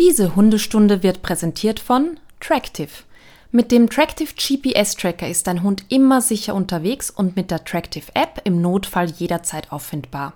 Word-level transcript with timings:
Diese 0.00 0.34
Hundestunde 0.34 1.02
wird 1.02 1.20
präsentiert 1.20 1.78
von 1.78 2.18
Tractive. 2.40 2.88
Mit 3.52 3.70
dem 3.70 3.90
Tractive 3.90 4.32
GPS 4.34 4.94
Tracker 4.94 5.28
ist 5.28 5.46
dein 5.46 5.62
Hund 5.62 5.84
immer 5.90 6.22
sicher 6.22 6.54
unterwegs 6.54 7.10
und 7.10 7.36
mit 7.36 7.50
der 7.50 7.66
Tractive 7.66 8.06
App 8.14 8.40
im 8.44 8.62
Notfall 8.62 9.10
jederzeit 9.10 9.70
auffindbar. 9.70 10.32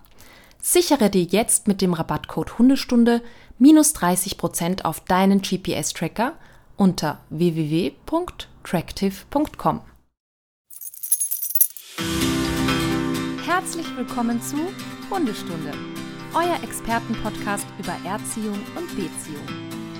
Sichere 0.61 1.09
dir 1.09 1.23
jetzt 1.23 1.67
mit 1.67 1.81
dem 1.81 1.95
Rabattcode 1.95 2.59
Hundestunde 2.59 3.23
minus 3.59 3.95
30% 3.95 4.85
auf 4.85 5.01
deinen 5.01 5.41
GPS 5.41 5.95
Tracker 5.95 6.35
unter 6.77 7.21
www.tractive.com. 7.31 9.81
Herzlich 13.47 13.87
willkommen 13.97 14.43
zu 14.43 14.59
Hundestunde, 15.11 15.73
euer 16.35 16.61
Expertenpodcast 16.65 17.67
über 17.79 17.95
Erziehung 18.05 18.59
und 18.77 18.89
Beziehung. 18.89 19.47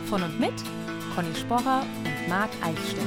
Von 0.07 0.23
und 0.25 0.41
mit 0.41 0.53
Conny 1.15 1.33
Sporrer 1.35 1.83
und 1.83 2.29
Marc 2.29 2.51
Eichstätt. 2.61 2.99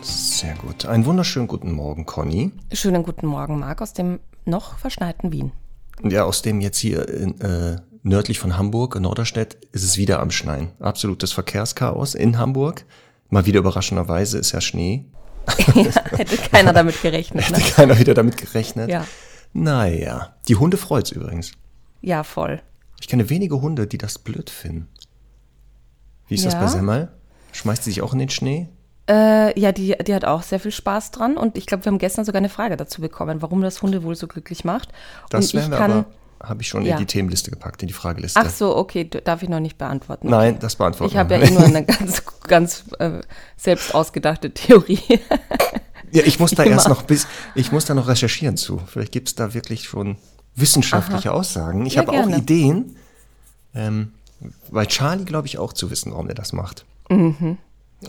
Sehr 0.00 0.54
gut. 0.54 0.86
Einen 0.86 1.04
wunderschönen 1.04 1.46
guten 1.46 1.72
Morgen, 1.72 2.06
Conny. 2.06 2.52
Schönen 2.72 3.02
guten 3.02 3.26
Morgen, 3.26 3.58
Marc, 3.58 3.82
aus 3.82 3.92
dem 3.92 4.18
noch 4.46 4.78
verschneiten 4.78 5.30
Wien. 5.30 5.52
Ja, 6.04 6.24
aus 6.24 6.42
dem 6.42 6.60
jetzt 6.60 6.78
hier 6.78 7.08
in, 7.08 7.40
äh, 7.40 7.76
nördlich 8.02 8.38
von 8.38 8.56
Hamburg, 8.56 8.96
in 8.96 9.02
Norderstedt, 9.02 9.54
ist 9.72 9.84
es 9.84 9.96
wieder 9.96 10.20
am 10.20 10.30
Schneien. 10.30 10.70
Absolutes 10.80 11.32
Verkehrschaos 11.32 12.14
in 12.14 12.38
Hamburg. 12.38 12.84
Mal 13.30 13.46
wieder 13.46 13.60
überraschenderweise 13.60 14.38
ist 14.38 14.52
ja 14.52 14.60
Schnee. 14.60 15.06
ja, 15.74 15.84
hätte 16.16 16.36
keiner 16.36 16.72
damit 16.74 17.00
gerechnet. 17.02 17.50
Ne? 17.50 17.56
Hätte 17.56 17.72
keiner 17.72 17.98
wieder 17.98 18.14
damit 18.14 18.36
gerechnet. 18.36 18.90
Ja. 18.90 19.06
Naja, 19.52 20.34
die 20.48 20.56
Hunde 20.56 20.76
freut's 20.76 21.10
übrigens. 21.12 21.52
Ja, 22.00 22.24
voll. 22.24 22.60
Ich 23.00 23.08
kenne 23.08 23.28
wenige 23.30 23.60
Hunde, 23.60 23.86
die 23.86 23.98
das 23.98 24.18
blöd 24.18 24.50
finden. 24.50 24.88
Wie 26.28 26.34
ist 26.34 26.44
das 26.46 26.54
Ja? 26.54 26.60
bei 26.60 26.66
Semmel? 26.68 27.08
Schmeißt 27.52 27.84
sie 27.84 27.90
sich 27.90 28.02
auch 28.02 28.12
in 28.12 28.18
den 28.18 28.28
Schnee? 28.30 28.68
Äh, 29.12 29.60
ja, 29.60 29.72
die, 29.72 29.94
die 30.06 30.14
hat 30.14 30.24
auch 30.24 30.42
sehr 30.42 30.58
viel 30.60 30.70
Spaß 30.70 31.10
dran 31.10 31.36
und 31.36 31.58
ich 31.58 31.66
glaube, 31.66 31.84
wir 31.84 31.90
haben 31.92 31.98
gestern 31.98 32.24
sogar 32.24 32.38
eine 32.38 32.48
Frage 32.48 32.76
dazu 32.76 33.00
bekommen, 33.02 33.42
warum 33.42 33.60
das 33.60 33.82
Hunde 33.82 34.02
wohl 34.04 34.14
so 34.14 34.26
glücklich 34.26 34.64
macht. 34.64 34.88
Das 35.28 35.46
und 35.48 35.54
werden 35.54 35.64
ich 35.66 35.70
wir 35.72 35.78
kann. 35.78 35.90
aber, 35.92 36.04
habe 36.48 36.62
ich 36.62 36.68
schon 36.68 36.82
Ja. 36.84 36.94
in 36.94 36.98
die 37.00 37.06
Themenliste 37.06 37.50
gepackt, 37.50 37.82
in 37.82 37.88
die 37.88 37.94
Frageliste. 37.94 38.40
Ach 38.40 38.48
so, 38.50 38.74
okay, 38.76 39.04
darf 39.08 39.42
ich 39.42 39.48
noch 39.48 39.60
nicht 39.60 39.76
beantworten. 39.78 40.28
Nein, 40.30 40.58
das 40.60 40.76
beantworten 40.76 41.12
Ich 41.12 41.18
habe 41.18 41.34
ja 41.34 41.40
wir. 41.40 41.48
eh 41.48 41.50
nur 41.52 41.64
eine 41.64 41.84
ganz, 41.84 42.22
ganz 42.48 42.84
äh, 42.98 43.20
selbst 43.56 43.94
ausgedachte 43.94 44.50
Theorie. 44.52 45.00
Ja, 46.14 46.24
ich 46.26 46.38
muss 46.38 46.50
da 46.50 46.62
Immer. 46.64 46.72
erst 46.74 46.90
noch 46.90 47.04
bis, 47.04 47.26
ich 47.54 47.72
muss 47.72 47.86
da 47.86 47.94
noch 47.94 48.06
recherchieren 48.06 48.58
zu. 48.58 48.82
Vielleicht 48.86 49.12
gibt's 49.12 49.34
da 49.34 49.54
wirklich 49.54 49.84
schon 49.84 50.16
wissenschaftliche 50.54 51.32
Aussagen. 51.32 51.86
Ich 51.86 51.94
Ja, 51.94 52.02
habe 52.02 52.12
auch. 52.12 52.28
Ideen, 52.28 52.96
ähm, 53.74 54.12
weil 54.70 54.86
Charlie 54.88 55.24
glaube 55.24 55.46
ich 55.46 55.56
auch 55.56 55.72
zu 55.72 55.90
wissen, 55.90 56.12
warum 56.12 56.28
er 56.28 56.34
das 56.34 56.52
macht. 56.52 56.84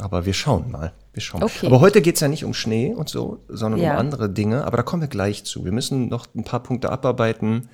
Aber 0.02 0.25
wir 0.25 0.33
schauen 0.33 0.72
mal. 0.72 0.94
Wir 1.13 1.22
schauen. 1.22 1.44
Okay. 1.44 1.67
Aber 1.67 1.80
heute 1.80 2.02
geht's 2.02 2.19
ja 2.19 2.27
nicht 2.27 2.44
um 2.45 2.53
Schnee 2.53 2.94
und 2.94 3.09
so, 3.09 3.39
sondern 3.47 3.80
Ja. 3.81 3.94
um 3.94 3.99
andere 3.99 4.30
Dinge. 4.30 4.66
Aber 4.66 4.77
da 4.77 4.83
kommen 4.83 5.02
wir 5.02 5.08
gleich 5.09 5.44
zu. 5.44 5.63
Wir 5.66 5.72
müssen 5.72 6.08
noch 6.09 6.27
ein 6.36 6.44
paar 6.44 6.61
Punkte 6.63 6.89
abarbeiten. 6.91 7.69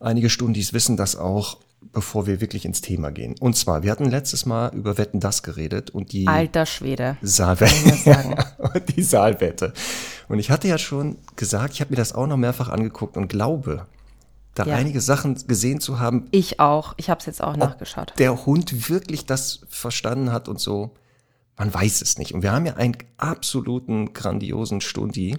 Einige 0.00 0.30
Stundis 0.30 0.72
wissen 0.72 0.96
das 0.96 1.14
auch, 1.16 1.58
bevor 1.92 2.26
wir 2.26 2.40
wirklich 2.40 2.64
ins 2.64 2.80
Thema 2.80 3.10
gehen. 3.10 3.34
Und 3.38 3.56
zwar, 3.56 3.82
wir 3.82 3.90
hatten 3.90 4.06
letztes 4.10 4.46
Mal 4.46 4.74
über 4.74 4.98
Wetten 4.98 5.20
das 5.20 5.42
geredet 5.42 5.90
und 5.90 6.12
die 6.12 6.26
Alter 6.26 6.66
Schwede. 6.66 7.16
Saalwette. 7.22 8.36
Und 8.58 8.96
die 8.96 9.02
Saalwette. 9.02 9.72
Und 10.28 10.38
ich 10.38 10.50
hatte 10.50 10.68
ja 10.68 10.78
schon 10.78 11.16
gesagt, 11.36 11.74
ich 11.74 11.80
habe 11.80 11.90
mir 11.90 11.96
das 11.96 12.14
auch 12.14 12.26
noch 12.26 12.36
mehrfach 12.36 12.68
angeguckt 12.68 13.16
und 13.16 13.28
glaube, 13.28 13.86
da 14.54 14.64
Ja. 14.64 14.74
einige 14.76 15.00
Sachen 15.00 15.34
gesehen 15.46 15.80
zu 15.80 15.98
haben, 15.98 16.26
Ich 16.30 16.60
auch. 16.60 16.94
Ich 16.98 17.08
habe 17.10 17.18
es 17.20 17.26
jetzt 17.26 17.42
auch 17.42 17.56
nachgeschaut. 17.56 18.12
der 18.18 18.46
Hund 18.46 18.88
wirklich 18.90 19.26
das 19.26 19.60
verstanden 19.68 20.32
hat 20.32 20.48
und 20.48 20.60
so. 20.60 20.90
Man 21.60 21.74
weiß 21.74 22.00
es 22.00 22.16
nicht. 22.16 22.32
Und 22.32 22.42
wir 22.42 22.52
haben 22.52 22.64
ja 22.64 22.76
einen 22.76 22.96
absoluten 23.18 24.14
grandiosen 24.14 24.80
Stundi, 24.80 25.36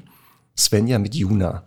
Svenja 0.55 0.99
mit 0.99 1.15
Juna, 1.15 1.63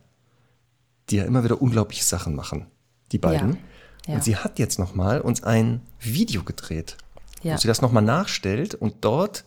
die 1.11 1.17
ja 1.17 1.25
immer 1.25 1.43
wieder 1.43 1.61
unglaubliche 1.61 2.05
Sachen 2.05 2.37
machen, 2.37 2.69
die 3.11 3.19
beiden. 3.19 3.55
Ja. 3.55 3.59
Ja. 4.07 4.15
Und 4.15 4.23
sie 4.23 4.37
hat 4.37 4.61
jetzt 4.61 4.79
noch 4.79 4.95
mal 4.95 5.21
uns 5.21 5.43
ein 5.43 5.81
Video 5.99 6.45
gedreht, 6.45 6.97
Ja. 7.43 7.55
wo 7.55 7.59
sie 7.59 7.67
das 7.67 7.83
noch 7.83 7.91
mal 7.91 8.01
nachstellt 8.01 8.77
und 8.77 9.05
dort 9.05 9.45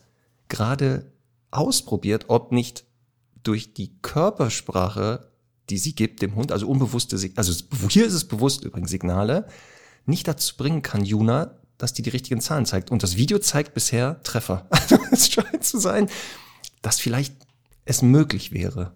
gerade 0.48 1.10
ausprobiert, 1.50 2.26
ob 2.28 2.52
nicht 2.52 2.84
durch 3.42 3.72
die 3.72 3.96
Körpersprache, 4.02 5.30
die 5.70 5.78
sie 5.78 5.94
gibt 5.94 6.20
dem 6.20 6.34
Hund, 6.34 6.52
also 6.52 6.68
unbewusste, 6.68 7.16
also 7.36 7.64
hier 7.88 8.04
ist 8.04 8.12
es 8.12 8.28
bewusst 8.28 8.62
übrigens 8.62 8.90
Signale, 8.90 9.46
nicht 10.04 10.28
dazu 10.28 10.54
bringen 10.58 10.82
kann, 10.82 11.02
Juna, 11.02 11.57
dass 11.78 11.92
die 11.92 12.02
die 12.02 12.10
richtigen 12.10 12.40
Zahlen 12.40 12.66
zeigt. 12.66 12.90
Und 12.90 13.02
das 13.02 13.16
Video 13.16 13.38
zeigt 13.38 13.74
bisher 13.74 14.22
Treffer. 14.22 14.66
Also 14.70 14.98
es 15.10 15.30
scheint 15.30 15.64
zu 15.64 15.78
sein, 15.78 16.08
dass 16.82 17.00
vielleicht 17.00 17.34
es 17.84 18.02
möglich 18.02 18.52
wäre. 18.52 18.92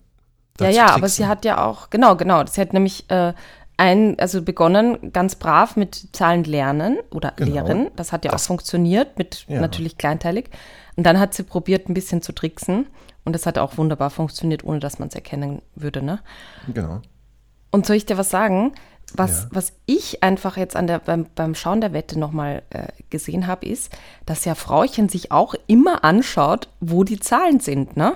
Ja, 0.60 0.68
ja, 0.68 0.86
aber 0.94 1.08
sie 1.08 1.26
hat 1.26 1.44
ja 1.44 1.64
auch, 1.64 1.88
genau, 1.90 2.16
genau. 2.16 2.44
Sie 2.46 2.60
hat 2.60 2.72
nämlich 2.74 3.08
äh, 3.10 3.32
ein, 3.78 4.18
also 4.18 4.42
begonnen 4.42 5.12
ganz 5.12 5.34
brav 5.36 5.76
mit 5.76 6.08
Zahlen 6.12 6.44
lernen 6.44 6.98
oder 7.10 7.32
Genau. 7.36 7.52
lehren. 7.52 7.90
Das 7.96 8.12
hat 8.12 8.24
ja 8.24 8.30
Das- 8.30 8.42
auch 8.42 8.46
funktioniert, 8.48 9.16
mit 9.18 9.46
Ja. 9.48 9.60
natürlich 9.60 9.96
kleinteilig. 9.96 10.50
Und 10.96 11.04
dann 11.04 11.18
hat 11.18 11.32
sie 11.34 11.42
probiert, 11.42 11.88
ein 11.88 11.94
bisschen 11.94 12.20
zu 12.20 12.32
tricksen. 12.32 12.86
Und 13.24 13.32
das 13.34 13.46
hat 13.46 13.56
auch 13.56 13.78
wunderbar 13.78 14.10
funktioniert, 14.10 14.62
ohne 14.64 14.78
dass 14.80 14.98
man 14.98 15.08
es 15.08 15.14
erkennen 15.14 15.62
würde, 15.74 16.02
ne? 16.02 16.20
Genau. 16.72 17.00
Und 17.70 17.86
soll 17.86 17.96
ich 17.96 18.04
dir 18.04 18.18
was 18.18 18.28
sagen? 18.30 18.72
Was, 19.14 19.42
Ja. 19.42 19.48
was 19.52 19.72
ich 19.86 20.22
einfach 20.22 20.56
jetzt 20.56 20.74
an 20.74 20.86
der, 20.86 20.98
beim, 20.98 21.26
beim 21.34 21.54
Schauen 21.54 21.80
der 21.82 21.92
Wette 21.92 22.18
nochmal 22.18 22.62
äh, 22.70 22.86
gesehen 23.10 23.46
habe, 23.46 23.66
ist, 23.66 23.90
dass 24.24 24.44
ja 24.46 24.54
Frauchen 24.54 25.08
sich 25.10 25.30
auch 25.30 25.54
immer 25.66 26.02
anschaut, 26.04 26.68
wo 26.80 27.04
die 27.04 27.20
Zahlen 27.20 27.60
sind, 27.60 27.96
ne? 27.96 28.14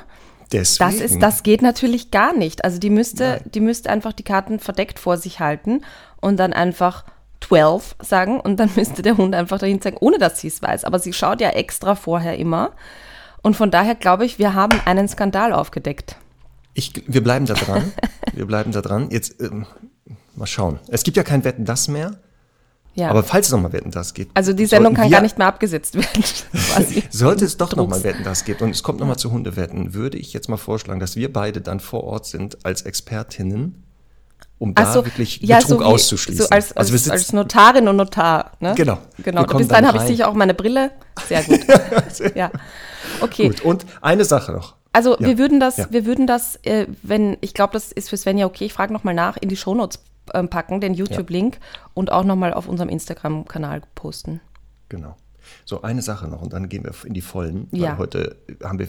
Deswegen. 0.53 0.91
Das 0.91 1.01
ist, 1.01 1.21
das 1.21 1.43
geht 1.43 1.61
natürlich 1.61 2.11
gar 2.13 2.33
nicht. 2.33 2.65
Also 2.65 2.79
die 2.79 2.89
müsste, 2.91 3.25
Nein. 3.25 3.41
die 3.53 3.61
müsste 3.61 3.91
einfach 3.91 4.13
die 4.13 4.23
Karten 4.23 4.59
verdeckt 4.61 4.99
vor 4.99 5.17
sich 5.17 5.41
halten 5.41 5.83
und 6.21 6.37
dann 6.39 6.53
einfach 6.53 7.05
12 7.41 7.97
sagen 8.01 8.41
und 8.41 8.59
dann 8.59 8.71
müsste 8.77 9.03
der 9.03 9.17
Hund 9.17 9.35
einfach 9.35 9.59
dahin 9.59 9.81
zeigen, 9.83 9.97
ohne 10.01 10.19
dass 10.19 10.41
sie 10.41 10.49
es 10.49 10.63
weiß. 10.63 10.85
Aber 10.85 10.99
sie 11.01 11.13
schaut 11.13 11.41
ja 11.41 11.51
extra 11.51 11.95
vorher 11.97 12.39
immer. 12.39 12.71
Und 13.43 13.55
von 13.57 13.71
daher 13.71 13.97
glaube 13.97 14.25
ich, 14.25 14.39
wir 14.39 14.55
haben 14.55 14.81
einen 14.87 15.09
Skandal 15.09 15.53
aufgedeckt. 15.53 16.17
Ich, 16.75 16.93
wir 17.07 17.23
bleiben 17.23 17.47
da 17.47 17.55
dran. 17.55 17.93
wir 18.33 18.47
bleiben 18.47 18.71
da 18.73 18.83
dran. 18.83 19.09
Jetzt 19.11 19.41
ähm, 19.43 19.67
mal 20.37 20.47
schauen. 20.47 20.79
Es 20.89 21.03
gibt 21.03 21.17
ja 21.17 21.23
kein 21.23 21.45
Wetten 21.45 21.65
das 21.65 21.89
mehr. 21.89 22.13
Ja. 22.95 23.11
Aber 23.11 23.23
falls 23.23 23.47
es 23.47 23.53
nochmal 23.53 23.75
Wetten 23.75 23.91
das 23.91 24.15
gibt. 24.15 24.35
also 24.35 24.55
die 24.55 24.65
Sendung 24.65 24.95
kann 24.95 25.11
gar 25.11 25.21
nicht 25.21 25.37
mehr 25.37 25.47
abgesetzt 25.47 25.95
werden. 25.95 26.25
Sollte 27.11 27.45
es 27.45 27.59
doch 27.59 27.77
nochmal 27.77 28.03
Wetten 28.03 28.25
das 28.25 28.45
gibt 28.45 28.63
und 28.63 28.71
es 28.71 28.83
kommt 28.83 29.01
nochmal 29.01 29.19
zu 29.19 29.31
Hundewetten, 29.31 29.93
würde 29.93 30.17
ich 30.17 30.33
jetzt 30.33 30.49
mal 30.49 30.57
vorschlagen, 30.57 30.99
dass 30.99 31.15
wir 31.15 31.31
beide 31.31 31.61
dann 31.61 31.79
vor 31.79 32.05
Ort 32.05 32.25
sind 32.25 32.65
als 32.65 32.83
Expertinnen, 32.83 33.85
um 34.59 34.75
da 34.75 34.85
Ach 34.85 34.95
so, 34.95 35.05
wirklich 35.05 35.43
ja, 35.43 35.59
Betrug 35.59 35.81
so 35.81 35.81
wie, 35.81 35.85
auszuschließen. 35.85 36.47
So 36.47 36.51
als, 36.51 36.75
als, 36.75 36.91
also 36.91 37.13
als 37.13 37.35
Notarin 37.35 37.87
und 37.87 37.97
Notar. 37.97 38.53
Ne? 38.61 38.73
Genau. 38.75 38.97
genau. 39.23 39.43
Bis 39.43 39.69
dahin 39.69 39.85
dann 39.85 39.89
habe 39.89 39.99
ich 39.99 40.05
sicher 40.05 40.29
auch 40.29 40.35
meine 40.35 40.55
Brille. 40.55 40.93
Sehr 41.29 41.43
gut. 41.43 41.61
ja. 42.35 42.51
Okay. 43.21 43.49
gut. 43.49 43.61
Und 43.61 43.85
eine 44.01 44.25
Sache 44.25 44.53
noch. 44.53 44.75
Also 44.95 45.19
Ja. 45.19 45.27
wir 45.27 45.37
würden 45.37 45.61
das, 45.61 45.77
Ja. 45.77 45.87
wir 45.91 46.07
würden 46.07 46.27
das, 46.27 46.57
äh, 46.63 46.87
wenn, 47.03 47.37
ich 47.43 47.53
glaube, 47.53 47.75
das 47.75 47.93
ist 47.93 48.09
für 48.09 48.17
Svenja 48.17 48.47
okay, 48.47 48.65
ich 48.65 48.73
frage 48.73 48.95
nochmal 48.95 49.13
nach, 49.13 49.37
in 49.37 49.51
die 49.51 49.57
Shownotes 49.57 49.99
packen, 50.27 50.81
den 50.81 50.95
YouTube-Link 50.95 51.59
und 51.95 52.13
auch 52.13 52.25
nochmal 52.25 52.53
auf 52.53 52.69
unserem 52.69 52.89
Instagram-Kanal 52.89 53.83
posten. 53.95 54.41
Genau. 54.89 55.17
So, 55.65 55.83
eine 55.83 56.03
Sache 56.03 56.27
noch 56.29 56.43
und 56.43 56.53
dann 56.53 56.69
gehen 56.69 56.85
wir 56.85 56.93
in 57.05 57.15
die 57.15 57.21
Vollen. 57.21 57.69
Weil 57.71 57.81
Ja. 57.81 57.99
heute 57.99 58.37
haben 58.63 58.79
wir 58.79 58.89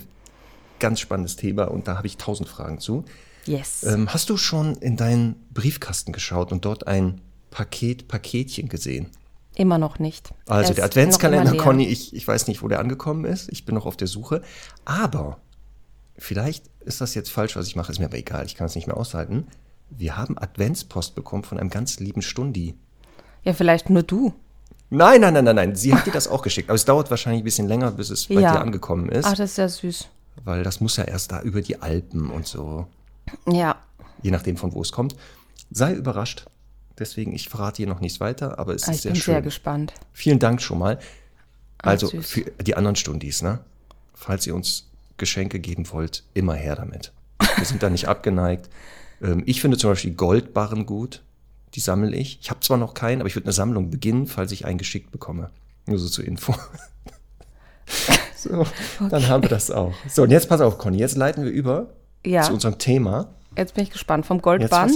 ganz 0.79 0.99
spannendes 0.99 1.35
Thema 1.35 1.65
und 1.65 1.87
da 1.87 1.97
habe 1.97 2.07
ich 2.07 2.17
tausend 2.17 2.49
Fragen 2.49 2.79
zu. 2.79 3.03
Yes. 3.45 3.83
Ähm, 3.83 4.13
hast 4.13 4.29
du 4.29 4.37
schon 4.37 4.75
in 4.75 4.97
deinen 4.97 5.35
Briefkasten 5.53 6.11
geschaut 6.11 6.51
und 6.51 6.65
dort 6.65 6.87
ein 6.87 7.21
Paket, 7.51 8.07
Paketchen 8.07 8.69
gesehen? 8.69 9.07
immer 9.55 9.79
noch 9.79 9.97
nicht. 9.97 10.35
Also 10.45 10.69
Er 10.73 10.75
der 10.75 10.85
Adventskalender. 10.85 11.57
Conny, 11.57 11.87
ich, 11.87 12.15
ich 12.15 12.27
weiß 12.27 12.47
nicht, 12.47 12.61
wo 12.61 12.67
der 12.67 12.79
angekommen 12.79 13.25
ist. 13.25 13.49
Ich 13.51 13.65
bin 13.65 13.73
noch 13.73 13.87
auf 13.87 13.97
der 13.97 14.07
Suche. 14.07 14.43
Aber 14.85 15.39
vielleicht 16.15 16.65
ist 16.81 17.01
das 17.01 17.15
jetzt 17.15 17.31
falsch, 17.31 17.55
was 17.55 17.65
ich 17.65 17.75
mache, 17.75 17.91
ist 17.91 17.97
mir 17.97 18.05
aber 18.05 18.17
egal, 18.17 18.45
ich 18.45 18.53
kann 18.53 18.67
es 18.67 18.75
nicht 18.75 18.85
mehr 18.85 18.97
aushalten. 18.97 19.47
Wir 19.89 20.17
haben 20.17 20.37
Adventspost 20.37 21.15
bekommen 21.15 21.43
von 21.43 21.59
einem 21.59 21.69
ganz 21.69 21.99
lieben 21.99 22.21
Stundi. 22.21 22.75
Ja, 23.43 23.53
vielleicht 23.53 23.89
nur 23.89 24.03
du. 24.03 24.33
Nein, 24.89 25.21
nein, 25.21 25.33
nein, 25.33 25.43
nein, 25.45 25.55
nein. 25.55 25.75
Sie 25.75 25.93
hat 25.93 26.05
dir 26.05 26.11
das 26.11 26.27
auch 26.27 26.41
geschickt. 26.41 26.69
Aber 26.69 26.75
es 26.75 26.85
dauert 26.85 27.09
wahrscheinlich 27.09 27.41
ein 27.41 27.45
bisschen 27.45 27.67
länger, 27.67 27.91
bis 27.91 28.09
es 28.09 28.27
bei 28.27 28.35
Ja. 28.35 28.53
dir 28.53 28.61
angekommen 28.61 29.09
ist. 29.09 29.25
Ach, 29.25 29.35
das 29.35 29.51
ist 29.51 29.57
ja 29.57 29.67
süß. 29.67 30.07
Weil 30.43 30.63
das 30.63 30.79
muss 30.81 30.97
ja 30.97 31.03
erst 31.03 31.31
da 31.31 31.41
über 31.41 31.61
die 31.61 31.81
Alpen 31.81 32.29
und 32.29 32.47
so. 32.47 32.87
Ja. 33.47 33.75
Je 34.21 34.31
nachdem, 34.31 34.55
von 34.57 34.73
wo 34.73 34.81
es 34.81 34.91
kommt. 34.91 35.15
Sei 35.71 35.93
überrascht. 35.93 36.45
Deswegen, 36.99 37.33
ich 37.33 37.49
verrate 37.49 37.77
hier 37.77 37.87
noch 37.87 37.99
nichts 37.99 38.19
weiter, 38.19 38.57
aber 38.59 38.73
es 38.75 38.87
Ah, 38.87 38.91
ist 38.91 38.97
ich 38.97 39.01
sehr 39.03 39.11
bin 39.11 39.21
schön. 39.21 39.33
sehr 39.35 39.41
gespannt. 39.41 39.93
Vielen 40.13 40.39
Dank 40.39 40.61
schon 40.61 40.79
mal. 40.79 40.99
Also 41.79 42.07
süß. 42.07 42.29
für 42.29 42.41
die 42.63 42.75
anderen 42.75 42.95
Stundis, 42.95 43.41
ne? 43.41 43.59
Falls 44.13 44.47
ihr 44.47 44.55
uns 44.55 44.87
Geschenke 45.17 45.59
geben 45.59 45.89
wollt, 45.91 46.23
immer 46.33 46.53
her 46.55 46.75
damit. 46.75 47.11
Wir 47.55 47.65
sind 47.65 47.83
da 47.83 47.89
nicht 47.89 48.07
abgeneigt. 48.07 48.69
Ähm, 49.21 49.43
ich 49.45 49.61
finde 49.61 49.77
zum 49.77 49.91
Beispiel 49.91 50.13
Goldbarren 50.13 50.85
gut. 50.85 51.23
Die 51.73 51.79
sammle 51.79 52.15
ich. 52.15 52.39
Ich 52.41 52.49
habe 52.49 52.61
zwar 52.61 52.77
noch 52.77 52.93
keinen, 52.93 53.21
aber 53.21 53.27
ich 53.27 53.35
würde 53.35 53.45
eine 53.45 53.53
Sammlung 53.53 53.89
beginnen, 53.91 54.25
falls 54.27 54.51
ich 54.51 54.65
einen 54.65 54.77
geschickt 54.77 55.11
bekomme. 55.11 55.49
Nur 55.85 55.99
so 55.99 56.07
zur 56.07 56.25
Info. 56.25 56.55
so, 58.35 58.65
dann 59.09 59.27
haben 59.27 59.43
wir 59.43 59.49
das 59.49 59.71
auch. 59.71 59.93
So, 60.09 60.23
und 60.23 60.31
jetzt 60.31 60.49
pass 60.49 60.61
auf, 60.61 60.77
Conny. 60.77 60.97
Jetzt 60.97 61.15
leiten 61.17 61.43
wir 61.43 61.51
über 61.51 61.87
Ja. 62.25 62.41
zu 62.43 62.53
unserem 62.53 62.77
Thema. 62.77 63.29
Jetzt 63.55 63.73
bin 63.73 63.83
ich 63.83 63.91
gespannt. 63.91 64.25
Vom 64.25 64.39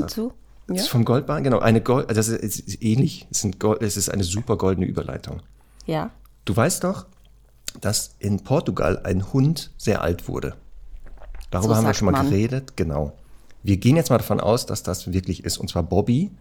auf. 0.04 0.12
zu. 0.12 0.34
Das 0.68 0.78
Ja. 0.78 0.84
ist 0.84 0.90
vom 0.90 1.04
Goldbarren, 1.06 1.44
genau. 1.44 1.60
Eine 1.60 1.82
Gold, 1.82 2.08
also 2.10 2.20
das 2.20 2.28
ist, 2.30 2.60
ist 2.60 2.82
ähnlich. 2.84 3.28
Es, 3.32 3.42
sind 3.42 3.60
Gold, 3.60 3.82
es 3.82 3.98
ist 3.98 4.10
eine 4.10 4.24
super 4.24 4.58
goldene 4.58 4.86
Überleitung. 4.88 5.42
ja. 5.86 6.12
Du 6.44 6.56
weißt 6.56 6.84
doch, 6.84 7.06
dass 7.82 8.16
in 8.18 8.44
Portugal 8.44 9.00
ein 9.04 9.32
Hund 9.32 9.70
sehr 9.78 10.02
alt 10.02 10.28
wurde. 10.28 10.56
Darüber 11.52 11.76
So 11.76 11.78
haben 11.78 11.86
wir 11.86 11.94
schon 11.94 12.08
mal 12.08 12.14
man. 12.14 12.32
geredet, 12.32 12.76
genau. 12.76 13.16
Wir 13.64 13.78
gehen 13.78 13.96
jetzt 13.96 14.10
mal 14.10 14.18
davon 14.18 14.40
aus, 14.40 14.66
dass 14.66 14.84
das 14.84 15.14
wirklich 15.14 15.44
ist. 15.44 15.58
Und 15.58 15.70
zwar 15.70 15.84
Bobby. 15.84 16.32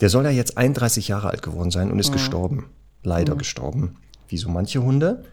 Der 0.00 0.08
soll 0.08 0.24
ja 0.24 0.30
jetzt 0.30 0.58
31 0.58 1.08
Jahre 1.08 1.30
alt 1.30 1.42
geworden 1.42 1.70
sein 1.70 1.92
und 1.92 1.98
ist 1.98 2.12
gestorben. 2.12 2.66
Leider 3.02 3.36
gestorben. 3.36 3.96
Wie 4.28 4.38
so 4.38 4.48
manche 4.48 4.82
Hunde. 4.82 5.24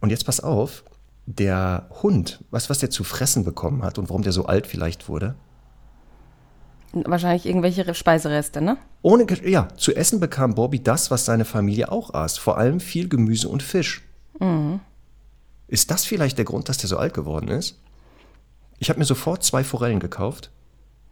Und 0.00 0.10
jetzt 0.10 0.24
pass 0.24 0.40
auf, 0.40 0.84
der 1.26 1.88
Hund, 2.02 2.40
du, 2.50 2.68
was 2.68 2.78
der 2.78 2.90
zu 2.90 3.04
fressen 3.04 3.44
bekommen 3.44 3.82
hat 3.82 3.98
und 3.98 4.08
warum 4.08 4.22
der 4.22 4.32
so 4.32 4.46
alt 4.46 4.66
vielleicht 4.66 5.08
wurde? 5.08 5.34
Wahrscheinlich 6.92 7.44
irgendwelche 7.44 7.92
Speisereste, 7.94 8.62
ne? 8.62 8.78
Ohne, 9.02 9.26
ja, 9.44 9.68
zu 9.76 9.94
essen 9.94 10.20
bekam 10.20 10.54
Bobby 10.54 10.82
das, 10.82 11.10
was 11.10 11.26
seine 11.26 11.44
Familie 11.44 11.92
auch 11.92 12.14
aß. 12.14 12.38
Vor 12.38 12.56
allem 12.56 12.80
viel 12.80 13.08
Gemüse 13.08 13.48
und 13.48 13.62
Fisch. 13.62 14.08
Ist 15.66 15.90
das 15.90 16.04
vielleicht 16.04 16.38
der 16.38 16.46
Grund, 16.46 16.68
dass 16.68 16.78
der 16.78 16.88
so 16.88 16.96
alt 16.96 17.12
geworden 17.12 17.48
ist? 17.48 17.78
Ich 18.78 18.90
habe 18.90 18.98
mir 18.98 19.04
sofort 19.04 19.42
zwei 19.42 19.64
Forellen 19.64 20.00
gekauft 20.00 20.50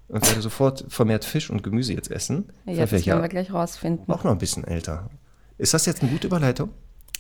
und 0.09 0.27
werde 0.27 0.41
sofort 0.41 0.85
vermehrt 0.89 1.25
Fisch 1.25 1.51
und 1.51 1.63
Gemüse 1.63 1.93
jetzt 1.93 2.11
essen. 2.11 2.47
Jetzt 2.65 2.77
Vielleicht 2.77 2.93
werden 2.93 3.19
ja 3.19 3.23
wir 3.23 3.29
gleich 3.29 3.53
rausfinden. 3.53 4.13
auch 4.13 4.25
noch 4.25 4.33
ein 4.33 4.39
bisschen 4.39 4.65
älter. 4.65 5.11
Ist 5.59 5.75
das 5.75 5.87
jetzt 5.87 6.03
eine 6.03 6.11
gute 6.11 6.27
Überleitung? 6.27 6.71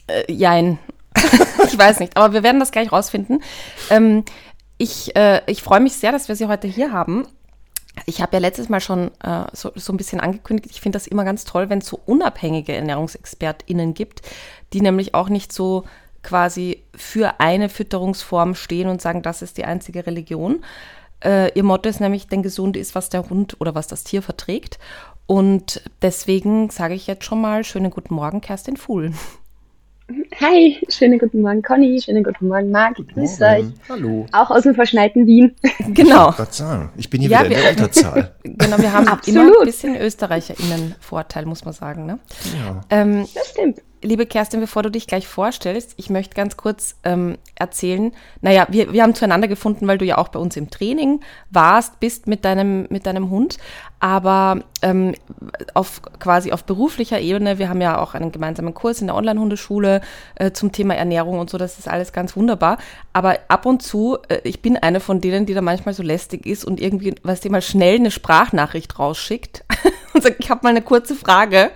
Äh, 0.06 0.30
jein. 0.32 0.78
ich 1.66 1.78
weiß 1.78 2.00
nicht, 2.00 2.16
aber 2.16 2.34
wir 2.34 2.42
werden 2.42 2.60
das 2.60 2.70
gleich 2.70 2.92
rausfinden. 2.92 3.42
Ähm, 3.90 4.24
ich 4.78 5.16
äh, 5.16 5.40
ich 5.46 5.62
freue 5.62 5.80
mich 5.80 5.94
sehr, 5.94 6.12
dass 6.12 6.28
wir 6.28 6.36
Sie 6.36 6.46
heute 6.46 6.68
hier 6.68 6.92
haben. 6.92 7.26
Ich 8.04 8.20
habe 8.20 8.34
ja 8.34 8.40
letztes 8.40 8.68
Mal 8.68 8.80
schon 8.80 9.10
äh, 9.22 9.44
so, 9.54 9.72
so 9.74 9.92
ein 9.92 9.96
bisschen 9.96 10.20
angekündigt, 10.20 10.70
ich 10.70 10.82
finde 10.82 10.96
das 10.96 11.06
immer 11.06 11.24
ganz 11.24 11.44
toll, 11.44 11.70
wenn 11.70 11.78
es 11.78 11.86
so 11.86 11.98
unabhängige 12.04 12.74
ErnährungsexpertInnen 12.74 13.94
gibt, 13.94 14.20
die 14.74 14.82
nämlich 14.82 15.14
auch 15.14 15.30
nicht 15.30 15.50
so 15.50 15.84
quasi 16.26 16.82
für 16.94 17.40
eine 17.40 17.70
Fütterungsform 17.70 18.54
stehen 18.54 18.88
und 18.88 19.00
sagen, 19.00 19.22
das 19.22 19.40
ist 19.40 19.56
die 19.56 19.64
einzige 19.64 20.06
Religion. 20.06 20.62
Äh, 21.24 21.50
ihr 21.54 21.62
Motto 21.62 21.88
ist 21.88 22.00
nämlich, 22.00 22.28
denn 22.28 22.42
gesund 22.42 22.76
ist, 22.76 22.94
was 22.94 23.08
der 23.08 23.30
Hund 23.30 23.56
oder 23.60 23.74
was 23.74 23.86
das 23.86 24.04
Tier 24.04 24.20
verträgt. 24.20 24.78
Und 25.26 25.82
deswegen 26.02 26.68
sage 26.70 26.94
ich 26.94 27.06
jetzt 27.06 27.24
schon 27.24 27.40
mal 27.40 27.64
schönen 27.64 27.90
guten 27.90 28.14
Morgen, 28.14 28.40
Kerstin 28.42 28.76
Fuhl. 28.76 29.12
Hi, 30.40 30.78
schönen 30.88 31.18
guten 31.18 31.40
Morgen 31.42 31.62
Conny, 31.62 32.00
schönen 32.00 32.22
guten 32.22 32.46
Morgen 32.46 32.70
Marc, 32.70 32.96
grüß 32.96 33.40
euch. 33.42 33.64
Hallo. 33.88 34.26
Auch 34.30 34.50
aus 34.50 34.62
dem 34.62 34.74
verschneiten 34.76 35.26
Wien. 35.26 35.56
Genau. 35.88 36.30
Gott 36.36 36.54
sagen, 36.54 36.90
ich 36.96 37.10
bin 37.10 37.20
hier 37.22 37.30
Ja, 37.30 37.38
wieder 37.44 37.56
in 37.56 37.56
wir- 37.56 37.62
der 37.62 37.70
Unterzahl. 37.72 38.34
Genau, 38.44 38.78
wir 38.78 38.92
haben 38.92 39.08
Absolut. 39.08 39.42
immer 39.48 39.60
ein 39.60 39.66
bisschen 39.66 39.96
ÖsterreicherInnen-Vorteil, 39.96 41.44
muss 41.46 41.64
man 41.64 41.74
sagen. 41.74 42.06
Ne? 42.06 42.18
Ja. 42.56 42.80
Ähm, 42.90 43.26
Das 43.34 43.48
stimmt. 43.50 43.80
Liebe 44.06 44.26
Kerstin, 44.26 44.60
bevor 44.60 44.82
du 44.82 44.90
dich 44.90 45.06
gleich 45.06 45.26
vorstellst, 45.26 45.94
ich 45.96 46.10
möchte 46.10 46.34
ganz 46.34 46.56
kurz 46.56 46.96
ähm, 47.04 47.36
erzählen, 47.54 48.12
naja, 48.40 48.66
wir, 48.70 48.92
wir 48.92 49.02
haben 49.02 49.14
zueinander 49.14 49.48
gefunden, 49.48 49.86
weil 49.86 49.98
du 49.98 50.04
ja 50.04 50.18
auch 50.18 50.28
bei 50.28 50.38
uns 50.38 50.56
im 50.56 50.70
Training 50.70 51.20
warst, 51.50 52.00
bist 52.00 52.26
mit 52.26 52.44
deinem, 52.44 52.86
mit 52.88 53.06
deinem 53.06 53.30
Hund, 53.30 53.58
aber 53.98 54.60
ähm, 54.82 55.14
auf 55.74 56.02
quasi 56.18 56.52
auf 56.52 56.64
beruflicher 56.64 57.20
Ebene, 57.20 57.58
wir 57.58 57.68
haben 57.68 57.80
ja 57.80 57.98
auch 57.98 58.14
einen 58.14 58.32
gemeinsamen 58.32 58.74
Kurs 58.74 59.00
in 59.00 59.08
der 59.08 59.16
Online-Hundeschule 59.16 60.00
äh, 60.36 60.52
zum 60.52 60.72
Thema 60.72 60.94
Ernährung 60.94 61.38
und 61.38 61.50
so, 61.50 61.58
das 61.58 61.78
ist 61.78 61.88
alles 61.88 62.12
ganz 62.12 62.36
wunderbar, 62.36 62.78
aber 63.12 63.38
ab 63.48 63.66
und 63.66 63.82
zu, 63.82 64.18
äh, 64.28 64.38
ich 64.44 64.62
bin 64.62 64.76
eine 64.76 65.00
von 65.00 65.20
denen, 65.20 65.46
die 65.46 65.54
da 65.54 65.62
manchmal 65.62 65.94
so 65.94 66.02
lästig 66.02 66.46
ist 66.46 66.64
und 66.64 66.80
irgendwie, 66.80 67.14
weißt 67.22 67.44
du, 67.44 67.50
mal 67.50 67.62
schnell 67.62 67.96
eine 67.96 68.10
Sprachnachricht 68.10 68.98
rausschickt. 68.98 69.64
Und 70.14 70.22
sagt, 70.22 70.36
ich 70.38 70.48
habe 70.48 70.60
mal 70.62 70.70
eine 70.70 70.80
kurze 70.80 71.14
Frage 71.14 71.70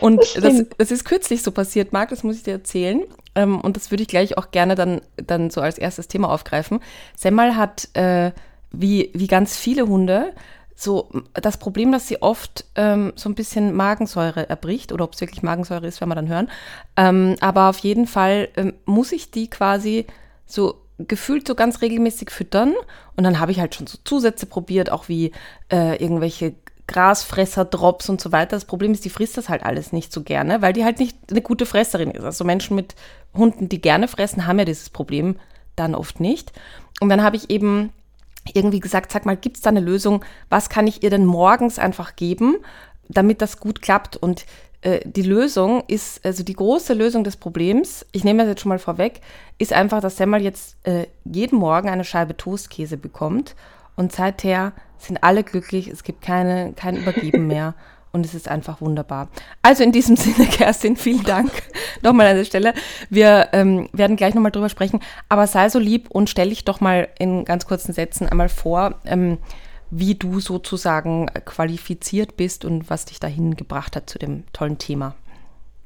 und 0.00 0.20
Das 0.36 0.64
das, 0.76 0.90
ist 0.90 1.04
kürzlich 1.04 1.42
so 1.42 1.50
passiert, 1.50 1.92
Marc, 1.92 2.10
das 2.10 2.22
muss 2.22 2.36
ich 2.36 2.42
dir 2.42 2.52
erzählen. 2.52 3.02
Ähm, 3.34 3.60
und 3.60 3.76
das 3.76 3.90
würde 3.90 4.02
ich 4.02 4.08
gleich 4.08 4.36
auch 4.36 4.50
gerne 4.50 4.74
dann, 4.74 5.00
dann 5.16 5.50
so 5.50 5.60
als 5.60 5.78
erstes 5.78 6.08
Thema 6.08 6.30
aufgreifen. 6.30 6.80
Semmel 7.16 7.56
hat, 7.56 7.88
äh, 7.94 8.32
wie, 8.72 9.10
wie 9.14 9.26
ganz 9.26 9.56
viele 9.56 9.86
Hunde, 9.86 10.32
so 10.74 11.10
das 11.34 11.58
Problem, 11.58 11.92
dass 11.92 12.08
sie 12.08 12.22
oft 12.22 12.64
ähm, 12.74 13.12
so 13.14 13.28
ein 13.28 13.34
bisschen 13.34 13.74
Magensäure 13.74 14.48
erbricht, 14.48 14.92
oder 14.92 15.04
ob 15.04 15.14
es 15.14 15.20
wirklich 15.20 15.42
Magensäure 15.42 15.86
ist, 15.86 16.00
werden 16.00 16.10
wir 16.10 16.14
dann 16.14 16.28
hören. 16.28 16.50
Ähm, 16.96 17.36
aber 17.40 17.68
auf 17.68 17.78
jeden 17.78 18.06
Fall 18.06 18.48
ähm, 18.56 18.74
muss 18.86 19.12
ich 19.12 19.30
die 19.30 19.50
quasi 19.50 20.06
so 20.46 20.80
gefühlt 20.98 21.46
so 21.46 21.54
ganz 21.54 21.82
regelmäßig 21.82 22.30
füttern. 22.30 22.74
Und 23.16 23.24
dann 23.24 23.38
habe 23.40 23.52
ich 23.52 23.60
halt 23.60 23.74
schon 23.74 23.86
so 23.86 23.98
Zusätze 24.04 24.46
probiert, 24.46 24.90
auch 24.90 25.08
wie 25.08 25.32
äh, 25.70 26.02
irgendwelche 26.02 26.54
Grasfresser-Drops 26.90 28.08
und 28.08 28.20
so 28.20 28.32
weiter. 28.32 28.56
Das 28.56 28.64
Problem 28.64 28.92
ist, 28.92 29.04
die 29.04 29.10
frisst 29.10 29.36
das 29.36 29.48
halt 29.48 29.62
alles 29.62 29.92
nicht 29.92 30.12
so 30.12 30.22
gerne, 30.22 30.60
weil 30.60 30.72
die 30.72 30.84
halt 30.84 30.98
nicht 30.98 31.16
eine 31.30 31.40
gute 31.40 31.64
Fresserin 31.64 32.10
ist. 32.10 32.24
Also 32.24 32.44
Menschen 32.44 32.74
mit 32.74 32.96
Hunden, 33.32 33.68
die 33.68 33.80
gerne 33.80 34.08
fressen, 34.08 34.46
haben 34.46 34.58
ja 34.58 34.64
dieses 34.64 34.90
Problem 34.90 35.36
dann 35.76 35.94
oft 35.94 36.20
nicht. 36.20 36.52
Und 37.00 37.08
dann 37.08 37.22
habe 37.22 37.36
ich 37.36 37.48
eben 37.48 37.92
irgendwie 38.52 38.80
gesagt, 38.80 39.12
sag 39.12 39.24
mal, 39.24 39.36
gibt 39.36 39.56
es 39.56 39.62
da 39.62 39.70
eine 39.70 39.80
Lösung? 39.80 40.24
Was 40.48 40.68
kann 40.68 40.86
ich 40.86 41.02
ihr 41.02 41.10
denn 41.10 41.24
morgens 41.24 41.78
einfach 41.78 42.16
geben, 42.16 42.56
damit 43.08 43.40
das 43.40 43.60
gut 43.60 43.82
klappt? 43.82 44.16
Und 44.16 44.44
äh, 44.82 45.00
die 45.04 45.22
Lösung 45.22 45.84
ist, 45.86 46.24
also 46.24 46.42
die 46.42 46.54
große 46.54 46.94
Lösung 46.94 47.22
des 47.22 47.36
Problems, 47.36 48.04
ich 48.10 48.24
nehme 48.24 48.42
das 48.42 48.48
jetzt 48.48 48.62
schon 48.62 48.70
mal 48.70 48.78
vorweg, 48.78 49.20
ist 49.58 49.72
einfach, 49.72 50.00
dass 50.00 50.16
Semmel 50.16 50.42
jetzt 50.42 50.76
äh, 50.84 51.06
jeden 51.24 51.58
Morgen 51.58 51.88
eine 51.88 52.04
Scheibe 52.04 52.36
Toastkäse 52.36 52.96
bekommt. 52.96 53.54
Und 54.00 54.12
seither 54.12 54.72
sind 54.96 55.22
alle 55.22 55.44
glücklich, 55.44 55.86
es 55.86 56.04
gibt 56.04 56.22
keine, 56.22 56.72
kein 56.72 56.96
Übergeben 56.96 57.46
mehr. 57.46 57.74
Und 58.12 58.24
es 58.24 58.32
ist 58.32 58.48
einfach 58.48 58.80
wunderbar. 58.80 59.28
Also 59.60 59.84
in 59.84 59.92
diesem 59.92 60.16
Sinne, 60.16 60.48
Kerstin, 60.50 60.96
vielen 60.96 61.22
Dank 61.22 61.52
nochmal 62.02 62.28
an 62.28 62.36
der 62.36 62.46
Stelle. 62.46 62.72
Wir 63.10 63.50
ähm, 63.52 63.90
werden 63.92 64.16
gleich 64.16 64.34
nochmal 64.34 64.52
drüber 64.52 64.70
sprechen. 64.70 65.00
Aber 65.28 65.46
sei 65.46 65.68
so 65.68 65.78
lieb 65.78 66.10
und 66.10 66.30
stell 66.30 66.48
dich 66.48 66.64
doch 66.64 66.80
mal 66.80 67.08
in 67.18 67.44
ganz 67.44 67.66
kurzen 67.66 67.92
Sätzen 67.92 68.26
einmal 68.26 68.48
vor, 68.48 68.94
ähm, 69.04 69.36
wie 69.90 70.14
du 70.14 70.40
sozusagen 70.40 71.26
qualifiziert 71.44 72.38
bist 72.38 72.64
und 72.64 72.88
was 72.88 73.04
dich 73.04 73.20
dahin 73.20 73.54
gebracht 73.54 73.96
hat 73.96 74.08
zu 74.08 74.18
dem 74.18 74.44
tollen 74.54 74.78
Thema. 74.78 75.14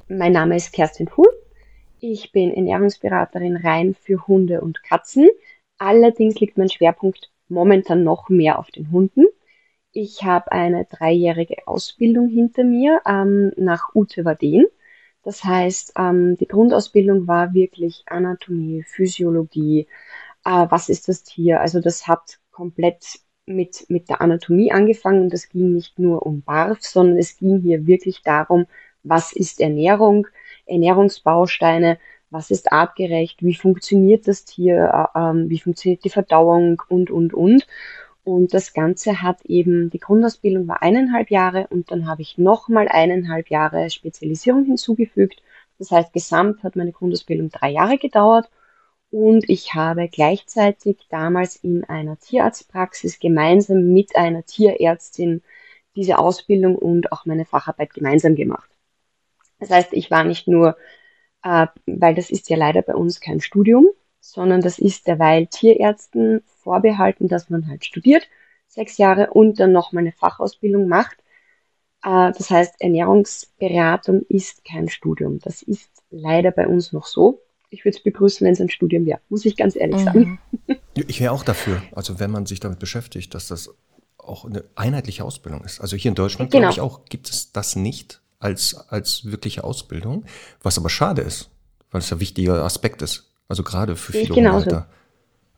Mein 0.06 0.32
Name 0.32 0.54
ist 0.54 0.72
Kerstin 0.72 1.08
Fuhl. 1.08 1.28
Ich 1.98 2.30
bin 2.30 2.54
Ernährungsberaterin 2.54 3.56
rein 3.56 3.96
für 4.00 4.24
Hunde 4.28 4.60
und 4.60 4.84
Katzen. 4.84 5.28
Allerdings 5.78 6.38
liegt 6.38 6.56
mein 6.56 6.70
Schwerpunkt 6.70 7.33
momentan 7.48 8.04
noch 8.04 8.28
mehr 8.28 8.58
auf 8.58 8.70
den 8.70 8.90
Hunden. 8.90 9.24
Ich 9.92 10.24
habe 10.24 10.50
eine 10.52 10.86
dreijährige 10.86 11.66
Ausbildung 11.66 12.28
hinter 12.28 12.64
mir 12.64 13.00
ähm, 13.06 13.52
nach 13.56 13.94
Ute 13.94 14.24
Waden. 14.24 14.66
Das 15.22 15.44
heißt, 15.44 15.94
ähm, 15.98 16.36
die 16.36 16.48
Grundausbildung 16.48 17.26
war 17.26 17.54
wirklich 17.54 18.02
Anatomie, 18.06 18.82
Physiologie, 18.82 19.86
äh, 20.44 20.66
was 20.68 20.88
ist 20.88 21.08
das 21.08 21.22
Tier? 21.24 21.60
Also 21.60 21.80
das 21.80 22.06
hat 22.06 22.38
komplett 22.50 23.20
mit, 23.46 23.86
mit 23.88 24.08
der 24.08 24.20
Anatomie 24.20 24.72
angefangen 24.72 25.22
und 25.22 25.34
es 25.34 25.48
ging 25.48 25.72
nicht 25.72 25.98
nur 25.98 26.24
um 26.26 26.42
Barf, 26.42 26.82
sondern 26.82 27.18
es 27.18 27.36
ging 27.36 27.60
hier 27.60 27.86
wirklich 27.86 28.22
darum, 28.22 28.66
was 29.02 29.32
ist 29.32 29.60
Ernährung, 29.60 30.26
Ernährungsbausteine, 30.66 31.98
was 32.34 32.50
ist 32.50 32.72
artgerecht, 32.72 33.42
wie 33.42 33.54
funktioniert 33.54 34.28
das 34.28 34.44
Tier, 34.44 35.08
äh, 35.14 35.18
ähm, 35.18 35.48
wie 35.48 35.60
funktioniert 35.60 36.04
die 36.04 36.10
Verdauung 36.10 36.82
und, 36.88 37.10
und, 37.10 37.32
und. 37.32 37.66
Und 38.24 38.52
das 38.54 38.72
Ganze 38.72 39.22
hat 39.22 39.44
eben, 39.44 39.90
die 39.90 40.00
Grundausbildung 40.00 40.66
war 40.66 40.82
eineinhalb 40.82 41.30
Jahre 41.30 41.66
und 41.70 41.90
dann 41.90 42.06
habe 42.06 42.22
ich 42.22 42.38
nochmal 42.38 42.88
eineinhalb 42.88 43.50
Jahre 43.50 43.88
Spezialisierung 43.90 44.64
hinzugefügt. 44.64 45.42
Das 45.78 45.90
heißt, 45.90 46.12
gesamt 46.12 46.62
hat 46.62 46.76
meine 46.76 46.92
Grundausbildung 46.92 47.50
drei 47.50 47.70
Jahre 47.70 47.98
gedauert 47.98 48.50
und 49.10 49.48
ich 49.48 49.74
habe 49.74 50.08
gleichzeitig 50.08 51.06
damals 51.10 51.56
in 51.56 51.84
einer 51.84 52.18
Tierarztpraxis 52.18 53.20
gemeinsam 53.20 53.92
mit 53.92 54.16
einer 54.16 54.44
Tierärztin 54.44 55.42
diese 55.94 56.18
Ausbildung 56.18 56.76
und 56.76 57.12
auch 57.12 57.26
meine 57.26 57.44
Facharbeit 57.44 57.94
gemeinsam 57.94 58.34
gemacht. 58.34 58.68
Das 59.60 59.70
heißt, 59.70 59.92
ich 59.92 60.10
war 60.10 60.24
nicht 60.24 60.48
nur, 60.48 60.76
äh, 61.44 61.66
weil 61.86 62.14
das 62.14 62.30
ist 62.30 62.48
ja 62.48 62.56
leider 62.56 62.82
bei 62.82 62.94
uns 62.94 63.20
kein 63.20 63.40
Studium, 63.40 63.86
sondern 64.20 64.62
das 64.62 64.78
ist 64.78 65.06
derweil 65.06 65.46
Tierärzten 65.46 66.42
vorbehalten, 66.62 67.28
dass 67.28 67.50
man 67.50 67.68
halt 67.68 67.84
studiert, 67.84 68.26
sechs 68.66 68.96
Jahre 68.96 69.30
und 69.30 69.60
dann 69.60 69.70
nochmal 69.70 70.02
eine 70.02 70.12
Fachausbildung 70.12 70.88
macht. 70.88 71.18
Äh, 72.02 72.32
das 72.32 72.50
heißt, 72.50 72.80
Ernährungsberatung 72.80 74.22
ist 74.28 74.64
kein 74.64 74.88
Studium. 74.88 75.38
Das 75.40 75.62
ist 75.62 75.90
leider 76.10 76.50
bei 76.50 76.66
uns 76.66 76.92
noch 76.92 77.06
so. 77.06 77.42
Ich 77.68 77.84
würde 77.84 77.98
es 77.98 78.02
begrüßen, 78.02 78.44
wenn 78.44 78.54
es 78.54 78.60
ein 78.60 78.70
Studium 78.70 79.04
wäre, 79.04 79.20
muss 79.28 79.44
ich 79.44 79.56
ganz 79.56 79.76
ehrlich 79.76 80.00
sagen. 80.02 80.38
Mhm. 80.66 80.76
Ich 81.08 81.20
wäre 81.20 81.32
auch 81.32 81.42
dafür, 81.42 81.82
also 81.92 82.20
wenn 82.20 82.30
man 82.30 82.46
sich 82.46 82.60
damit 82.60 82.78
beschäftigt, 82.78 83.34
dass 83.34 83.48
das 83.48 83.74
auch 84.16 84.44
eine 84.44 84.64
einheitliche 84.76 85.24
Ausbildung 85.24 85.64
ist. 85.64 85.80
Also 85.80 85.96
hier 85.96 86.10
in 86.10 86.14
Deutschland, 86.14 86.50
genau. 86.50 86.70
glaube 86.70 86.72
ich 86.72 86.80
auch, 86.80 87.04
gibt 87.06 87.28
es 87.28 87.52
das 87.52 87.74
nicht 87.76 88.22
als, 88.44 88.74
als 88.88 89.24
wirkliche 89.24 89.64
Ausbildung, 89.64 90.24
was 90.62 90.78
aber 90.78 90.90
schade 90.90 91.22
ist, 91.22 91.48
weil 91.90 92.00
es 92.00 92.12
ein 92.12 92.20
wichtiger 92.20 92.62
Aspekt 92.62 93.02
ist. 93.02 93.32
Also 93.48 93.62
gerade 93.62 93.96
für 93.96 94.12
viele 94.12 94.34
Hundehalter. 94.34 94.86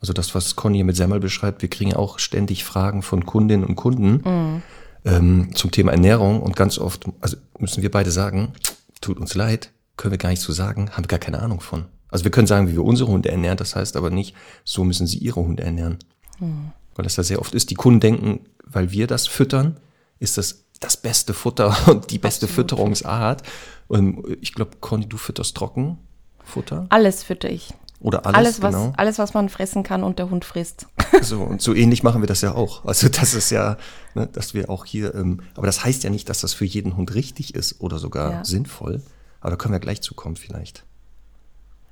Also 0.00 0.12
das, 0.12 0.34
was 0.34 0.56
Conny 0.56 0.84
mit 0.84 0.94
Semmel 0.96 1.20
beschreibt, 1.20 1.62
wir 1.62 1.70
kriegen 1.70 1.94
auch 1.94 2.18
ständig 2.18 2.64
Fragen 2.64 3.02
von 3.02 3.26
Kundinnen 3.26 3.66
und 3.66 3.76
Kunden 3.76 4.22
mhm. 4.24 4.62
ähm, 5.04 5.50
zum 5.54 5.70
Thema 5.70 5.92
Ernährung 5.92 6.42
und 6.42 6.54
ganz 6.54 6.78
oft, 6.78 7.06
also 7.20 7.36
müssen 7.58 7.82
wir 7.82 7.90
beide 7.90 8.10
sagen, 8.10 8.52
tut 9.00 9.18
uns 9.18 9.34
leid, 9.34 9.70
können 9.96 10.12
wir 10.12 10.18
gar 10.18 10.28
nicht 10.28 10.42
so 10.42 10.52
sagen, 10.52 10.90
haben 10.90 11.04
wir 11.04 11.08
gar 11.08 11.18
keine 11.18 11.40
Ahnung 11.40 11.60
von. 11.60 11.86
Also 12.08 12.24
wir 12.24 12.30
können 12.30 12.46
sagen, 12.46 12.68
wie 12.68 12.74
wir 12.74 12.84
unsere 12.84 13.10
Hunde 13.10 13.30
ernähren, 13.30 13.56
das 13.56 13.74
heißt 13.74 13.96
aber 13.96 14.10
nicht, 14.10 14.34
so 14.64 14.84
müssen 14.84 15.06
sie 15.06 15.18
ihre 15.18 15.40
Hunde 15.40 15.64
ernähren. 15.64 15.98
Mhm. 16.38 16.72
Weil 16.94 17.04
das 17.04 17.16
ja 17.16 17.22
sehr 17.22 17.40
oft 17.40 17.54
ist, 17.54 17.70
die 17.70 17.74
Kunden 17.74 18.00
denken, 18.00 18.40
weil 18.64 18.92
wir 18.92 19.06
das 19.06 19.26
füttern, 19.26 19.78
ist 20.18 20.38
das 20.38 20.65
das 20.80 20.96
beste 20.96 21.34
Futter 21.34 21.76
und 21.88 22.10
die 22.10 22.18
beste 22.18 22.46
Absolut. 22.46 22.70
Fütterungsart. 22.70 23.42
Und 23.88 24.22
ich 24.40 24.54
glaube, 24.54 24.72
Conny, 24.80 25.06
du 25.06 25.16
fütterst 25.16 25.56
Trockenfutter? 25.56 26.86
Alles 26.88 27.22
fütter 27.22 27.50
ich. 27.50 27.72
Oder 28.00 28.26
alles, 28.26 28.36
alles 28.36 28.62
was, 28.62 28.74
genau. 28.74 28.92
alles, 28.96 29.18
was 29.18 29.34
man 29.34 29.48
fressen 29.48 29.82
kann 29.82 30.04
und 30.04 30.18
der 30.18 30.30
Hund 30.30 30.44
frisst. 30.44 30.86
So, 31.22 31.40
und 31.40 31.62
so 31.62 31.72
ähnlich 31.72 32.02
machen 32.02 32.20
wir 32.20 32.26
das 32.26 32.42
ja 32.42 32.54
auch. 32.54 32.84
Also 32.84 33.08
das 33.08 33.32
ist 33.32 33.50
ja, 33.50 33.78
ne, 34.14 34.26
dass 34.26 34.52
wir 34.52 34.68
auch 34.68 34.84
hier, 34.84 35.14
ähm, 35.14 35.40
aber 35.54 35.66
das 35.66 35.82
heißt 35.82 36.04
ja 36.04 36.10
nicht, 36.10 36.28
dass 36.28 36.42
das 36.42 36.52
für 36.52 36.66
jeden 36.66 36.96
Hund 36.96 37.14
richtig 37.14 37.54
ist 37.54 37.80
oder 37.80 37.98
sogar 37.98 38.32
ja. 38.32 38.44
sinnvoll. 38.44 39.00
Aber 39.40 39.50
da 39.50 39.56
können 39.56 39.72
wir 39.72 39.80
gleich 39.80 40.02
zukommen 40.02 40.36
vielleicht. 40.36 40.84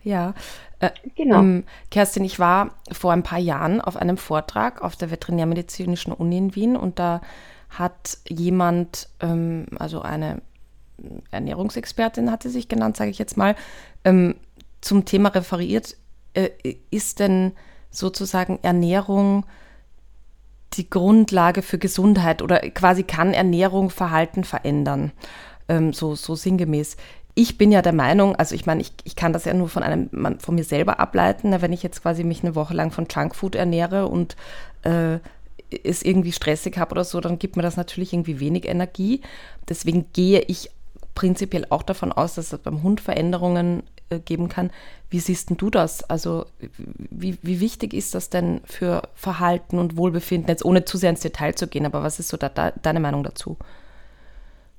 Ja, 0.02 0.34
äh, 0.80 0.90
genau. 1.14 1.38
Ähm, 1.38 1.64
Kerstin, 1.90 2.24
ich 2.24 2.38
war 2.38 2.74
vor 2.92 3.12
ein 3.12 3.22
paar 3.22 3.38
Jahren 3.38 3.80
auf 3.80 3.96
einem 3.96 4.18
Vortrag 4.18 4.82
auf 4.82 4.96
der 4.96 5.10
Veterinärmedizinischen 5.10 6.12
Uni 6.12 6.36
in 6.36 6.54
Wien 6.54 6.76
und 6.76 6.98
da 6.98 7.22
hat 7.78 8.18
jemand, 8.28 9.08
ähm, 9.20 9.66
also 9.78 10.02
eine 10.02 10.42
Ernährungsexpertin 11.30 12.30
hatte 12.30 12.50
sich 12.50 12.68
genannt, 12.68 12.96
sage 12.96 13.10
ich 13.10 13.18
jetzt 13.18 13.36
mal, 13.36 13.56
ähm, 14.04 14.36
zum 14.80 15.04
Thema 15.04 15.30
referiert. 15.30 15.96
Äh, 16.34 16.50
ist 16.90 17.20
denn 17.20 17.52
sozusagen 17.90 18.58
Ernährung 18.62 19.46
die 20.74 20.88
Grundlage 20.90 21.62
für 21.62 21.78
Gesundheit 21.78 22.42
oder 22.42 22.58
quasi 22.70 23.04
kann 23.04 23.32
Ernährung 23.32 23.90
Verhalten 23.90 24.44
verändern? 24.44 25.12
Ähm, 25.68 25.92
so, 25.92 26.14
so 26.14 26.34
sinngemäß 26.34 26.96
ich 27.34 27.58
bin 27.58 27.72
ja 27.72 27.82
der 27.82 27.92
Meinung, 27.92 28.36
also 28.36 28.54
ich 28.54 28.64
meine, 28.64 28.80
ich, 28.80 28.92
ich 29.02 29.16
kann 29.16 29.32
das 29.32 29.44
ja 29.44 29.54
nur 29.54 29.68
von 29.68 29.82
einem, 29.82 30.08
von 30.38 30.54
mir 30.54 30.64
selber 30.64 31.00
ableiten, 31.00 31.50
ne, 31.50 31.62
wenn 31.62 31.72
ich 31.72 31.82
jetzt 31.82 32.02
quasi 32.02 32.22
mich 32.22 32.44
eine 32.44 32.54
Woche 32.54 32.74
lang 32.74 32.92
von 32.92 33.06
Junkfood 33.10 33.56
ernähre 33.56 34.06
und 34.06 34.36
äh, 34.82 35.18
es 35.82 36.02
irgendwie 36.02 36.32
stressig 36.32 36.78
habe 36.78 36.92
oder 36.92 37.04
so, 37.04 37.20
dann 37.20 37.38
gibt 37.38 37.56
mir 37.56 37.62
das 37.62 37.76
natürlich 37.76 38.12
irgendwie 38.12 38.40
wenig 38.40 38.66
Energie. 38.66 39.20
Deswegen 39.68 40.06
gehe 40.12 40.40
ich 40.40 40.70
prinzipiell 41.14 41.66
auch 41.70 41.82
davon 41.82 42.12
aus, 42.12 42.34
dass 42.34 42.52
es 42.52 42.58
beim 42.58 42.82
Hund 42.82 43.00
Veränderungen 43.00 43.84
äh, 44.10 44.18
geben 44.18 44.48
kann. 44.48 44.70
Wie 45.10 45.20
siehst 45.20 45.50
denn 45.50 45.56
du 45.56 45.70
das? 45.70 46.02
Also 46.04 46.46
wie, 47.10 47.38
wie 47.42 47.60
wichtig 47.60 47.94
ist 47.94 48.14
das 48.14 48.30
denn 48.30 48.60
für 48.64 49.02
Verhalten 49.14 49.78
und 49.78 49.96
Wohlbefinden, 49.96 50.48
jetzt 50.48 50.64
ohne 50.64 50.84
zu 50.84 50.98
sehr 50.98 51.10
ins 51.10 51.20
Detail 51.20 51.54
zu 51.54 51.68
gehen, 51.68 51.86
aber 51.86 52.02
was 52.02 52.18
ist 52.18 52.28
so 52.28 52.36
da, 52.36 52.48
da, 52.48 52.72
deine 52.72 53.00
Meinung 53.00 53.22
dazu? 53.22 53.56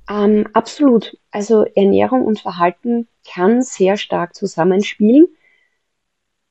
Ähm, 0.10 0.48
absolut. 0.54 1.18
Also 1.32 1.66
Ernährung 1.76 2.26
und 2.26 2.40
Verhalten 2.40 3.08
kann 3.28 3.62
sehr 3.62 3.98
stark 3.98 4.36
zusammenspielen. 4.36 5.28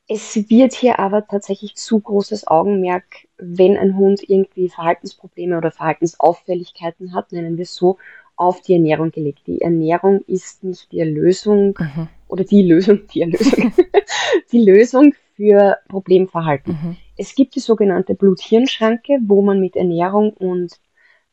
Es 0.08 0.34
wird 0.50 0.74
hier 0.74 0.98
aber 0.98 1.26
tatsächlich 1.26 1.76
zu 1.76 2.00
großes 2.00 2.46
Augenmerk, 2.46 3.04
wenn 3.46 3.76
ein 3.76 3.96
Hund 3.96 4.22
irgendwie 4.28 4.68
Verhaltensprobleme 4.68 5.56
oder 5.56 5.70
Verhaltensauffälligkeiten 5.70 7.14
hat, 7.14 7.32
nennen 7.32 7.56
wir 7.56 7.62
es 7.62 7.74
so, 7.74 7.98
auf 8.36 8.60
die 8.62 8.74
Ernährung 8.74 9.10
gelegt. 9.10 9.40
Die 9.46 9.60
Ernährung 9.60 10.22
ist 10.26 10.64
nicht 10.64 10.90
die 10.90 11.00
Erlösung 11.00 11.76
mhm. 11.78 12.08
oder 12.28 12.44
die 12.44 12.62
Lösung, 12.62 13.06
die 13.12 13.22
Erlösung, 13.22 13.72
die 14.52 14.64
Lösung 14.64 15.14
für 15.36 15.78
Problemverhalten. 15.88 16.72
Mhm. 16.72 16.96
Es 17.16 17.34
gibt 17.34 17.54
die 17.54 17.60
sogenannte 17.60 18.14
Blut-Hirn-Schranke, 18.14 19.18
wo 19.22 19.42
man 19.42 19.60
mit 19.60 19.76
Ernährung 19.76 20.32
und 20.32 20.80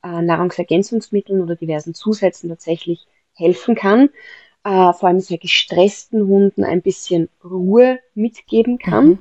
äh, 0.03 0.21
Nahrungsergänzungsmitteln 0.21 1.41
oder 1.41 1.55
diversen 1.55 1.93
Zusätzen 1.93 2.49
tatsächlich 2.49 3.07
helfen 3.33 3.75
kann. 3.75 4.09
Äh, 4.63 4.93
vor 4.93 5.05
allem 5.05 5.19
sehr 5.19 5.39
gestressten 5.39 6.27
Hunden 6.27 6.63
ein 6.63 6.83
bisschen 6.83 7.29
Ruhe 7.43 7.99
mitgeben 8.13 8.77
kann. 8.77 9.05
Mhm. 9.07 9.19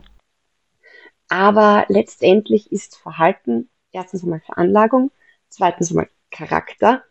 Aber 1.30 1.86
letztendlich 1.88 2.70
ist 2.72 2.96
Verhalten 2.96 3.68
erstens 3.92 4.24
einmal 4.24 4.40
Veranlagung, 4.40 5.10
zweitens 5.48 5.90
einmal 5.90 6.08
Charakter 6.30 7.02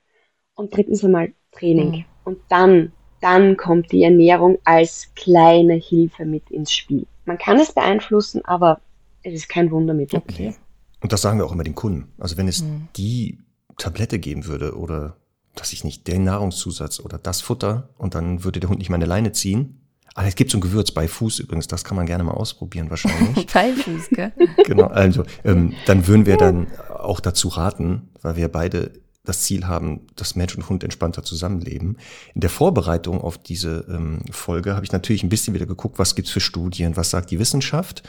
und 0.56 0.76
drittens 0.76 1.04
einmal 1.04 1.34
Training. 1.52 1.90
Mhm. 1.92 2.06
Und 2.26 2.40
dann, 2.50 2.92
dann 3.22 3.58
kommt 3.58 3.92
die 3.92 4.04
Ernährung 4.04 4.60
als 4.66 5.12
kleine 5.16 5.76
Hilfe 5.76 6.26
mit 6.26 6.52
ins 6.52 6.72
Spiel. 6.72 7.08
Man 7.26 7.38
kann 7.38 7.60
es 7.60 7.72
beeinflussen, 7.72 8.44
aber 8.44 8.82
es 9.24 9.34
ist 9.34 9.50
kein 9.50 9.72
Wundermittel. 9.72 10.20
Okay. 10.20 10.54
Und 11.02 11.14
das 11.14 11.22
sagen 11.22 11.40
wir 11.40 11.46
auch 11.46 11.54
immer 11.54 11.64
den 11.64 11.76
Kunden. 11.76 12.12
Also 12.18 12.36
wenn 12.36 12.48
es 12.48 12.62
mhm. 12.62 12.90
die 12.98 13.40
Tablette 13.78 14.20
geben 14.20 14.46
würde 14.46 14.78
oder 14.78 15.16
dass 15.56 15.72
ich 15.72 15.84
nicht 15.86 16.08
den 16.08 16.26
Nahrungszusatz 16.26 17.00
oder 17.00 17.18
das 17.18 17.42
Futter 17.42 17.90
und 17.98 18.16
dann 18.16 18.44
würde 18.44 18.60
der 18.60 18.70
Hund 18.70 18.80
nicht 18.80 18.90
meine 18.90 19.06
Leine 19.06 19.32
ziehen. 19.32 19.82
Aber 20.20 20.28
es 20.28 20.36
gibt 20.36 20.52
so 20.52 20.58
ein 20.58 20.62
Gewürz 20.62 20.92
bei 20.92 21.08
Fuß 21.08 21.40
übrigens, 21.40 21.68
das 21.68 21.86
kann 21.86 21.96
man 21.96 22.06
gerne 22.06 22.26
mal 22.26 22.34
ausprobieren 22.34 22.90
wahrscheinlich. 22.90 23.48
bei 23.54 23.72
Fuß, 23.72 24.10
gell? 24.10 24.34
Genau, 24.66 24.88
also 24.88 25.24
ähm, 25.46 25.76
dann 25.86 26.08
würden 26.08 26.26
wir 26.26 26.36
dann 26.36 26.68
auch 26.90 27.22
dazu 27.22 27.48
raten, 27.48 28.10
weil 28.22 28.36
wir 28.36 28.50
beide 28.50 28.92
das 29.24 29.44
Ziel 29.44 29.66
haben, 29.66 30.08
dass 30.18 30.36
Mensch 30.36 30.58
und 30.58 30.68
Hund 30.68 30.84
entspannter 30.84 31.24
zusammenleben. 31.24 31.96
In 32.36 32.42
der 32.42 32.50
Vorbereitung 32.50 33.22
auf 33.22 33.38
diese 33.38 33.86
ähm, 33.88 34.20
Folge 34.30 34.76
habe 34.76 34.84
ich 34.84 34.92
natürlich 34.92 35.24
ein 35.24 35.30
bisschen 35.30 35.54
wieder 35.54 35.66
geguckt, 35.66 36.00
was 36.00 36.16
gibt's 36.16 36.32
für 36.32 36.42
Studien, 36.42 36.98
was 36.98 37.12
sagt 37.12 37.32
die 37.32 37.40
Wissenschaft. 37.40 38.04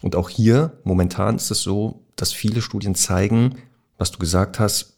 Und 0.00 0.16
auch 0.16 0.30
hier, 0.30 0.78
momentan 0.84 1.36
ist 1.36 1.50
es 1.50 1.60
so, 1.60 2.06
dass 2.16 2.32
viele 2.32 2.62
Studien 2.62 2.94
zeigen, 2.94 3.56
was 3.98 4.10
du 4.12 4.18
gesagt 4.18 4.58
hast, 4.60 4.96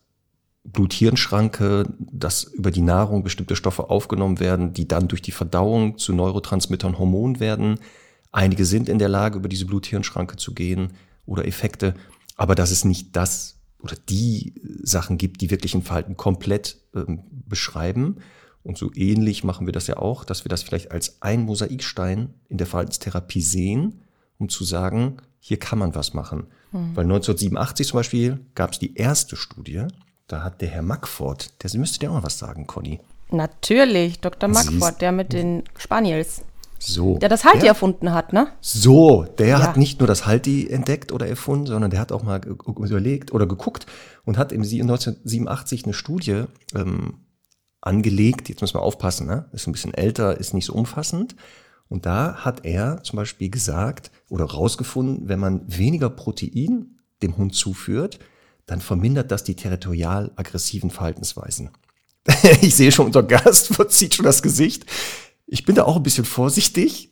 Blut-Hirn-Schranke, 0.65 1.93
dass 1.99 2.45
über 2.45 2.71
die 2.71 2.83
Nahrung 2.83 3.25
bestimmte 3.25 3.57
Stoffe 3.57 3.91
aufgenommen 3.91 4.41
werden, 4.41 4.73
die 4.73 4.87
dann 4.87 5.09
durch 5.09 5.23
die 5.23 5.33
Verdauung 5.33 5.99
zu 5.99 6.13
Neurotransmittern 6.13 6.99
Hormonen 6.99 7.41
werden. 7.41 7.79
Einige 8.31 8.65
sind 8.65 8.89
in 8.89 8.99
der 8.99 9.09
Lage, 9.09 9.39
über 9.39 9.49
diese 9.49 9.67
Blut-Hirn-Schranke 9.67 10.37
zu 10.37 10.55
gehen 10.55 10.93
oder 11.27 11.47
Effekte, 11.47 11.95
aber 12.37 12.55
dass 12.55 12.71
es 12.71 12.85
nicht 12.85 13.17
das 13.17 13.59
oder 13.81 13.97
die 14.09 14.55
Sachen 14.83 15.19
gibt, 15.19 15.41
die 15.41 15.51
wirklich 15.51 15.75
ein 15.75 15.83
Verhalten 15.83 16.17
komplett 16.17 16.79
ähm, 16.95 17.25
beschreiben. 17.49 18.19
Und 18.63 18.79
so 18.79 18.93
ähnlich 18.95 19.43
machen 19.43 19.67
wir 19.67 19.73
das 19.73 19.89
ja 19.89 19.97
auch, 19.97 20.25
dass 20.25 20.45
wir 20.45 20.49
das 20.49 20.63
vielleicht 20.63 20.93
als 20.93 21.21
ein 21.21 21.43
Mosaikstein 21.43 22.35
in 22.49 22.59
der 22.59 22.69
Verhaltenstherapie 22.69 23.43
sehen, 23.43 24.03
um 24.39 24.49
zu 24.49 24.63
sagen, 24.63 25.17
hier 25.41 25.59
kann 25.59 25.81
man 25.81 25.97
was 25.97 26.15
machen. 26.15 26.47
Mhm. 26.71 26.95
Weil 26.95 27.05
1987 27.05 27.89
zum 27.89 27.99
Beispiel 27.99 28.47
gab 28.55 28.71
es 28.71 28.79
die 28.79 28.95
erste 28.95 29.35
Studie, 29.35 29.89
da 30.33 30.43
hat 30.43 30.63
der 30.63 30.69
Herr 30.69 30.83
Mackford, 30.83 31.63
der 31.63 31.79
müsste 31.79 31.99
dir 31.99 32.11
auch 32.11 32.17
noch 32.17 32.23
was 32.25 32.39
sagen, 32.39 32.67
Conny. 32.67 33.01
Natürlich, 33.31 34.21
Dr. 34.21 34.49
Mackford, 34.49 35.01
der 35.01 35.13
mit 35.13 35.33
den 35.33 35.65
Spaniels. 35.77 36.43
So. 36.79 37.19
Der 37.19 37.29
das 37.29 37.45
Halti 37.45 37.61
der, 37.61 37.69
erfunden 37.69 38.13
hat, 38.13 38.33
ne? 38.33 38.49
So, 38.61 39.25
der 39.39 39.47
ja. 39.47 39.63
hat 39.63 39.77
nicht 39.77 40.01
nur 40.01 40.07
das 40.07 40.27
Halti 40.27 40.69
entdeckt 40.69 41.13
oder 41.13 41.29
erfunden, 41.29 41.67
sondern 41.67 41.91
der 41.91 42.01
hat 42.01 42.13
auch 42.13 42.23
mal 42.23 42.41
überlegt 42.45 43.33
oder 43.33 43.47
geguckt 43.47 43.87
und 44.25 44.39
hat 44.39 44.53
im 44.53 44.63
1987 44.63 45.85
eine 45.85 45.93
Studie 45.93 46.45
ähm, 46.75 47.21
angelegt. 47.81 48.49
Jetzt 48.49 48.63
müssen 48.63 48.75
wir 48.75 48.83
aufpassen, 48.83 49.27
ne? 49.27 49.49
Ist 49.53 49.69
ein 49.69 49.73
bisschen 49.73 49.95
älter, 49.95 50.39
ist 50.39 50.55
nicht 50.55 50.67
so 50.67 50.73
umfassend. 50.73 51.37
Und 51.89 52.07
da 52.07 52.37
hat 52.37 52.65
er 52.65 53.03
zum 53.05 53.19
Beispiel 53.19 53.51
gesagt 53.51 54.11
oder 54.29 54.47
rausgefunden, 54.47 55.29
wenn 55.29 55.39
man 55.39 55.63
weniger 55.67 56.11
Protein 56.11 56.99
dem 57.23 57.37
Hund 57.37 57.55
zuführt, 57.55 58.19
dann 58.67 58.81
vermindert 58.81 59.31
das 59.31 59.45
die 59.45 59.57
territorial 59.57 60.31
aggressiven 60.37 60.91
Verhaltensweisen. 60.91 61.71
ich 62.61 62.75
sehe 62.75 62.93
schon, 62.93 63.07
unser 63.07 63.23
Gast 63.23 63.69
verzieht 63.75 64.15
schon 64.15 64.25
das 64.25 64.43
Gesicht. 64.43 64.87
Ich 65.47 65.65
bin 65.65 65.75
da 65.75 65.85
auch 65.85 65.97
ein 65.97 66.03
bisschen 66.03 66.25
vorsichtig. 66.25 67.11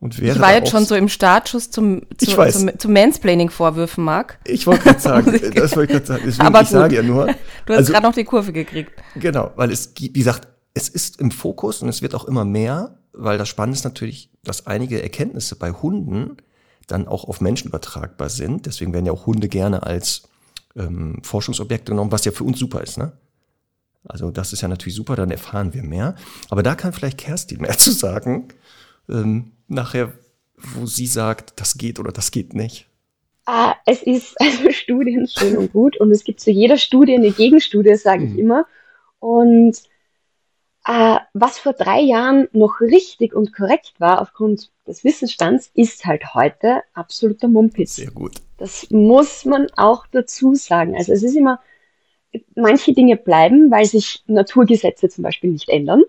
Und 0.00 0.20
wäre 0.20 0.36
ich 0.36 0.40
war 0.40 0.54
jetzt 0.54 0.70
schon 0.70 0.84
so 0.84 0.94
im 0.94 1.08
Startschuss 1.08 1.72
zum, 1.72 2.02
zu, 2.18 2.26
zum, 2.26 2.78
zum 2.78 2.92
Mansplaining-Vorwürfen, 2.92 4.04
Marc. 4.04 4.38
Ich 4.44 4.64
wollte 4.66 4.84
gerade 4.84 5.00
sagen, 5.00 5.32
das 5.54 5.74
wollte 5.74 5.92
ich 5.92 5.98
gerade 5.98 6.06
sagen. 6.06 6.22
Deswegen, 6.24 6.46
Aber 6.46 6.62
ich 6.62 6.68
sage 6.68 6.96
ja 6.96 7.02
nur. 7.02 7.26
Du 7.66 7.72
hast 7.72 7.78
also, 7.78 7.92
gerade 7.92 8.06
noch 8.06 8.14
die 8.14 8.22
Kurve 8.22 8.52
gekriegt. 8.52 8.92
Genau, 9.16 9.50
weil 9.56 9.72
es 9.72 9.94
gibt, 9.94 10.14
wie 10.14 10.20
gesagt, 10.20 10.46
es 10.74 10.88
ist 10.88 11.20
im 11.20 11.32
Fokus 11.32 11.82
und 11.82 11.88
es 11.88 12.00
wird 12.00 12.14
auch 12.14 12.26
immer 12.26 12.44
mehr, 12.44 13.00
weil 13.12 13.38
das 13.38 13.48
Spannende 13.48 13.76
ist 13.76 13.84
natürlich, 13.84 14.30
dass 14.44 14.68
einige 14.68 15.02
Erkenntnisse 15.02 15.56
bei 15.56 15.72
Hunden 15.72 16.36
dann 16.86 17.08
auch 17.08 17.24
auf 17.24 17.40
Menschen 17.40 17.68
übertragbar 17.68 18.28
sind. 18.28 18.66
Deswegen 18.66 18.92
werden 18.92 19.06
ja 19.06 19.12
auch 19.12 19.26
Hunde 19.26 19.48
gerne 19.48 19.82
als 19.82 20.28
ähm, 20.78 21.18
Forschungsobjekte 21.22 21.92
genommen, 21.92 22.12
was 22.12 22.24
ja 22.24 22.32
für 22.32 22.44
uns 22.44 22.58
super 22.58 22.82
ist. 22.82 22.98
Ne? 22.98 23.12
Also 24.04 24.30
das 24.30 24.52
ist 24.52 24.62
ja 24.62 24.68
natürlich 24.68 24.94
super, 24.94 25.16
dann 25.16 25.30
erfahren 25.30 25.74
wir 25.74 25.82
mehr. 25.82 26.14
Aber 26.48 26.62
da 26.62 26.74
kann 26.74 26.92
vielleicht 26.92 27.18
Kerstin 27.18 27.60
mehr 27.62 27.76
zu 27.76 27.90
sagen. 27.90 28.48
Ähm, 29.08 29.52
nachher, 29.66 30.12
wo 30.56 30.86
sie 30.86 31.06
sagt, 31.06 31.60
das 31.60 31.76
geht 31.76 31.98
oder 31.98 32.12
das 32.12 32.30
geht 32.30 32.54
nicht. 32.54 32.86
Ah, 33.46 33.74
es 33.86 34.02
ist 34.02 34.34
also 34.40 34.70
Studien 34.72 35.26
schön 35.26 35.56
und 35.56 35.72
gut 35.72 35.98
und 36.00 36.10
es 36.10 36.24
gibt 36.24 36.40
zu 36.40 36.50
jeder 36.50 36.78
Studie 36.78 37.14
eine 37.14 37.30
Gegenstudie, 37.30 37.96
sage 37.96 38.24
ich 38.24 38.32
mhm. 38.32 38.38
immer. 38.38 38.66
Und 39.20 39.76
äh, 40.88 41.18
was 41.34 41.58
vor 41.58 41.74
drei 41.74 42.00
Jahren 42.00 42.48
noch 42.52 42.80
richtig 42.80 43.34
und 43.34 43.54
korrekt 43.54 43.92
war 43.98 44.22
aufgrund 44.22 44.70
des 44.86 45.04
Wissensstands, 45.04 45.70
ist 45.74 46.06
halt 46.06 46.32
heute 46.32 46.80
absoluter 46.94 47.46
Mumpitz. 47.46 47.96
Sehr 47.96 48.10
gut. 48.10 48.36
Das 48.56 48.90
muss 48.90 49.44
man 49.44 49.66
auch 49.76 50.06
dazu 50.06 50.54
sagen. 50.54 50.96
Also 50.96 51.12
es 51.12 51.22
ist 51.22 51.36
immer, 51.36 51.60
manche 52.56 52.94
Dinge 52.94 53.16
bleiben, 53.16 53.70
weil 53.70 53.84
sich 53.84 54.24
Naturgesetze 54.28 55.10
zum 55.10 55.24
Beispiel 55.24 55.50
nicht 55.50 55.68
ändern. 55.68 56.04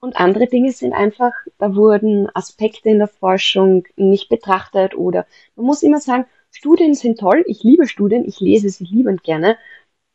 Und 0.00 0.16
andere 0.16 0.46
Dinge 0.46 0.72
sind 0.72 0.94
einfach, 0.94 1.32
da 1.58 1.76
wurden 1.76 2.28
Aspekte 2.34 2.88
in 2.88 3.00
der 3.00 3.08
Forschung 3.08 3.84
nicht 3.96 4.30
betrachtet 4.30 4.96
oder 4.96 5.26
man 5.56 5.66
muss 5.66 5.82
immer 5.82 6.00
sagen, 6.00 6.24
Studien 6.50 6.94
sind 6.94 7.20
toll, 7.20 7.44
ich 7.46 7.62
liebe 7.62 7.86
Studien, 7.86 8.24
ich 8.26 8.40
lese 8.40 8.70
sie 8.70 8.84
liebend 8.84 9.22
gerne, 9.22 9.58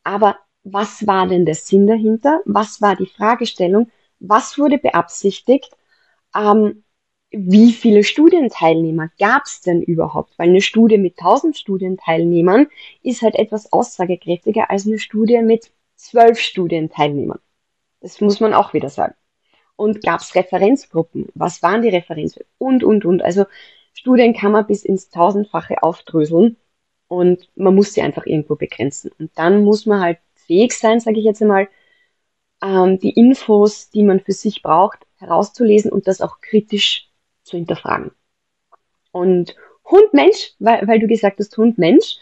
aber 0.03 0.39
was 0.63 1.05
war 1.07 1.27
denn 1.27 1.45
der 1.45 1.55
Sinn 1.55 1.87
dahinter? 1.87 2.41
Was 2.45 2.81
war 2.81 2.95
die 2.95 3.05
Fragestellung? 3.05 3.89
Was 4.19 4.57
wurde 4.57 4.77
beabsichtigt? 4.77 5.71
Ähm, 6.35 6.83
wie 7.31 7.73
viele 7.73 8.03
Studienteilnehmer 8.03 9.09
gab 9.19 9.43
es 9.45 9.61
denn 9.61 9.81
überhaupt? 9.81 10.33
Weil 10.37 10.49
eine 10.49 10.61
Studie 10.61 10.97
mit 10.97 11.19
1000 11.19 11.57
Studienteilnehmern 11.57 12.67
ist 13.03 13.21
halt 13.21 13.35
etwas 13.35 13.73
aussagekräftiger 13.73 14.69
als 14.69 14.87
eine 14.87 14.99
Studie 14.99 15.41
mit 15.41 15.71
zwölf 15.95 16.39
Studienteilnehmern. 16.39 17.39
Das 17.99 18.21
muss 18.21 18.39
man 18.39 18.53
auch 18.53 18.73
wieder 18.73 18.89
sagen. 18.89 19.15
Und 19.75 20.03
gab 20.03 20.21
es 20.21 20.35
Referenzgruppen? 20.35 21.27
Was 21.35 21.61
waren 21.61 21.81
die 21.81 21.89
Referenzgruppen? 21.89 22.49
Und, 22.57 22.83
und, 22.83 23.05
und. 23.05 23.21
Also 23.21 23.45
Studien 23.93 24.33
kann 24.33 24.51
man 24.51 24.65
bis 24.67 24.85
ins 24.85 25.09
Tausendfache 25.09 25.83
aufdröseln 25.83 26.57
und 27.07 27.49
man 27.55 27.75
muss 27.75 27.93
sie 27.93 28.01
einfach 28.01 28.25
irgendwo 28.25 28.55
begrenzen. 28.55 29.11
Und 29.19 29.31
dann 29.35 29.63
muss 29.63 29.85
man 29.85 30.01
halt 30.01 30.19
fähig 30.35 30.73
sein, 30.73 30.99
sage 30.99 31.19
ich 31.19 31.25
jetzt 31.25 31.41
einmal, 31.41 31.67
ähm, 32.61 32.99
die 32.99 33.11
Infos, 33.11 33.89
die 33.89 34.03
man 34.03 34.19
für 34.19 34.33
sich 34.33 34.61
braucht, 34.61 34.99
herauszulesen 35.17 35.91
und 35.91 36.07
das 36.07 36.21
auch 36.21 36.41
kritisch 36.41 37.09
zu 37.43 37.57
hinterfragen. 37.57 38.11
Und 39.11 39.55
Hund-Mensch, 39.85 40.53
weil, 40.59 40.87
weil 40.87 40.99
du 40.99 41.07
gesagt 41.07 41.39
hast 41.39 41.57
Hund-Mensch, 41.57 42.17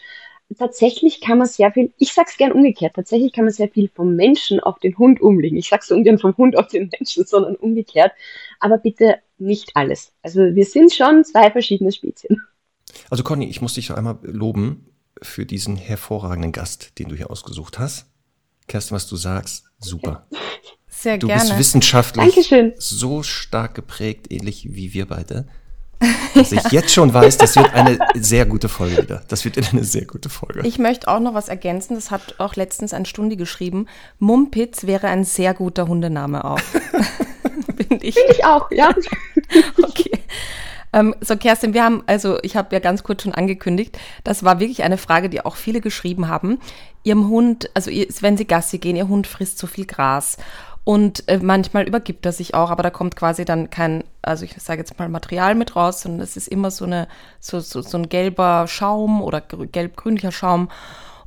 tatsächlich 0.56 1.20
kann 1.20 1.38
man 1.38 1.46
sehr 1.46 1.72
viel, 1.72 1.92
ich 1.98 2.12
sag's 2.12 2.36
gern 2.36 2.52
umgekehrt, 2.52 2.94
tatsächlich 2.94 3.32
kann 3.32 3.44
man 3.44 3.52
sehr 3.52 3.68
viel 3.68 3.88
vom 3.88 4.14
Menschen 4.14 4.60
auf 4.60 4.78
den 4.78 4.96
Hund 4.96 5.20
umlegen. 5.20 5.58
Ich 5.58 5.68
sag's 5.68 5.90
ungern 5.90 6.18
vom 6.18 6.36
Hund 6.36 6.56
auf 6.56 6.68
den 6.68 6.90
Menschen, 6.96 7.24
sondern 7.26 7.56
umgekehrt. 7.56 8.12
Aber 8.60 8.78
bitte 8.78 9.16
nicht 9.38 9.72
alles. 9.74 10.12
Also 10.22 10.40
wir 10.54 10.64
sind 10.64 10.92
schon 10.92 11.24
zwei 11.24 11.50
verschiedene 11.50 11.92
Spezien. 11.92 12.42
Also 13.10 13.24
Conny, 13.24 13.48
ich 13.48 13.60
muss 13.60 13.74
dich 13.74 13.88
noch 13.88 13.96
einmal 13.96 14.18
loben 14.22 14.86
für 15.20 15.44
diesen 15.44 15.76
hervorragenden 15.76 16.52
Gast, 16.52 16.98
den 16.98 17.08
du 17.08 17.16
hier 17.16 17.30
ausgesucht 17.30 17.78
hast. 17.78 18.06
Kerstin, 18.66 18.96
was 18.96 19.06
du 19.06 19.16
sagst, 19.16 19.64
super. 19.78 20.26
Sehr 20.88 21.18
du 21.18 21.26
gerne. 21.26 21.42
bist 21.42 21.58
wissenschaftlich 21.58 22.34
Dankeschön. 22.34 22.72
so 22.78 23.22
stark 23.22 23.74
geprägt, 23.74 24.32
ähnlich 24.32 24.66
wie 24.70 24.94
wir 24.94 25.06
beide, 25.06 25.46
dass 26.34 26.52
ich 26.52 26.62
jetzt 26.72 26.92
schon 26.92 27.12
weiß, 27.12 27.36
das 27.36 27.54
wird 27.56 27.72
eine 27.74 27.98
sehr 28.14 28.44
gute 28.46 28.68
Folge 28.68 29.02
wieder. 29.02 29.22
Das 29.28 29.44
wird 29.44 29.56
eine 29.72 29.84
sehr 29.84 30.04
gute 30.04 30.28
Folge. 30.28 30.66
Ich 30.66 30.78
möchte 30.78 31.08
auch 31.08 31.20
noch 31.20 31.34
was 31.34 31.48
ergänzen. 31.48 31.94
Das 31.94 32.10
hat 32.10 32.36
auch 32.38 32.56
letztens 32.56 32.92
ein 32.92 33.06
Stundi 33.06 33.36
geschrieben. 33.36 33.86
Mumpitz 34.18 34.86
wäre 34.86 35.08
ein 35.08 35.24
sehr 35.24 35.54
guter 35.54 35.86
Hundename 35.86 36.44
auch. 36.44 36.58
Finde 37.76 38.06
ich. 38.06 38.14
Finde 38.14 38.32
ich 38.32 38.44
auch, 38.44 38.70
ja. 38.70 38.94
okay. 39.82 40.10
Ähm, 40.92 41.14
so, 41.20 41.36
Kerstin, 41.36 41.74
wir 41.74 41.84
haben, 41.84 42.02
also 42.06 42.38
ich 42.42 42.56
habe 42.56 42.74
ja 42.74 42.80
ganz 42.80 43.02
kurz 43.02 43.22
schon 43.22 43.34
angekündigt, 43.34 43.98
das 44.24 44.44
war 44.44 44.60
wirklich 44.60 44.82
eine 44.82 44.98
Frage, 44.98 45.28
die 45.28 45.44
auch 45.44 45.56
viele 45.56 45.80
geschrieben 45.80 46.28
haben. 46.28 46.58
Ihrem 47.02 47.28
Hund, 47.28 47.70
also 47.74 47.90
wenn 47.90 48.36
sie 48.36 48.46
Gassi 48.46 48.78
gehen, 48.78 48.96
ihr 48.96 49.08
Hund 49.08 49.26
frisst 49.26 49.58
zu 49.58 49.66
viel 49.66 49.86
Gras. 49.86 50.36
Und 50.84 51.28
äh, 51.28 51.40
manchmal 51.42 51.88
übergibt 51.88 52.24
er 52.26 52.32
sich 52.32 52.54
auch, 52.54 52.70
aber 52.70 52.84
da 52.84 52.90
kommt 52.90 53.16
quasi 53.16 53.44
dann 53.44 53.70
kein, 53.70 54.04
also 54.22 54.44
ich 54.44 54.54
sage 54.58 54.78
jetzt 54.80 54.96
mal 54.98 55.08
Material 55.08 55.56
mit 55.56 55.74
raus, 55.74 56.02
sondern 56.02 56.20
es 56.20 56.36
ist 56.36 56.46
immer 56.46 56.70
so 56.70 56.84
eine, 56.84 57.08
so, 57.40 57.58
so, 57.58 57.82
so 57.82 57.98
ein 57.98 58.08
gelber 58.08 58.66
Schaum 58.68 59.20
oder 59.20 59.40
gelb-grünlicher 59.40 60.30
Schaum. 60.30 60.68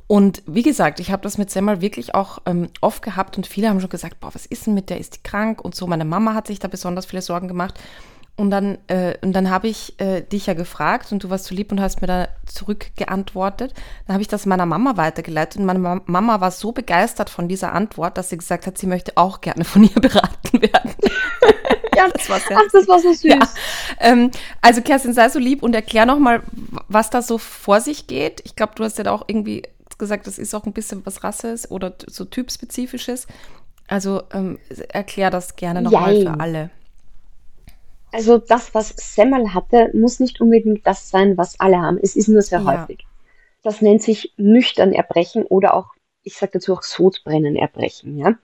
Und 0.06 0.42
wie 0.46 0.62
gesagt, 0.62 0.98
ich 0.98 1.12
habe 1.12 1.22
das 1.22 1.36
mit 1.36 1.50
Semmel 1.50 1.82
wirklich 1.82 2.14
auch 2.14 2.38
ähm, 2.46 2.70
oft 2.80 3.02
gehabt 3.02 3.36
und 3.36 3.46
viele 3.46 3.68
haben 3.68 3.80
schon 3.80 3.90
gesagt, 3.90 4.18
boah, 4.18 4.34
was 4.34 4.46
ist 4.46 4.66
denn 4.66 4.74
mit 4.74 4.88
der, 4.88 4.98
ist 4.98 5.16
die 5.16 5.22
krank 5.22 5.62
und 5.62 5.74
so. 5.74 5.86
Meine 5.86 6.06
Mama 6.06 6.32
hat 6.32 6.46
sich 6.46 6.58
da 6.58 6.66
besonders 6.66 7.04
viele 7.04 7.22
Sorgen 7.22 7.46
gemacht. 7.46 7.78
Und 8.40 8.50
dann, 8.50 8.78
äh, 8.86 9.18
und 9.20 9.34
dann 9.34 9.50
habe 9.50 9.68
ich 9.68 10.00
äh, 10.00 10.22
dich 10.22 10.46
ja 10.46 10.54
gefragt 10.54 11.12
und 11.12 11.22
du 11.22 11.28
warst 11.28 11.44
so 11.44 11.54
lieb 11.54 11.70
und 11.72 11.78
hast 11.78 12.00
mir 12.00 12.06
da 12.06 12.28
zurückgeantwortet. 12.46 13.74
Dann 14.06 14.14
habe 14.14 14.22
ich 14.22 14.28
das 14.28 14.46
meiner 14.46 14.64
Mama 14.64 14.96
weitergeleitet 14.96 15.60
und 15.60 15.66
meine 15.66 16.00
Mama 16.06 16.40
war 16.40 16.50
so 16.50 16.72
begeistert 16.72 17.28
von 17.28 17.48
dieser 17.48 17.74
Antwort, 17.74 18.16
dass 18.16 18.30
sie 18.30 18.38
gesagt 18.38 18.66
hat, 18.66 18.78
sie 18.78 18.86
möchte 18.86 19.12
auch 19.16 19.42
gerne 19.42 19.66
von 19.66 19.84
ihr 19.84 19.90
beraten 20.00 20.62
werden. 20.62 20.94
ja, 21.94 22.08
das 22.08 22.30
war 22.30 22.40
sehr 22.40 22.56
Ach, 22.56 22.72
das 22.72 22.88
war 22.88 22.98
so 23.00 23.12
süß. 23.12 23.24
Ja. 23.24 23.40
Ähm, 23.98 24.30
also 24.62 24.80
Kerstin, 24.80 25.12
sei 25.12 25.28
so 25.28 25.38
lieb 25.38 25.62
und 25.62 25.74
erklär 25.74 26.06
nochmal, 26.06 26.42
was 26.88 27.10
da 27.10 27.20
so 27.20 27.36
vor 27.36 27.82
sich 27.82 28.06
geht. 28.06 28.40
Ich 28.46 28.56
glaube, 28.56 28.72
du 28.74 28.84
hast 28.84 28.96
ja 28.96 29.04
da 29.04 29.12
auch 29.12 29.24
irgendwie 29.26 29.64
gesagt, 29.98 30.26
das 30.26 30.38
ist 30.38 30.54
auch 30.54 30.64
ein 30.64 30.72
bisschen 30.72 31.04
was 31.04 31.24
Rasses 31.24 31.70
oder 31.70 31.92
so 32.06 32.24
typspezifisches. 32.24 33.26
Also 33.86 34.22
ähm, 34.32 34.58
erklär 34.88 35.28
das 35.28 35.56
gerne 35.56 35.82
nochmal 35.82 36.22
für 36.22 36.40
alle. 36.40 36.70
Also 38.12 38.38
das, 38.38 38.74
was 38.74 38.94
Semmel 38.96 39.54
hatte, 39.54 39.90
muss 39.94 40.20
nicht 40.20 40.40
unbedingt 40.40 40.86
das 40.86 41.10
sein, 41.10 41.36
was 41.36 41.58
alle 41.60 41.80
haben. 41.80 41.98
Es 42.02 42.16
ist 42.16 42.28
nur 42.28 42.42
sehr 42.42 42.60
ja. 42.60 42.80
häufig. 42.80 43.06
Das 43.62 43.82
nennt 43.82 44.02
sich 44.02 44.32
nüchtern 44.36 44.92
erbrechen 44.92 45.44
oder 45.44 45.74
auch, 45.74 45.88
ich 46.22 46.34
sage 46.36 46.52
dazu 46.54 46.74
auch 46.74 46.82
Sodbrennen 46.82 47.56
erbrechen. 47.56 48.18
Ja? 48.18 48.38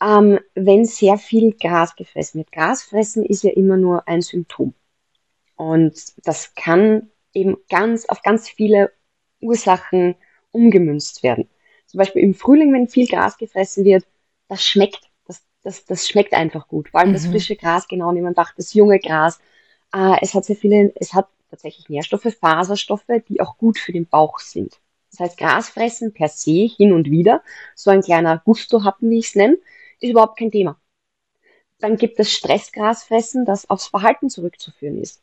Ähm, 0.00 0.38
wenn 0.54 0.84
sehr 0.84 1.18
viel 1.18 1.52
Gras 1.54 1.96
gefressen 1.96 2.38
wird. 2.38 2.52
Grasfressen 2.52 3.24
ist 3.24 3.42
ja 3.42 3.50
immer 3.50 3.76
nur 3.76 4.06
ein 4.08 4.22
Symptom. 4.22 4.74
Und 5.56 5.94
das 6.26 6.54
kann 6.54 7.10
eben 7.34 7.56
ganz 7.68 8.06
auf 8.06 8.22
ganz 8.22 8.48
viele 8.48 8.92
Ursachen 9.40 10.16
umgemünzt 10.50 11.22
werden. 11.22 11.48
Zum 11.86 11.98
Beispiel 11.98 12.22
im 12.22 12.34
Frühling, 12.34 12.72
wenn 12.72 12.88
viel 12.88 13.06
Gras 13.06 13.36
gefressen 13.38 13.84
wird, 13.84 14.04
das 14.48 14.64
schmeckt 14.64 15.11
das, 15.62 15.84
das 15.84 16.08
schmeckt 16.08 16.32
einfach 16.34 16.68
gut. 16.68 16.90
Vor 16.90 17.00
allem 17.00 17.10
mhm. 17.10 17.14
das 17.14 17.26
frische 17.26 17.56
Gras, 17.56 17.88
genau 17.88 18.14
wie 18.14 18.20
man 18.20 18.34
dachte, 18.34 18.54
das 18.56 18.74
junge 18.74 18.98
Gras. 18.98 19.40
Äh, 19.94 20.16
es 20.20 20.34
hat 20.34 20.44
sehr 20.44 20.56
viele, 20.56 20.92
es 20.96 21.14
hat 21.14 21.28
tatsächlich 21.50 21.88
Nährstoffe, 21.88 22.34
Faserstoffe, 22.40 23.04
die 23.28 23.40
auch 23.40 23.58
gut 23.58 23.78
für 23.78 23.92
den 23.92 24.06
Bauch 24.06 24.38
sind. 24.38 24.80
Das 25.10 25.20
heißt, 25.20 25.38
Grasfressen 25.38 26.14
per 26.14 26.28
se 26.28 26.66
hin 26.76 26.92
und 26.92 27.10
wieder, 27.10 27.42
so 27.74 27.90
ein 27.90 28.00
kleiner 28.00 28.38
Gusto 28.44 28.84
hatten, 28.84 29.10
wie 29.10 29.18
ich 29.18 29.28
es 29.28 29.34
nenne, 29.34 29.58
ist 30.00 30.10
überhaupt 30.10 30.38
kein 30.38 30.50
Thema. 30.50 30.80
Dann 31.80 31.96
gibt 31.96 32.18
es 32.18 32.32
Stressgrasfressen, 32.32 33.44
das 33.44 33.68
aufs 33.68 33.88
Verhalten 33.88 34.30
zurückzuführen 34.30 34.98
ist. 34.98 35.22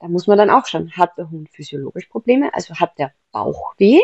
Da 0.00 0.08
muss 0.08 0.26
man 0.26 0.38
dann 0.38 0.50
auch 0.50 0.66
schauen, 0.66 0.92
hat 0.96 1.16
der 1.18 1.30
Hund 1.30 1.50
physiologisch 1.50 2.06
Probleme, 2.06 2.52
also 2.54 2.74
hat 2.74 2.98
der 2.98 3.12
Bauchweh 3.32 4.00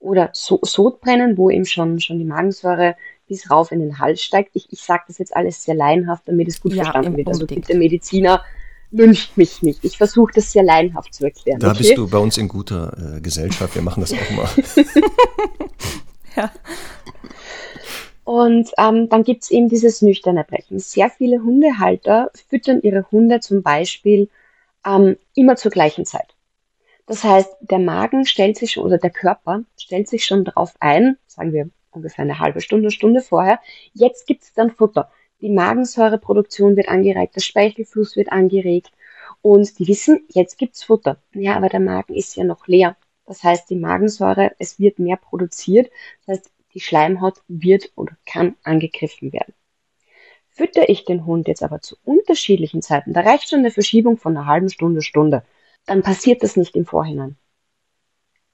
oder 0.00 0.30
so 0.32 0.58
Sodbrennen, 0.62 1.38
wo 1.38 1.48
ihm 1.48 1.64
schon, 1.64 2.00
schon 2.00 2.18
die 2.18 2.24
Magensäure 2.24 2.96
bis 3.28 3.50
rauf 3.50 3.72
in 3.72 3.80
den 3.80 3.98
Hals 3.98 4.22
steigt. 4.22 4.50
Ich, 4.54 4.66
ich 4.70 4.82
sage 4.82 5.04
das 5.06 5.18
jetzt 5.18 5.36
alles 5.36 5.62
sehr 5.62 5.74
laienhaft, 5.74 6.26
damit 6.26 6.48
es 6.48 6.60
gut 6.60 6.72
ja, 6.72 6.82
verstanden 6.82 7.16
wird. 7.16 7.28
Also 7.28 7.46
der 7.46 7.76
Mediziner 7.76 8.42
lyncht 8.90 9.36
mich 9.36 9.62
nicht. 9.62 9.84
Ich 9.84 9.98
versuche 9.98 10.32
das 10.34 10.52
sehr 10.52 10.62
laienhaft 10.62 11.14
zu 11.14 11.24
erklären. 11.24 11.60
Da 11.60 11.70
okay? 11.70 11.78
bist 11.78 11.96
du 11.96 12.08
bei 12.08 12.18
uns 12.18 12.38
in 12.38 12.48
guter 12.48 13.16
äh, 13.16 13.20
Gesellschaft. 13.20 13.74
Wir 13.74 13.82
machen 13.82 14.00
das 14.00 14.12
auch 14.12 14.30
mal. 14.30 14.48
ja. 16.36 16.50
Und 18.24 18.70
ähm, 18.76 19.08
dann 19.08 19.24
gibt's 19.24 19.50
eben 19.50 19.68
dieses 19.68 20.02
nüchterne 20.02 20.44
Brechen. 20.44 20.78
Sehr 20.78 21.10
viele 21.10 21.42
Hundehalter 21.42 22.30
füttern 22.48 22.80
ihre 22.82 23.10
Hunde 23.10 23.40
zum 23.40 23.62
Beispiel 23.62 24.28
ähm, 24.84 25.16
immer 25.34 25.56
zur 25.56 25.70
gleichen 25.70 26.04
Zeit. 26.04 26.34
Das 27.06 27.24
heißt, 27.24 27.48
der 27.62 27.78
Magen 27.78 28.26
stellt 28.26 28.58
sich 28.58 28.72
schon, 28.72 28.84
oder 28.84 28.98
der 28.98 29.10
Körper 29.10 29.62
stellt 29.78 30.08
sich 30.08 30.26
schon 30.26 30.44
darauf 30.44 30.74
ein, 30.78 31.16
sagen 31.26 31.54
wir 31.54 31.70
ungefähr 31.90 32.24
eine 32.24 32.38
halbe 32.38 32.60
Stunde, 32.60 32.90
Stunde 32.90 33.20
vorher. 33.20 33.60
Jetzt 33.92 34.26
gibt's 34.26 34.52
dann 34.52 34.70
Futter. 34.70 35.10
Die 35.40 35.50
Magensäureproduktion 35.50 36.76
wird 36.76 36.88
angeregt, 36.88 37.36
der 37.36 37.40
Speichelfluss 37.40 38.16
wird 38.16 38.32
angeregt 38.32 38.92
und 39.42 39.78
die 39.78 39.86
wissen, 39.86 40.26
jetzt 40.28 40.58
gibt's 40.58 40.82
Futter. 40.82 41.22
Ja, 41.32 41.56
aber 41.56 41.68
der 41.68 41.80
Magen 41.80 42.14
ist 42.14 42.36
ja 42.36 42.44
noch 42.44 42.66
leer. 42.66 42.96
Das 43.24 43.44
heißt, 43.44 43.70
die 43.70 43.76
Magensäure, 43.76 44.52
es 44.58 44.80
wird 44.80 44.98
mehr 44.98 45.16
produziert. 45.16 45.90
Das 46.26 46.38
heißt, 46.38 46.50
die 46.74 46.80
Schleimhaut 46.80 47.42
wird 47.46 47.92
oder 47.94 48.16
kann 48.26 48.56
angegriffen 48.62 49.32
werden. 49.32 49.54
Fütter 50.50 50.88
ich 50.88 51.04
den 51.04 51.24
Hund 51.24 51.46
jetzt 51.46 51.62
aber 51.62 51.80
zu 51.80 51.96
unterschiedlichen 52.04 52.82
Zeiten, 52.82 53.12
da 53.12 53.20
reicht 53.20 53.48
schon 53.48 53.60
eine 53.60 53.70
Verschiebung 53.70 54.16
von 54.16 54.36
einer 54.36 54.46
halben 54.46 54.68
Stunde, 54.68 55.02
Stunde, 55.02 55.44
dann 55.86 56.02
passiert 56.02 56.42
das 56.42 56.56
nicht 56.56 56.74
im 56.74 56.84
Vorhinein. 56.84 57.36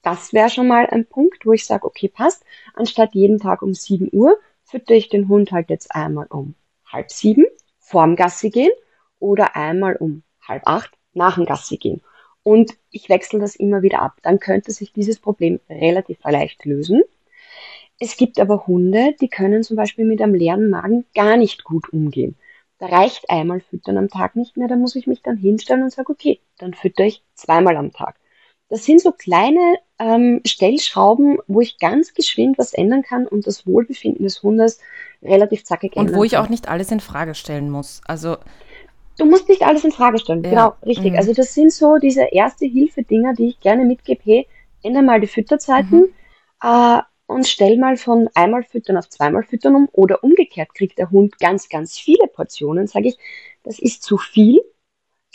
Das 0.05 0.33
wäre 0.33 0.51
schon 0.51 0.67
mal 0.67 0.85
ein 0.85 1.07
Punkt, 1.07 1.47
wo 1.47 1.53
ich 1.53 1.65
sage, 1.65 1.83
okay, 1.83 2.07
passt. 2.07 2.45
Anstatt 2.75 3.15
jeden 3.15 3.39
Tag 3.39 3.63
um 3.63 3.73
7 3.73 4.07
Uhr 4.11 4.37
fütter 4.63 4.93
ich 4.93 5.09
den 5.09 5.27
Hund 5.27 5.51
halt 5.51 5.71
jetzt 5.71 5.95
einmal 5.95 6.27
um 6.27 6.53
halb 6.85 7.09
sieben 7.09 7.45
vorm 7.79 8.15
Gassi 8.15 8.51
gehen 8.51 8.69
oder 9.17 9.55
einmal 9.55 9.95
um 9.95 10.21
halb 10.47 10.61
acht 10.67 10.91
nach 11.13 11.35
dem 11.35 11.45
Gassi 11.45 11.77
gehen. 11.77 12.03
Und 12.43 12.77
ich 12.91 13.09
wechsle 13.09 13.39
das 13.39 13.55
immer 13.55 13.81
wieder 13.81 14.03
ab. 14.03 14.19
Dann 14.21 14.39
könnte 14.39 14.71
sich 14.71 14.93
dieses 14.93 15.17
Problem 15.17 15.59
relativ 15.67 16.19
leicht 16.23 16.63
lösen. 16.65 17.01
Es 17.99 18.15
gibt 18.15 18.39
aber 18.39 18.67
Hunde, 18.67 19.15
die 19.19 19.29
können 19.29 19.63
zum 19.63 19.75
Beispiel 19.75 20.05
mit 20.05 20.21
einem 20.21 20.35
leeren 20.35 20.69
Magen 20.69 21.05
gar 21.15 21.35
nicht 21.35 21.63
gut 21.63 21.91
umgehen. 21.91 22.35
Da 22.77 22.85
reicht 22.85 23.31
einmal 23.31 23.59
Füttern 23.59 23.97
am 23.97 24.09
Tag 24.09 24.35
nicht 24.35 24.55
mehr, 24.55 24.67
da 24.67 24.75
muss 24.75 24.95
ich 24.95 25.07
mich 25.07 25.23
dann 25.23 25.37
hinstellen 25.37 25.81
und 25.81 25.91
sage, 25.91 26.11
okay, 26.11 26.41
dann 26.59 26.75
fütter 26.75 27.05
ich 27.05 27.23
zweimal 27.33 27.75
am 27.75 27.91
Tag. 27.91 28.17
Das 28.69 28.85
sind 28.85 28.99
so 28.99 29.11
kleine 29.11 29.77
ähm, 29.99 30.41
Stellschrauben, 30.45 31.37
wo 31.47 31.61
ich 31.61 31.77
ganz 31.77 32.13
geschwind 32.13 32.57
was 32.57 32.73
ändern 32.73 33.03
kann 33.03 33.27
und 33.27 33.45
das 33.45 33.67
Wohlbefinden 33.67 34.23
des 34.23 34.41
Hundes 34.41 34.79
relativ 35.21 35.63
zackig 35.63 35.95
ändern 35.95 36.15
Und 36.15 36.19
wo 36.19 36.23
ich 36.23 36.37
auch 36.37 36.49
nicht 36.49 36.67
alles 36.67 36.91
in 36.91 36.99
Frage 36.99 37.35
stellen 37.35 37.69
muss. 37.69 38.01
Also 38.05 38.37
du 39.17 39.25
musst 39.25 39.47
nicht 39.49 39.61
alles 39.61 39.83
in 39.83 39.91
Frage 39.91 40.17
stellen. 40.17 40.43
Ja. 40.43 40.49
Genau, 40.49 40.73
richtig. 40.85 41.11
Mhm. 41.13 41.17
Also 41.17 41.33
das 41.33 41.53
sind 41.53 41.71
so 41.71 41.97
diese 41.97 42.23
erste 42.23 42.65
Hilfe-Dinger, 42.65 43.33
die 43.33 43.49
ich 43.49 43.59
gerne 43.59 43.85
mitgebe. 43.85 44.21
Hey, 44.23 44.47
ändere 44.81 45.03
mal 45.03 45.21
die 45.21 45.27
Fütterzeiten 45.27 45.99
mhm. 45.99 46.13
äh, 46.61 47.01
und 47.27 47.47
stell 47.47 47.77
mal 47.77 47.97
von 47.97 48.29
einmal 48.33 48.63
füttern 48.63 48.97
auf 48.97 49.09
zweimal 49.09 49.43
füttern 49.43 49.75
um 49.75 49.89
oder 49.91 50.23
umgekehrt 50.23 50.73
kriegt 50.75 50.97
der 50.97 51.11
Hund 51.11 51.39
ganz, 51.39 51.69
ganz 51.69 51.97
viele 51.97 52.27
Portionen. 52.27 52.87
Sage 52.87 53.09
ich, 53.09 53.17
das 53.63 53.79
ist 53.79 54.03
zu 54.03 54.17
viel 54.17 54.61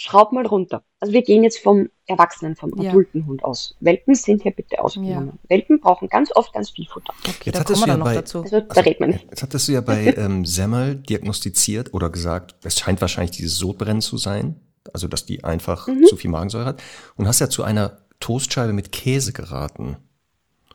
schraub 0.01 0.33
mal 0.33 0.47
runter. 0.47 0.83
Also 0.99 1.13
wir 1.13 1.21
gehen 1.21 1.43
jetzt 1.43 1.59
vom 1.59 1.91
Erwachsenen, 2.07 2.57
vom 2.57 2.73
ja. 2.81 2.89
adulten 2.89 3.27
Hund 3.27 3.45
aus. 3.45 3.77
Welpen 3.81 4.15
sind 4.15 4.43
hier 4.43 4.53
bitte 4.53 4.83
ausgenommen. 4.83 5.39
Ja. 5.43 5.51
Welpen 5.51 5.79
brauchen 5.79 6.09
ganz 6.09 6.35
oft 6.35 6.55
ganz 6.55 6.71
viel 6.71 6.87
Futter. 6.87 7.13
Okay, 7.29 7.35
jetzt 7.45 7.59
da 7.59 7.65
kommen 7.65 7.81
wir 7.81 7.87
dann 7.87 7.99
noch 7.99 8.07
bei, 8.07 8.15
dazu. 8.15 8.41
Also, 8.41 8.61
da 8.63 8.81
redet 8.81 9.01
man 9.01 9.11
nicht. 9.11 9.27
Jetzt 9.29 9.43
hattest 9.43 9.69
du 9.69 9.73
ja 9.73 9.83
bei 9.83 10.15
ähm, 10.17 10.47
Semmel 10.47 10.95
diagnostiziert 10.97 11.93
oder 11.93 12.09
gesagt, 12.09 12.55
es 12.65 12.79
scheint 12.79 13.03
wahrscheinlich 13.03 13.33
dieses 13.33 13.59
Sodbrennen 13.59 14.01
zu 14.01 14.17
sein, 14.17 14.59
also 14.91 15.07
dass 15.07 15.27
die 15.27 15.45
einfach 15.45 15.87
mhm. 15.87 16.05
zu 16.07 16.17
viel 16.17 16.31
Magensäure 16.31 16.65
hat. 16.65 16.83
Und 17.17 17.29
hast 17.29 17.41
ja 17.41 17.51
zu 17.51 17.63
einer 17.63 17.99
Toastscheibe 18.21 18.73
mit 18.73 18.93
Käse 18.93 19.35
geraten. 19.35 19.99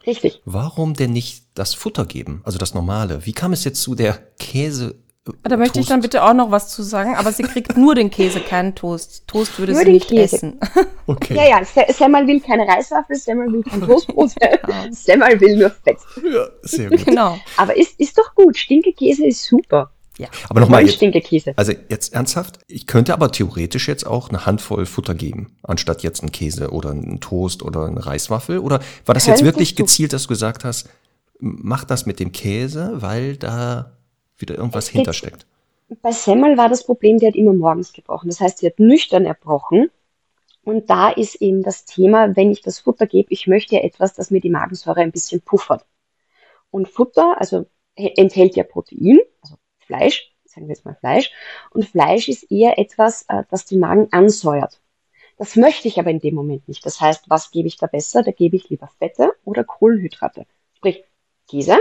Richtig. 0.06 0.44
Warum 0.46 0.94
denn 0.94 1.14
nicht 1.14 1.46
das 1.56 1.74
Futter 1.74 2.06
geben, 2.06 2.42
also 2.46 2.60
das 2.60 2.76
normale? 2.76 3.26
Wie 3.26 3.34
kam 3.34 3.54
es 3.54 3.64
jetzt 3.64 3.82
zu 3.82 3.96
der 3.96 4.20
Käse 4.38 5.04
da 5.44 5.58
möchte 5.58 5.74
Toast. 5.74 5.86
ich 5.86 5.88
dann 5.90 6.02
bitte 6.02 6.24
auch 6.24 6.34
noch 6.34 6.52
was 6.52 6.70
zu 6.70 6.84
sagen, 6.84 7.16
aber 7.16 7.32
sie 7.32 7.44
kriegt 7.44 7.76
nur 7.78 7.96
den 7.96 8.12
Käse, 8.12 8.42
keinen 8.42 8.76
Toast. 8.76 9.28
Toast 9.28 9.58
würde 9.58 9.74
nur 9.74 9.82
sie 9.82 9.92
nicht 9.92 10.10
Käse. 10.10 10.36
essen. 10.36 10.60
Okay. 11.08 11.36
Ja, 11.36 11.60
ja, 11.60 11.94
Semmel 11.94 12.26
will 12.26 12.40
keine 12.40 12.68
Reiswaffel, 12.68 13.16
Semmel 13.16 13.54
will 13.54 13.62
kein 13.62 13.80
Toastbrot, 13.80 14.32
Semmel 14.90 15.40
will 15.40 15.56
nur 15.56 15.70
Fett. 15.70 16.00
Ja, 16.24 16.48
sehr 16.64 16.90
gut. 16.90 17.06
Genau. 17.06 17.38
Aber 17.58 17.78
ist, 17.78 18.00
ist 18.00 18.18
doch 18.18 18.34
gut, 18.34 18.58
Stinkekäse 18.58 19.28
ist 19.28 19.46
super. 19.46 19.92
Ja. 20.18 20.30
Aber 20.50 20.62
nochmal, 20.62 20.84
also 21.58 21.74
jetzt 21.90 22.14
ernsthaft, 22.14 22.60
ich 22.68 22.88
könnte 22.88 23.14
aber 23.14 23.32
theoretisch 23.32 23.88
jetzt 23.88 24.08
auch 24.08 24.30
eine 24.30 24.48
Handvoll 24.48 24.88
Futter 24.88 25.14
geben, 25.14 25.58
anstatt 25.62 26.02
jetzt 26.02 26.22
einen 26.22 26.32
Käse 26.32 26.72
oder 26.72 26.90
einen 26.90 27.20
Toast 27.20 27.62
oder 27.62 27.86
eine 27.86 28.04
Reiswaffel. 28.04 28.58
Oder 28.58 28.80
war 29.06 29.14
das 29.14 29.26
Könntest 29.26 29.28
jetzt 29.28 29.44
wirklich 29.44 29.76
gezielt, 29.76 30.12
dass 30.12 30.24
du 30.24 30.30
gesagt 30.30 30.64
hast, 30.64 30.90
mach 31.40 31.84
das 31.84 32.06
mit 32.06 32.20
dem 32.20 32.32
Käse, 32.32 32.94
weil 32.96 33.36
da 33.38 33.95
wieder 34.38 34.56
irgendwas 34.56 34.90
hintersteckt. 34.90 35.46
Bei 36.02 36.12
Semmel 36.12 36.58
war 36.58 36.70
das 36.70 36.86
Problem, 36.86 37.20
die 37.20 37.28
hat 37.28 37.36
immer 37.36 37.54
morgens 37.54 37.94
gebrochen. 37.94 38.30
Das 38.30 38.40
heißt, 38.40 38.58
sie 38.60 38.68
hat 38.68 38.80
nüchtern 38.80 39.26
erbrochen. 39.26 39.92
Und 40.64 40.90
da 40.90 41.10
ist 41.10 41.36
eben 41.36 41.62
das 41.62 41.86
Thema, 41.86 42.36
wenn 42.36 42.52
ich 42.52 42.62
das 42.62 42.80
Futter 42.80 43.06
gebe, 43.06 43.28
ich 43.32 43.46
möchte 43.46 43.76
ja 43.76 43.82
etwas, 43.82 44.14
das 44.14 44.32
mir 44.32 44.42
die 44.42 44.50
Magensäure 44.50 45.02
ein 45.02 45.12
bisschen 45.12 45.42
puffert. 45.42 45.86
Und 46.72 46.90
Futter, 46.90 47.40
also 47.40 47.68
enthält 47.96 48.56
ja 48.56 48.64
Protein, 48.64 49.20
also 49.42 49.56
Fleisch, 49.80 50.34
sagen 50.44 50.68
wir 50.68 50.76
jetzt 50.76 50.86
mal 50.86 50.96
Fleisch. 50.96 51.32
Und 51.70 51.86
Fleisch 51.86 52.28
ist 52.28 52.52
eher 52.52 52.80
etwas, 52.80 53.26
äh, 53.28 53.44
das 53.52 53.66
den 53.66 53.80
Magen 53.80 54.08
ansäuert. 54.12 54.82
Das 55.38 55.56
möchte 55.56 55.88
ich 55.88 56.00
aber 56.00 56.10
in 56.10 56.20
dem 56.20 56.34
Moment 56.34 56.68
nicht. 56.68 56.86
Das 56.86 57.00
heißt, 57.00 57.30
was 57.30 57.52
gebe 57.52 57.68
ich 57.68 57.78
da 57.78 57.88
besser? 57.88 58.24
Da 58.24 58.32
gebe 58.32 58.56
ich 58.56 58.70
lieber 58.70 58.90
Fette 58.98 59.34
oder 59.44 59.64
Kohlenhydrate. 59.64 60.46
Sprich, 60.74 61.04
Käse, 61.48 61.78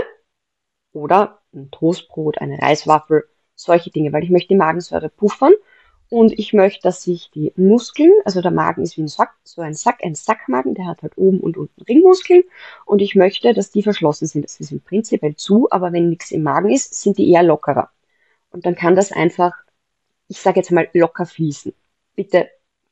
oder 0.95 1.41
ein 1.53 1.69
Toastbrot, 1.71 2.39
eine 2.39 2.59
Reiswaffel, 2.59 3.25
solche 3.55 3.91
Dinge, 3.91 4.13
weil 4.13 4.23
ich 4.23 4.29
möchte 4.29 4.49
die 4.49 4.55
Magensäure 4.55 5.09
puffern 5.09 5.53
und 6.09 6.37
ich 6.37 6.53
möchte, 6.53 6.81
dass 6.83 7.03
sich 7.03 7.31
die 7.31 7.51
Muskeln, 7.55 8.11
also 8.25 8.41
der 8.41 8.51
Magen 8.51 8.83
ist 8.83 8.97
wie 8.97 9.01
ein 9.01 9.07
Sack, 9.07 9.35
so 9.43 9.61
ein 9.61 9.73
Sack, 9.73 10.03
ein 10.03 10.15
Sackmagen, 10.15 10.75
der 10.75 10.85
hat 10.87 11.01
halt 11.01 11.17
oben 11.17 11.39
und 11.39 11.57
unten 11.57 11.81
Ringmuskeln 11.81 12.43
und 12.85 13.01
ich 13.01 13.15
möchte, 13.15 13.53
dass 13.53 13.71
die 13.71 13.83
verschlossen 13.83 14.27
sind. 14.27 14.45
Das 14.45 14.59
im 14.71 14.81
prinzipiell 14.81 15.35
zu, 15.35 15.67
aber 15.71 15.93
wenn 15.93 16.09
nichts 16.09 16.31
im 16.31 16.43
Magen 16.43 16.69
ist, 16.69 16.93
sind 17.01 17.17
die 17.17 17.29
eher 17.29 17.43
lockerer. 17.43 17.89
Und 18.51 18.65
dann 18.65 18.75
kann 18.75 18.95
das 18.95 19.11
einfach, 19.11 19.53
ich 20.27 20.39
sage 20.39 20.59
jetzt 20.59 20.71
mal, 20.71 20.87
locker 20.93 21.25
fließen. 21.25 21.73
Bitte 22.15 22.49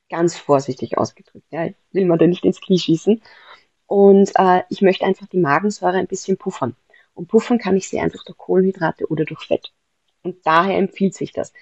ganz 0.10 0.38
vorsichtig 0.38 0.98
ausgedrückt. 0.98 1.46
Ja, 1.52 1.70
will 1.92 2.06
man 2.06 2.20
da 2.20 2.28
nicht 2.28 2.46
ins 2.46 2.62
Knie 2.62 2.80
schießen. 2.80 3.22
Und 3.88 4.32
äh, 4.36 4.64
ich 4.70 4.82
möchte 4.82 5.06
einfach 5.06 5.28
die 5.28 5.40
Magensäure 5.40 5.98
ein 5.98 6.08
bisschen 6.08 6.38
puffern. 6.38 6.76
Und 7.14 7.28
puffern 7.28 7.60
kann 7.60 7.78
ich 7.78 7.88
sie 7.88 8.00
einfach 8.00 8.24
durch 8.24 8.38
Kohlenhydrate 8.38 9.08
oder 9.08 9.26
durch 9.26 9.46
Fett. 9.46 9.72
Und 10.24 10.38
daher 10.46 10.78
empfiehlt 10.78 11.14
sich 11.14 11.32
das. 11.32 11.54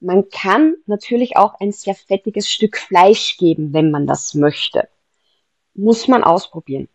Man 0.00 0.28
kann 0.28 0.76
natürlich 0.86 1.36
auch 1.36 1.60
ein 1.60 1.72
sehr 1.72 1.94
fettiges 1.94 2.50
Stück 2.50 2.76
Fleisch 2.76 3.36
geben, 3.36 3.72
wenn 3.72 3.90
man 3.90 4.06
das 4.06 4.34
möchte. 4.34 4.88
Muss 5.74 6.08
man 6.08 6.22
ausprobieren. 6.22 6.88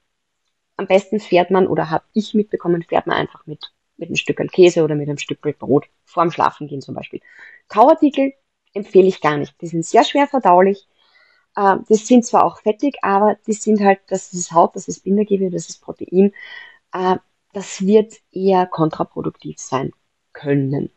Am 0.78 0.88
besten 0.88 1.20
fährt 1.20 1.52
man, 1.52 1.68
oder 1.68 1.90
habe 1.90 2.06
ich 2.14 2.34
mitbekommen, 2.34 2.84
fährt 2.84 3.08
man 3.08 3.18
einfach 3.18 3.46
mit, 3.46 3.74
mit 3.98 4.10
einem 4.10 4.16
Stück 4.16 4.38
Käse 4.52 4.84
oder 4.84 4.96
mit 4.96 5.10
einem 5.10 5.18
Stück 5.18 5.42
Brot 5.42 5.88
vorm 6.06 6.32
Schlafengehen 6.32 6.82
zum 6.82 6.96
Beispiel. 6.96 7.20
Kauartikel 7.68 8.34
empfehle 8.74 9.08
ich 9.08 9.22
gar 9.22 9.38
nicht. 9.38 9.60
Die 9.62 9.68
sind 9.68 9.86
sehr 9.86 10.06
schwer 10.06 10.28
verdaulich. 10.28 10.88
Äh, 11.56 11.78
das 11.88 12.08
sind 12.08 12.26
zwar 12.26 12.46
auch 12.46 12.62
fettig, 12.62 12.98
aber 13.02 13.38
die 13.48 13.54
sind 13.54 13.82
halt, 13.82 14.00
das 14.08 14.34
ist 14.34 14.52
Haut, 14.54 14.76
das 14.76 14.88
ist 14.88 15.04
Bindegewebe, 15.04 15.52
das 15.52 15.70
ist 15.70 15.82
Protein. 15.82 16.34
Das 17.54 17.82
wird 17.82 18.14
eher 18.32 18.66
kontraproduktiv 18.66 19.58
sein 19.60 19.92
können. 20.34 20.92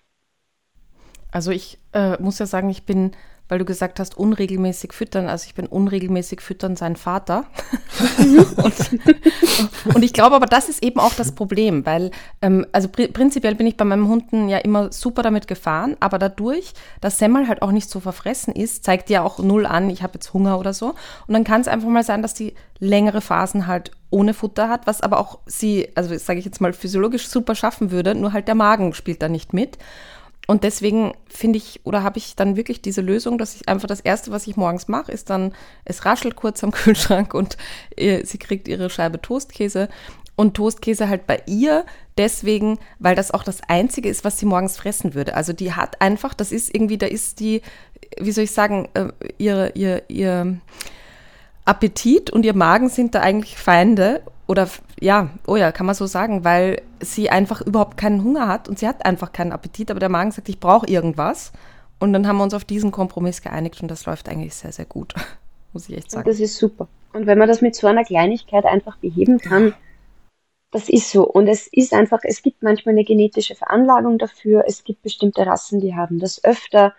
Also 1.30 1.50
ich 1.50 1.78
äh, 1.92 2.20
muss 2.20 2.38
ja 2.38 2.46
sagen, 2.46 2.68
ich 2.68 2.84
bin 2.84 3.12
weil 3.52 3.58
du 3.58 3.66
gesagt 3.66 4.00
hast, 4.00 4.16
unregelmäßig 4.16 4.94
füttern. 4.94 5.28
Also 5.28 5.44
ich 5.46 5.54
bin 5.54 5.66
unregelmäßig 5.66 6.40
füttern 6.40 6.74
sein 6.74 6.96
Vater. 6.96 7.44
und, 8.56 9.94
und, 9.94 10.02
ich 10.02 10.14
glaube 10.14 10.36
aber, 10.36 10.46
das 10.46 10.70
ist 10.70 10.82
eben 10.82 10.98
auch 10.98 11.12
das 11.12 11.32
Problem, 11.32 11.84
weil, 11.84 12.12
ähm, 12.40 12.64
also 12.72 12.88
pr 12.88 13.08
prinzipiell 13.08 13.54
bin 13.54 13.66
ich 13.66 13.76
bei 13.76 13.84
meinem 13.84 14.08
Hunden 14.08 14.48
ja 14.48 14.56
immer 14.56 14.90
super 14.90 15.22
damit 15.22 15.48
gefahren, 15.48 15.98
aber 16.00 16.18
dadurch, 16.18 16.72
dass 17.02 17.18
Semmel 17.18 17.46
halt 17.46 17.60
auch 17.60 17.72
nicht 17.72 17.90
so 17.90 18.00
verfressen 18.00 18.54
ist, 18.54 18.84
zeigt 18.84 19.10
ja 19.10 19.22
auch 19.22 19.38
null 19.38 19.66
an, 19.66 19.90
ich 19.90 20.02
habe 20.02 20.14
jetzt 20.14 20.32
Hunger 20.32 20.58
oder 20.58 20.72
so. 20.72 20.94
Und 21.26 21.34
dann 21.34 21.44
kann 21.44 21.60
es 21.60 21.68
einfach 21.68 21.90
mal 21.90 22.04
sein, 22.04 22.22
dass 22.22 22.32
die 22.32 22.54
längere 22.78 23.20
Phasen 23.20 23.66
halt 23.66 23.90
ohne 24.08 24.32
Futter 24.32 24.70
hat, 24.70 24.86
was 24.86 25.02
aber 25.02 25.18
auch 25.18 25.40
sie, 25.44 25.90
also 25.94 26.16
sage 26.16 26.38
ich 26.38 26.46
jetzt 26.46 26.62
mal, 26.62 26.72
physiologisch 26.72 27.28
super 27.28 27.54
schaffen 27.54 27.90
würde, 27.90 28.14
nur 28.14 28.32
halt 28.32 28.48
der 28.48 28.54
Magen 28.54 28.94
spielt 28.94 29.20
da 29.20 29.28
nicht 29.28 29.52
mit. 29.52 29.76
Und 30.46 30.64
deswegen 30.64 31.12
finde 31.28 31.59
ich, 31.59 31.81
oder 31.85 32.02
habe 32.02 32.18
ich 32.18 32.35
dann 32.35 32.57
wirklich 32.57 32.83
diese 32.83 33.00
Lösung, 33.00 33.38
dass 33.38 33.55
ich 33.55 33.68
einfach 33.68 33.87
das 33.87 34.00
Erste, 34.00 34.33
was 34.33 34.46
ich 34.46 34.57
morgens 34.57 34.88
mache, 34.88 35.12
ist 35.12 35.31
dann, 35.31 35.55
es 35.85 36.05
raschelt 36.05 36.37
kurz 36.37 36.64
am 36.64 36.70
Kühlschrank 36.72 37.33
und 37.35 37.57
äh, 37.96 38.24
sie 38.24 38.38
kriegt 38.38 38.68
ihre 38.68 38.90
Scheibe 38.90 39.20
Toastkäse. 39.20 39.88
Und 40.35 40.55
Toastkäse 40.55 41.09
halt 41.09 41.26
bei 41.26 41.42
ihr 41.46 41.85
deswegen, 42.16 42.78
weil 42.98 43.14
das 43.14 43.31
auch 43.31 43.44
das 43.44 43.61
Einzige 43.68 44.09
ist, 44.09 44.24
was 44.24 44.38
sie 44.38 44.46
morgens 44.46 44.76
fressen 44.76 45.14
würde. 45.14 45.35
Also 45.37 45.52
die 45.52 45.74
hat 45.74 46.00
einfach, 46.00 46.35
das 46.35 46.52
ist 46.52 46.74
irgendwie, 46.74 46.98
da 46.98 47.07
ist 47.07 47.38
die, 47.38 47.61
wie 48.18 48.33
soll 48.33 48.44
ich 48.44 48.52
sagen, 48.52 48.88
äh, 48.94 49.09
ihre, 49.38 49.72
ihr, 49.74 50.02
ihr 50.09 50.59
Appetit 51.64 52.31
und 52.31 52.44
ihr 52.44 52.55
Magen 52.55 52.88
sind 52.88 53.14
da 53.14 53.20
eigentlich 53.20 53.57
Feinde 53.57 54.22
oder 54.46 54.68
ja, 55.01 55.31
oh 55.46 55.57
ja, 55.57 55.72
kann 55.72 55.87
man 55.87 55.94
so 55.94 56.07
sagen, 56.07 56.44
weil 56.44 56.83
sie 57.01 57.31
einfach 57.31 57.61
überhaupt 57.61 57.96
keinen 57.96 58.22
Hunger 58.22 58.48
hat 58.48 58.68
und 58.68 58.79
sie 58.79 58.88
hat 58.88 59.05
einfach 59.07 59.33
keinen 59.33 59.53
Appetit, 59.53 59.90
aber 59.90 60.01
der 60.01 60.09
Magen 60.09 60.31
sagt, 60.31 60.48
ich 60.48 60.61
brauche 60.61 60.87
irgendwas. 60.87 61.53
Und 61.98 62.12
dann 62.12 62.27
haben 62.27 62.38
wir 62.38 62.42
uns 62.42 62.55
auf 62.55 62.64
diesen 62.64 62.90
Kompromiss 62.90 63.42
geeinigt 63.42 63.81
und 63.81 63.88
das 63.88 64.07
läuft 64.07 64.29
eigentlich 64.29 64.55
sehr, 64.55 64.72
sehr 64.72 64.85
gut, 64.85 65.14
muss 65.72 65.88
ich 65.88 65.96
echt 65.96 66.11
sagen. 66.11 66.29
Das 66.29 66.40
ist 66.40 66.57
super. 66.57 66.88
Und 67.12 67.27
wenn 67.27 67.38
man 67.38 67.48
das 67.48 67.61
mit 67.61 67.77
so 67.77 67.87
einer 67.87 68.05
Kleinigkeit 68.05 68.64
einfach 68.64 68.96
beheben 68.96 69.38
kann, 69.38 69.75
das 70.72 70.88
ist 70.88 71.11
so. 71.11 71.25
Und 71.25 71.46
es 71.46 71.68
ist 71.68 71.92
einfach, 71.92 72.20
es 72.25 72.42
gibt 72.42 72.62
manchmal 72.62 72.94
eine 72.94 73.05
genetische 73.05 73.55
Veranlagung 73.55 74.18
dafür. 74.18 74.64
Es 74.66 74.85
gibt 74.85 75.03
bestimmte 75.03 75.46
Rassen, 75.46 75.81
die 75.81 75.94
haben 75.94 76.18
das 76.18 76.42
öfter. 76.42 76.94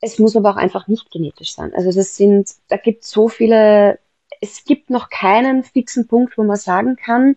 Es 0.00 0.18
muss 0.18 0.36
aber 0.36 0.50
auch 0.50 0.56
einfach 0.56 0.88
nicht 0.88 1.10
genetisch 1.10 1.54
sein. 1.54 1.74
Also 1.74 1.92
das 1.92 2.16
sind, 2.16 2.50
da 2.68 2.76
gibt 2.76 3.04
so 3.04 3.28
viele 3.28 3.98
es 4.40 4.64
gibt 4.64 4.90
noch 4.90 5.10
keinen 5.10 5.62
fixen 5.62 6.06
Punkt, 6.06 6.36
wo 6.38 6.42
man 6.44 6.56
sagen 6.56 6.96
kann, 6.96 7.36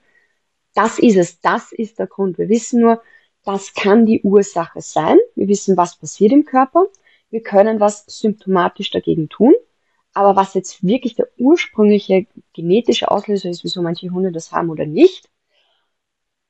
das 0.73 0.99
ist 0.99 1.17
es, 1.17 1.39
das 1.41 1.71
ist 1.71 1.99
der 1.99 2.07
Grund. 2.07 2.37
Wir 2.37 2.49
wissen 2.49 2.81
nur, 2.81 3.01
das 3.43 3.73
kann 3.73 4.05
die 4.05 4.21
Ursache 4.21 4.81
sein. 4.81 5.17
Wir 5.35 5.47
wissen, 5.47 5.77
was 5.77 5.97
passiert 5.97 6.31
im 6.31 6.45
Körper. 6.45 6.85
Wir 7.29 7.43
können 7.43 7.79
was 7.79 8.05
symptomatisch 8.07 8.89
dagegen 8.89 9.29
tun. 9.29 9.53
Aber 10.13 10.35
was 10.35 10.53
jetzt 10.53 10.83
wirklich 10.83 11.15
der 11.15 11.27
ursprüngliche 11.37 12.27
genetische 12.53 13.09
Auslöser 13.11 13.49
ist, 13.49 13.63
wieso 13.63 13.81
manche 13.81 14.09
Hunde 14.11 14.31
das 14.31 14.51
haben 14.51 14.69
oder 14.69 14.85
nicht, 14.85 15.29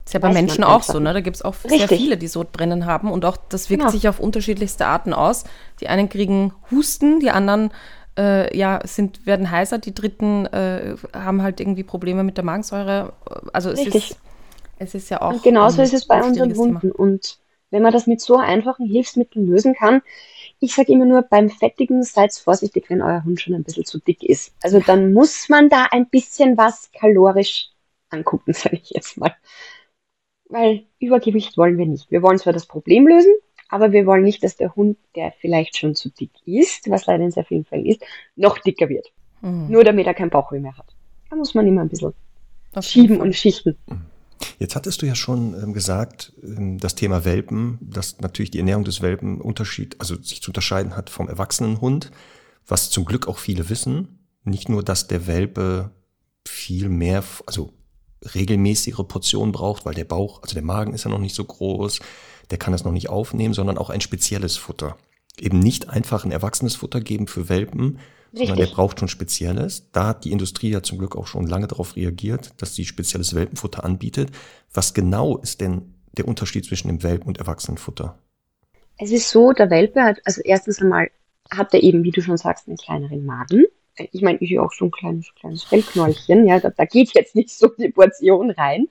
ist 0.06 0.14
ja 0.14 0.20
bei 0.20 0.34
Menschen 0.34 0.64
auch 0.64 0.84
so, 0.84 1.00
ne? 1.00 1.14
Da 1.14 1.22
gibt 1.22 1.38
es 1.38 1.42
auch 1.42 1.56
Richtig. 1.64 1.88
sehr 1.88 1.98
viele, 1.98 2.18
die 2.18 2.28
Sodbrennen 2.28 2.86
haben 2.86 3.12
und 3.12 3.24
auch 3.26 3.38
das 3.50 3.70
wirkt 3.70 3.82
genau. 3.82 3.92
sich 3.92 4.08
auf 4.10 4.20
unterschiedlichste 4.20 4.86
Arten 4.86 5.14
aus. 5.14 5.46
Die 5.80 5.88
einen 5.88 6.10
kriegen 6.10 6.54
Husten, 6.72 7.20
die 7.20 7.32
anderen 7.32 7.72
äh, 8.18 8.56
ja, 8.56 8.82
sind, 8.84 9.26
werden 9.26 9.50
heißer, 9.50 9.78
die 9.78 9.94
dritten 9.94 10.46
äh, 10.48 10.96
haben 11.14 11.42
halt 11.42 11.60
irgendwie 11.60 11.84
Probleme 11.84 12.24
mit 12.24 12.38
der 12.38 12.44
Magensäure. 12.44 13.14
Also 13.54 13.70
es 13.70 13.80
Richtig. 13.80 14.12
ist 14.12 14.18
es 14.84 14.96
ist 14.96 15.10
ja 15.10 15.22
auch. 15.22 15.34
Und 15.34 15.44
genauso 15.44 15.82
ist 15.82 15.94
es 15.94 16.06
bei 16.06 16.22
unseren 16.22 16.56
Wunden. 16.56 16.80
Thema. 16.82 16.96
Und 16.96 17.40
wenn 17.72 17.82
man 17.82 17.94
das 17.94 18.08
mit 18.08 18.22
so 18.22 18.38
einfachen 18.38 18.86
Hilfsmitteln 18.86 19.48
lösen 19.48 19.74
kann, 19.74 20.02
ich 20.60 20.76
sage 20.76 20.94
immer 20.94 21.06
nur, 21.06 21.24
beim 21.24 21.50
Fettigen 21.50 22.04
seid 22.04 22.34
vorsichtig, 22.34 22.90
wenn 22.90 23.02
euer 23.02 23.24
Hund 23.26 23.42
schon 23.42 23.54
ein 23.54 23.64
bisschen 23.64 23.86
zu 23.86 24.00
dick 24.00 24.24
ist. 24.24 24.54
Also 24.62 24.80
dann 24.80 25.14
muss 25.14 25.50
man 25.50 25.70
da 25.70 25.88
ein 25.92 26.08
bisschen 26.10 26.58
was 26.58 26.90
kalorisch 26.98 27.70
angucken, 28.10 28.54
sage 28.54 28.80
ich 28.82 28.92
jetzt 28.92 29.18
mal. 29.18 29.36
Weil 30.54 30.84
Übergewicht 31.00 31.58
wollen 31.58 31.80
wir 31.80 31.88
nicht. 31.88 32.12
Wir 32.12 32.22
wollen 32.22 32.38
zwar 32.38 32.54
das 32.54 32.68
Problem 32.68 33.08
lösen, 33.08 33.34
aber 33.70 33.92
wir 33.92 34.06
wollen 34.06 34.24
nicht, 34.24 34.44
dass 34.44 34.56
der 34.56 34.76
Hund, 34.76 35.00
der 35.16 35.34
vielleicht 35.42 35.76
schon 35.76 35.96
zu 35.96 36.10
dick 36.10 36.30
ist, 36.46 36.88
was 36.92 37.08
leider 37.08 37.24
in 37.24 37.32
sehr 37.32 37.44
vielen 37.44 37.66
Fällen 37.66 37.88
ist, 37.88 38.02
noch 38.36 38.60
dicker 38.60 38.88
wird. 38.88 39.08
Mhm. 39.42 39.72
Nur 39.72 39.84
damit 39.84 40.06
er 40.06 40.14
kein 40.14 40.30
Bauchweh 40.30 40.60
mehr 40.60 40.78
hat. 40.78 40.96
Da 41.32 41.36
muss 41.36 41.56
man 41.56 41.66
immer 41.66 41.82
ein 41.82 41.90
bisschen 41.90 42.14
Auf 42.76 42.86
schieben 42.86 43.20
und 43.20 43.36
schichten. 43.36 43.76
Jetzt 44.60 44.76
hattest 44.76 45.02
du 45.02 45.08
ja 45.08 45.16
schon 45.16 45.56
ähm, 45.60 45.74
gesagt, 45.74 46.34
ähm, 46.44 46.78
das 46.78 46.94
Thema 46.94 47.26
Welpen, 47.26 47.80
dass 47.82 48.22
natürlich 48.22 48.52
die 48.52 48.60
Ernährung 48.60 48.84
des 48.84 49.02
Welpen 49.02 49.42
Unterschied, 49.42 49.96
also 50.00 50.22
sich 50.22 50.44
zu 50.44 50.52
unterscheiden 50.52 50.96
hat 50.96 51.10
vom 51.10 51.30
erwachsenen 51.30 51.82
Hund, 51.82 52.12
was 52.68 52.92
zum 52.92 53.06
Glück 53.06 53.28
auch 53.28 53.40
viele 53.40 53.70
wissen. 53.70 54.20
Nicht 54.44 54.70
nur, 54.70 54.84
dass 54.84 55.08
der 55.08 55.26
Welpe 55.26 55.90
viel 56.46 56.90
mehr, 56.90 57.24
also 57.48 57.74
regelmäßigere 58.34 59.04
Portionen 59.04 59.52
braucht, 59.52 59.86
weil 59.86 59.94
der 59.94 60.06
Bauch, 60.06 60.42
also 60.42 60.54
der 60.54 60.64
Magen 60.64 60.94
ist 60.94 61.06
ja 61.06 61.12
noch 61.12 61.20
nicht 61.20 61.36
so 61.36 61.44
groß, 61.44 62.00
der 62.52 62.58
kann 62.58 62.72
das 62.72 62.84
noch 62.84 62.92
nicht 62.92 63.10
aufnehmen, 63.10 63.54
sondern 63.54 63.78
auch 63.78 63.90
ein 63.90 64.02
spezielles 64.02 64.58
Futter. 64.58 64.98
Eben 65.40 65.60
nicht 65.60 65.90
einfach 65.90 66.26
ein 66.26 66.32
erwachsenes 66.32 66.76
Futter 66.76 67.02
geben 67.02 67.28
für 67.28 67.50
Welpen, 67.50 68.00
Richtig. 68.32 68.50
sondern 68.50 68.68
der 68.68 68.74
braucht 68.74 69.00
schon 69.00 69.08
spezielles. 69.08 69.90
Da 69.92 70.08
hat 70.08 70.26
die 70.26 70.32
Industrie 70.32 70.70
ja 70.70 70.84
zum 70.84 70.98
Glück 70.98 71.16
auch 71.16 71.28
schon 71.28 71.48
lange 71.48 71.68
darauf 71.68 71.96
reagiert, 71.96 72.54
dass 72.58 72.76
sie 72.76 72.86
spezielles 72.86 73.34
Welpenfutter 73.34 73.84
anbietet. 73.84 74.32
Was 74.74 74.94
genau 74.94 75.38
ist 75.38 75.62
denn 75.62 75.94
der 76.18 76.28
Unterschied 76.28 76.66
zwischen 76.66 76.88
dem 76.88 77.04
Welpen- 77.04 77.28
und 77.28 77.40
Erwachsenenfutter? 77.40 78.18
Es 78.98 79.12
ist 79.12 79.30
so, 79.30 79.52
der 79.54 79.70
Welpe 79.70 80.04
hat, 80.04 80.18
also 80.26 80.42
erstens 80.44 80.80
einmal 80.80 81.10
hat 81.50 81.74
er 81.74 81.82
eben, 81.82 82.04
wie 82.04 82.12
du 82.12 82.22
schon 82.22 82.38
sagst, 82.38 82.68
einen 82.68 82.78
kleineren 82.78 83.26
Magen. 83.26 83.66
Ich 83.96 84.22
meine, 84.22 84.40
ich 84.40 84.58
auch 84.60 84.72
so 84.72 84.86
ein 84.86 84.92
kleines, 84.92 85.34
kleines 85.36 85.64
Fellknäulchen, 85.64 86.48
ja, 86.48 86.60
da, 86.60 86.70
da 86.70 86.86
geht 86.86 87.14
jetzt 87.14 87.36
nicht 87.36 87.52
so 87.52 87.68
die 87.68 87.90
Portion 87.90 88.50
rein. 88.52 88.88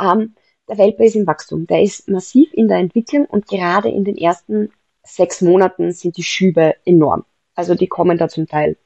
Ähm, 0.00 0.34
der 0.68 0.78
Welpe 0.78 1.04
ist 1.04 1.16
im 1.16 1.26
Wachstum, 1.26 1.66
der 1.66 1.82
ist 1.82 2.08
massiv 2.08 2.52
in 2.54 2.68
der 2.68 2.78
Entwicklung 2.78 3.26
und 3.26 3.46
gerade 3.46 3.90
in 3.90 4.04
den 4.04 4.16
ersten 4.16 4.72
sechs 5.02 5.42
Monaten 5.42 5.92
sind 5.92 6.16
die 6.16 6.22
Schübe 6.22 6.76
enorm. 6.84 7.24
Also 7.54 7.74
die 7.74 7.88
kommen 7.88 8.16
da 8.16 8.28
zum 8.28 8.46
Teil 8.46 8.76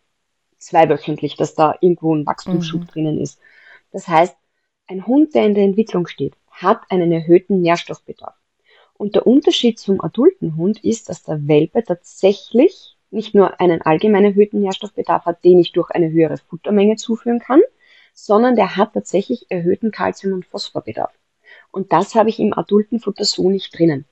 zweiwöchentlich, 0.59 1.37
dass 1.37 1.55
da 1.55 1.77
irgendwo 1.81 2.15
ein 2.15 2.27
Wachstumsschub 2.27 2.81
mhm. 2.81 2.87
drinnen 2.87 3.21
ist. 3.21 3.39
Das 3.93 4.09
heißt, 4.09 4.37
ein 4.87 5.07
Hund, 5.07 5.35
der 5.35 5.47
in 5.47 5.55
der 5.55 5.65
Entwicklung 5.65 6.07
steht, 6.07 6.35
hat 6.51 6.81
einen 6.91 7.13
erhöhten 7.13 7.61
Nährstoffbedarf. 7.61 8.35
Und 8.95 9.15
der 9.15 9.27
Unterschied 9.27 9.79
zum 9.79 10.01
adulten 10.01 10.57
Hund 10.57 10.83
ist, 10.85 11.09
dass 11.09 11.23
der 11.23 11.47
Welpe 11.47 11.83
tatsächlich 11.85 12.94
nicht 13.15 13.35
nur 13.35 13.61
einen 13.61 13.81
allgemein 13.83 14.25
erhöhten 14.25 14.61
Nährstoffbedarf 14.61 15.25
hat, 15.25 15.45
den 15.45 15.59
ich 15.59 15.73
durch 15.73 15.91
eine 15.91 16.11
höhere 16.11 16.37
Futtermenge 16.37 16.97
zuführen 16.97 17.39
kann, 17.39 17.61
sondern 18.13 18.57
der 18.57 18.77
hat 18.77 18.95
tatsächlich 18.95 19.47
erhöhten 19.51 19.91
Kalzium- 19.91 20.35
und 20.35 20.47
Phosphorbedarf. 20.47 21.13
Und 21.71 21.93
das 21.93 22.15
habe 22.15 22.29
ich 22.29 22.39
im 22.39 22.53
adulten 22.57 23.01
Futter 23.01 23.25
so 23.25 23.51
nicht 23.51 23.77
drinnen. 23.77 24.05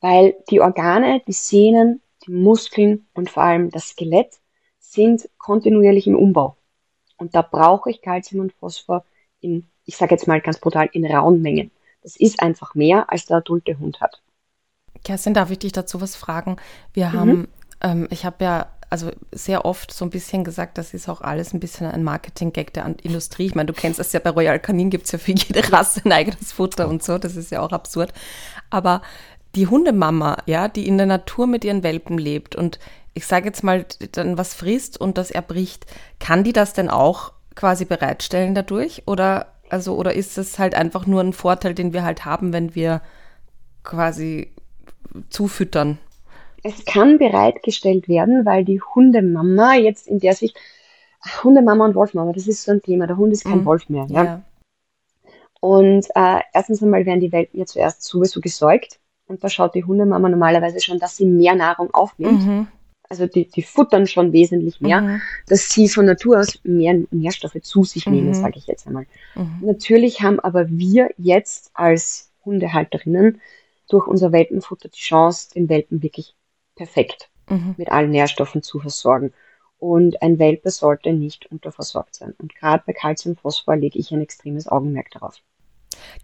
Weil 0.00 0.36
die 0.50 0.60
Organe, 0.60 1.22
die 1.26 1.32
Sehnen, 1.32 2.02
die 2.26 2.32
Muskeln 2.32 3.06
und 3.14 3.30
vor 3.30 3.44
allem 3.44 3.70
das 3.70 3.90
Skelett 3.90 4.40
sind 4.78 5.28
kontinuierlich 5.38 6.06
im 6.06 6.16
Umbau. 6.16 6.56
Und 7.16 7.34
da 7.34 7.42
brauche 7.42 7.90
ich 7.90 8.02
Kalzium 8.02 8.40
und 8.40 8.52
Phosphor 8.52 9.04
in, 9.40 9.68
ich 9.84 9.96
sage 9.96 10.14
jetzt 10.14 10.26
mal 10.26 10.40
ganz 10.40 10.58
brutal, 10.58 10.88
in 10.92 11.06
rauen 11.06 11.40
Mengen. 11.40 11.70
Das 12.02 12.16
ist 12.16 12.42
einfach 12.42 12.74
mehr, 12.74 13.10
als 13.10 13.26
der 13.26 13.38
adulte 13.38 13.78
Hund 13.78 14.00
hat. 14.00 14.20
Kerstin, 15.04 15.34
darf 15.34 15.50
ich 15.50 15.58
dich 15.58 15.72
dazu 15.72 16.00
was 16.00 16.16
fragen? 16.16 16.56
Wir 16.92 17.08
mhm. 17.08 17.12
haben, 17.12 17.48
ähm, 17.82 18.08
ich 18.10 18.24
habe 18.24 18.44
ja 18.44 18.66
also 18.92 19.10
sehr 19.32 19.64
oft 19.64 19.90
so 19.90 20.04
ein 20.04 20.10
bisschen 20.10 20.44
gesagt, 20.44 20.76
das 20.76 20.92
ist 20.92 21.08
auch 21.08 21.22
alles 21.22 21.54
ein 21.54 21.60
bisschen 21.60 21.86
ein 21.86 22.04
Marketing-Gag 22.04 22.74
der 22.74 22.94
Industrie. 23.02 23.46
Ich 23.46 23.54
meine, 23.54 23.68
du 23.68 23.72
kennst 23.72 23.98
das 23.98 24.12
ja, 24.12 24.20
bei 24.20 24.28
Royal 24.28 24.60
Canin 24.60 24.90
gibt 24.90 25.06
es 25.06 25.12
ja 25.12 25.18
für 25.18 25.32
jede 25.32 25.72
Rasse 25.72 26.02
ein 26.04 26.12
eigenes 26.12 26.52
Futter 26.52 26.88
und 26.88 27.02
so, 27.02 27.16
das 27.16 27.36
ist 27.36 27.50
ja 27.50 27.60
auch 27.60 27.72
absurd. 27.72 28.12
Aber 28.68 29.00
die 29.54 29.66
Hundemama, 29.66 30.36
ja, 30.44 30.68
die 30.68 30.86
in 30.86 30.98
der 30.98 31.06
Natur 31.06 31.46
mit 31.46 31.64
ihren 31.64 31.82
Welpen 31.82 32.18
lebt 32.18 32.54
und 32.54 32.78
ich 33.14 33.26
sage 33.26 33.46
jetzt 33.46 33.64
mal, 33.64 33.86
dann 34.12 34.38
was 34.38 34.54
frisst 34.54 35.00
und 35.00 35.18
das 35.18 35.30
erbricht, 35.30 35.86
kann 36.18 36.44
die 36.44 36.52
das 36.52 36.72
denn 36.74 36.88
auch 36.88 37.32
quasi 37.54 37.84
bereitstellen 37.84 38.54
dadurch? 38.54 39.02
Oder, 39.06 39.52
also, 39.68 39.96
oder 39.96 40.14
ist 40.14 40.38
es 40.38 40.58
halt 40.58 40.74
einfach 40.74 41.06
nur 41.06 41.22
ein 41.22 41.32
Vorteil, 41.32 41.74
den 41.74 41.92
wir 41.92 42.04
halt 42.04 42.24
haben, 42.24 42.52
wenn 42.52 42.74
wir 42.74 43.02
quasi 43.84 44.52
zufüttern? 45.30 45.98
Es 46.62 46.84
kann 46.84 47.18
bereitgestellt 47.18 48.08
werden, 48.08 48.44
weil 48.46 48.64
die 48.64 48.80
Hundemama 48.80 49.74
jetzt 49.74 50.06
in 50.06 50.20
der 50.20 50.34
Sicht, 50.34 50.56
Hundemama 51.42 51.84
und 51.84 51.94
Wolfmama, 51.94 52.32
das 52.32 52.46
ist 52.46 52.64
so 52.64 52.72
ein 52.72 52.82
Thema. 52.82 53.06
Der 53.06 53.16
Hund 53.16 53.32
ist 53.32 53.44
kein 53.44 53.60
mhm. 53.60 53.64
Wolf 53.64 53.88
mehr. 53.88 54.06
Ja? 54.08 54.24
ja. 54.24 54.42
Und 55.60 56.08
äh, 56.14 56.40
erstens 56.52 56.82
einmal 56.82 57.06
werden 57.06 57.20
die 57.20 57.32
Welpen 57.32 57.60
ja 57.60 57.66
zuerst 57.66 58.02
sowieso 58.02 58.40
gesäugt 58.40 58.98
und 59.28 59.42
da 59.42 59.48
schaut 59.48 59.74
die 59.74 59.84
Hundemama 59.84 60.28
normalerweise 60.28 60.80
schon, 60.80 60.98
dass 60.98 61.16
sie 61.16 61.24
mehr 61.24 61.54
Nahrung 61.54 61.92
aufnimmt. 61.94 62.44
Mhm. 62.44 62.66
Also 63.08 63.26
die, 63.26 63.46
die 63.46 63.62
futtern 63.62 64.06
schon 64.06 64.32
wesentlich 64.32 64.80
mehr, 64.80 65.02
mhm. 65.02 65.22
dass 65.46 65.68
sie 65.68 65.88
von 65.88 66.06
Natur 66.06 66.40
aus 66.40 66.58
mehr 66.64 66.98
Nährstoffe 67.10 67.60
zu 67.60 67.84
sich 67.84 68.06
nehmen, 68.06 68.28
mhm. 68.28 68.34
sage 68.34 68.58
ich 68.58 68.66
jetzt 68.66 68.86
einmal. 68.86 69.06
Mhm. 69.34 69.58
Natürlich 69.60 70.22
haben 70.22 70.40
aber 70.40 70.68
wir 70.70 71.10
jetzt 71.16 71.70
als 71.74 72.30
Hundehalterinnen 72.44 73.40
durch 73.88 74.06
unser 74.06 74.32
Welpenfutter 74.32 74.88
die 74.88 74.98
Chance, 74.98 75.50
den 75.54 75.68
Welpen 75.68 76.02
wirklich 76.02 76.34
perfekt 76.74 77.30
mhm. 77.48 77.74
mit 77.76 77.90
allen 77.90 78.10
Nährstoffen 78.10 78.62
zu 78.62 78.80
versorgen. 78.80 79.32
Und 79.78 80.22
ein 80.22 80.38
Welpe 80.38 80.70
sollte 80.70 81.12
nicht 81.12 81.50
unterversorgt 81.50 82.14
sein. 82.14 82.34
Und 82.38 82.54
gerade 82.54 82.84
bei 82.86 82.92
Calcium 82.92 83.36
Phosphor 83.36 83.76
lege 83.76 83.98
ich 83.98 84.12
ein 84.12 84.22
extremes 84.22 84.68
Augenmerk 84.68 85.10
darauf. 85.10 85.42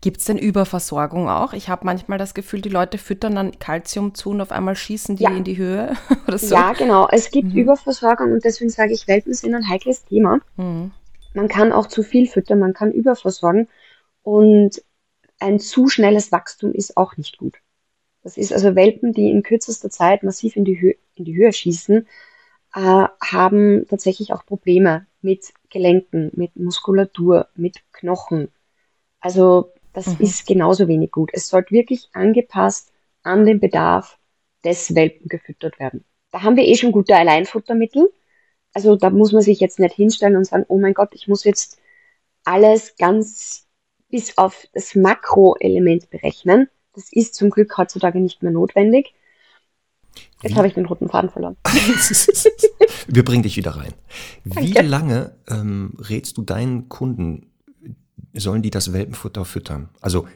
Gibt 0.00 0.18
es 0.18 0.24
denn 0.24 0.38
Überversorgung 0.38 1.28
auch? 1.28 1.52
Ich 1.52 1.68
habe 1.68 1.84
manchmal 1.84 2.18
das 2.18 2.34
Gefühl, 2.34 2.60
die 2.60 2.68
Leute 2.68 2.98
füttern 2.98 3.34
dann 3.34 3.58
Kalzium 3.58 4.14
zu 4.14 4.30
und 4.30 4.40
auf 4.40 4.52
einmal 4.52 4.76
schießen 4.76 5.16
die 5.16 5.24
ja. 5.24 5.30
in 5.30 5.44
die 5.44 5.56
Höhe 5.56 5.92
oder 6.28 6.38
so. 6.38 6.54
Ja, 6.54 6.72
genau. 6.72 7.08
Es 7.10 7.30
gibt 7.30 7.52
mhm. 7.52 7.58
Überversorgung 7.58 8.32
und 8.32 8.44
deswegen 8.44 8.70
sage 8.70 8.92
ich, 8.92 9.08
Welpen 9.08 9.34
sind 9.34 9.54
ein 9.54 9.68
heikles 9.68 10.04
Thema. 10.04 10.40
Mhm. 10.56 10.92
Man 11.34 11.48
kann 11.48 11.72
auch 11.72 11.86
zu 11.86 12.02
viel 12.02 12.28
füttern, 12.28 12.58
man 12.58 12.74
kann 12.74 12.92
überversorgen 12.92 13.68
und 14.22 14.82
ein 15.40 15.60
zu 15.60 15.88
schnelles 15.88 16.32
Wachstum 16.32 16.72
ist 16.72 16.96
auch 16.96 17.16
nicht 17.16 17.38
gut. 17.38 17.58
Das 18.28 18.36
ist 18.36 18.52
also 18.52 18.74
Welpen, 18.74 19.14
die 19.14 19.30
in 19.30 19.42
kürzester 19.42 19.88
Zeit 19.88 20.22
massiv 20.22 20.54
in 20.54 20.66
die, 20.66 20.78
Hö 20.78 20.92
in 21.14 21.24
die 21.24 21.34
Höhe 21.34 21.50
schießen, 21.50 22.06
äh, 22.74 23.06
haben 23.24 23.86
tatsächlich 23.88 24.34
auch 24.34 24.44
Probleme 24.44 25.06
mit 25.22 25.54
Gelenken, 25.70 26.30
mit 26.34 26.54
Muskulatur, 26.54 27.48
mit 27.56 27.80
Knochen, 27.90 28.50
also 29.18 29.72
das 29.94 30.18
mhm. 30.18 30.26
ist 30.26 30.46
genauso 30.46 30.88
wenig 30.88 31.10
gut. 31.10 31.30
Es 31.32 31.48
sollte 31.48 31.70
wirklich 31.70 32.10
angepasst 32.12 32.92
an 33.22 33.46
den 33.46 33.60
Bedarf 33.60 34.18
des 34.62 34.94
Welpen 34.94 35.28
gefüttert 35.28 35.78
werden. 35.80 36.04
Da 36.30 36.42
haben 36.42 36.56
wir 36.56 36.66
eh 36.66 36.74
schon 36.74 36.92
gute 36.92 37.16
Alleinfuttermittel. 37.16 38.12
Also 38.74 38.94
da 38.94 39.08
muss 39.08 39.32
man 39.32 39.40
sich 39.40 39.58
jetzt 39.58 39.78
nicht 39.78 39.94
hinstellen 39.94 40.36
und 40.36 40.44
sagen, 40.44 40.66
oh 40.68 40.78
mein 40.78 40.92
Gott, 40.92 41.14
ich 41.14 41.28
muss 41.28 41.44
jetzt 41.44 41.80
alles 42.44 42.94
ganz 42.98 43.66
bis 44.10 44.36
auf 44.36 44.68
das 44.74 44.94
Makroelement 44.94 46.10
berechnen. 46.10 46.68
Das 46.98 47.12
ist 47.12 47.36
zum 47.36 47.50
Glück 47.50 47.78
heutzutage 47.78 48.18
nicht 48.18 48.42
mehr 48.42 48.50
notwendig. 48.50 49.14
Jetzt 50.42 50.56
habe 50.56 50.66
ich 50.66 50.74
den 50.74 50.84
roten 50.84 51.08
Faden 51.08 51.30
verloren. 51.30 51.56
Wir 53.06 53.24
bringen 53.24 53.44
dich 53.44 53.56
wieder 53.56 53.76
rein. 53.76 53.94
Wie 54.42 54.72
Danke. 54.72 54.88
lange 54.88 55.36
ähm, 55.48 55.92
rätst 56.00 56.36
du 56.36 56.42
deinen 56.42 56.88
Kunden 56.88 57.52
sollen 58.34 58.62
die 58.62 58.70
das 58.70 58.92
Welpenfutter 58.92 59.44
füttern? 59.44 59.90
Also 60.00 60.26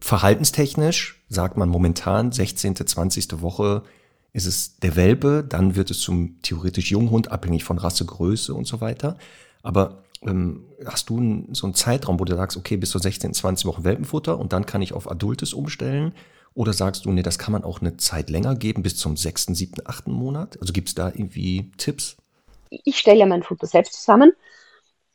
verhaltenstechnisch 0.00 1.24
sagt 1.28 1.56
man 1.56 1.70
momentan 1.70 2.30
16., 2.30 2.76
20. 2.76 3.40
Woche 3.40 3.82
ist 4.34 4.46
es 4.46 4.76
der 4.80 4.96
Welpe, 4.96 5.44
dann 5.48 5.76
wird 5.76 5.90
es 5.90 6.00
zum 6.00 6.40
theoretisch 6.42 6.90
Junghund, 6.90 7.32
abhängig 7.32 7.64
von 7.64 7.78
Rassegröße 7.78 8.52
und 8.54 8.66
so 8.66 8.82
weiter. 8.82 9.16
Aber 9.62 10.04
hast 10.84 11.08
du 11.08 11.46
so 11.52 11.66
einen 11.66 11.74
Zeitraum, 11.74 12.20
wo 12.20 12.24
du 12.24 12.36
sagst, 12.36 12.56
okay, 12.56 12.76
bis 12.76 12.90
zur 12.90 13.00
16., 13.00 13.32
20 13.34 13.66
Wochen 13.66 13.84
Welpenfutter 13.84 14.38
und 14.38 14.52
dann 14.52 14.66
kann 14.66 14.82
ich 14.82 14.92
auf 14.92 15.10
Adultes 15.10 15.54
umstellen? 15.54 16.12
Oder 16.52 16.72
sagst 16.72 17.04
du, 17.04 17.12
nee, 17.12 17.22
das 17.22 17.38
kann 17.38 17.52
man 17.52 17.64
auch 17.64 17.80
eine 17.80 17.96
Zeit 17.96 18.28
länger 18.28 18.56
geben, 18.56 18.82
bis 18.82 18.96
zum 18.96 19.16
6., 19.16 19.46
7., 19.46 19.82
8. 19.84 20.08
Monat? 20.08 20.58
Also 20.60 20.72
gibt 20.72 20.88
es 20.88 20.94
da 20.94 21.08
irgendwie 21.08 21.70
Tipps? 21.78 22.16
Ich 22.70 22.98
stelle 22.98 23.20
ja 23.20 23.26
mein 23.26 23.42
Futter 23.42 23.66
selbst 23.66 23.94
zusammen 23.94 24.32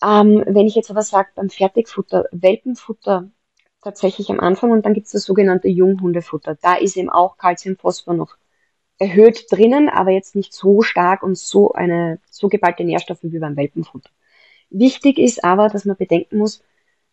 ähm, 0.04 0.44
wenn 0.46 0.68
ich 0.68 0.76
jetzt 0.76 0.92
aber 0.92 1.02
sage, 1.02 1.30
beim 1.36 1.50
Fertigfutter, 1.50 2.26
Welpenfutter, 2.32 3.30
tatsächlich 3.82 4.30
am 4.30 4.40
Anfang 4.40 4.72
und 4.72 4.86
dann 4.86 4.94
gibt 4.94 5.08
es 5.08 5.14
das 5.14 5.24
sogenannte 5.24 5.68
Junghundefutter. 5.68 6.56
Da 6.62 6.76
ist 6.76 6.98
eben 6.98 7.10
auch 7.10 7.38
Calcium, 7.38 7.78
Phosphor 7.78 8.14
noch 8.14 8.36
erhöht 8.98 9.52
drinnen, 9.52 9.90
aber 9.90 10.12
jetzt 10.12 10.36
nicht 10.36 10.54
so 10.54 10.82
stark 10.82 11.22
und 11.24 11.38
so 11.38 11.74
eine 11.74 12.20
so 12.30 12.50
geballte 12.50 12.84
Nährstoffe 12.84 13.24
wie 13.24 13.40
beim 13.40 13.56
Welpenfutter. 13.58 14.10
Wichtig 14.70 15.18
ist 15.18 15.44
aber, 15.44 15.70
dass 15.70 15.86
man 15.86 15.96
bedenken 15.96 16.38
muss, 16.38 16.62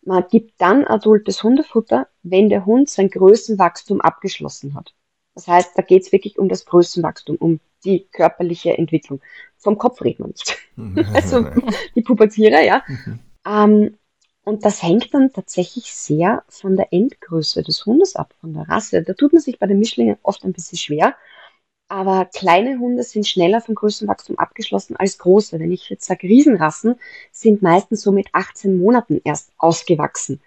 man 0.05 0.25
gibt 0.29 0.59
dann 0.59 0.85
adultes 0.85 1.43
Hundefutter, 1.43 2.07
wenn 2.23 2.49
der 2.49 2.65
Hund 2.65 2.89
sein 2.89 3.09
Größenwachstum 3.09 4.01
abgeschlossen 4.01 4.75
hat. 4.75 4.93
Das 5.33 5.47
heißt, 5.47 5.71
da 5.75 5.81
geht 5.81 6.03
es 6.03 6.11
wirklich 6.11 6.37
um 6.37 6.49
das 6.49 6.65
Größenwachstum, 6.65 7.37
um 7.37 7.59
die 7.85 8.07
körperliche 8.11 8.77
Entwicklung. 8.77 9.21
Vom 9.57 9.77
Kopf 9.77 10.01
redet 10.01 10.19
man 10.19 10.29
nicht. 10.29 10.57
also 11.13 11.45
die 11.95 12.01
Pubertiere, 12.01 12.65
ja. 12.65 12.83
Mhm. 12.87 13.19
ähm, 13.45 13.97
und 14.45 14.65
das 14.65 14.83
hängt 14.83 15.13
dann 15.13 15.31
tatsächlich 15.31 15.93
sehr 15.93 16.43
von 16.49 16.75
der 16.75 16.91
Endgröße 16.91 17.63
des 17.63 17.85
Hundes 17.85 18.17
ab, 18.17 18.33
von 18.41 18.53
der 18.53 18.67
Rasse. 18.67 19.01
Da 19.01 19.13
tut 19.13 19.31
man 19.31 19.41
sich 19.41 19.57
bei 19.57 19.67
den 19.67 19.79
Mischlingen 19.79 20.17
oft 20.21 20.43
ein 20.43 20.51
bisschen 20.51 20.77
schwer. 20.77 21.15
Aber 21.93 22.25
kleine 22.25 22.79
Hunde 22.79 23.03
sind 23.03 23.27
schneller 23.27 23.61
vom 23.61 23.75
Größenwachstum 23.75 24.39
abgeschlossen 24.39 24.95
als 24.97 25.19
große. 25.19 25.59
Wenn 25.59 25.71
ich 25.71 25.91
jetzt 25.91 26.07
sage, 26.07 26.27
Riesenrassen 26.27 26.95
sind 27.31 27.61
meistens 27.61 28.01
so 28.01 28.11
mit 28.11 28.29
18 28.31 28.79
Monaten 28.79 29.21
erst 29.23 29.51
ausgewachsen. 29.59 30.41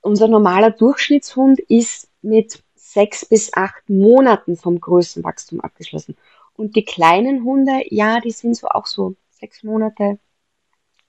Unser 0.00 0.28
normaler 0.28 0.70
Durchschnittshund 0.70 1.60
ist 1.60 2.08
mit 2.22 2.62
sechs 2.74 3.26
bis 3.26 3.52
acht 3.52 3.90
Monaten 3.90 4.56
vom 4.56 4.80
Größenwachstum 4.80 5.60
abgeschlossen. 5.60 6.16
Und 6.54 6.74
die 6.74 6.86
kleinen 6.86 7.44
Hunde, 7.44 7.82
ja, 7.90 8.20
die 8.20 8.30
sind 8.30 8.56
so 8.56 8.68
auch 8.68 8.86
so 8.86 9.14
sechs 9.28 9.62
Monate, 9.62 10.18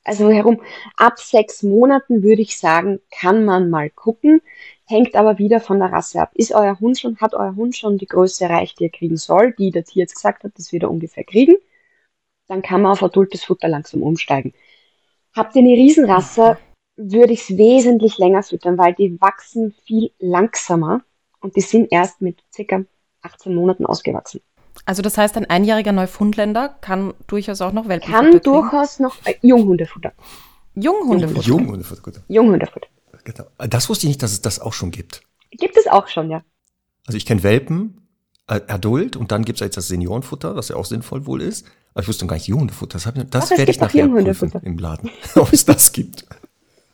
also 0.04 0.30
herum. 0.30 0.62
Ab 0.98 1.20
sechs 1.20 1.64
Monaten 1.64 2.22
würde 2.22 2.42
ich 2.42 2.58
sagen, 2.58 3.00
kann 3.18 3.46
man 3.46 3.70
mal 3.70 3.90
gucken, 3.90 4.42
hängt 4.86 5.16
aber 5.16 5.38
wieder 5.38 5.60
von 5.60 5.80
der 5.80 5.92
Rasse 5.92 6.22
ab. 6.22 6.32
Ist 6.36 6.54
euer 6.54 6.80
Hund 6.80 7.00
schon, 7.00 7.18
hat 7.18 7.34
euer 7.34 7.56
Hund 7.56 7.76
schon 7.76 7.98
die 7.98 8.06
Größe 8.06 8.46
erreicht, 8.46 8.80
die 8.80 8.86
er 8.86 8.90
kriegen 8.90 9.18
soll, 9.18 9.54
die 9.54 9.72
der 9.72 9.84
Tier 9.84 10.02
jetzt 10.02 10.16
gesagt 10.16 10.44
hat, 10.44 10.52
das 10.58 10.72
wird 10.72 10.84
er 10.84 10.92
ungefähr 10.92 11.24
kriegen, 11.24 11.56
dann 12.48 12.62
kann 12.62 12.82
man 12.82 12.92
auf 12.92 13.04
adultes 13.04 13.44
Futter 13.44 13.68
langsam 13.68 14.04
umsteigen. 14.04 14.54
Habt 15.36 15.56
ihr 15.56 15.62
eine 15.62 15.74
Riesenrasse, 15.74 16.58
würde 16.96 17.34
ich 17.34 17.50
es 17.50 17.58
wesentlich 17.58 18.18
länger 18.18 18.44
füttern, 18.44 18.78
weil 18.78 18.94
die 18.94 19.20
wachsen 19.20 19.74
viel 19.86 20.12
langsamer 20.20 21.02
und 21.40 21.56
die 21.56 21.62
sind 21.62 21.92
erst 21.92 22.22
mit 22.22 22.44
circa 22.54 22.84
18 23.22 23.56
Monaten 23.56 23.86
ausgewachsen. 23.86 24.42
Also 24.86 25.02
das 25.02 25.18
heißt, 25.18 25.38
ein 25.38 25.50
einjähriger 25.50 25.92
Neufundländer 25.92 26.70
kann 26.82 27.14
durchaus 27.28 27.62
auch 27.62 27.72
noch 27.72 27.88
Welpenfutter 27.88 28.22
Kann 28.22 28.32
kriegen. 28.32 28.44
durchaus 28.44 29.00
noch 29.00 29.16
äh, 29.26 29.36
Junghundefutter. 29.42 30.14
Junghundefutter. 30.76 31.48
Junghundefutter, 31.48 32.02
gut. 32.02 32.22
Junghundefutter. 32.28 32.88
Genau. 33.24 33.46
Das 33.58 33.90
wusste 33.90 34.06
ich 34.06 34.10
nicht, 34.10 34.24
dass 34.24 34.32
es 34.32 34.42
das 34.42 34.60
auch 34.60 34.74
schon 34.74 34.92
gibt. 34.92 35.24
Gibt 35.52 35.78
es 35.78 35.88
auch 35.88 36.08
schon, 36.08 36.30
ja. 36.30 36.44
Also 37.06 37.18
ich 37.18 37.26
kenne 37.26 37.44
Welpen, 37.44 38.08
äh, 38.48 38.62
Adult 38.68 39.16
und 39.16 39.32
dann 39.32 39.46
gibt 39.46 39.58
es 39.58 39.66
jetzt 39.66 39.78
das 39.78 39.88
Seniorenfutter, 39.88 40.56
was 40.56 40.70
ja 40.70 40.76
auch 40.76 40.86
sinnvoll 40.86 41.26
wohl 41.26 41.42
ist. 41.42 41.66
Aber 41.94 42.02
ich 42.02 42.08
wusste 42.08 42.26
noch 42.26 42.30
gar 42.30 42.36
nicht 42.38 42.48
Junghundefutter. 42.48 42.98
Das, 42.98 43.14
das 43.30 43.52
werde 43.52 43.72
ich 43.72 43.80
nachher 43.80 44.08
prüfen 44.08 44.52
im 44.64 44.78
Laden, 44.78 45.10
ob 45.36 45.54
es 45.54 45.66
das 45.66 45.92
gibt. 45.92 46.26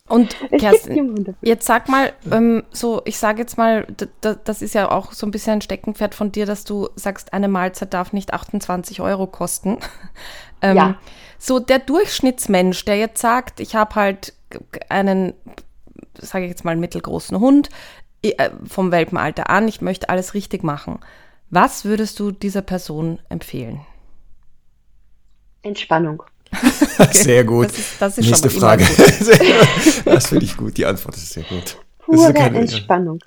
Und 0.09 0.35
Kerstin, 0.57 1.35
jetzt 1.41 1.67
sag 1.67 1.87
mal, 1.87 2.13
ähm, 2.31 2.63
so, 2.71 3.03
ich 3.05 3.19
sage 3.19 3.41
jetzt 3.41 3.59
mal, 3.59 3.85
das 4.21 4.63
ist 4.63 4.73
ja 4.73 4.89
auch 4.91 5.13
so 5.13 5.27
ein 5.27 5.31
bisschen 5.31 5.53
ein 5.53 5.61
Steckenpferd 5.61 6.15
von 6.15 6.31
dir, 6.31 6.47
dass 6.47 6.63
du 6.63 6.89
sagst, 6.95 7.31
eine 7.31 7.47
Mahlzeit 7.47 7.93
darf 7.93 8.11
nicht 8.11 8.33
28 8.33 9.01
Euro 9.01 9.27
kosten. 9.27 9.77
ähm, 10.63 10.77
ja. 10.77 10.97
So 11.37 11.59
der 11.59 11.77
Durchschnittsmensch, 11.77 12.83
der 12.85 12.97
jetzt 12.97 13.21
sagt, 13.21 13.59
ich 13.59 13.75
habe 13.75 13.93
halt 13.93 14.33
einen, 14.89 15.35
sage 16.17 16.45
ich 16.45 16.49
jetzt 16.49 16.65
mal, 16.65 16.75
mittelgroßen 16.75 17.39
Hund 17.39 17.69
äh, 18.21 18.49
vom 18.67 18.91
Welpenalter 18.91 19.49
an, 19.49 19.67
ich 19.67 19.81
möchte 19.81 20.09
alles 20.09 20.33
richtig 20.33 20.63
machen. 20.63 20.99
Was 21.49 21.85
würdest 21.85 22.19
du 22.19 22.31
dieser 22.31 22.61
Person 22.61 23.19
empfehlen? 23.29 23.81
Entspannung. 25.61 26.23
Okay. 26.97 27.07
Sehr 27.11 27.43
gut. 27.43 27.67
Das 27.67 27.77
ist, 27.77 28.01
das 28.01 28.17
ist 28.17 28.25
Nächste 28.25 28.49
Frage. 28.49 28.83
das 30.05 30.27
finde 30.27 30.45
ich 30.45 30.57
gut. 30.57 30.77
Die 30.77 30.85
Antwort 30.85 31.15
ist 31.15 31.29
sehr 31.29 31.43
gut. 31.43 31.77
Pure 31.99 32.33
Entspannung. 32.33 33.19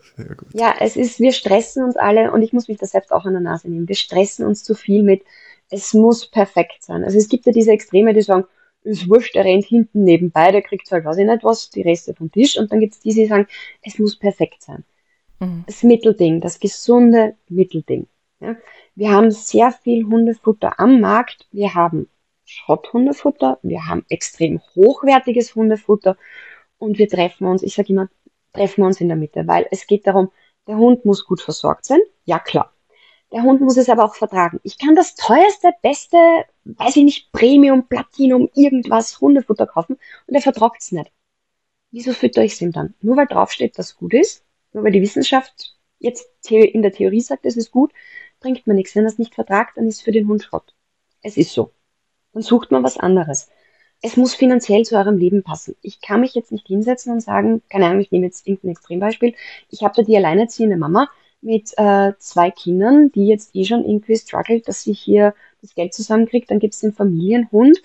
Ja, 0.52 0.74
es 0.80 0.96
ist, 0.96 1.20
wir 1.20 1.32
stressen 1.32 1.84
uns 1.84 1.96
alle 1.96 2.32
und 2.32 2.42
ich 2.42 2.52
muss 2.52 2.66
mich 2.66 2.78
da 2.78 2.86
selbst 2.86 3.12
auch 3.12 3.24
an 3.24 3.32
der 3.32 3.40
Nase 3.40 3.70
nehmen. 3.70 3.86
Wir 3.86 3.94
stressen 3.94 4.44
uns 4.44 4.64
zu 4.64 4.74
viel 4.74 5.04
mit, 5.04 5.22
es 5.70 5.94
muss 5.94 6.26
perfekt 6.26 6.82
sein. 6.82 7.04
Also 7.04 7.16
es 7.16 7.28
gibt 7.28 7.46
ja 7.46 7.52
diese 7.52 7.70
Extreme, 7.70 8.12
die 8.12 8.22
sagen, 8.22 8.44
ist 8.84 9.08
wurscht, 9.08 9.34
der 9.34 9.44
rennt 9.44 9.64
hinten 9.64 10.04
nebenbei, 10.04 10.50
der 10.50 10.62
kriegt 10.62 10.90
halt, 10.90 11.04
weiß 11.04 11.18
ich 11.18 11.26
nicht 11.26 11.44
was, 11.44 11.70
die 11.70 11.82
Reste 11.82 12.14
vom 12.14 12.30
Tisch. 12.30 12.58
Und 12.58 12.72
dann 12.72 12.80
gibt 12.80 12.94
es 12.94 13.00
die, 13.00 13.14
die 13.14 13.26
sagen, 13.26 13.46
es 13.82 13.98
muss 13.98 14.18
perfekt 14.18 14.62
sein. 14.62 14.84
Mhm. 15.40 15.64
Das 15.66 15.82
Mittelding, 15.82 16.40
das 16.40 16.60
gesunde 16.60 17.36
Mittelding. 17.48 18.06
Ja. 18.40 18.56
Wir 18.94 19.10
haben 19.10 19.30
sehr 19.30 19.72
viel 19.72 20.04
Hundefutter 20.04 20.78
am 20.78 21.00
Markt. 21.00 21.46
Wir 21.52 21.74
haben 21.74 22.08
Schrotthundefutter, 22.44 23.58
wir 23.62 23.86
haben 23.86 24.04
extrem 24.08 24.60
hochwertiges 24.74 25.54
Hundefutter 25.54 26.16
und 26.78 26.98
wir 26.98 27.08
treffen 27.08 27.46
uns, 27.46 27.62
ich 27.62 27.74
sage 27.74 27.92
immer, 27.92 28.08
treffen 28.52 28.82
wir 28.82 28.86
uns 28.86 29.00
in 29.00 29.08
der 29.08 29.16
Mitte, 29.16 29.46
weil 29.46 29.66
es 29.70 29.86
geht 29.86 30.06
darum, 30.06 30.30
der 30.66 30.76
Hund 30.76 31.04
muss 31.04 31.24
gut 31.24 31.40
versorgt 31.40 31.86
sein, 31.86 32.00
ja 32.24 32.38
klar. 32.38 32.72
Der 33.32 33.42
Hund 33.42 33.60
muss 33.60 33.76
es 33.76 33.88
aber 33.88 34.04
auch 34.04 34.14
vertragen. 34.14 34.60
Ich 34.62 34.78
kann 34.78 34.94
das 34.94 35.14
teuerste, 35.14 35.72
beste, 35.82 36.18
weiß 36.64 36.96
ich 36.96 37.04
nicht, 37.04 37.32
Premium, 37.32 37.88
Platinum, 37.88 38.50
irgendwas 38.54 39.20
Hundefutter 39.20 39.66
kaufen 39.66 39.98
und 40.26 40.34
er 40.34 40.42
vertragt 40.42 40.82
es 40.82 40.92
nicht. 40.92 41.10
Wieso 41.90 42.12
fütter 42.12 42.42
ich 42.42 42.52
es 42.52 42.60
ihm 42.60 42.72
dann? 42.72 42.94
Nur 43.00 43.16
weil 43.16 43.26
draufsteht, 43.26 43.78
dass 43.78 43.90
es 43.90 43.96
gut 43.96 44.14
ist, 44.14 44.44
nur 44.72 44.84
weil 44.84 44.92
die 44.92 45.02
Wissenschaft 45.02 45.76
jetzt 45.98 46.26
in 46.50 46.82
der 46.82 46.92
Theorie 46.92 47.20
sagt, 47.20 47.46
es 47.46 47.56
ist 47.56 47.70
gut, 47.70 47.92
bringt 48.40 48.66
man 48.66 48.76
nichts. 48.76 48.94
Wenn 48.94 49.04
er 49.04 49.08
es 49.10 49.18
nicht 49.18 49.34
vertragt, 49.34 49.76
dann 49.76 49.86
ist 49.86 49.96
es 49.96 50.02
für 50.02 50.12
den 50.12 50.28
Hund 50.28 50.42
Schrott. 50.42 50.74
Es 51.22 51.36
ist 51.36 51.52
so 51.52 51.72
dann 52.32 52.42
sucht 52.42 52.70
man 52.70 52.82
was 52.82 52.96
anderes. 52.96 53.50
Es 54.00 54.16
muss 54.16 54.34
finanziell 54.34 54.84
zu 54.84 54.96
eurem 54.96 55.16
Leben 55.16 55.42
passen. 55.42 55.76
Ich 55.80 56.00
kann 56.00 56.20
mich 56.20 56.34
jetzt 56.34 56.50
nicht 56.50 56.66
hinsetzen 56.66 57.12
und 57.12 57.20
sagen, 57.20 57.62
keine 57.70 57.86
Ahnung, 57.86 58.00
ich 58.00 58.10
nehme 58.10 58.26
jetzt 58.26 58.46
irgendein 58.46 58.72
Extrembeispiel. 58.72 59.34
Ich 59.70 59.82
habe 59.82 59.94
da 59.94 60.02
die 60.02 60.16
alleinerziehende 60.16 60.76
Mama 60.76 61.08
mit 61.42 61.72
äh, 61.76 62.12
zwei 62.18 62.50
Kindern, 62.50 63.12
die 63.12 63.26
jetzt 63.26 63.54
eh 63.54 63.64
schon 63.64 63.84
irgendwie 63.84 64.16
struggelt, 64.16 64.68
dass 64.68 64.82
sie 64.82 64.94
hier 64.94 65.34
das 65.60 65.74
Geld 65.74 65.92
zusammenkriegt. 65.92 66.50
Dann 66.50 66.60
gibt 66.60 66.74
es 66.74 66.80
den 66.80 66.94
Familienhund, 66.94 67.82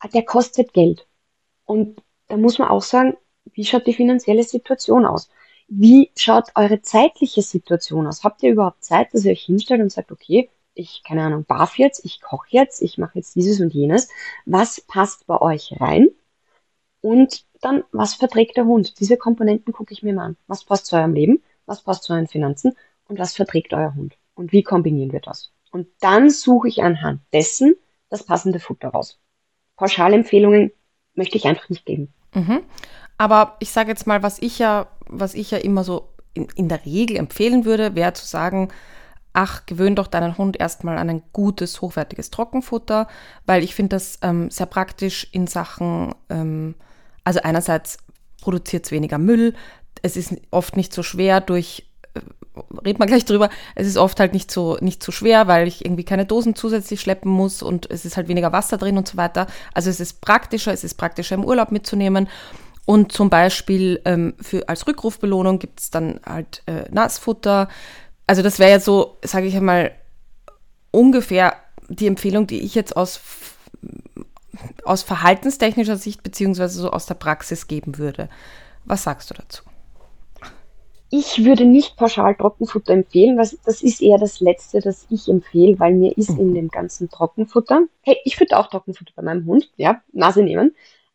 ah, 0.00 0.08
der 0.08 0.24
kostet 0.24 0.72
Geld. 0.72 1.06
Und 1.64 2.02
da 2.28 2.36
muss 2.36 2.58
man 2.58 2.68
auch 2.68 2.82
sagen, 2.82 3.16
wie 3.52 3.64
schaut 3.64 3.86
die 3.86 3.94
finanzielle 3.94 4.42
Situation 4.42 5.06
aus? 5.06 5.30
Wie 5.68 6.10
schaut 6.16 6.50
eure 6.54 6.82
zeitliche 6.82 7.42
Situation 7.42 8.06
aus? 8.06 8.24
Habt 8.24 8.42
ihr 8.42 8.52
überhaupt 8.52 8.84
Zeit, 8.84 9.12
dass 9.12 9.24
ihr 9.24 9.32
euch 9.32 9.44
hinstellt 9.44 9.80
und 9.82 9.92
sagt, 9.92 10.12
okay, 10.12 10.50
ich, 10.74 11.02
keine 11.06 11.22
Ahnung, 11.22 11.44
barf 11.44 11.78
jetzt, 11.78 12.04
ich 12.04 12.20
koche 12.20 12.48
jetzt, 12.50 12.82
ich 12.82 12.98
mache 12.98 13.18
jetzt 13.18 13.34
dieses 13.34 13.60
und 13.60 13.72
jenes. 13.74 14.08
Was 14.44 14.80
passt 14.80 15.26
bei 15.26 15.40
euch 15.40 15.74
rein? 15.80 16.08
Und 17.00 17.44
dann, 17.60 17.84
was 17.92 18.14
verträgt 18.14 18.56
der 18.56 18.66
Hund? 18.66 19.00
Diese 19.00 19.16
Komponenten 19.16 19.72
gucke 19.72 19.92
ich 19.92 20.02
mir 20.02 20.12
mal 20.12 20.26
an. 20.26 20.36
Was 20.46 20.64
passt 20.64 20.86
zu 20.86 20.96
eurem 20.96 21.14
Leben? 21.14 21.42
Was 21.66 21.82
passt 21.82 22.04
zu 22.04 22.12
euren 22.12 22.28
Finanzen? 22.28 22.76
Und 23.08 23.18
was 23.18 23.34
verträgt 23.34 23.72
euer 23.72 23.94
Hund? 23.94 24.16
Und 24.34 24.52
wie 24.52 24.62
kombinieren 24.62 25.12
wir 25.12 25.20
das? 25.20 25.52
Und 25.70 25.88
dann 26.00 26.30
suche 26.30 26.68
ich 26.68 26.82
anhand 26.82 27.20
dessen 27.32 27.76
das 28.08 28.24
passende 28.24 28.60
Futter 28.60 28.88
raus. 28.88 29.18
Pauschalempfehlungen 29.76 30.72
möchte 31.14 31.36
ich 31.36 31.46
einfach 31.46 31.68
nicht 31.68 31.84
geben. 31.84 32.12
Mhm. 32.34 32.62
Aber 33.18 33.56
ich 33.60 33.70
sage 33.70 33.90
jetzt 33.90 34.06
mal, 34.06 34.22
was 34.22 34.40
ich 34.40 34.58
ja, 34.58 34.88
was 35.08 35.34
ich 35.34 35.50
ja 35.50 35.58
immer 35.58 35.84
so 35.84 36.08
in, 36.34 36.48
in 36.54 36.68
der 36.68 36.84
Regel 36.84 37.16
empfehlen 37.16 37.64
würde, 37.64 37.94
wäre 37.94 38.12
zu 38.12 38.26
sagen, 38.26 38.68
ach, 39.32 39.66
gewöhn 39.66 39.94
doch 39.94 40.06
deinen 40.06 40.38
Hund 40.38 40.58
erstmal 40.58 40.96
an 40.98 41.10
ein 41.10 41.22
gutes, 41.32 41.80
hochwertiges 41.82 42.30
Trockenfutter, 42.30 43.06
weil 43.44 43.62
ich 43.62 43.74
finde 43.74 43.96
das 43.96 44.18
ähm, 44.22 44.50
sehr 44.50 44.66
praktisch 44.66 45.28
in 45.32 45.46
Sachen, 45.46 46.14
ähm, 46.30 46.74
also 47.24 47.40
einerseits 47.42 47.98
produziert 48.40 48.86
es 48.86 48.92
weniger 48.92 49.18
Müll, 49.18 49.54
es 50.06 50.16
ist 50.16 50.34
oft 50.50 50.76
nicht 50.76 50.92
so 50.92 51.02
schwer 51.02 51.40
durch, 51.40 51.86
äh, 52.14 52.20
reden 52.84 52.98
wir 52.98 53.06
gleich 53.06 53.24
drüber, 53.24 53.50
es 53.74 53.86
ist 53.86 53.96
oft 53.96 54.18
halt 54.20 54.32
nicht 54.32 54.50
so, 54.50 54.78
nicht 54.80 55.02
so 55.02 55.12
schwer, 55.12 55.46
weil 55.46 55.68
ich 55.68 55.84
irgendwie 55.84 56.04
keine 56.04 56.26
Dosen 56.26 56.54
zusätzlich 56.54 57.00
schleppen 57.00 57.30
muss 57.30 57.62
und 57.62 57.90
es 57.90 58.04
ist 58.04 58.16
halt 58.16 58.28
weniger 58.28 58.52
Wasser 58.52 58.78
drin 58.78 58.96
und 58.96 59.08
so 59.08 59.16
weiter. 59.16 59.46
Also 59.74 59.90
es 59.90 60.00
ist 60.00 60.20
praktischer, 60.20 60.72
es 60.72 60.84
ist 60.84 60.94
praktischer 60.94 61.34
im 61.34 61.44
Urlaub 61.44 61.72
mitzunehmen. 61.72 62.28
Und 62.86 63.10
zum 63.10 63.30
Beispiel 63.30 64.00
ähm, 64.04 64.34
für, 64.40 64.68
als 64.68 64.86
Rückrufbelohnung 64.86 65.58
gibt 65.58 65.80
es 65.80 65.90
dann 65.90 66.20
halt 66.24 66.62
äh, 66.66 66.84
Nassfutter, 66.92 67.68
also 68.26 68.42
das 68.42 68.58
wäre 68.58 68.70
ja 68.70 68.80
so, 68.80 69.18
sage 69.22 69.46
ich 69.46 69.56
einmal, 69.56 69.92
ungefähr 70.90 71.56
die 71.88 72.06
Empfehlung, 72.06 72.46
die 72.46 72.60
ich 72.60 72.74
jetzt 72.74 72.96
aus, 72.96 73.20
aus 74.84 75.02
verhaltenstechnischer 75.02 75.96
Sicht 75.96 76.22
beziehungsweise 76.22 76.80
so 76.80 76.90
aus 76.90 77.06
der 77.06 77.14
Praxis 77.14 77.68
geben 77.68 77.98
würde. 77.98 78.28
Was 78.84 79.04
sagst 79.04 79.30
du 79.30 79.34
dazu? 79.34 79.62
Ich 81.10 81.44
würde 81.44 81.64
nicht 81.64 81.96
pauschal 81.96 82.34
Trockenfutter 82.34 82.92
empfehlen, 82.92 83.38
weil 83.38 83.48
das 83.64 83.82
ist 83.82 84.02
eher 84.02 84.18
das 84.18 84.40
Letzte, 84.40 84.80
das 84.80 85.06
ich 85.08 85.28
empfehle, 85.28 85.78
weil 85.78 85.94
mir 85.94 86.16
ist 86.18 86.30
mhm. 86.30 86.40
in 86.40 86.54
dem 86.54 86.68
ganzen 86.68 87.08
Trockenfutter, 87.08 87.82
hey, 88.02 88.16
ich 88.24 88.40
würde 88.40 88.58
auch 88.58 88.66
Trockenfutter 88.68 89.12
bei 89.14 89.22
meinem 89.22 89.46
Hund, 89.46 89.70
ja, 89.76 90.02
Nase 90.12 90.42
nehmen, 90.42 90.74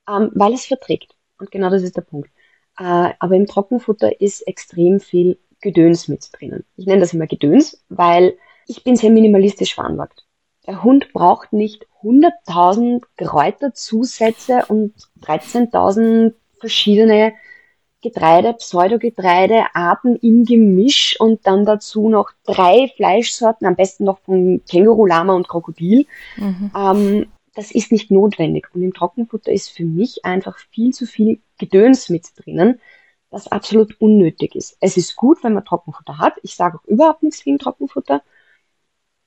ähm, 0.10 0.32
weil 0.34 0.54
es 0.54 0.66
verträgt. 0.66 1.16
Und 1.40 1.52
genau 1.52 1.70
das 1.70 1.84
ist 1.84 1.98
der 1.98 2.02
Punkt. 2.02 2.30
Äh, 2.78 3.14
aber 3.20 3.36
im 3.36 3.48
Trockenfutter 3.48 4.22
ist 4.22 4.48
extrem 4.48 5.00
viel 5.00 5.38
Gedöns 5.60 6.08
mit 6.08 6.30
drinnen. 6.32 6.64
Ich 6.78 6.86
nenne 6.86 7.02
das 7.02 7.14
immer 7.14 7.28
Gedöns, 7.28 7.84
weil 7.90 8.38
ich 8.68 8.84
bin 8.84 8.96
sehr 8.96 9.12
minimalistisch 9.12 9.76
veranlagt. 9.76 10.26
Der 10.68 10.84
Hund 10.84 11.12
braucht 11.12 11.54
nicht 11.54 11.86
100.000 12.02 13.04
Kräuterzusätze 13.18 14.66
und 14.68 14.94
13.000 15.22 16.34
verschiedene 16.60 17.34
Getreide, 18.02 18.54
Pseudogetreide, 18.54 19.66
Arten 19.74 20.16
im 20.18 20.46
Gemisch 20.46 21.20
und 21.20 21.46
dann 21.46 21.66
dazu 21.66 22.10
noch 22.10 22.32
drei 22.44 22.92
Fleischsorten, 22.96 23.68
am 23.68 23.76
besten 23.76 24.06
noch 24.06 24.20
von 24.20 24.62
Känguru, 24.70 25.06
Lama 25.06 25.34
und 25.34 25.48
Krokodil. 25.48 26.08
Mhm. 26.38 26.72
Ähm, 26.76 27.32
das 27.54 27.72
ist 27.72 27.92
nicht 27.92 28.12
notwendig. 28.12 28.70
Und 28.74 28.82
im 28.82 28.94
Trockenfutter 28.94 29.52
ist 29.52 29.70
für 29.70 29.86
mich 29.86 30.26
einfach 30.26 30.58
viel 30.72 30.94
zu 30.94 31.06
viel 31.06 31.42
Gedöns 31.58 32.10
mit 32.10 32.28
drinnen, 32.36 32.80
das 33.30 33.48
absolut 33.48 34.00
unnötig 34.02 34.56
ist. 34.56 34.78
Es 34.80 34.98
ist 34.98 35.16
gut, 35.16 35.44
wenn 35.44 35.54
man 35.54 35.66
Trockenfutter 35.66 36.18
hat. 36.18 36.34
Ich 36.44 36.56
sage 36.56 36.80
auch 36.80 36.86
überhaupt 36.86 37.24
nichts 37.24 37.44
gegen 37.44 37.60
Trockenfutter. 37.60 38.24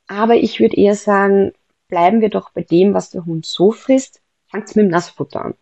Aber 0.07 0.35
ich 0.35 0.61
würde 0.61 0.77
eher 0.77 0.95
sagen, 0.95 1.53
bleiben 1.89 2.20
wir 2.20 2.29
doch 2.29 2.51
bei 2.51 2.62
dem, 2.62 2.93
was 2.93 3.11
der 3.11 3.25
Hund 3.25 3.47
so 3.47 3.72
frisst. 3.72 4.20
Fangt's 4.49 4.75
mit 4.75 4.85
dem 4.85 4.91
Nassfutter 4.91 5.45
an. 5.45 5.55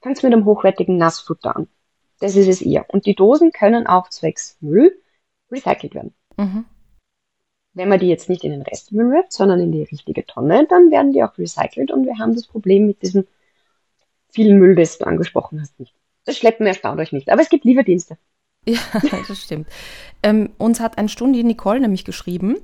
Fangt's 0.00 0.22
mit 0.22 0.32
einem 0.32 0.44
hochwertigen 0.44 0.96
Nassfutter 0.98 1.56
an. 1.56 1.68
Das 2.24 2.36
ist 2.36 2.48
es 2.48 2.62
eher. 2.62 2.86
Und 2.88 3.04
die 3.04 3.14
Dosen 3.14 3.52
können 3.52 3.86
auch 3.86 4.08
zwecks 4.08 4.56
Müll 4.62 4.98
recycelt 5.52 5.94
werden. 5.94 6.14
Mhm. 6.38 6.64
Wenn 7.74 7.90
man 7.90 8.00
die 8.00 8.08
jetzt 8.08 8.30
nicht 8.30 8.44
in 8.44 8.50
den 8.50 8.62
Restmüll 8.62 9.12
wirft, 9.12 9.34
sondern 9.34 9.60
in 9.60 9.72
die 9.72 9.82
richtige 9.82 10.24
Tonne, 10.24 10.66
dann 10.66 10.90
werden 10.90 11.12
die 11.12 11.22
auch 11.22 11.36
recycelt 11.36 11.90
und 11.90 12.06
wir 12.06 12.18
haben 12.18 12.34
das 12.34 12.46
Problem 12.46 12.86
mit 12.86 13.02
diesem 13.02 13.26
vielen 14.30 14.58
Müll, 14.58 14.74
das 14.74 14.96
du 14.96 15.06
angesprochen 15.06 15.60
hast, 15.60 15.78
nicht. 15.78 15.92
Das 16.24 16.38
Schleppen 16.38 16.66
erstaunt 16.66 16.98
euch 16.98 17.12
nicht. 17.12 17.28
Aber 17.28 17.42
es 17.42 17.50
gibt 17.50 17.66
Lieferdienste. 17.66 18.16
Ja, 18.66 18.78
das 19.28 19.42
stimmt. 19.42 19.68
Ähm, 20.22 20.48
uns 20.56 20.80
hat 20.80 20.96
ein 20.96 21.10
Stundi 21.10 21.44
Nicole 21.44 21.80
nämlich 21.80 22.06
geschrieben, 22.06 22.56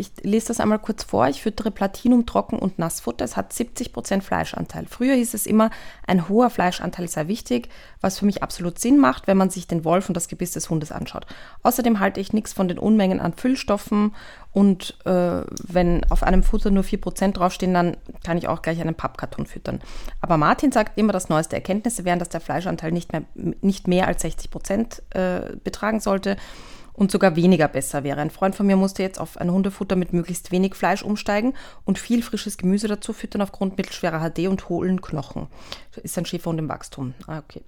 ich 0.00 0.12
lese 0.22 0.48
das 0.48 0.60
einmal 0.60 0.78
kurz 0.78 1.02
vor. 1.02 1.26
Ich 1.26 1.42
füttere 1.42 1.72
Platinum, 1.72 2.24
Trocken- 2.24 2.60
und 2.60 2.78
Nassfutter. 2.78 3.24
Es 3.24 3.36
hat 3.36 3.52
70% 3.52 4.22
Fleischanteil. 4.22 4.86
Früher 4.88 5.16
hieß 5.16 5.34
es 5.34 5.44
immer, 5.44 5.70
ein 6.06 6.28
hoher 6.28 6.50
Fleischanteil 6.50 7.08
sei 7.08 7.26
wichtig, 7.26 7.68
was 8.00 8.20
für 8.20 8.24
mich 8.24 8.44
absolut 8.44 8.78
Sinn 8.78 8.98
macht, 8.98 9.26
wenn 9.26 9.36
man 9.36 9.50
sich 9.50 9.66
den 9.66 9.84
Wolf 9.84 10.08
und 10.08 10.14
das 10.14 10.28
Gebiss 10.28 10.52
des 10.52 10.70
Hundes 10.70 10.92
anschaut. 10.92 11.26
Außerdem 11.64 11.98
halte 11.98 12.20
ich 12.20 12.32
nichts 12.32 12.52
von 12.52 12.68
den 12.68 12.78
Unmengen 12.78 13.18
an 13.18 13.32
Füllstoffen 13.32 14.14
und 14.52 14.96
äh, 15.04 15.42
wenn 15.66 16.08
auf 16.10 16.22
einem 16.22 16.44
Futter 16.44 16.70
nur 16.70 16.84
4% 16.84 17.32
draufstehen, 17.32 17.74
dann 17.74 17.96
kann 18.24 18.38
ich 18.38 18.46
auch 18.46 18.62
gleich 18.62 18.80
einen 18.80 18.94
Pappkarton 18.94 19.46
füttern. 19.46 19.80
Aber 20.20 20.36
Martin 20.36 20.70
sagt 20.70 20.96
immer, 20.96 21.12
dass 21.12 21.28
neueste 21.28 21.56
Erkenntnisse 21.56 22.04
wären, 22.04 22.20
dass 22.20 22.28
der 22.28 22.40
Fleischanteil 22.40 22.92
nicht 22.92 23.12
mehr, 23.12 23.22
nicht 23.34 23.88
mehr 23.88 24.06
als 24.06 24.24
60% 24.24 25.02
äh, 25.10 25.56
betragen 25.56 25.98
sollte 25.98 26.36
und 26.98 27.12
sogar 27.12 27.36
weniger 27.36 27.68
besser 27.68 28.02
wäre. 28.02 28.20
Ein 28.20 28.30
Freund 28.30 28.56
von 28.56 28.66
mir 28.66 28.76
musste 28.76 29.04
jetzt 29.04 29.20
auf 29.20 29.36
ein 29.36 29.52
Hundefutter 29.52 29.94
mit 29.94 30.12
möglichst 30.12 30.50
wenig 30.50 30.74
Fleisch 30.74 31.04
umsteigen 31.04 31.54
und 31.84 31.96
viel 31.96 32.24
frisches 32.24 32.58
Gemüse 32.58 32.88
dazu 32.88 33.12
füttern 33.12 33.40
aufgrund 33.40 33.78
mittelschwerer 33.78 34.28
HD 34.28 34.48
und 34.48 34.68
hohlen 34.68 35.00
Knochen. 35.00 35.46
Ist 36.02 36.18
ein 36.18 36.26
Schäferhund 36.26 36.58
im 36.58 36.68
Wachstum. 36.68 37.14
Ah, 37.26 37.38
okay. 37.38 37.62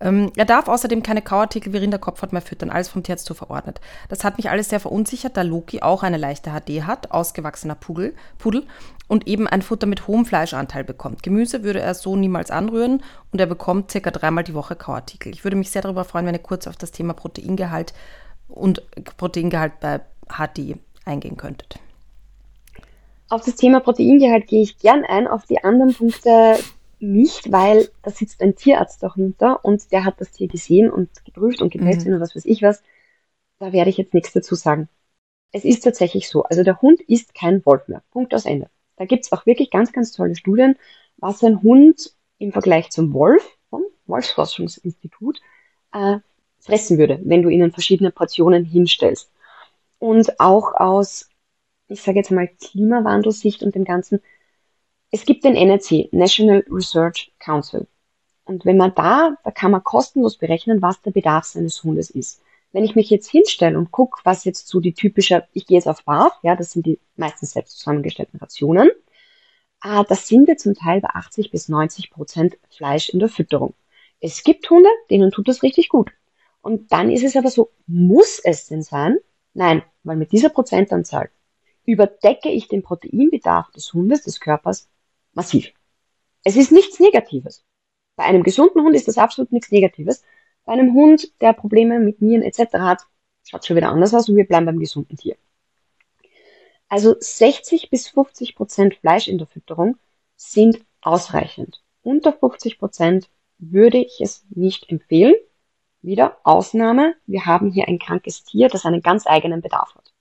Ähm, 0.00 0.32
er 0.36 0.44
darf 0.44 0.68
außerdem 0.68 1.02
keine 1.02 1.22
Kauartikel 1.22 1.72
wie 1.72 1.78
Rinderkopfhaut 1.78 2.32
mehr 2.32 2.42
füttern, 2.42 2.70
alles 2.70 2.88
vom 2.88 3.02
Tierarzt 3.02 3.26
zu 3.26 3.34
verordnet. 3.34 3.80
Das 4.08 4.24
hat 4.24 4.36
mich 4.36 4.50
alles 4.50 4.68
sehr 4.68 4.80
verunsichert, 4.80 5.36
da 5.36 5.42
Loki 5.42 5.82
auch 5.82 6.02
eine 6.02 6.16
leichte 6.16 6.50
HD 6.50 6.84
hat, 6.84 7.12
ausgewachsener 7.12 7.74
Pudel, 7.74 8.14
Pudel 8.38 8.66
und 9.08 9.28
eben 9.28 9.46
ein 9.46 9.62
Futter 9.62 9.86
mit 9.86 10.06
hohem 10.08 10.24
Fleischanteil 10.24 10.84
bekommt. 10.84 11.22
Gemüse 11.22 11.62
würde 11.62 11.80
er 11.80 11.94
so 11.94 12.16
niemals 12.16 12.50
anrühren 12.50 13.02
und 13.32 13.40
er 13.40 13.46
bekommt 13.46 13.90
circa 13.90 14.10
dreimal 14.10 14.44
die 14.44 14.54
Woche 14.54 14.74
Kauartikel. 14.74 15.32
Ich 15.32 15.44
würde 15.44 15.56
mich 15.56 15.70
sehr 15.70 15.82
darüber 15.82 16.04
freuen, 16.04 16.26
wenn 16.26 16.34
ihr 16.34 16.40
kurz 16.40 16.66
auf 16.66 16.76
das 16.76 16.92
Thema 16.92 17.14
Proteingehalt 17.14 17.94
und 18.54 18.82
Proteingehalt 19.16 19.80
bei 19.80 20.00
HDI 20.28 20.76
eingehen 21.04 21.36
könntet. 21.36 21.78
Auf 23.28 23.44
das 23.44 23.56
Thema 23.56 23.80
Proteingehalt 23.80 24.46
gehe 24.46 24.62
ich 24.62 24.78
gern 24.78 25.04
ein, 25.04 25.26
auf 25.26 25.46
die 25.46 25.64
anderen 25.64 25.94
Punkte 25.94 26.58
nicht, 27.00 27.50
weil 27.50 27.88
da 28.02 28.10
sitzt 28.10 28.42
ein 28.42 28.54
Tierarzt 28.54 29.02
dahinter 29.02 29.64
und 29.64 29.90
der 29.90 30.04
hat 30.04 30.20
das 30.20 30.30
Tier 30.30 30.48
gesehen 30.48 30.90
und 30.90 31.24
geprüft 31.24 31.60
und 31.60 31.72
getestet 31.72 32.08
mhm. 32.08 32.14
und 32.14 32.20
was 32.20 32.36
weiß 32.36 32.44
ich 32.44 32.62
was. 32.62 32.82
Da 33.58 33.72
werde 33.72 33.90
ich 33.90 33.96
jetzt 33.96 34.14
nichts 34.14 34.32
dazu 34.32 34.54
sagen. 34.54 34.88
Es 35.50 35.64
ist 35.64 35.80
tatsächlich 35.80 36.28
so. 36.28 36.44
Also 36.44 36.62
der 36.62 36.80
Hund 36.80 37.00
ist 37.00 37.34
kein 37.34 37.64
Wolf 37.66 37.88
mehr. 37.88 38.02
Punkt 38.10 38.34
aus 38.34 38.44
Ende. 38.44 38.70
Da 38.96 39.04
gibt 39.04 39.24
es 39.24 39.32
auch 39.32 39.46
wirklich 39.46 39.70
ganz, 39.70 39.92
ganz 39.92 40.12
tolle 40.12 40.36
Studien, 40.36 40.78
was 41.16 41.42
ein 41.42 41.62
Hund 41.62 42.14
im 42.38 42.52
Vergleich 42.52 42.90
zum 42.90 43.12
Wolf 43.12 43.58
vom 43.68 43.82
Wolfsforschungsinstitut 44.06 45.40
äh, 45.92 46.18
fressen 46.62 46.96
würde, 46.98 47.20
wenn 47.24 47.42
du 47.42 47.48
ihnen 47.48 47.72
verschiedene 47.72 48.10
Portionen 48.10 48.64
hinstellst. 48.64 49.30
Und 49.98 50.40
auch 50.40 50.74
aus, 50.74 51.28
ich 51.88 52.00
sage 52.00 52.18
jetzt 52.18 52.30
mal, 52.30 52.48
Klimawandelsicht 52.48 53.62
und 53.62 53.74
dem 53.74 53.84
Ganzen, 53.84 54.20
es 55.10 55.24
gibt 55.26 55.44
den 55.44 55.56
NRC, 55.56 56.08
National 56.12 56.64
Research 56.70 57.32
Council. 57.38 57.86
Und 58.44 58.64
wenn 58.64 58.76
man 58.76 58.94
da, 58.94 59.36
da 59.44 59.50
kann 59.50 59.70
man 59.70 59.84
kostenlos 59.84 60.36
berechnen, 60.36 60.82
was 60.82 61.02
der 61.02 61.10
Bedarf 61.10 61.44
seines 61.44 61.82
Hundes 61.84 62.10
ist. 62.10 62.40
Wenn 62.72 62.84
ich 62.84 62.94
mich 62.94 63.10
jetzt 63.10 63.30
hinstelle 63.30 63.76
und 63.76 63.90
gucke, 63.90 64.20
was 64.24 64.44
jetzt 64.44 64.66
so 64.68 64.80
die 64.80 64.94
typische, 64.94 65.46
ich 65.52 65.66
gehe 65.66 65.76
jetzt 65.76 65.88
auf 65.88 66.04
BAF, 66.04 66.32
ja, 66.42 66.56
das 66.56 66.72
sind 66.72 66.86
die 66.86 66.98
meistens 67.16 67.52
selbst 67.52 67.78
zusammengestellten 67.78 68.40
Rationen, 68.40 68.90
ah, 69.80 70.04
das 70.04 70.28
sind 70.28 70.48
wir 70.48 70.56
zum 70.56 70.74
Teil 70.74 71.00
bei 71.00 71.08
80 71.10 71.50
bis 71.50 71.68
90 71.68 72.10
Prozent 72.10 72.56
Fleisch 72.70 73.10
in 73.10 73.18
der 73.18 73.28
Fütterung. 73.28 73.74
Es 74.20 74.42
gibt 74.44 74.68
Hunde, 74.70 74.88
denen 75.10 75.30
tut 75.30 75.48
das 75.48 75.62
richtig 75.62 75.88
gut. 75.88 76.12
Und 76.62 76.92
dann 76.92 77.10
ist 77.10 77.24
es 77.24 77.36
aber 77.36 77.50
so, 77.50 77.70
muss 77.86 78.40
es 78.42 78.68
denn 78.68 78.82
sein? 78.82 79.18
Nein, 79.52 79.82
weil 80.04 80.16
mit 80.16 80.32
dieser 80.32 80.48
Prozentanzahl 80.48 81.30
überdecke 81.84 82.48
ich 82.48 82.68
den 82.68 82.82
Proteinbedarf 82.82 83.70
des 83.72 83.92
Hundes, 83.92 84.22
des 84.22 84.40
Körpers, 84.40 84.88
massiv. 85.34 85.72
Es 86.44 86.56
ist 86.56 86.72
nichts 86.72 87.00
Negatives. 87.00 87.64
Bei 88.16 88.24
einem 88.24 88.42
gesunden 88.42 88.82
Hund 88.82 88.94
ist 88.94 89.08
das 89.08 89.18
absolut 89.18 89.52
nichts 89.52 89.70
Negatives. 89.70 90.22
Bei 90.64 90.72
einem 90.72 90.94
Hund, 90.94 91.32
der 91.40 91.52
Probleme 91.52 91.98
mit 91.98 92.22
Nieren 92.22 92.42
etc. 92.42 92.74
hat, 92.74 93.02
schaut 93.44 93.66
schon 93.66 93.76
wieder 93.76 93.88
anders 93.88 94.14
aus 94.14 94.28
und 94.28 94.36
wir 94.36 94.46
bleiben 94.46 94.66
beim 94.66 94.78
gesunden 94.78 95.16
Tier. 95.16 95.36
Also 96.88 97.16
60 97.18 97.90
bis 97.90 98.08
50 98.08 98.54
Prozent 98.54 98.94
Fleisch 98.96 99.26
in 99.26 99.38
der 99.38 99.46
Fütterung 99.46 99.96
sind 100.36 100.84
ausreichend. 101.00 101.82
Unter 102.02 102.32
50 102.32 102.78
Prozent 102.78 103.28
würde 103.58 103.98
ich 103.98 104.20
es 104.20 104.44
nicht 104.50 104.90
empfehlen. 104.90 105.34
Wieder 106.02 106.38
Ausnahme, 106.42 107.14
wir 107.26 107.46
haben 107.46 107.70
hier 107.70 107.86
ein 107.88 107.98
krankes 107.98 108.42
Tier, 108.42 108.68
das 108.68 108.84
einen 108.84 109.02
ganz 109.02 109.26
eigenen 109.26 109.62
Bedarf 109.62 109.94
hat. 109.94 110.12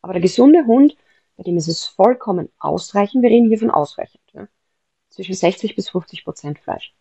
Aber 0.00 0.14
der 0.14 0.22
gesunde 0.22 0.64
Hund, 0.66 0.96
bei 1.36 1.42
dem 1.42 1.56
ist 1.58 1.68
es 1.68 1.84
vollkommen 1.84 2.48
ausreichend, 2.58 3.22
wir 3.22 3.30
reden 3.30 3.48
hier 3.48 3.58
von 3.58 3.70
ausreichend, 3.70 4.22
ja? 4.32 4.48
zwischen 5.10 5.34
60 5.34 5.76
bis 5.76 5.90
50 5.90 6.24
Prozent 6.24 6.58
Fleisch. 6.58 6.94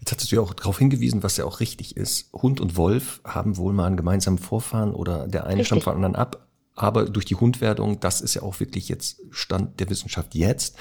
Jetzt 0.00 0.10
hattest 0.10 0.32
du 0.32 0.36
ja 0.36 0.42
auch 0.42 0.54
darauf 0.54 0.78
hingewiesen, 0.78 1.22
was 1.22 1.36
ja 1.36 1.44
auch 1.44 1.60
richtig 1.60 1.96
ist. 1.96 2.32
Hund 2.32 2.60
und 2.60 2.76
Wolf 2.76 3.20
haben 3.24 3.56
wohl 3.56 3.72
mal 3.72 3.86
einen 3.86 3.96
gemeinsamen 3.96 4.38
Vorfahren 4.38 4.92
oder 4.92 5.28
der 5.28 5.46
eine 5.46 5.64
stammt 5.64 5.84
von 5.84 5.94
anderen 5.94 6.16
ab. 6.16 6.48
Aber 6.74 7.04
durch 7.08 7.24
die 7.24 7.36
Hundwerdung, 7.36 8.00
das 8.00 8.20
ist 8.20 8.34
ja 8.34 8.42
auch 8.42 8.60
wirklich 8.60 8.88
jetzt 8.88 9.22
Stand 9.30 9.80
der 9.80 9.88
Wissenschaft 9.88 10.34
jetzt, 10.34 10.76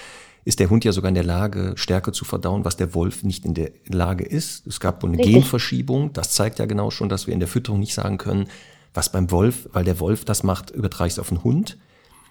ist 0.45 0.59
der 0.59 0.69
Hund 0.69 0.85
ja 0.85 0.91
sogar 0.91 1.09
in 1.09 1.15
der 1.15 1.23
Lage, 1.23 1.73
Stärke 1.75 2.11
zu 2.11 2.23
verdauen, 2.23 2.63
was 2.65 2.77
der 2.77 2.93
Wolf 2.93 3.23
nicht 3.23 3.45
in 3.45 3.55
der 3.55 3.71
Lage 3.87 4.23
ist. 4.23 4.65
Es 4.67 4.79
gab 4.79 5.01
wohl 5.01 5.09
eine 5.09 5.17
Richtig. 5.17 5.33
Genverschiebung. 5.33 6.13
Das 6.13 6.29
zeigt 6.31 6.59
ja 6.59 6.67
genau 6.67 6.91
schon, 6.91 7.09
dass 7.09 7.25
wir 7.25 7.33
in 7.33 7.39
der 7.39 7.49
Fütterung 7.49 7.79
nicht 7.79 7.95
sagen 7.95 8.19
können, 8.19 8.47
was 8.93 9.11
beim 9.11 9.31
Wolf, 9.31 9.67
weil 9.73 9.83
der 9.83 9.99
Wolf 9.99 10.23
das 10.23 10.43
macht, 10.43 10.69
übertrage 10.69 11.07
ich 11.07 11.13
es 11.13 11.19
auf 11.19 11.29
den 11.29 11.43
Hund. 11.43 11.77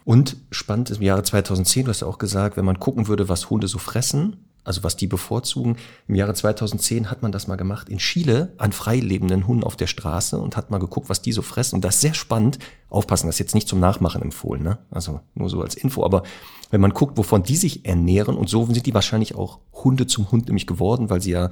Und 0.04 0.36
spannend 0.52 0.90
ist 0.90 0.98
im 0.98 1.02
Jahre 1.02 1.24
2010, 1.24 1.84
du 1.84 1.90
hast 1.90 2.00
ja 2.00 2.06
auch 2.06 2.18
gesagt, 2.18 2.56
wenn 2.56 2.64
man 2.64 2.78
gucken 2.78 3.08
würde, 3.08 3.28
was 3.28 3.50
Hunde 3.50 3.66
so 3.66 3.78
fressen, 3.78 4.36
also 4.64 4.82
was 4.82 4.96
die 4.96 5.06
bevorzugen. 5.06 5.76
Im 6.08 6.14
Jahre 6.14 6.34
2010 6.34 7.10
hat 7.10 7.22
man 7.22 7.32
das 7.32 7.46
mal 7.46 7.56
gemacht 7.56 7.88
in 7.88 7.98
Chile 7.98 8.54
an 8.58 8.72
freilebenden 8.72 9.46
Hunden 9.46 9.62
auf 9.62 9.76
der 9.76 9.86
Straße 9.86 10.38
und 10.38 10.56
hat 10.56 10.70
mal 10.70 10.78
geguckt, 10.78 11.08
was 11.08 11.22
die 11.22 11.32
so 11.32 11.42
fressen. 11.42 11.76
Und 11.76 11.84
das 11.84 11.96
ist 11.96 12.00
sehr 12.00 12.14
spannend. 12.14 12.58
Aufpassen, 12.88 13.26
das 13.26 13.36
ist 13.36 13.40
jetzt 13.40 13.54
nicht 13.54 13.68
zum 13.68 13.80
Nachmachen 13.80 14.22
empfohlen, 14.22 14.62
ne? 14.62 14.78
Also 14.90 15.20
nur 15.34 15.50
so 15.50 15.60
als 15.60 15.74
Info. 15.74 16.04
Aber 16.04 16.22
wenn 16.70 16.80
man 16.80 16.94
guckt, 16.94 17.18
wovon 17.18 17.42
die 17.42 17.56
sich 17.56 17.84
ernähren, 17.84 18.36
und 18.36 18.48
so 18.48 18.64
sind 18.66 18.86
die 18.86 18.94
wahrscheinlich 18.94 19.34
auch 19.34 19.58
Hunde 19.72 20.06
zum 20.06 20.30
Hund 20.30 20.46
nämlich 20.46 20.66
geworden, 20.66 21.10
weil 21.10 21.20
sie 21.20 21.32
ja 21.32 21.50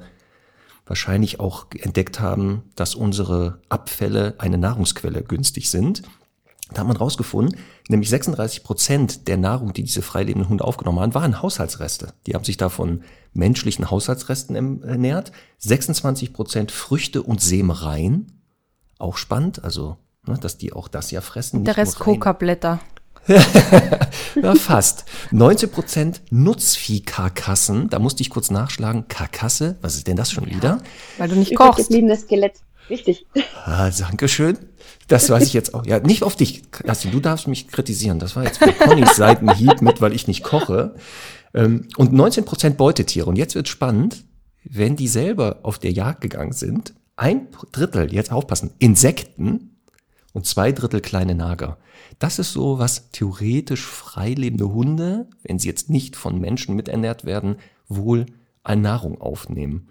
wahrscheinlich 0.85 1.39
auch 1.39 1.67
entdeckt 1.77 2.19
haben, 2.19 2.63
dass 2.75 2.95
unsere 2.95 3.59
Abfälle 3.69 4.35
eine 4.37 4.57
Nahrungsquelle 4.57 5.23
günstig 5.23 5.69
sind. 5.69 6.03
Da 6.71 6.79
hat 6.79 6.87
man 6.87 6.97
rausgefunden, 6.97 7.59
nämlich 7.89 8.09
36 8.09 8.63
Prozent 8.63 9.27
der 9.27 9.37
Nahrung, 9.37 9.73
die 9.73 9.83
diese 9.83 10.01
freilebenden 10.01 10.49
Hunde 10.49 10.63
aufgenommen 10.63 10.99
haben, 10.99 11.13
waren 11.13 11.41
Haushaltsreste. 11.41 12.13
Die 12.25 12.33
haben 12.33 12.45
sich 12.45 12.57
da 12.57 12.69
von 12.69 13.03
menschlichen 13.33 13.91
Haushaltsresten 13.91 14.83
ernährt. 14.83 15.31
26 15.59 16.33
Prozent 16.33 16.71
Früchte 16.71 17.21
und 17.21 17.41
Sämereien. 17.41 18.41
Auch 18.97 19.17
spannend, 19.17 19.63
also, 19.63 19.97
ne, 20.25 20.37
dass 20.39 20.57
die 20.57 20.73
auch 20.73 20.87
das 20.87 21.11
ja 21.11 21.21
fressen. 21.21 21.65
Der 21.65 21.77
Rest 21.77 21.99
Coca-Blätter. 21.99 22.79
ja, 23.27 24.55
fast. 24.55 25.05
19% 25.31 26.21
Nutzviehkarkassen, 26.29 27.89
da 27.89 27.99
musste 27.99 28.21
ich 28.21 28.29
kurz 28.29 28.51
nachschlagen. 28.51 29.07
Karkasse, 29.07 29.77
was 29.81 29.95
ist 29.95 30.07
denn 30.07 30.17
das 30.17 30.31
schon 30.31 30.45
wieder? 30.47 30.81
Weil 31.17 31.29
du 31.29 31.35
nicht 31.35 31.55
kochst. 31.55 31.87
Gebliebenes 31.87 32.21
Skelett. 32.21 32.59
Richtig. 32.89 33.25
Ah, 33.65 33.89
Dankeschön. 33.89 34.57
Das 35.07 35.29
weiß 35.29 35.43
ich 35.43 35.53
jetzt 35.53 35.73
auch. 35.73 35.85
Ja, 35.85 35.99
nicht 35.99 36.23
auf 36.23 36.35
dich. 36.35 36.63
Also, 36.87 37.09
du 37.09 37.19
darfst 37.19 37.47
mich 37.47 37.67
kritisieren. 37.67 38.19
Das 38.19 38.35
war 38.35 38.43
jetzt 38.43 38.57
für 38.57 38.73
Connys 38.73 39.15
Seitenhieb 39.15 39.81
mit, 39.81 40.01
weil 40.01 40.13
ich 40.13 40.27
nicht 40.27 40.43
koche. 40.43 40.95
Ähm, 41.53 41.87
und 41.97 42.13
19% 42.13 42.71
Beutetiere. 42.71 43.27
Und 43.27 43.37
jetzt 43.37 43.55
wird 43.55 43.67
spannend, 43.67 44.23
wenn 44.63 44.95
die 44.95 45.07
selber 45.07 45.59
auf 45.63 45.79
der 45.79 45.91
Jagd 45.91 46.21
gegangen 46.21 46.53
sind. 46.53 46.93
Ein 47.15 47.47
Drittel, 47.71 48.11
jetzt 48.13 48.31
aufpassen, 48.31 48.71
Insekten 48.79 49.77
und 50.33 50.45
zwei 50.47 50.71
Drittel 50.71 50.99
kleine 50.99 51.35
Nager. 51.35 51.77
Das 52.19 52.39
ist 52.39 52.53
so, 52.53 52.79
was 52.79 53.11
theoretisch 53.11 53.85
freilebende 53.85 54.69
Hunde, 54.69 55.27
wenn 55.43 55.59
sie 55.59 55.67
jetzt 55.67 55.89
nicht 55.89 56.15
von 56.15 56.39
Menschen 56.39 56.75
miternährt 56.75 57.25
werden, 57.25 57.57
wohl 57.87 58.25
an 58.63 58.81
Nahrung 58.81 59.21
aufnehmen. 59.21 59.89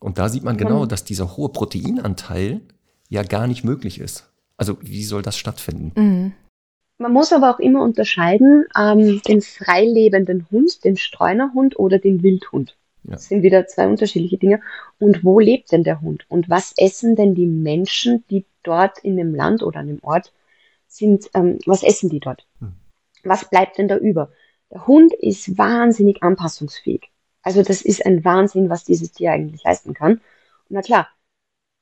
Und 0.00 0.18
da 0.18 0.28
sieht 0.28 0.44
man 0.44 0.56
genau, 0.56 0.86
dass 0.86 1.04
dieser 1.04 1.36
hohe 1.36 1.48
Proteinanteil 1.48 2.60
ja 3.08 3.22
gar 3.22 3.46
nicht 3.46 3.64
möglich 3.64 4.00
ist. 4.00 4.30
Also 4.56 4.78
wie 4.80 5.04
soll 5.04 5.22
das 5.22 5.36
stattfinden? 5.36 5.92
Mhm. 5.94 6.32
Man 6.98 7.12
muss 7.12 7.32
aber 7.32 7.50
auch 7.50 7.58
immer 7.58 7.82
unterscheiden, 7.82 8.64
ähm, 8.78 9.20
den 9.28 9.42
freilebenden 9.42 10.46
Hund, 10.50 10.82
den 10.84 10.96
Streunerhund 10.96 11.78
oder 11.78 11.98
den 11.98 12.22
Wildhund. 12.22 12.76
Ja. 13.04 13.12
Das 13.12 13.28
sind 13.28 13.42
wieder 13.42 13.66
zwei 13.66 13.86
unterschiedliche 13.86 14.38
Dinge. 14.38 14.60
Und 14.98 15.22
wo 15.22 15.38
lebt 15.38 15.72
denn 15.72 15.84
der 15.84 16.00
Hund? 16.00 16.24
Und 16.28 16.48
was 16.48 16.72
essen 16.76 17.14
denn 17.14 17.34
die 17.34 17.46
Menschen, 17.46 18.24
die 18.30 18.46
dort 18.62 18.98
in 18.98 19.16
dem 19.16 19.34
Land 19.34 19.62
oder 19.62 19.80
an 19.80 19.88
dem 19.88 20.02
Ort 20.02 20.32
sind, 20.88 21.30
ähm, 21.34 21.58
was 21.66 21.82
essen 21.82 22.08
die 22.08 22.20
dort? 22.20 22.46
Hm. 22.60 22.72
Was 23.24 23.48
bleibt 23.50 23.76
denn 23.76 23.88
da 23.88 23.96
über? 23.96 24.30
Der 24.72 24.86
Hund 24.86 25.12
ist 25.12 25.58
wahnsinnig 25.58 26.22
anpassungsfähig. 26.22 27.10
Also 27.46 27.62
das 27.62 27.80
ist 27.80 28.04
ein 28.04 28.24
Wahnsinn, 28.24 28.70
was 28.70 28.82
dieses 28.82 29.12
Tier 29.12 29.30
eigentlich 29.30 29.62
leisten 29.62 29.94
kann. 29.94 30.14
Und 30.14 30.20
na 30.70 30.82
klar, 30.82 31.08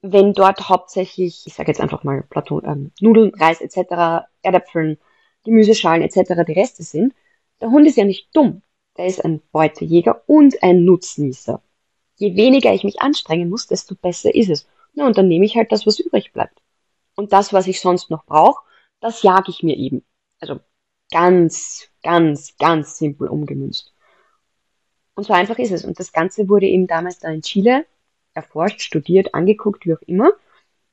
wenn 0.03 0.35
dort 0.35 0.69
hauptsächlich, 0.69 1.47
ich 1.47 1.55
sage 1.55 1.71
jetzt 1.71 1.81
einfach 1.81 2.05
mal 2.05 2.23
Plateau, 2.23 2.61
ähm, 2.63 2.93
Nudeln, 3.01 3.33
Reis 3.35 3.63
etc., 3.63 4.27
Erdäpfeln, 4.43 4.99
Gemüseschalen 5.43 6.03
etc. 6.03 6.45
die 6.47 6.53
Reste 6.53 6.83
sind, 6.83 7.15
der 7.63 7.71
Hund 7.71 7.87
ist 7.87 7.97
ja 7.97 8.05
nicht 8.05 8.29
dumm. 8.37 8.61
Der 8.99 9.07
ist 9.07 9.25
ein 9.25 9.41
Beutejäger 9.53 10.23
und 10.27 10.63
ein 10.63 10.85
Nutznießer. 10.85 11.63
Je 12.17 12.37
weniger 12.37 12.75
ich 12.75 12.85
mich 12.85 13.01
anstrengen 13.01 13.49
muss, 13.49 13.67
desto 13.67 13.95
besser 13.95 14.35
ist 14.35 14.51
es. 14.51 14.69
Na, 14.93 15.07
und 15.07 15.17
dann 15.17 15.29
nehme 15.29 15.47
ich 15.47 15.57
halt 15.57 15.73
das, 15.73 15.87
was 15.87 15.99
übrig 15.99 16.35
bleibt. 16.35 16.61
Und 17.15 17.33
das, 17.33 17.55
was 17.55 17.69
ich 17.69 17.81
sonst 17.81 18.11
noch 18.11 18.27
brauche, 18.27 18.63
das 19.01 19.23
jage 19.23 19.51
ich 19.51 19.63
mir 19.63 19.79
eben. 19.79 20.05
Also 20.41 20.61
ganz, 21.11 21.89
ganz, 22.03 22.55
ganz 22.59 22.99
simpel 22.99 23.29
umgemünzt. 23.29 23.94
Und 25.15 25.25
so 25.25 25.33
einfach 25.33 25.59
ist 25.59 25.71
es. 25.71 25.85
Und 25.85 25.99
das 25.99 26.13
Ganze 26.13 26.49
wurde 26.49 26.67
eben 26.67 26.87
damals 26.87 27.19
da 27.19 27.29
in 27.31 27.43
Chile 27.43 27.87
erforscht, 28.35 28.81
studiert, 28.81 29.35
angeguckt, 29.35 29.87
wie 29.87 29.95
auch 29.95 30.03
immer. 30.03 30.33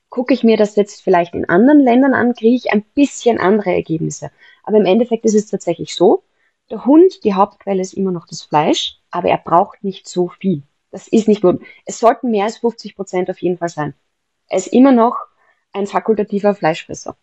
Gucke 0.08 0.34
ich 0.34 0.44
mir 0.44 0.56
das 0.56 0.76
jetzt 0.76 1.02
vielleicht 1.02 1.34
in 1.34 1.48
anderen 1.48 1.80
Ländern 1.80 2.14
an, 2.14 2.34
kriege 2.34 2.54
ich 2.54 2.72
ein 2.72 2.82
bisschen 2.94 3.38
andere 3.38 3.72
Ergebnisse. 3.72 4.30
Aber 4.62 4.76
im 4.76 4.84
Endeffekt 4.84 5.24
ist 5.24 5.34
es 5.34 5.46
tatsächlich 5.46 5.94
so, 5.94 6.22
der 6.70 6.84
Hund, 6.84 7.24
die 7.24 7.34
Hauptquelle 7.34 7.80
ist 7.80 7.94
immer 7.94 8.12
noch 8.12 8.26
das 8.26 8.42
Fleisch, 8.42 8.98
aber 9.10 9.28
er 9.28 9.38
braucht 9.38 9.82
nicht 9.82 10.06
so 10.06 10.28
viel. 10.28 10.62
Das 10.90 11.08
ist 11.08 11.26
nicht 11.28 11.42
nur, 11.42 11.60
es 11.86 11.98
sollten 11.98 12.30
mehr 12.30 12.44
als 12.44 12.58
50 12.58 12.94
Prozent 12.94 13.30
auf 13.30 13.38
jeden 13.40 13.58
Fall 13.58 13.68
sein. 13.68 13.94
Er 14.48 14.58
ist 14.58 14.68
immer 14.68 14.92
noch 14.92 15.16
ein 15.72 15.86
fakultativer 15.86 16.54
Fleischfresser. 16.54 17.16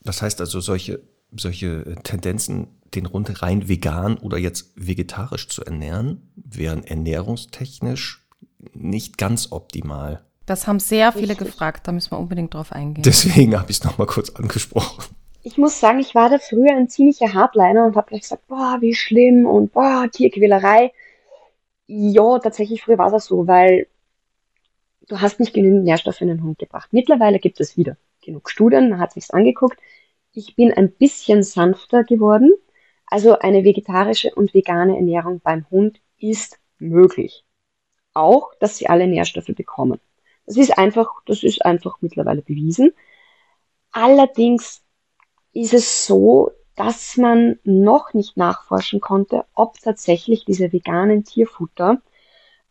Das 0.00 0.22
heißt 0.22 0.40
also, 0.40 0.60
solche, 0.60 1.00
solche 1.36 1.96
Tendenzen 2.02 2.68
den 2.94 3.10
Hund 3.10 3.42
rein 3.42 3.68
vegan 3.68 4.16
oder 4.16 4.38
jetzt 4.38 4.72
vegetarisch 4.74 5.48
zu 5.48 5.64
ernähren, 5.64 6.30
wären 6.36 6.84
ernährungstechnisch 6.84 8.26
nicht 8.72 9.18
ganz 9.18 9.52
optimal. 9.52 10.24
Das 10.46 10.66
haben 10.66 10.80
sehr 10.80 11.12
viele 11.12 11.30
Richtig. 11.30 11.48
gefragt, 11.48 11.86
da 11.86 11.92
müssen 11.92 12.12
wir 12.12 12.18
unbedingt 12.18 12.54
drauf 12.54 12.72
eingehen. 12.72 13.02
Deswegen 13.02 13.58
habe 13.58 13.70
ich 13.70 13.78
es 13.78 13.84
nochmal 13.84 14.06
kurz 14.06 14.30
angesprochen. 14.30 15.04
Ich 15.42 15.58
muss 15.58 15.78
sagen, 15.78 15.98
ich 15.98 16.14
war 16.14 16.30
da 16.30 16.38
früher 16.38 16.74
ein 16.74 16.88
ziemlicher 16.88 17.32
Hardliner 17.34 17.84
und 17.84 17.96
habe 17.96 18.08
gleich 18.08 18.22
gesagt, 18.22 18.46
boah, 18.48 18.78
wie 18.80 18.94
schlimm 18.94 19.46
und 19.46 19.72
boah, 19.72 20.08
Tierquälerei. 20.10 20.92
Ja, 21.86 22.38
tatsächlich 22.38 22.82
früher 22.82 22.98
war 22.98 23.12
es 23.12 23.26
so, 23.26 23.46
weil 23.46 23.86
du 25.08 25.20
hast 25.20 25.40
nicht 25.40 25.54
genügend 25.54 25.84
Nährstoffe 25.84 26.20
in 26.20 26.28
den 26.28 26.42
Hund 26.42 26.58
gebracht. 26.58 26.88
Mittlerweile 26.92 27.38
gibt 27.38 27.60
es 27.60 27.76
wieder 27.76 27.96
genug 28.22 28.50
Studien, 28.50 28.90
man 28.90 29.00
hat 29.00 29.12
sich's 29.12 29.30
angeguckt. 29.30 29.78
Ich 30.32 30.56
bin 30.56 30.72
ein 30.72 30.92
bisschen 30.92 31.42
sanfter 31.42 32.04
geworden. 32.04 32.52
Also 33.06 33.38
eine 33.38 33.64
vegetarische 33.64 34.34
und 34.34 34.54
vegane 34.54 34.96
Ernährung 34.96 35.40
beim 35.40 35.68
Hund 35.70 36.00
ist 36.18 36.58
möglich. 36.78 37.44
Auch, 38.12 38.52
dass 38.60 38.76
sie 38.76 38.88
alle 38.88 39.06
Nährstoffe 39.06 39.54
bekommen. 39.56 40.00
Das 40.46 40.56
ist 40.56 40.76
einfach, 40.78 41.08
das 41.26 41.42
ist 41.42 41.64
einfach 41.64 41.98
mittlerweile 42.00 42.42
bewiesen. 42.42 42.92
Allerdings 43.92 44.82
ist 45.52 45.74
es 45.74 46.06
so, 46.06 46.52
dass 46.76 47.16
man 47.16 47.58
noch 47.64 48.14
nicht 48.14 48.36
nachforschen 48.36 49.00
konnte, 49.00 49.44
ob 49.54 49.80
tatsächlich 49.80 50.44
diese 50.44 50.72
veganen 50.72 51.24
Tierfutter 51.24 52.00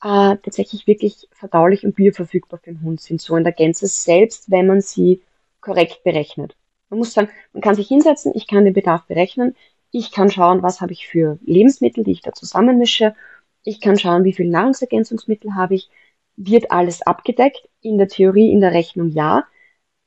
äh, 0.01 0.37
tatsächlich 0.37 0.87
wirklich 0.87 1.27
verdaulich 1.31 1.83
und 1.83 1.95
bioverfügbar 1.95 2.59
für 2.59 2.71
den 2.71 2.81
Hund 2.83 3.01
sind, 3.01 3.21
so 3.21 3.35
in 3.35 3.43
der 3.43 3.53
Gänze, 3.53 3.87
selbst 3.87 4.49
wenn 4.49 4.67
man 4.67 4.81
sie 4.81 5.21
korrekt 5.59 6.03
berechnet. 6.03 6.55
Man 6.89 6.99
muss 6.99 7.13
sagen, 7.13 7.29
man 7.53 7.61
kann 7.61 7.75
sich 7.75 7.87
hinsetzen, 7.87 8.31
ich 8.35 8.47
kann 8.47 8.65
den 8.65 8.73
Bedarf 8.73 9.05
berechnen, 9.07 9.55
ich 9.91 10.11
kann 10.11 10.29
schauen, 10.29 10.63
was 10.63 10.81
habe 10.81 10.93
ich 10.93 11.07
für 11.07 11.39
Lebensmittel, 11.43 12.03
die 12.03 12.11
ich 12.11 12.21
da 12.21 12.33
zusammenmische. 12.33 13.15
Ich 13.63 13.81
kann 13.81 13.97
schauen, 13.97 14.23
wie 14.23 14.33
viel 14.33 14.49
Nahrungsergänzungsmittel 14.49 15.55
habe 15.55 15.75
ich. 15.75 15.89
Wird 16.35 16.71
alles 16.71 17.01
abgedeckt? 17.01 17.67
In 17.81 17.97
der 17.97 18.07
Theorie, 18.07 18.51
in 18.51 18.61
der 18.61 18.73
Rechnung 18.73 19.09
ja. 19.09 19.45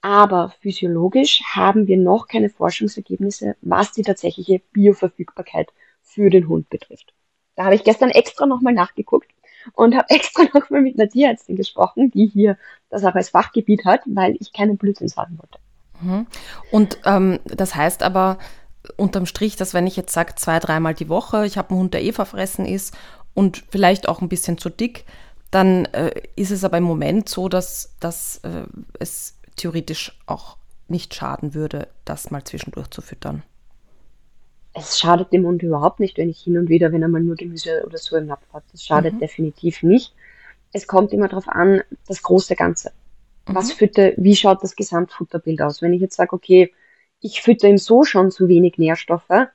Aber 0.03 0.55
physiologisch 0.61 1.43
haben 1.55 1.87
wir 1.87 1.97
noch 1.97 2.27
keine 2.29 2.51
Forschungsergebnisse, 2.51 3.57
was 3.61 3.93
die 3.93 4.03
tatsächliche 4.03 4.61
Bioverfügbarkeit 4.73 5.73
für 6.03 6.31
den 6.31 6.49
Hund 6.49 6.71
betrifft. 6.71 7.13
Da 7.57 7.65
habe 7.65 7.75
ich 7.75 7.85
gestern 7.85 8.11
extra 8.11 8.47
nochmal 8.47 8.73
nachgeguckt 8.73 9.31
und 9.75 9.95
habe 9.95 10.09
extra 10.15 10.45
nochmal 10.55 10.83
mit 10.83 10.99
einer 10.99 11.09
Tierärztin 11.11 11.57
gesprochen, 11.57 12.11
die 12.11 12.27
hier 12.27 12.59
das 12.89 13.05
auch 13.05 13.15
als 13.15 13.31
Fachgebiet 13.31 13.85
hat, 13.85 14.03
weil 14.07 14.37
ich 14.41 14.53
keinen 14.53 14.79
Blödsinn 14.79 15.09
sagen 15.09 15.39
wollte. 15.39 15.59
Mhm. 16.01 16.27
Und 16.71 16.99
ähm, 17.05 17.39
das 17.45 17.75
heißt 17.75 18.03
aber, 18.03 18.39
unterm 18.97 19.27
Strich, 19.27 19.57
dass 19.57 19.75
wenn 19.75 19.87
ich 19.87 19.97
jetzt 19.97 20.13
sage, 20.13 20.35
zwei, 20.37 20.59
dreimal 20.59 20.95
die 20.95 21.09
Woche, 21.09 21.47
ich 21.47 21.59
habe 21.59 21.71
einen 21.71 21.81
Hund, 21.81 21.95
der 21.95 22.03
eh 22.03 22.13
verfressen 22.13 22.67
ist 22.67 22.97
und 23.35 23.65
vielleicht 23.71 24.09
auch 24.09 24.21
ein 24.21 24.29
bisschen 24.29 24.59
zu 24.59 24.71
dick, 24.71 25.05
dann 25.51 25.85
äh, 25.87 26.13
ist 26.37 26.51
es 26.51 26.65
aber 26.65 26.79
im 26.79 26.85
Moment 26.85 27.29
so, 27.29 27.49
dass, 27.49 27.95
dass 28.01 28.39
äh, 28.45 28.65
es 28.99 29.37
theoretisch 29.57 30.19
auch 30.27 30.57
nicht 30.89 31.15
schaden 31.15 31.55
würde, 31.55 31.89
das 32.05 32.31
mal 32.31 32.45
zwischendurch 32.45 32.89
zu 32.89 33.03
füttern. 33.03 33.43
Es 34.73 34.99
schadet 34.99 35.33
dem 35.33 35.45
Hund 35.45 35.63
überhaupt 35.63 35.99
nicht, 35.99 36.17
wenn 36.17 36.31
ich 36.31 36.41
hin 36.41 36.57
und 36.57 36.69
wieder, 36.69 36.93
wenn 36.93 37.03
er 37.03 37.09
mal 37.09 37.21
nur 37.21 37.35
Gemüse 37.35 37.83
oder 37.85 37.99
so 37.99 38.17
im 38.17 38.27
Napf 38.27 38.47
hat. 38.53 38.63
Das 38.73 38.85
schadet 38.85 39.15
mhm. 39.15 39.19
definitiv 39.21 39.83
nicht. 39.83 40.15
Es 40.73 40.87
kommt 40.87 41.13
immer 41.13 41.27
darauf 41.27 41.49
an, 41.49 41.83
das 42.07 42.23
große 42.23 42.55
Ganze. 42.55 42.93
Mhm. 43.51 43.55
Was 43.55 43.73
fütter, 43.73 44.13
wie 44.17 44.37
schaut 44.37 44.63
das 44.63 44.77
Gesamtfutterbild 44.77 45.61
aus? 45.63 45.83
Wenn 45.83 45.93
ich 45.93 46.01
jetzt 46.01 46.17
sage, 46.17 46.33
okay, 46.33 46.73
ich 47.21 47.43
fütter 47.43 47.69
ihm 47.69 47.79
so 47.79 48.05
schon 48.05 48.31
zu 48.31 48.49
wenig 48.49 48.79
Nährstoffe, 48.79 49.49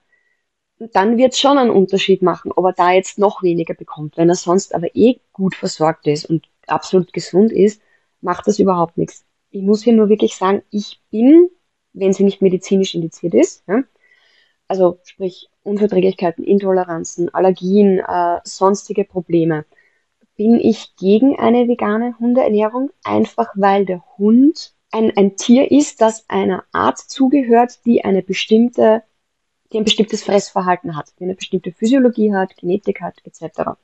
dann 0.77 1.17
wird 1.17 1.33
es 1.33 1.39
schon 1.39 1.57
einen 1.57 1.69
Unterschied 1.69 2.21
machen, 2.21 2.51
ob 2.53 2.65
er 2.65 2.73
da 2.73 2.91
jetzt 2.91 3.17
noch 3.17 3.41
weniger 3.43 3.73
bekommt. 3.73 4.17
Wenn 4.17 4.29
er 4.29 4.35
sonst 4.35 4.75
aber 4.75 4.93
eh 4.95 5.19
gut 5.31 5.55
versorgt 5.55 6.05
ist 6.07 6.25
und 6.25 6.47
absolut 6.67 7.13
gesund 7.13 7.51
ist, 7.51 7.81
macht 8.21 8.47
das 8.47 8.59
überhaupt 8.59 8.97
nichts. 8.97 9.25
Ich 9.51 9.61
muss 9.61 9.83
hier 9.83 9.93
nur 9.93 10.09
wirklich 10.09 10.35
sagen, 10.35 10.63
ich 10.69 10.99
bin, 11.11 11.49
wenn 11.93 12.11
sie 12.11 12.25
nicht 12.25 12.41
medizinisch 12.41 12.93
indiziert 12.93 13.33
ist, 13.33 13.63
ja, 13.67 13.83
also 14.67 14.99
sprich 15.03 15.49
Unverträglichkeiten, 15.63 16.43
Intoleranzen, 16.43 17.33
Allergien, 17.33 17.99
äh, 17.99 18.39
sonstige 18.43 19.05
Probleme, 19.05 19.65
bin 20.37 20.59
ich 20.59 20.95
gegen 20.97 21.37
eine 21.39 21.67
vegane 21.67 22.17
Hundeernährung, 22.19 22.91
einfach 23.03 23.49
weil 23.55 23.85
der 23.85 24.03
Hund 24.17 24.73
ein, 24.91 25.15
ein 25.15 25.35
Tier 25.35 25.71
ist, 25.71 26.01
das 26.01 26.29
einer 26.29 26.63
Art 26.71 26.99
zugehört, 26.99 27.85
die 27.85 28.03
eine 28.05 28.21
bestimmte, 28.21 29.03
die 29.71 29.77
ein 29.77 29.83
bestimmtes 29.83 30.23
Fressverhalten 30.23 30.95
hat, 30.95 31.13
die 31.19 31.23
eine 31.23 31.35
bestimmte 31.35 31.71
Physiologie 31.71 32.33
hat, 32.33 32.55
Genetik 32.57 33.01
hat, 33.01 33.15
etc. 33.23 33.77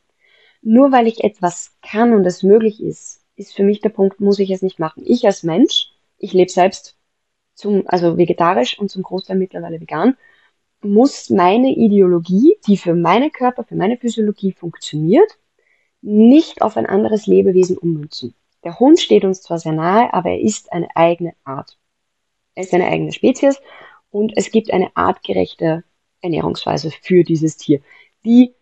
Nur 0.61 0.91
weil 0.91 1.07
ich 1.07 1.23
etwas 1.23 1.75
kann 1.81 2.13
und 2.13 2.25
es 2.25 2.43
möglich 2.43 2.81
ist, 2.81 3.21
ist 3.35 3.53
für 3.53 3.63
mich 3.63 3.81
der 3.81 3.89
Punkt, 3.89 4.19
muss 4.19 4.39
ich 4.39 4.51
es 4.51 4.61
nicht 4.61 4.79
machen. 4.79 5.03
Ich 5.05 5.25
als 5.25 5.43
Mensch, 5.43 5.91
ich 6.17 6.33
lebe 6.33 6.51
selbst 6.51 6.97
zum, 7.55 7.83
also 7.87 8.17
vegetarisch 8.17 8.77
und 8.79 8.89
zum 8.89 9.03
Großteil 9.03 9.37
mittlerweile 9.37 9.81
vegan, 9.81 10.17
muss 10.81 11.29
meine 11.29 11.71
Ideologie, 11.75 12.57
die 12.67 12.77
für 12.77 12.95
meinen 12.95 13.31
Körper, 13.31 13.63
für 13.63 13.75
meine 13.75 13.97
Physiologie 13.97 14.51
funktioniert, 14.51 15.37
nicht 16.01 16.61
auf 16.61 16.77
ein 16.77 16.85
anderes 16.85 17.27
Lebewesen 17.27 17.77
ummünzen. 17.77 18.33
Der 18.63 18.79
Hund 18.79 18.99
steht 18.99 19.23
uns 19.23 19.41
zwar 19.41 19.59
sehr 19.59 19.71
nahe, 19.71 20.13
aber 20.13 20.29
er 20.29 20.41
ist 20.41 20.71
eine 20.71 20.87
eigene 20.95 21.33
Art. 21.43 21.77
Er 22.55 22.63
ist 22.63 22.73
eine 22.73 22.87
eigene 22.87 23.11
Spezies 23.11 23.59
und 24.09 24.33
es 24.35 24.51
gibt 24.51 24.71
eine 24.71 24.95
artgerechte 24.95 25.83
Ernährungsweise 26.21 26.91
für 26.91 27.23
dieses 27.23 27.57
Tier, 27.57 27.81
die 28.23 28.53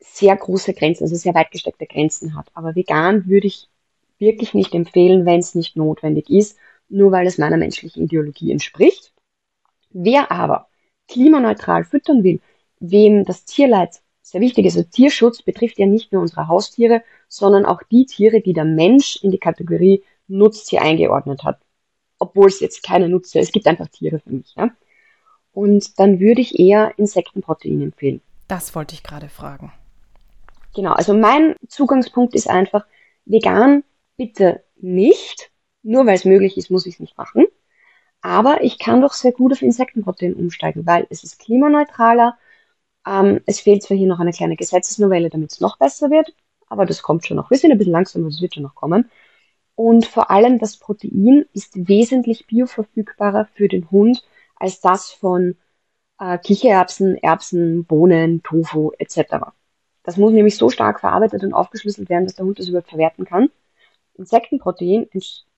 sehr 0.00 0.36
große 0.36 0.74
Grenzen, 0.74 1.04
also 1.04 1.16
sehr 1.16 1.34
weit 1.34 1.50
gesteckte 1.50 1.86
Grenzen 1.86 2.34
hat. 2.36 2.50
Aber 2.54 2.74
vegan 2.74 3.26
würde 3.26 3.46
ich 3.46 3.68
wirklich 4.18 4.54
nicht 4.54 4.74
empfehlen, 4.74 5.26
wenn 5.26 5.40
es 5.40 5.54
nicht 5.54 5.76
notwendig 5.76 6.30
ist, 6.30 6.56
nur 6.88 7.12
weil 7.12 7.26
es 7.26 7.38
meiner 7.38 7.56
menschlichen 7.56 8.04
Ideologie 8.04 8.52
entspricht. 8.52 9.12
Wer 9.90 10.30
aber 10.30 10.68
klimaneutral 11.08 11.84
füttern 11.84 12.22
will, 12.22 12.40
wem 12.80 13.24
das 13.24 13.44
Tierleid 13.44 14.00
sehr 14.30 14.42
wichtig 14.42 14.66
ist, 14.66 14.76
also 14.76 14.88
Tierschutz 14.90 15.40
betrifft 15.40 15.78
ja 15.78 15.86
nicht 15.86 16.12
nur 16.12 16.20
unsere 16.20 16.48
Haustiere, 16.48 17.02
sondern 17.28 17.64
auch 17.64 17.82
die 17.82 18.04
Tiere, 18.04 18.42
die 18.42 18.52
der 18.52 18.66
Mensch 18.66 19.18
in 19.22 19.30
die 19.30 19.38
Kategorie 19.38 20.04
Nutztier 20.26 20.82
eingeordnet 20.82 21.44
hat. 21.44 21.58
Obwohl 22.18 22.48
es 22.48 22.60
jetzt 22.60 22.82
keine 22.82 23.08
Nutztiere, 23.08 23.42
es 23.42 23.52
gibt 23.52 23.66
einfach 23.66 23.88
Tiere 23.88 24.18
für 24.18 24.30
mich. 24.30 24.54
Ja? 24.54 24.70
Und 25.52 25.98
dann 25.98 26.20
würde 26.20 26.42
ich 26.42 26.58
eher 26.58 26.92
Insektenprotein 26.98 27.80
empfehlen. 27.80 28.20
Das 28.48 28.74
wollte 28.74 28.94
ich 28.94 29.02
gerade 29.02 29.30
fragen. 29.30 29.72
Genau, 30.74 30.92
also 30.92 31.14
mein 31.14 31.56
Zugangspunkt 31.66 32.34
ist 32.34 32.50
einfach, 32.50 32.84
vegan 33.24 33.82
bitte 34.18 34.62
nicht. 34.76 35.50
Nur 35.82 36.04
weil 36.04 36.16
es 36.16 36.26
möglich 36.26 36.58
ist, 36.58 36.70
muss 36.70 36.84
ich 36.84 36.94
es 36.94 37.00
nicht 37.00 37.16
machen. 37.16 37.46
Aber 38.20 38.62
ich 38.62 38.78
kann 38.78 39.00
doch 39.00 39.14
sehr 39.14 39.32
gut 39.32 39.52
auf 39.52 39.62
Insektenprotein 39.62 40.34
umsteigen, 40.34 40.84
weil 40.86 41.06
es 41.08 41.24
ist 41.24 41.38
klimaneutraler. 41.38 42.36
Ähm, 43.06 43.40
es 43.46 43.60
fehlt 43.60 43.82
zwar 43.82 43.96
hier 43.96 44.08
noch 44.08 44.20
eine 44.20 44.32
kleine 44.32 44.56
Gesetzesnovelle, 44.56 45.30
damit 45.30 45.52
es 45.52 45.60
noch 45.60 45.78
besser 45.78 46.10
wird, 46.10 46.34
aber 46.68 46.86
das 46.86 47.02
kommt 47.02 47.26
schon 47.26 47.36
noch. 47.36 47.50
Wir 47.50 47.58
sind 47.58 47.72
ein 47.72 47.78
bisschen 47.78 47.92
langsam, 47.92 48.22
aber 48.22 48.30
das 48.30 48.40
wird 48.40 48.54
schon 48.54 48.62
noch 48.62 48.74
kommen. 48.74 49.10
Und 49.74 50.06
vor 50.06 50.30
allem 50.30 50.58
das 50.58 50.76
Protein 50.76 51.46
ist 51.52 51.88
wesentlich 51.88 52.46
bioverfügbarer 52.46 53.46
für 53.54 53.68
den 53.68 53.90
Hund 53.90 54.24
als 54.56 54.80
das 54.80 55.12
von 55.12 55.56
äh, 56.18 56.38
Kichererbsen, 56.38 57.16
Erbsen, 57.16 57.84
Bohnen, 57.84 58.42
Tofu 58.42 58.90
etc. 58.98 59.52
Das 60.02 60.16
muss 60.16 60.32
nämlich 60.32 60.56
so 60.56 60.68
stark 60.68 61.00
verarbeitet 61.00 61.44
und 61.44 61.54
aufgeschlüsselt 61.54 62.08
werden, 62.08 62.24
dass 62.24 62.34
der 62.34 62.44
Hund 62.44 62.58
das 62.58 62.68
überhaupt 62.68 62.88
verwerten 62.88 63.24
kann. 63.24 63.50
Insektenprotein 64.14 65.08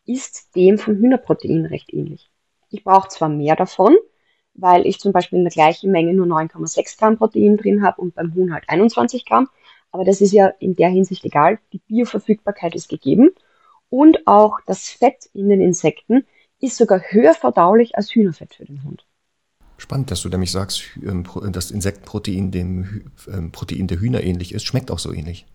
ist 0.04 0.54
dem 0.54 0.78
von 0.78 0.96
Hühnerprotein 0.96 1.66
recht 1.66 1.92
ähnlich. 1.92 2.30
Ich 2.68 2.84
brauche 2.84 3.08
zwar 3.08 3.28
mehr 3.28 3.56
davon, 3.56 3.96
weil 4.60 4.86
ich 4.86 4.98
zum 4.98 5.12
Beispiel 5.12 5.38
in 5.38 5.44
der 5.44 5.52
gleichen 5.52 5.90
Menge 5.90 6.12
nur 6.12 6.26
9,6 6.26 6.98
Gramm 6.98 7.16
Protein 7.16 7.56
drin 7.56 7.82
habe 7.82 8.00
und 8.00 8.14
beim 8.14 8.34
Huhn 8.34 8.52
halt 8.52 8.64
21 8.68 9.24
Gramm, 9.24 9.48
aber 9.90 10.04
das 10.04 10.20
ist 10.20 10.32
ja 10.32 10.48
in 10.58 10.76
der 10.76 10.88
Hinsicht 10.88 11.24
egal. 11.24 11.58
Die 11.72 11.78
Bioverfügbarkeit 11.78 12.74
ist 12.74 12.88
gegeben 12.88 13.30
und 13.88 14.26
auch 14.26 14.58
das 14.66 14.88
Fett 14.88 15.28
in 15.32 15.48
den 15.48 15.60
Insekten 15.60 16.24
ist 16.60 16.76
sogar 16.76 17.00
höher 17.08 17.34
verdaulich 17.34 17.96
als 17.96 18.14
Hühnerfett 18.14 18.54
für 18.54 18.64
den 18.64 18.84
Hund. 18.84 19.04
Spannend, 19.78 20.10
dass 20.10 20.20
du 20.20 20.28
nämlich 20.28 20.52
sagst, 20.52 20.82
ähm, 21.02 21.24
das 21.52 21.70
Insektenprotein 21.70 22.50
dem 22.50 23.10
ähm, 23.32 23.50
Protein 23.50 23.86
der 23.86 23.98
Hühner 23.98 24.22
ähnlich 24.22 24.52
ist. 24.52 24.64
Schmeckt 24.64 24.90
auch 24.90 24.98
so 24.98 25.10
ähnlich. 25.10 25.46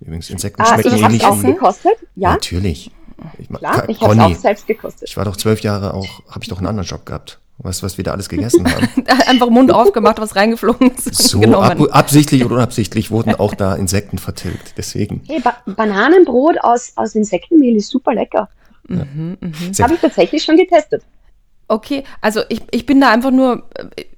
Übrigens, 0.00 0.30
Insekten 0.30 0.62
ah, 0.62 0.66
schmecken 0.66 0.94
ich 0.94 1.02
ähnlich. 1.02 1.22
Ich 1.22 1.26
auch 1.26 1.42
gekostet, 1.42 1.96
ja. 2.14 2.32
Natürlich. 2.32 2.92
Ich, 3.38 3.48
Klar, 3.48 3.88
ich 3.88 4.00
habe 4.00 4.20
auch 4.22 4.34
selbst 4.36 4.66
gekostet. 4.66 5.08
Ich 5.08 5.16
war 5.16 5.24
doch 5.24 5.36
zwölf 5.36 5.60
Jahre 5.60 5.94
auch, 5.94 6.24
habe 6.28 6.42
ich 6.42 6.48
doch 6.48 6.58
einen 6.58 6.66
anderen 6.68 6.88
Job 6.88 7.04
gehabt. 7.06 7.41
Weißt 7.58 7.82
du, 7.82 7.86
was 7.86 7.96
wir 7.96 8.04
da 8.04 8.12
alles 8.12 8.28
gegessen 8.28 8.66
haben? 8.70 8.88
Einfach 9.26 9.48
Mund 9.50 9.72
aufgemacht, 9.72 10.18
was 10.20 10.34
reingeflogen 10.34 10.90
ist. 10.90 11.14
So 11.14 11.40
ab, 11.60 11.78
absichtlich 11.90 12.44
oder 12.44 12.56
unabsichtlich 12.56 13.10
wurden 13.10 13.34
auch 13.34 13.54
da 13.54 13.74
Insekten 13.74 14.18
vertilgt. 14.18 14.74
Deswegen. 14.76 15.22
Hey, 15.28 15.40
ba 15.40 15.56
Bananenbrot 15.66 16.58
aus, 16.62 16.92
aus 16.96 17.14
Insektenmehl 17.14 17.76
ist 17.76 17.88
super 17.88 18.14
lecker. 18.14 18.48
Mhm, 18.88 19.36
mh. 19.40 19.82
Habe 19.82 19.94
ich 19.94 20.00
tatsächlich 20.00 20.42
schon 20.42 20.56
getestet. 20.56 21.02
Okay, 21.68 22.04
also 22.20 22.42
ich, 22.50 22.60
ich 22.70 22.84
bin 22.84 23.00
da 23.00 23.10
einfach 23.10 23.30
nur, 23.30 23.62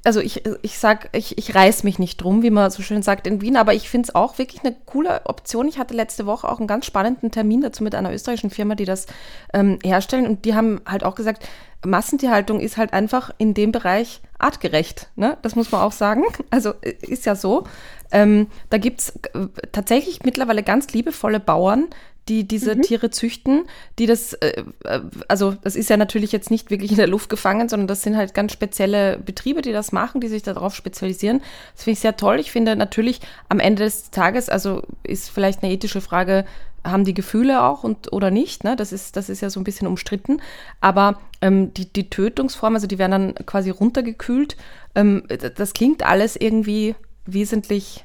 also 0.02 0.18
ich, 0.18 0.42
ich 0.62 0.76
sag, 0.76 1.10
ich, 1.12 1.38
ich 1.38 1.54
reiß 1.54 1.84
mich 1.84 2.00
nicht 2.00 2.16
drum, 2.16 2.42
wie 2.42 2.50
man 2.50 2.68
so 2.70 2.82
schön 2.82 3.02
sagt 3.02 3.28
in 3.28 3.42
Wien, 3.42 3.56
aber 3.56 3.74
ich 3.74 3.88
finde 3.88 4.08
es 4.08 4.14
auch 4.16 4.38
wirklich 4.38 4.64
eine 4.64 4.74
coole 4.86 5.20
Option. 5.26 5.68
Ich 5.68 5.78
hatte 5.78 5.94
letzte 5.94 6.26
Woche 6.26 6.48
auch 6.48 6.58
einen 6.58 6.66
ganz 6.66 6.84
spannenden 6.84 7.30
Termin 7.30 7.60
dazu 7.60 7.84
mit 7.84 7.94
einer 7.94 8.12
österreichischen 8.12 8.50
Firma, 8.50 8.74
die 8.74 8.86
das 8.86 9.06
ähm, 9.52 9.78
herstellen 9.84 10.26
und 10.26 10.44
die 10.46 10.56
haben 10.56 10.80
halt 10.84 11.04
auch 11.04 11.14
gesagt, 11.14 11.46
Massentierhaltung 11.84 12.60
ist 12.60 12.76
halt 12.76 12.92
einfach 12.92 13.30
in 13.38 13.54
dem 13.54 13.72
Bereich 13.72 14.20
artgerecht. 14.38 15.08
Ne? 15.16 15.36
Das 15.42 15.54
muss 15.56 15.70
man 15.72 15.80
auch 15.80 15.92
sagen. 15.92 16.24
Also 16.50 16.74
äh, 16.82 16.94
ist 17.00 17.26
ja 17.26 17.34
so. 17.34 17.64
Ähm, 18.12 18.48
da 18.70 18.78
gibt 18.78 19.00
es 19.00 19.10
äh, 19.10 19.48
tatsächlich 19.72 20.22
mittlerweile 20.22 20.62
ganz 20.62 20.92
liebevolle 20.92 21.40
Bauern, 21.40 21.86
die 22.28 22.46
diese 22.46 22.74
mhm. 22.74 22.82
Tiere 22.82 23.10
züchten, 23.10 23.64
die 23.98 24.06
das, 24.06 24.34
äh, 24.34 24.64
äh, 24.84 25.00
also 25.28 25.56
das 25.62 25.76
ist 25.76 25.90
ja 25.90 25.96
natürlich 25.96 26.32
jetzt 26.32 26.50
nicht 26.50 26.70
wirklich 26.70 26.90
in 26.90 26.96
der 26.96 27.06
Luft 27.06 27.28
gefangen, 27.28 27.68
sondern 27.68 27.88
das 27.88 28.02
sind 28.02 28.16
halt 28.16 28.34
ganz 28.34 28.52
spezielle 28.52 29.18
Betriebe, 29.18 29.62
die 29.62 29.72
das 29.72 29.92
machen, 29.92 30.20
die 30.20 30.28
sich 30.28 30.42
darauf 30.42 30.74
spezialisieren. 30.74 31.40
Das 31.74 31.84
finde 31.84 31.94
ich 31.94 32.00
sehr 32.00 32.16
toll. 32.16 32.38
Ich 32.38 32.50
finde 32.50 32.76
natürlich 32.76 33.20
am 33.48 33.60
Ende 33.60 33.84
des 33.84 34.10
Tages, 34.10 34.48
also 34.48 34.82
ist 35.02 35.30
vielleicht 35.30 35.62
eine 35.62 35.72
ethische 35.72 36.00
Frage, 36.00 36.44
haben 36.84 37.04
die 37.04 37.14
Gefühle 37.14 37.62
auch 37.62 37.84
und 37.84 38.12
oder 38.12 38.30
nicht, 38.30 38.64
ne? 38.64 38.76
Das 38.76 38.92
ist, 38.92 39.16
das 39.16 39.28
ist 39.28 39.40
ja 39.40 39.50
so 39.50 39.58
ein 39.60 39.64
bisschen 39.64 39.86
umstritten. 39.86 40.40
Aber 40.80 41.18
ähm, 41.40 41.72
die, 41.74 41.90
die 41.92 42.10
Tötungsform, 42.10 42.74
also 42.74 42.86
die 42.86 42.98
werden 42.98 43.10
dann 43.10 43.46
quasi 43.46 43.70
runtergekühlt, 43.70 44.56
ähm, 44.94 45.24
das 45.56 45.72
klingt 45.72 46.04
alles 46.04 46.36
irgendwie 46.36 46.94
wesentlich 47.26 48.04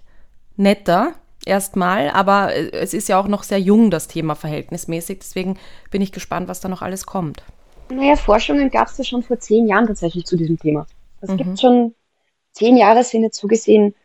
netter 0.56 1.14
erstmal, 1.46 2.10
aber 2.10 2.54
äh, 2.54 2.72
es 2.72 2.94
ist 2.94 3.10
ja 3.10 3.20
auch 3.20 3.28
noch 3.28 3.44
sehr 3.44 3.60
jung, 3.60 3.92
das 3.92 4.08
Thema 4.08 4.36
verhältnismäßig. 4.36 5.20
Deswegen 5.20 5.58
bin 5.92 6.02
ich 6.02 6.12
gespannt, 6.12 6.48
was 6.48 6.60
da 6.60 6.70
noch 6.70 6.82
alles 6.82 7.06
kommt. 7.06 7.44
Naja, 7.90 8.16
Forschungen 8.16 8.70
gab 8.70 8.88
es 8.88 8.98
ja 8.98 9.04
schon 9.04 9.24
vor 9.24 9.40
zehn 9.40 9.68
Jahren 9.68 9.88
tatsächlich 9.88 10.26
zu 10.26 10.38
diesem 10.38 10.60
Thema. 10.60 10.86
Es 11.22 11.30
mhm. 11.30 11.38
gibt 11.38 11.60
schon 11.60 11.96
zehn 12.52 12.78
Jahre 12.78 13.04
sind 13.04 13.24
jetzt 13.24 13.38
zugesehen 13.38 13.96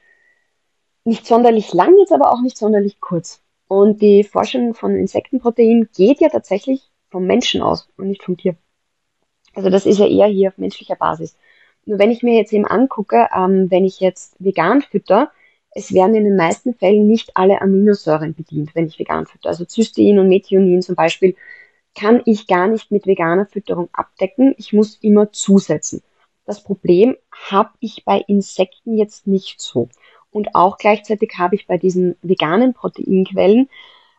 nicht 1.04 1.26
sonderlich 1.26 1.72
lang, 1.74 1.94
jetzt 1.98 2.12
aber 2.12 2.32
auch 2.32 2.40
nicht 2.40 2.56
sonderlich 2.56 3.00
kurz. 3.00 3.42
Und 3.68 4.02
die 4.02 4.24
Forschung 4.24 4.74
von 4.74 4.94
Insektenprotein 4.94 5.88
geht 5.96 6.20
ja 6.20 6.28
tatsächlich 6.28 6.90
vom 7.10 7.26
Menschen 7.26 7.62
aus 7.62 7.88
und 7.96 8.08
nicht 8.08 8.22
vom 8.22 8.36
Tier. 8.36 8.56
Also 9.54 9.70
das 9.70 9.86
ist 9.86 9.98
ja 9.98 10.06
eher 10.06 10.26
hier 10.26 10.48
auf 10.48 10.58
menschlicher 10.58 10.96
Basis. 10.96 11.36
Nur 11.86 11.98
wenn 11.98 12.10
ich 12.10 12.22
mir 12.22 12.36
jetzt 12.36 12.52
eben 12.52 12.66
angucke, 12.66 13.28
ähm, 13.34 13.70
wenn 13.70 13.84
ich 13.84 14.00
jetzt 14.00 14.36
vegan 14.38 14.82
fütter, 14.82 15.30
es 15.70 15.92
werden 15.92 16.14
in 16.14 16.24
den 16.24 16.36
meisten 16.36 16.74
Fällen 16.74 17.06
nicht 17.06 17.36
alle 17.36 17.60
Aminosäuren 17.60 18.34
bedient, 18.34 18.74
wenn 18.74 18.86
ich 18.86 18.98
vegan 18.98 19.26
fütter. 19.26 19.48
Also 19.48 19.64
Cystein 19.64 20.18
und 20.18 20.28
Methionin 20.28 20.82
zum 20.82 20.94
Beispiel 20.94 21.36
kann 21.94 22.22
ich 22.24 22.46
gar 22.46 22.68
nicht 22.68 22.90
mit 22.90 23.06
veganer 23.06 23.46
Fütterung 23.46 23.88
abdecken. 23.92 24.54
Ich 24.56 24.72
muss 24.72 24.96
immer 25.00 25.32
zusetzen. 25.32 26.02
Das 26.44 26.62
Problem 26.62 27.16
habe 27.30 27.70
ich 27.80 28.04
bei 28.04 28.22
Insekten 28.26 28.96
jetzt 28.96 29.26
nicht 29.26 29.60
so. 29.60 29.88
Und 30.34 30.56
auch 30.56 30.78
gleichzeitig 30.78 31.34
habe 31.38 31.54
ich 31.54 31.68
bei 31.68 31.78
diesen 31.78 32.16
veganen 32.20 32.74
Proteinquellen 32.74 33.68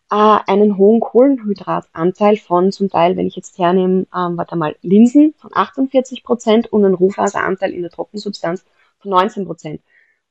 äh, 0.09 0.15
einen 0.47 0.77
hohen 0.77 1.01
Kohlenhydratanteil 1.01 2.37
von 2.37 2.71
zum 2.71 2.89
Teil, 2.89 3.17
wenn 3.17 3.27
ich 3.27 3.35
jetzt 3.35 3.57
hernehme, 3.57 4.07
ähm, 4.15 4.37
warte 4.37 4.55
mal, 4.55 4.77
Linsen 4.81 5.33
von 5.37 5.51
48 5.53 6.23
Prozent 6.23 6.71
und 6.71 6.85
einen 6.85 6.93
Rohfaseranteil 6.93 7.73
in 7.73 7.81
der 7.81 7.91
Trockensubstanz 7.91 8.63
von 8.99 9.11
19 9.11 9.45
Prozent. 9.45 9.81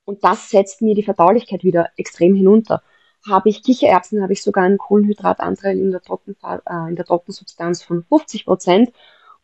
Und 0.07 0.24
das 0.24 0.49
setzt 0.49 0.80
mir 0.80 0.95
die 0.95 1.03
Verdaulichkeit 1.03 1.64
wieder 1.64 1.91
extrem 1.99 2.35
hinunter. 2.35 2.82
Habe 3.28 3.51
ich 3.51 3.62
Kichererbsen, 3.62 4.22
habe 4.22 4.32
ich 4.32 4.43
sogar 4.43 4.64
einen 4.64 4.78
Kohlenhydratanteil 4.78 5.78
in 5.78 5.91
der, 5.91 6.01
Trocken, 6.01 6.35
äh, 6.43 6.89
in 6.89 6.97
der 6.97 7.05
Trockensubstanz 7.05 7.82
von 7.82 8.05
50 8.05 8.47
Prozent 8.47 8.91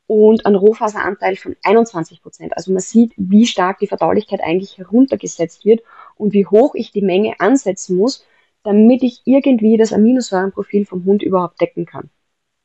und 0.06 0.46
einen 0.46 0.56
Rohfaseranteil 0.56 1.36
von 1.36 1.54
21 1.64 2.22
Prozent. 2.22 2.56
Also 2.56 2.72
man 2.72 2.80
sieht, 2.80 3.12
wie 3.18 3.46
stark 3.46 3.78
die 3.78 3.86
Verdaulichkeit 3.86 4.40
eigentlich 4.42 4.78
heruntergesetzt 4.78 5.66
wird 5.66 5.82
und 6.20 6.32
wie 6.32 6.46
hoch 6.46 6.74
ich 6.74 6.92
die 6.92 7.02
Menge 7.02 7.38
ansetzen 7.40 7.96
muss, 7.96 8.24
damit 8.62 9.02
ich 9.02 9.22
irgendwie 9.24 9.76
das 9.76 9.92
Aminosäurenprofil 9.92 10.86
vom 10.86 11.04
Hund 11.04 11.22
überhaupt 11.22 11.60
decken 11.60 11.86
kann. 11.86 12.10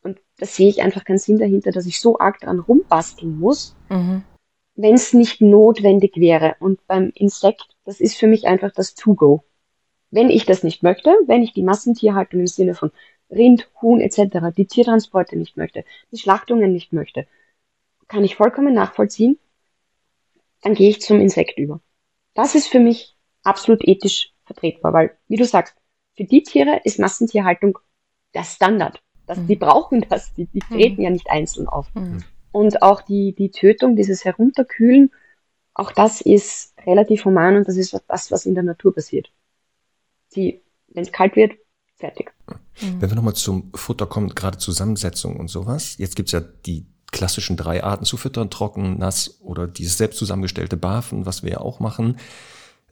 Und 0.03 0.19
da 0.37 0.45
sehe 0.45 0.69
ich 0.69 0.81
einfach 0.81 1.03
keinen 1.03 1.17
Sinn 1.17 1.39
dahinter, 1.39 1.71
dass 1.71 1.85
ich 1.85 1.99
so 1.99 2.19
arg 2.19 2.39
dran 2.41 2.59
rumbasteln 2.59 3.39
muss, 3.39 3.75
mhm 3.89 4.23
wenn 4.75 4.93
es 4.93 5.13
nicht 5.13 5.41
notwendig 5.41 6.17
wäre. 6.17 6.55
Und 6.59 6.85
beim 6.87 7.11
Insekt, 7.15 7.67
das 7.85 7.99
ist 7.99 8.17
für 8.17 8.27
mich 8.27 8.47
einfach 8.47 8.71
das 8.71 8.93
To-Go. 8.95 9.43
Wenn 10.11 10.29
ich 10.29 10.45
das 10.45 10.63
nicht 10.63 10.83
möchte, 10.83 11.15
wenn 11.25 11.43
ich 11.43 11.53
die 11.53 11.63
Massentierhaltung 11.63 12.41
im 12.41 12.47
Sinne 12.47 12.75
von 12.75 12.91
Rind, 13.29 13.69
Huhn 13.81 13.99
etc., 13.99 14.55
die 14.55 14.67
Tiertransporte 14.67 15.35
nicht 15.35 15.57
möchte, 15.57 15.83
die 16.11 16.17
Schlachtungen 16.17 16.71
nicht 16.71 16.93
möchte, 16.93 17.27
kann 18.07 18.23
ich 18.23 18.35
vollkommen 18.35 18.73
nachvollziehen, 18.73 19.39
dann 20.61 20.75
gehe 20.75 20.89
ich 20.89 21.01
zum 21.01 21.19
Insekt 21.19 21.57
über. 21.57 21.81
Das 22.33 22.53
ist 22.55 22.67
für 22.67 22.79
mich 22.79 23.14
absolut 23.45 23.87
ethisch 23.87 24.31
vertretbar, 24.45 24.93
weil, 24.93 25.17
wie 25.27 25.37
du 25.37 25.45
sagst, 25.45 25.75
für 26.15 26.23
die 26.23 26.43
Tiere 26.43 26.81
ist 26.83 26.99
Massentierhaltung 26.99 27.77
der 28.33 28.43
Standard. 28.43 29.01
Das, 29.25 29.37
mhm. 29.37 29.47
Die 29.47 29.55
brauchen 29.55 30.05
das, 30.09 30.33
die, 30.33 30.45
die 30.45 30.59
treten 30.59 30.97
mhm. 30.97 31.03
ja 31.03 31.09
nicht 31.09 31.29
einzeln 31.29 31.67
auf. 31.67 31.93
Mhm. 31.95 32.23
Und 32.51 32.81
auch 32.81 33.01
die, 33.01 33.33
die 33.35 33.51
Tötung, 33.51 33.95
dieses 33.95 34.23
Herunterkühlen, 34.23 35.11
auch 35.73 35.91
das 35.91 36.21
ist 36.21 36.73
relativ 36.85 37.25
human 37.25 37.57
und 37.57 37.67
das 37.67 37.75
ist 37.75 37.99
das, 38.07 38.31
was 38.31 38.45
in 38.45 38.55
der 38.55 38.63
Natur 38.63 38.93
passiert. 38.93 39.29
wenn 40.33 40.61
es 40.95 41.11
kalt 41.11 41.35
wird, 41.35 41.53
fertig. 41.95 42.33
Mhm. 42.47 43.01
Wenn 43.01 43.09
wir 43.09 43.15
nochmal 43.15 43.33
zum 43.33 43.71
Futter 43.73 44.05
kommen, 44.05 44.29
gerade 44.29 44.57
Zusammensetzung 44.57 45.37
und 45.37 45.49
sowas. 45.49 45.97
Jetzt 45.97 46.15
gibt's 46.15 46.31
ja 46.31 46.39
die 46.39 46.85
klassischen 47.11 47.57
drei 47.57 47.83
Arten 47.83 48.05
zu 48.05 48.17
füttern, 48.17 48.49
trocken, 48.49 48.97
nass 48.97 49.39
oder 49.41 49.67
dieses 49.67 49.97
selbst 49.97 50.17
zusammengestellte 50.17 50.77
Barfen, 50.77 51.25
was 51.25 51.43
wir 51.43 51.51
ja 51.51 51.57
auch 51.59 51.79
machen. 51.79 52.17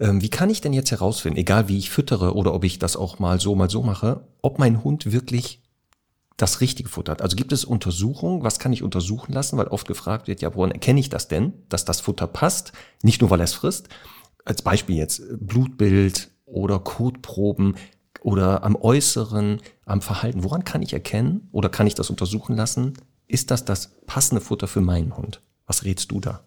Ähm, 0.04 0.22
wie 0.22 0.30
kann 0.30 0.50
ich 0.50 0.60
denn 0.60 0.74
jetzt 0.74 0.92
herausfinden, 0.92 1.40
egal 1.40 1.70
wie 1.70 1.78
ich 1.78 1.90
füttere 1.90 2.36
oder 2.36 2.54
ob 2.54 2.66
ich 2.66 2.78
das 2.78 2.98
auch 2.98 3.20
mal 3.20 3.40
so, 3.40 3.56
mal 3.56 3.70
so 3.70 3.84
mache, 3.84 4.28
ob 4.42 4.60
mein 4.60 4.84
Hund 4.84 5.14
wirklich 5.14 5.62
das 6.36 6.60
Richtige 6.60 6.90
futtert? 6.90 7.22
Also 7.22 7.38
gibt 7.38 7.54
es 7.54 7.64
Untersuchungen? 7.64 8.44
Was 8.44 8.60
kann 8.60 8.74
ich 8.74 8.84
untersuchen 8.84 9.32
lassen? 9.32 9.58
Weil 9.58 9.68
oft 9.68 9.88
gefragt 9.88 10.28
wird, 10.28 10.42
ja, 10.42 10.54
woran 10.56 10.72
erkenne 10.72 11.00
ich 11.00 11.08
das 11.08 11.30
denn, 11.30 11.54
dass 11.70 11.86
das 11.86 12.02
Futter 12.02 12.28
passt? 12.28 12.74
Nicht 13.02 13.22
nur, 13.22 13.30
weil 13.30 13.40
er 13.40 13.46
es 13.46 13.54
frisst. 13.54 13.88
Als 14.44 14.62
Beispiel 14.62 14.98
jetzt 14.98 15.22
Blutbild 15.40 16.32
oder 16.44 16.80
Kotproben 16.80 17.78
oder 18.20 18.66
am 18.66 18.76
Äußeren, 18.76 19.62
am 19.86 20.02
Verhalten. 20.02 20.44
Woran 20.44 20.66
kann 20.66 20.82
ich 20.82 20.92
erkennen 20.92 21.48
oder 21.54 21.70
kann 21.70 21.88
ich 21.88 21.96
das 21.96 22.10
untersuchen 22.10 22.58
lassen? 22.58 22.96
Ist 23.28 23.52
das 23.52 23.64
das 23.64 23.96
passende 24.06 24.42
Futter 24.42 24.68
für 24.68 24.82
meinen 24.82 25.16
Hund? 25.16 25.40
Was 25.66 25.86
rätst 25.86 26.12
du 26.12 26.20
da? 26.20 26.44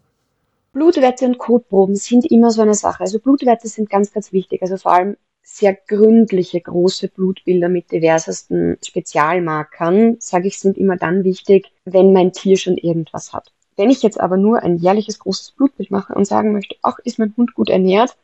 Blutwerte 0.77 1.25
und 1.25 1.39
Kotproben 1.39 1.95
sind 1.95 2.29
immer 2.29 2.51
so 2.51 2.61
eine 2.61 2.75
Sache. 2.75 3.01
Also 3.01 3.17
Blutwerte 3.17 3.67
sind 3.67 3.89
ganz, 3.89 4.13
ganz 4.13 4.31
wichtig. 4.31 4.61
Also 4.61 4.77
vor 4.77 4.93
allem 4.93 5.17
sehr 5.41 5.73
gründliche, 5.73 6.61
große 6.61 7.07
Blutbilder 7.07 7.67
mit 7.67 7.91
diversesten 7.91 8.77
Spezialmarkern, 8.85 10.17
sage 10.19 10.47
ich, 10.47 10.59
sind 10.59 10.77
immer 10.77 10.95
dann 10.95 11.23
wichtig, 11.23 11.71
wenn 11.85 12.13
mein 12.13 12.31
Tier 12.31 12.57
schon 12.57 12.77
irgendwas 12.77 13.33
hat. 13.33 13.51
Wenn 13.75 13.89
ich 13.89 14.03
jetzt 14.03 14.19
aber 14.19 14.37
nur 14.37 14.61
ein 14.61 14.77
jährliches 14.77 15.17
großes 15.17 15.53
Blutbild 15.53 15.89
mache 15.89 16.13
und 16.13 16.25
sagen 16.25 16.53
möchte, 16.53 16.75
ach, 16.83 16.99
ist 17.03 17.17
mein 17.17 17.33
Hund 17.35 17.55
gut 17.55 17.69
ernährt, 17.71 18.15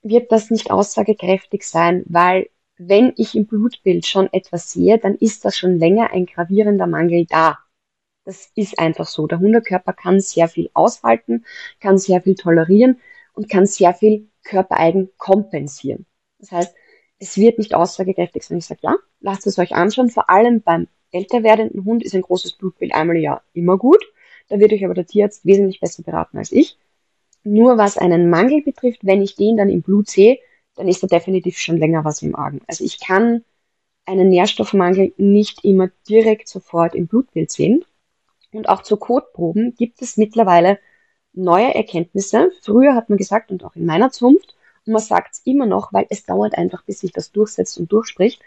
wird 0.00 0.32
das 0.32 0.50
nicht 0.50 0.70
aussagekräftig 0.70 1.68
sein, 1.68 2.02
weil 2.08 2.48
wenn 2.78 3.12
ich 3.18 3.34
im 3.34 3.46
Blutbild 3.46 4.06
schon 4.06 4.32
etwas 4.32 4.72
sehe, 4.72 4.96
dann 4.96 5.16
ist 5.16 5.44
da 5.44 5.50
schon 5.50 5.78
länger 5.78 6.12
ein 6.12 6.24
gravierender 6.24 6.86
Mangel 6.86 7.26
da. 7.26 7.58
Das 8.28 8.52
ist 8.54 8.78
einfach 8.78 9.06
so. 9.06 9.26
Der 9.26 9.38
Hundekörper 9.38 9.94
kann 9.94 10.20
sehr 10.20 10.48
viel 10.48 10.68
aushalten, 10.74 11.46
kann 11.80 11.96
sehr 11.96 12.20
viel 12.20 12.34
tolerieren 12.34 13.00
und 13.32 13.48
kann 13.48 13.64
sehr 13.64 13.94
viel 13.94 14.28
körpereigen 14.44 15.08
kompensieren. 15.16 16.04
Das 16.38 16.52
heißt, 16.52 16.74
es 17.18 17.38
wird 17.38 17.58
nicht 17.58 17.72
aussagekräftig 17.72 18.42
sein. 18.42 18.58
Ich 18.58 18.66
sage, 18.66 18.82
ja, 18.82 18.96
lasst 19.20 19.46
es 19.46 19.58
euch 19.58 19.74
anschauen. 19.74 20.10
Vor 20.10 20.28
allem 20.28 20.60
beim 20.60 20.88
älter 21.10 21.42
werdenden 21.42 21.86
Hund 21.86 22.02
ist 22.02 22.14
ein 22.14 22.20
großes 22.20 22.52
Blutbild 22.52 22.92
einmal 22.92 23.16
Jahr 23.16 23.44
immer 23.54 23.78
gut. 23.78 24.04
Da 24.48 24.58
wird 24.58 24.74
euch 24.74 24.84
aber 24.84 24.92
der 24.92 25.06
Tierarzt 25.06 25.46
wesentlich 25.46 25.80
besser 25.80 26.02
beraten 26.02 26.36
als 26.36 26.52
ich. 26.52 26.76
Nur 27.44 27.78
was 27.78 27.96
einen 27.96 28.28
Mangel 28.28 28.60
betrifft, 28.60 29.06
wenn 29.06 29.22
ich 29.22 29.36
den 29.36 29.56
dann 29.56 29.70
im 29.70 29.80
Blut 29.80 30.10
sehe, 30.10 30.38
dann 30.74 30.86
ist 30.86 31.02
da 31.02 31.06
definitiv 31.06 31.56
schon 31.56 31.78
länger 31.78 32.04
was 32.04 32.20
im 32.20 32.36
Argen. 32.36 32.60
Also 32.66 32.84
ich 32.84 33.00
kann 33.00 33.42
einen 34.04 34.28
Nährstoffmangel 34.28 35.14
nicht 35.16 35.64
immer 35.64 35.88
direkt 36.06 36.46
sofort 36.48 36.94
im 36.94 37.06
Blutbild 37.06 37.50
sehen. 37.50 37.86
Und 38.52 38.68
auch 38.68 38.82
zu 38.82 38.96
Kotproben 38.96 39.74
gibt 39.76 40.02
es 40.02 40.16
mittlerweile 40.16 40.78
neue 41.32 41.74
Erkenntnisse. 41.74 42.50
Früher 42.62 42.94
hat 42.94 43.08
man 43.08 43.18
gesagt, 43.18 43.50
und 43.50 43.64
auch 43.64 43.76
in 43.76 43.86
meiner 43.86 44.10
Zunft, 44.10 44.56
und 44.86 44.94
man 44.94 45.02
sagt 45.02 45.34
es 45.34 45.42
immer 45.44 45.66
noch, 45.66 45.92
weil 45.92 46.06
es 46.08 46.24
dauert 46.24 46.56
einfach, 46.56 46.82
bis 46.84 47.00
sich 47.00 47.12
das 47.12 47.30
durchsetzt 47.30 47.78
und 47.78 47.92
durchspricht. 47.92 48.40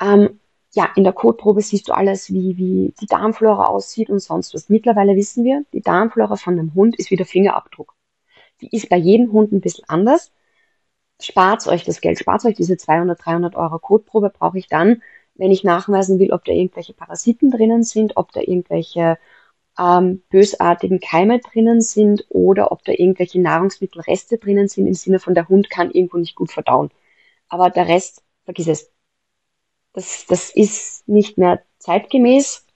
Ähm, 0.00 0.40
ja, 0.72 0.88
in 0.96 1.04
der 1.04 1.12
Kotprobe 1.12 1.62
siehst 1.62 1.88
du 1.88 1.92
alles, 1.92 2.32
wie, 2.32 2.56
wie 2.56 2.94
die 3.00 3.06
Darmflora 3.06 3.64
aussieht 3.66 4.10
und 4.10 4.20
sonst 4.20 4.54
was. 4.54 4.68
Mittlerweile 4.68 5.16
wissen 5.16 5.44
wir, 5.44 5.64
die 5.72 5.82
Darmflora 5.82 6.36
von 6.36 6.58
einem 6.58 6.74
Hund 6.74 6.98
ist 6.98 7.10
wie 7.10 7.16
der 7.16 7.26
Fingerabdruck. 7.26 7.94
Die 8.60 8.74
ist 8.76 8.88
bei 8.88 8.96
jedem 8.96 9.32
Hund 9.32 9.52
ein 9.52 9.60
bisschen 9.60 9.84
anders 9.88 10.32
spart 11.22 11.66
euch 11.66 11.84
das 11.84 12.00
Geld, 12.00 12.18
spart 12.18 12.44
euch 12.44 12.54
diese 12.56 12.76
200, 12.76 13.24
300 13.24 13.56
Euro 13.56 13.78
Kotprobe, 13.78 14.30
brauche 14.30 14.58
ich 14.58 14.68
dann, 14.68 15.02
wenn 15.40 15.50
ich 15.52 15.64
nachweisen 15.64 16.18
will, 16.18 16.32
ob 16.32 16.44
da 16.44 16.52
irgendwelche 16.52 16.92
Parasiten 16.92 17.50
drinnen 17.50 17.82
sind, 17.82 18.18
ob 18.18 18.30
da 18.32 18.40
irgendwelche 18.40 19.18
ähm, 19.78 20.22
bösartigen 20.28 21.00
Keime 21.00 21.40
drinnen 21.40 21.80
sind 21.80 22.26
oder 22.28 22.70
ob 22.72 22.84
da 22.84 22.92
irgendwelche 22.92 23.40
Nahrungsmittelreste 23.40 24.36
drinnen 24.36 24.68
sind, 24.68 24.86
im 24.86 24.92
Sinne 24.92 25.18
von 25.18 25.34
der 25.34 25.48
Hund 25.48 25.70
kann 25.70 25.90
irgendwo 25.90 26.18
nicht 26.18 26.34
gut 26.34 26.52
verdauen. 26.52 26.90
Aber 27.48 27.70
der 27.70 27.88
Rest, 27.88 28.22
vergiss 28.44 28.68
es. 28.68 28.92
Das, 29.94 30.26
das 30.26 30.50
ist 30.50 31.08
nicht 31.08 31.38
mehr 31.38 31.62
zeitgemäß. 31.78 32.66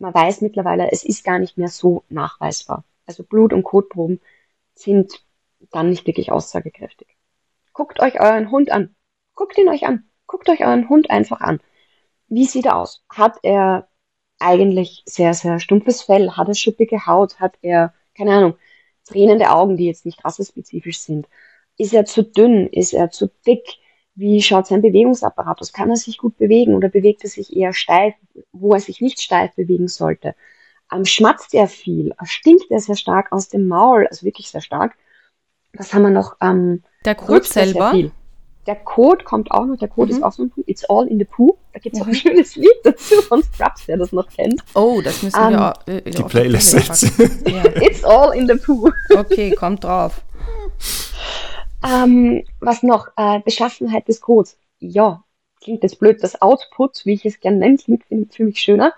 Man 0.00 0.12
weiß 0.12 0.40
mittlerweile, 0.40 0.90
es 0.90 1.04
ist 1.04 1.22
gar 1.22 1.38
nicht 1.38 1.56
mehr 1.56 1.68
so 1.68 2.02
nachweisbar. 2.08 2.82
Also 3.06 3.22
Blut- 3.22 3.52
und 3.52 3.62
Kotproben 3.62 4.20
sind 4.74 5.24
dann 5.70 5.90
nicht 5.90 6.04
wirklich 6.08 6.32
aussagekräftig. 6.32 7.16
Guckt 7.72 8.00
euch 8.00 8.18
euren 8.18 8.50
Hund 8.50 8.72
an. 8.72 8.96
Guckt 9.36 9.56
ihn 9.56 9.68
euch 9.68 9.86
an. 9.86 10.10
Guckt 10.26 10.48
euch 10.48 10.64
euren 10.64 10.88
Hund 10.88 11.10
einfach 11.10 11.40
an. 11.40 11.60
Wie 12.28 12.44
sieht 12.44 12.66
er 12.66 12.76
aus? 12.76 13.04
Hat 13.08 13.38
er 13.42 13.88
eigentlich 14.38 15.02
sehr, 15.06 15.34
sehr 15.34 15.58
stumpfes 15.60 16.02
Fell? 16.02 16.32
Hat 16.32 16.48
er 16.48 16.54
schuppige 16.54 17.06
Haut? 17.06 17.40
Hat 17.40 17.58
er, 17.62 17.94
keine 18.16 18.32
Ahnung, 18.32 18.54
tränende 19.04 19.50
Augen, 19.50 19.76
die 19.76 19.86
jetzt 19.86 20.06
nicht 20.06 20.24
rassespezifisch 20.24 21.00
sind? 21.00 21.28
Ist 21.76 21.94
er 21.94 22.04
zu 22.04 22.22
dünn? 22.22 22.66
Ist 22.68 22.92
er 22.92 23.10
zu 23.10 23.30
dick? 23.46 23.78
Wie 24.14 24.42
schaut 24.42 24.66
sein 24.66 24.82
Bewegungsapparat 24.82 25.60
aus? 25.60 25.72
Kann 25.72 25.90
er 25.90 25.96
sich 25.96 26.18
gut 26.18 26.36
bewegen 26.38 26.74
oder 26.74 26.88
bewegt 26.88 27.22
er 27.22 27.30
sich 27.30 27.56
eher 27.56 27.72
steif, 27.72 28.14
wo 28.52 28.74
er 28.74 28.80
sich 28.80 29.00
nicht 29.00 29.20
steif 29.20 29.54
bewegen 29.54 29.88
sollte? 29.88 30.34
Ähm, 30.92 31.04
schmatzt 31.04 31.54
er 31.54 31.68
viel? 31.68 32.14
Stinkt 32.24 32.70
er 32.70 32.80
sehr 32.80 32.96
stark 32.96 33.30
aus 33.32 33.48
dem 33.48 33.68
Maul? 33.68 34.06
Also 34.08 34.26
wirklich 34.26 34.50
sehr 34.50 34.60
stark. 34.60 34.96
Was 35.72 35.94
haben 35.94 36.02
wir 36.02 36.10
noch? 36.10 36.36
Ähm, 36.40 36.82
der 37.04 37.14
Code 37.14 37.44
selber? 37.44 37.92
Der 38.68 38.76
Code 38.76 39.24
kommt 39.24 39.50
auch 39.50 39.64
noch, 39.64 39.78
der 39.78 39.88
Code 39.88 40.12
mhm. 40.12 40.18
ist 40.18 40.22
auch 40.22 40.32
so 40.32 40.42
ein 40.42 40.50
Punkt. 40.50 40.68
It's 40.68 40.84
all 40.90 41.08
in 41.08 41.18
the 41.18 41.24
poo. 41.24 41.56
Da 41.72 41.80
gibt 41.80 41.96
es 41.96 42.00
mhm. 42.00 42.04
auch 42.04 42.08
ein 42.08 42.14
schönes 42.14 42.54
Lied 42.54 42.76
dazu 42.84 43.14
von 43.22 43.42
Scrubs, 43.42 43.88
wer 43.88 43.96
das 43.96 44.12
noch 44.12 44.28
kennt. 44.28 44.62
Oh, 44.74 45.00
das 45.02 45.22
müssen 45.22 45.40
um, 45.40 45.50
wir 45.52 45.74
ähm, 45.86 46.02
äh, 46.04 46.10
Die 46.10 46.22
Playlist 46.22 46.74
jetzt. 46.74 47.18
ja. 47.48 47.64
It's 47.80 48.04
all 48.04 48.36
in 48.36 48.46
the 48.46 48.56
poo. 48.56 48.90
Okay, 49.16 49.52
kommt 49.52 49.84
drauf. 49.84 50.20
Ähm, 51.82 52.44
was 52.60 52.82
noch? 52.82 53.08
Äh, 53.16 53.40
Beschaffenheit 53.40 54.06
des 54.06 54.20
Codes. 54.20 54.58
Ja, 54.80 55.24
klingt 55.62 55.82
jetzt 55.82 55.98
blöd. 55.98 56.22
Das 56.22 56.42
Output, 56.42 57.06
wie 57.06 57.14
ich 57.14 57.24
es 57.24 57.40
gerne 57.40 57.56
nenne, 57.56 57.78
klingt 57.78 58.34
für 58.34 58.44
mich 58.44 58.60
schöner. 58.60 58.92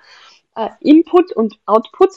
Äh, 0.57 0.71
Input 0.81 1.31
und 1.31 1.61
Output 1.67 2.11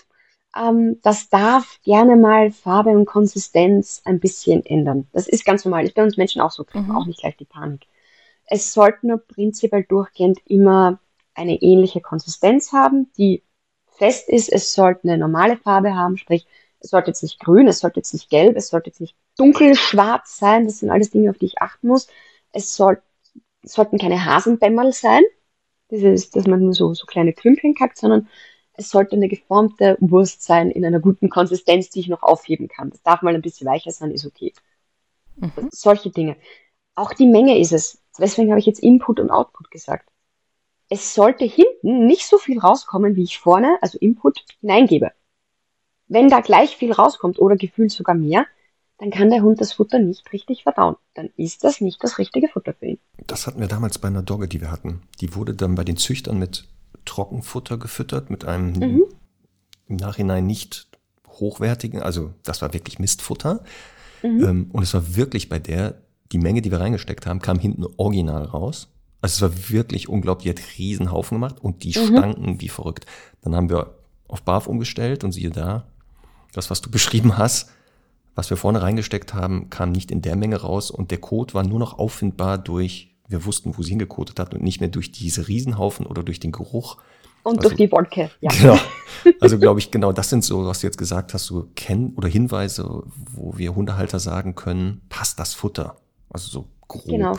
ähm, 0.55 0.99
das 1.01 1.29
darf 1.29 1.79
gerne 1.83 2.15
mal 2.15 2.51
Farbe 2.51 2.91
und 2.91 3.05
Konsistenz 3.05 4.01
ein 4.05 4.19
bisschen 4.19 4.65
ändern. 4.65 5.07
Das 5.13 5.27
ist 5.27 5.45
ganz 5.45 5.65
normal. 5.65 5.85
Ist 5.85 5.95
bei 5.95 6.03
uns 6.03 6.17
Menschen 6.17 6.41
auch 6.41 6.51
so, 6.51 6.63
kriegen 6.63 6.87
mhm. 6.87 6.95
auch 6.95 7.05
nicht 7.05 7.19
gleich 7.19 7.37
die 7.37 7.45
Panik. 7.45 7.87
Es 8.45 8.73
sollte 8.73 9.07
nur 9.07 9.17
prinzipiell 9.17 9.83
durchgehend 9.83 10.39
immer 10.45 10.99
eine 11.33 11.61
ähnliche 11.61 12.01
Konsistenz 12.01 12.71
haben, 12.71 13.11
die 13.17 13.43
fest 13.87 14.29
ist. 14.29 14.51
Es 14.51 14.73
sollte 14.73 15.05
eine 15.05 15.17
normale 15.17 15.57
Farbe 15.57 15.95
haben, 15.95 16.17
sprich, 16.17 16.45
es 16.79 16.89
sollte 16.89 17.11
jetzt 17.11 17.23
nicht 17.23 17.39
grün, 17.39 17.67
es 17.67 17.79
sollte 17.79 17.99
jetzt 17.99 18.13
nicht 18.13 18.29
gelb, 18.29 18.57
es 18.57 18.67
sollte 18.67 18.89
jetzt 18.89 18.99
nicht 18.99 19.15
dunkelschwarz 19.37 20.37
sein. 20.37 20.65
Das 20.65 20.79
sind 20.79 20.91
alles 20.91 21.11
Dinge, 21.11 21.29
auf 21.29 21.37
die 21.37 21.45
ich 21.45 21.61
achten 21.61 21.87
muss. 21.87 22.07
Es, 22.51 22.75
soll, 22.75 23.01
es 23.63 23.73
sollten 23.73 23.97
keine 23.97 24.25
Hasenbämmerl 24.25 24.91
sein, 24.91 25.23
dieses, 25.89 26.29
dass 26.29 26.45
man 26.45 26.59
nur 26.59 26.73
so, 26.73 26.93
so 26.93 27.05
kleine 27.05 27.33
Klümpchen 27.33 27.73
kackt, 27.73 27.97
sondern 27.97 28.27
es 28.75 28.89
sollte 28.89 29.15
eine 29.15 29.27
geformte 29.27 29.97
Wurst 29.99 30.43
sein 30.43 30.71
in 30.71 30.85
einer 30.85 30.99
guten 30.99 31.29
Konsistenz, 31.29 31.89
die 31.89 31.99
ich 31.99 32.07
noch 32.07 32.23
aufheben 32.23 32.67
kann. 32.67 32.89
Das 32.89 33.03
darf 33.03 33.21
mal 33.21 33.35
ein 33.35 33.41
bisschen 33.41 33.67
weicher 33.67 33.91
sein, 33.91 34.11
ist 34.11 34.25
okay. 34.25 34.53
Mhm. 35.35 35.69
Solche 35.71 36.09
Dinge. 36.09 36.35
Auch 36.95 37.13
die 37.13 37.27
Menge 37.27 37.59
ist 37.59 37.71
es. 37.71 38.01
Deswegen 38.17 38.49
habe 38.49 38.59
ich 38.59 38.65
jetzt 38.65 38.81
Input 38.81 39.19
und 39.19 39.31
Output 39.31 39.71
gesagt. 39.71 40.09
Es 40.89 41.13
sollte 41.13 41.45
hinten 41.45 42.05
nicht 42.05 42.27
so 42.27 42.37
viel 42.37 42.59
rauskommen, 42.59 43.15
wie 43.15 43.23
ich 43.23 43.39
vorne, 43.39 43.77
also 43.81 43.97
Input, 43.99 44.43
hineingebe. 44.61 45.11
Wenn 46.07 46.29
da 46.29 46.41
gleich 46.41 46.75
viel 46.75 46.91
rauskommt 46.91 47.39
oder 47.39 47.55
gefühlt 47.55 47.91
sogar 47.91 48.15
mehr, 48.15 48.45
dann 48.99 49.09
kann 49.09 49.31
der 49.31 49.41
Hund 49.41 49.59
das 49.59 49.73
Futter 49.73 49.99
nicht 49.99 50.31
richtig 50.33 50.63
verdauen. 50.63 50.95
Dann 51.15 51.29
ist 51.35 51.63
das 51.63 51.81
nicht 51.81 52.03
das 52.03 52.19
richtige 52.19 52.47
Futter 52.47 52.73
für 52.73 52.85
ihn. 52.85 52.99
Das 53.25 53.47
hatten 53.47 53.59
wir 53.59 53.67
damals 53.67 53.97
bei 53.97 54.07
einer 54.07 54.21
Dogge, 54.21 54.47
die 54.47 54.61
wir 54.61 54.71
hatten. 54.71 55.01
Die 55.19 55.35
wurde 55.35 55.55
dann 55.55 55.75
bei 55.75 55.83
den 55.83 55.97
Züchtern 55.97 56.37
mit 56.37 56.67
Trockenfutter 57.05 57.77
gefüttert 57.77 58.29
mit 58.29 58.45
einem 58.45 58.73
mhm. 58.73 59.03
im 59.87 59.95
Nachhinein 59.95 60.45
nicht 60.45 60.87
hochwertigen, 61.27 62.01
also 62.01 62.33
das 62.43 62.61
war 62.61 62.73
wirklich 62.73 62.99
Mistfutter. 62.99 63.63
Mhm. 64.21 64.43
Ähm, 64.43 64.69
und 64.71 64.83
es 64.83 64.93
war 64.93 65.15
wirklich 65.15 65.49
bei 65.49 65.59
der, 65.59 66.01
die 66.31 66.37
Menge, 66.37 66.61
die 66.61 66.71
wir 66.71 66.79
reingesteckt 66.79 67.25
haben, 67.25 67.39
kam 67.39 67.59
hinten 67.59 67.85
original 67.97 68.43
raus. 68.45 68.89
Also 69.21 69.45
es 69.45 69.51
war 69.51 69.69
wirklich 69.69 70.09
unglaublich, 70.09 70.43
die 70.43 70.61
hat 70.61 70.77
Riesenhaufen 70.77 71.35
gemacht 71.35 71.59
und 71.59 71.83
die 71.83 71.97
mhm. 71.97 72.07
stanken 72.07 72.61
wie 72.61 72.69
verrückt. 72.69 73.05
Dann 73.41 73.55
haben 73.55 73.69
wir 73.69 73.95
auf 74.27 74.41
Barf 74.41 74.67
umgestellt 74.67 75.23
und 75.23 75.31
siehe 75.31 75.49
da, 75.49 75.87
das, 76.53 76.69
was 76.69 76.81
du 76.81 76.89
beschrieben 76.91 77.37
hast, 77.37 77.69
was 78.35 78.49
wir 78.49 78.57
vorne 78.57 78.81
reingesteckt 78.81 79.33
haben, 79.33 79.69
kam 79.69 79.91
nicht 79.91 80.09
in 80.09 80.21
der 80.21 80.35
Menge 80.35 80.57
raus 80.57 80.89
und 80.89 81.11
der 81.11 81.19
Code 81.19 81.53
war 81.53 81.63
nur 81.63 81.79
noch 81.79 81.99
auffindbar 81.99 82.57
durch 82.57 83.12
wir 83.27 83.45
wussten, 83.45 83.77
wo 83.77 83.83
sie 83.83 83.91
hingekotet 83.91 84.39
hat 84.39 84.53
und 84.53 84.63
nicht 84.63 84.79
mehr 84.79 84.89
durch 84.89 85.11
diese 85.11 85.47
Riesenhaufen 85.47 86.05
oder 86.05 86.23
durch 86.23 86.39
den 86.39 86.51
Geruch. 86.51 86.97
Und 87.43 87.57
also, 87.57 87.69
durch 87.69 87.77
die 87.77 87.91
Wolke, 87.91 88.29
ja. 88.41 88.51
Genau. 88.51 88.77
Also 89.39 89.57
glaube 89.57 89.79
ich, 89.79 89.89
genau 89.89 90.11
das 90.11 90.29
sind 90.29 90.43
so, 90.43 90.65
was 90.65 90.81
du 90.81 90.87
jetzt 90.87 90.97
gesagt 90.97 91.33
hast, 91.33 91.45
so 91.45 91.69
Kenn- 91.75 92.13
oder 92.15 92.27
Hinweise, 92.27 93.03
wo 93.31 93.57
wir 93.57 93.73
Hundehalter 93.73 94.19
sagen 94.19 94.53
können, 94.55 95.01
passt 95.07 95.39
das 95.39 95.53
Futter. 95.53 95.95
Also 96.29 96.49
so 96.49 96.67
grob. 96.87 97.05
Genau. 97.05 97.37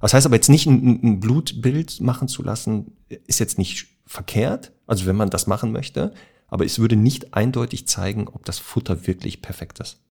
Das 0.00 0.14
heißt 0.14 0.24
aber 0.24 0.36
jetzt 0.36 0.48
nicht 0.48 0.66
ein, 0.66 1.00
ein 1.02 1.20
Blutbild 1.20 2.00
machen 2.00 2.28
zu 2.28 2.42
lassen, 2.42 2.96
ist 3.08 3.40
jetzt 3.40 3.58
nicht 3.58 3.88
verkehrt, 4.06 4.72
also 4.86 5.06
wenn 5.06 5.16
man 5.16 5.30
das 5.30 5.46
machen 5.46 5.72
möchte. 5.72 6.12
aber 6.48 6.64
es 6.64 6.78
würde 6.78 6.96
nicht 6.96 7.34
eindeutig 7.34 7.88
zeigen, 7.88 8.28
ob 8.28 8.44
das 8.44 8.58
Futter 8.58 9.06
wirklich 9.06 9.42
perfekt 9.42 9.80
ist. 9.80 10.02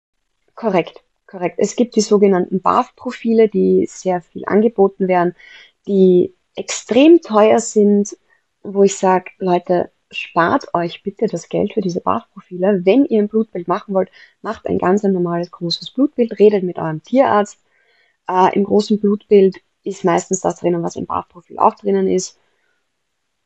Korrekt, 0.54 1.04
korrekt. 1.32 1.56
Es 1.58 1.74
gibt 1.74 1.96
die 1.96 2.02
sogenannten 2.02 2.60
BAF-Profile, 2.60 3.48
die 3.48 3.86
sehr 3.90 4.20
viel 4.20 4.44
angeboten 4.46 5.08
werden, 5.08 5.34
die 5.88 6.34
extrem 6.54 7.20
teuer 7.22 7.58
sind, 7.58 8.16
wo 8.62 8.84
ich 8.84 8.96
sage, 8.96 9.30
Leute, 9.38 9.90
spart 10.10 10.74
euch 10.74 11.02
bitte 11.02 11.26
das 11.26 11.48
Geld 11.48 11.72
für 11.72 11.80
diese 11.80 12.02
BAF-Profile. 12.02 12.82
Wenn 12.84 13.06
ihr 13.06 13.20
ein 13.22 13.28
Blutbild 13.28 13.66
machen 13.66 13.94
wollt, 13.94 14.10
macht 14.42 14.66
ein 14.66 14.78
ganz 14.78 15.02
normales 15.02 15.50
großes 15.50 15.90
Blutbild, 15.92 16.38
redet 16.38 16.62
mit 16.62 16.78
eurem 16.78 17.02
Tierarzt. 17.02 17.58
Äh, 18.28 18.54
Im 18.54 18.64
großen 18.64 19.00
Blutbild 19.00 19.56
ist 19.82 20.04
meistens 20.04 20.40
das 20.40 20.60
drinnen, 20.60 20.82
was 20.82 20.96
im 20.96 21.06
BAF-Profil 21.06 21.58
auch 21.58 21.74
drinnen 21.74 22.08
ist. 22.08 22.38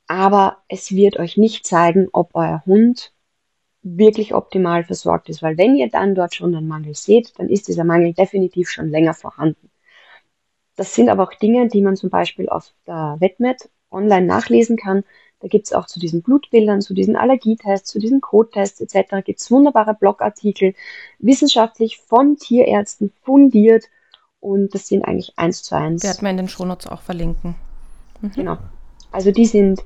Aber 0.08 0.58
es 0.68 0.90
wird 0.92 1.18
euch 1.18 1.36
nicht 1.36 1.64
zeigen, 1.64 2.08
ob 2.12 2.30
euer 2.34 2.62
Hund 2.66 3.12
wirklich 3.86 4.34
optimal 4.34 4.82
versorgt 4.82 5.28
ist, 5.28 5.42
weil 5.42 5.56
wenn 5.56 5.76
ihr 5.76 5.88
dann 5.88 6.14
dort 6.14 6.34
schon 6.34 6.54
einen 6.54 6.66
Mangel 6.66 6.94
seht, 6.94 7.38
dann 7.38 7.48
ist 7.48 7.68
dieser 7.68 7.84
Mangel 7.84 8.14
definitiv 8.14 8.68
schon 8.68 8.88
länger 8.88 9.14
vorhanden. 9.14 9.70
Das 10.74 10.94
sind 10.94 11.08
aber 11.08 11.22
auch 11.22 11.34
Dinge, 11.34 11.68
die 11.68 11.82
man 11.82 11.96
zum 11.96 12.10
Beispiel 12.10 12.48
auf 12.48 12.72
der 12.86 13.16
Wetmet 13.20 13.70
online 13.90 14.26
nachlesen 14.26 14.76
kann. 14.76 15.04
Da 15.40 15.48
gibt's 15.48 15.72
auch 15.72 15.86
zu 15.86 16.00
diesen 16.00 16.22
Blutbildern, 16.22 16.80
zu 16.80 16.94
diesen 16.94 17.14
Allergietests, 17.14 17.90
zu 17.90 18.00
diesen 18.00 18.20
Codtests 18.20 18.80
etc. 18.80 19.24
gibt's 19.24 19.50
wunderbare 19.50 19.94
Blogartikel, 19.94 20.74
wissenschaftlich 21.18 21.98
von 21.98 22.36
Tierärzten 22.36 23.12
fundiert 23.22 23.84
und 24.40 24.74
das 24.74 24.88
sind 24.88 25.04
eigentlich 25.04 25.34
eins 25.36 25.62
zu 25.62 25.76
eins. 25.76 26.02
Werden 26.02 26.22
wir 26.22 26.30
in 26.30 26.36
den 26.38 26.48
Shownotes 26.48 26.88
auch 26.88 27.02
verlinken. 27.02 27.54
Mhm. 28.20 28.32
Genau. 28.32 28.58
Also 29.12 29.30
die 29.30 29.46
sind, 29.46 29.80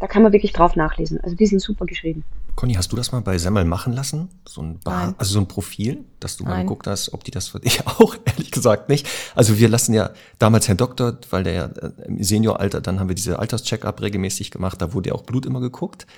da 0.00 0.06
kann 0.06 0.22
man 0.22 0.32
wirklich 0.32 0.52
drauf 0.52 0.76
nachlesen. 0.76 1.20
Also 1.22 1.34
die 1.34 1.46
sind 1.46 1.60
super 1.60 1.86
geschrieben. 1.86 2.24
Conny, 2.58 2.74
hast 2.74 2.90
du 2.90 2.96
das 2.96 3.12
mal 3.12 3.20
bei 3.20 3.38
Semmel 3.38 3.64
machen 3.64 3.92
lassen? 3.92 4.30
So 4.44 4.62
ein 4.62 4.80
Bar, 4.80 5.14
also 5.16 5.34
so 5.34 5.38
ein 5.38 5.46
Profil, 5.46 6.04
dass 6.18 6.36
du 6.36 6.42
mal 6.42 6.56
Nein. 6.56 6.66
geguckt 6.66 6.88
hast, 6.88 7.14
ob 7.14 7.22
die 7.22 7.30
das 7.30 7.46
für 7.46 7.60
dich 7.60 7.86
auch, 7.86 8.16
ehrlich 8.24 8.50
gesagt 8.50 8.88
nicht. 8.88 9.06
Also 9.36 9.60
wir 9.60 9.68
lassen 9.68 9.94
ja 9.94 10.10
damals 10.40 10.66
Herrn 10.66 10.76
Doktor, 10.76 11.18
weil 11.30 11.44
der 11.44 11.52
ja 11.52 11.66
äh, 11.66 11.92
im 12.06 12.20
Senioralter, 12.20 12.80
dann 12.80 12.98
haben 12.98 13.06
wir 13.06 13.14
diese 13.14 13.38
Alterscheck-up 13.38 14.02
regelmäßig 14.02 14.50
gemacht, 14.50 14.82
da 14.82 14.92
wurde 14.92 15.10
ja 15.10 15.14
auch 15.14 15.22
Blut 15.22 15.46
immer 15.46 15.60
geguckt. 15.60 16.08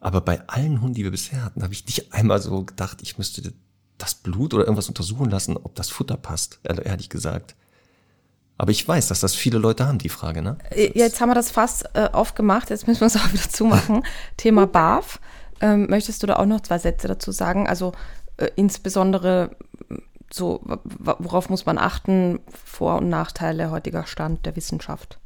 Aber 0.00 0.20
bei 0.22 0.40
allen 0.48 0.80
Hunden, 0.80 0.94
die 0.94 1.04
wir 1.04 1.12
bisher 1.12 1.44
hatten, 1.44 1.62
habe 1.62 1.72
ich 1.72 1.86
nicht 1.86 2.12
einmal 2.12 2.42
so 2.42 2.64
gedacht, 2.64 2.98
ich 3.02 3.16
müsste 3.16 3.52
das 3.96 4.16
Blut 4.16 4.52
oder 4.54 4.64
irgendwas 4.64 4.88
untersuchen 4.88 5.30
lassen, 5.30 5.56
ob 5.56 5.76
das 5.76 5.88
Futter 5.88 6.16
passt, 6.16 6.58
ehrlich 6.64 7.10
gesagt. 7.10 7.54
Aber 8.58 8.72
ich 8.72 8.88
weiß, 8.88 9.06
dass 9.06 9.20
das 9.20 9.36
viele 9.36 9.58
Leute 9.58 9.86
haben, 9.86 9.98
die 9.98 10.08
Frage, 10.08 10.42
ne? 10.42 10.58
Äh, 10.70 10.90
jetzt 10.98 11.20
haben 11.20 11.30
wir 11.30 11.36
das 11.36 11.52
fast 11.52 11.84
äh, 11.94 12.08
aufgemacht, 12.10 12.70
jetzt 12.70 12.88
müssen 12.88 13.02
wir 13.02 13.06
es 13.06 13.16
auch 13.16 13.32
wieder 13.32 13.48
zumachen. 13.48 14.02
Thema 14.36 14.66
BAF. 14.66 15.20
Ähm, 15.60 15.86
möchtest 15.88 16.22
du 16.22 16.26
da 16.26 16.36
auch 16.36 16.46
noch 16.46 16.60
zwei 16.60 16.78
Sätze 16.78 17.08
dazu 17.08 17.32
sagen? 17.32 17.68
Also 17.68 17.92
äh, 18.36 18.48
insbesondere 18.56 19.56
so, 20.32 20.60
worauf 20.64 21.50
muss 21.50 21.66
man 21.66 21.76
achten? 21.76 22.40
Vor- 22.48 22.98
und 22.98 23.08
Nachteile 23.08 23.70
heutiger 23.70 24.06
Stand 24.06 24.46
der 24.46 24.54
Wissenschaft. 24.56 25.18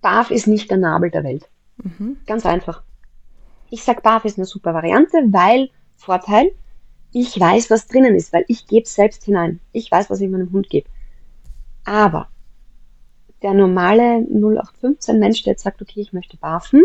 BAF 0.00 0.30
ist 0.30 0.46
nicht 0.46 0.70
der 0.70 0.78
Nabel 0.78 1.10
der 1.10 1.24
Welt. 1.24 1.48
Mhm. 1.76 2.18
Ganz 2.26 2.44
einfach. 2.44 2.82
Ich 3.70 3.84
sag, 3.84 4.02
BAF 4.02 4.24
ist 4.24 4.36
eine 4.36 4.46
super 4.46 4.74
Variante, 4.74 5.18
weil 5.30 5.70
Vorteil, 5.96 6.50
ich 7.12 7.38
weiß, 7.38 7.70
was 7.70 7.86
drinnen 7.86 8.14
ist, 8.14 8.32
weil 8.32 8.44
ich 8.48 8.66
gebe 8.66 8.84
es 8.84 8.94
selbst 8.94 9.24
hinein. 9.24 9.60
Ich 9.72 9.90
weiß, 9.90 10.10
was 10.10 10.20
ich 10.20 10.28
meinem 10.28 10.50
Hund 10.50 10.70
gebe. 10.70 10.88
Aber 11.84 12.28
der 13.42 13.54
normale 13.54 14.26
0815 14.28 15.18
Mensch, 15.18 15.42
der 15.44 15.52
jetzt 15.52 15.62
sagt, 15.62 15.80
okay, 15.80 16.00
ich 16.00 16.12
möchte 16.12 16.36
barfen, 16.36 16.84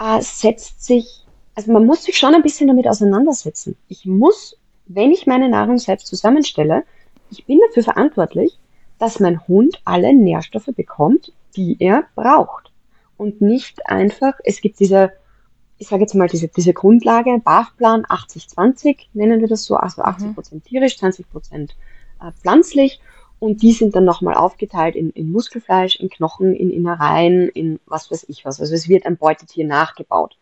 äh, 0.00 0.20
setzt 0.20 0.84
sich 0.84 1.23
also 1.54 1.72
man 1.72 1.86
muss 1.86 2.04
sich 2.04 2.16
schon 2.16 2.34
ein 2.34 2.42
bisschen 2.42 2.68
damit 2.68 2.88
auseinandersetzen. 2.88 3.76
Ich 3.88 4.06
muss, 4.06 4.58
wenn 4.86 5.12
ich 5.12 5.26
meine 5.26 5.48
Nahrung 5.48 5.78
selbst 5.78 6.06
zusammenstelle, 6.06 6.84
ich 7.30 7.46
bin 7.46 7.60
dafür 7.68 7.84
verantwortlich, 7.84 8.58
dass 8.98 9.20
mein 9.20 9.46
Hund 9.46 9.80
alle 9.84 10.14
Nährstoffe 10.14 10.70
bekommt, 10.74 11.32
die 11.56 11.76
er 11.78 12.04
braucht. 12.14 12.72
Und 13.16 13.40
nicht 13.40 13.86
einfach, 13.86 14.34
es 14.44 14.60
gibt 14.60 14.80
diese, 14.80 15.12
ich 15.78 15.88
sage 15.88 16.02
jetzt 16.02 16.14
mal, 16.14 16.28
diese, 16.28 16.48
diese 16.48 16.72
Grundlage, 16.72 17.40
BAF-Plan 17.42 18.04
80-20, 18.06 19.06
nennen 19.12 19.40
wir 19.40 19.48
das 19.48 19.64
so, 19.64 19.76
also 19.76 20.02
80% 20.02 20.22
mhm. 20.22 20.34
Prozent 20.34 20.64
tierisch, 20.64 20.98
20 20.98 21.30
Prozent 21.30 21.76
äh, 22.20 22.32
pflanzlich. 22.32 23.00
Und 23.38 23.62
die 23.62 23.72
sind 23.72 23.94
dann 23.94 24.04
nochmal 24.04 24.34
aufgeteilt 24.34 24.96
in, 24.96 25.10
in 25.10 25.30
Muskelfleisch, 25.30 25.96
in 25.96 26.08
Knochen, 26.08 26.54
in 26.54 26.70
Innereien, 26.70 27.48
in 27.48 27.78
was 27.86 28.10
weiß 28.10 28.26
ich 28.28 28.44
was. 28.44 28.60
Also 28.60 28.74
es 28.74 28.88
wird 28.88 29.06
ein 29.06 29.16
Beutetier 29.16 29.66
nachgebaut 29.66 30.36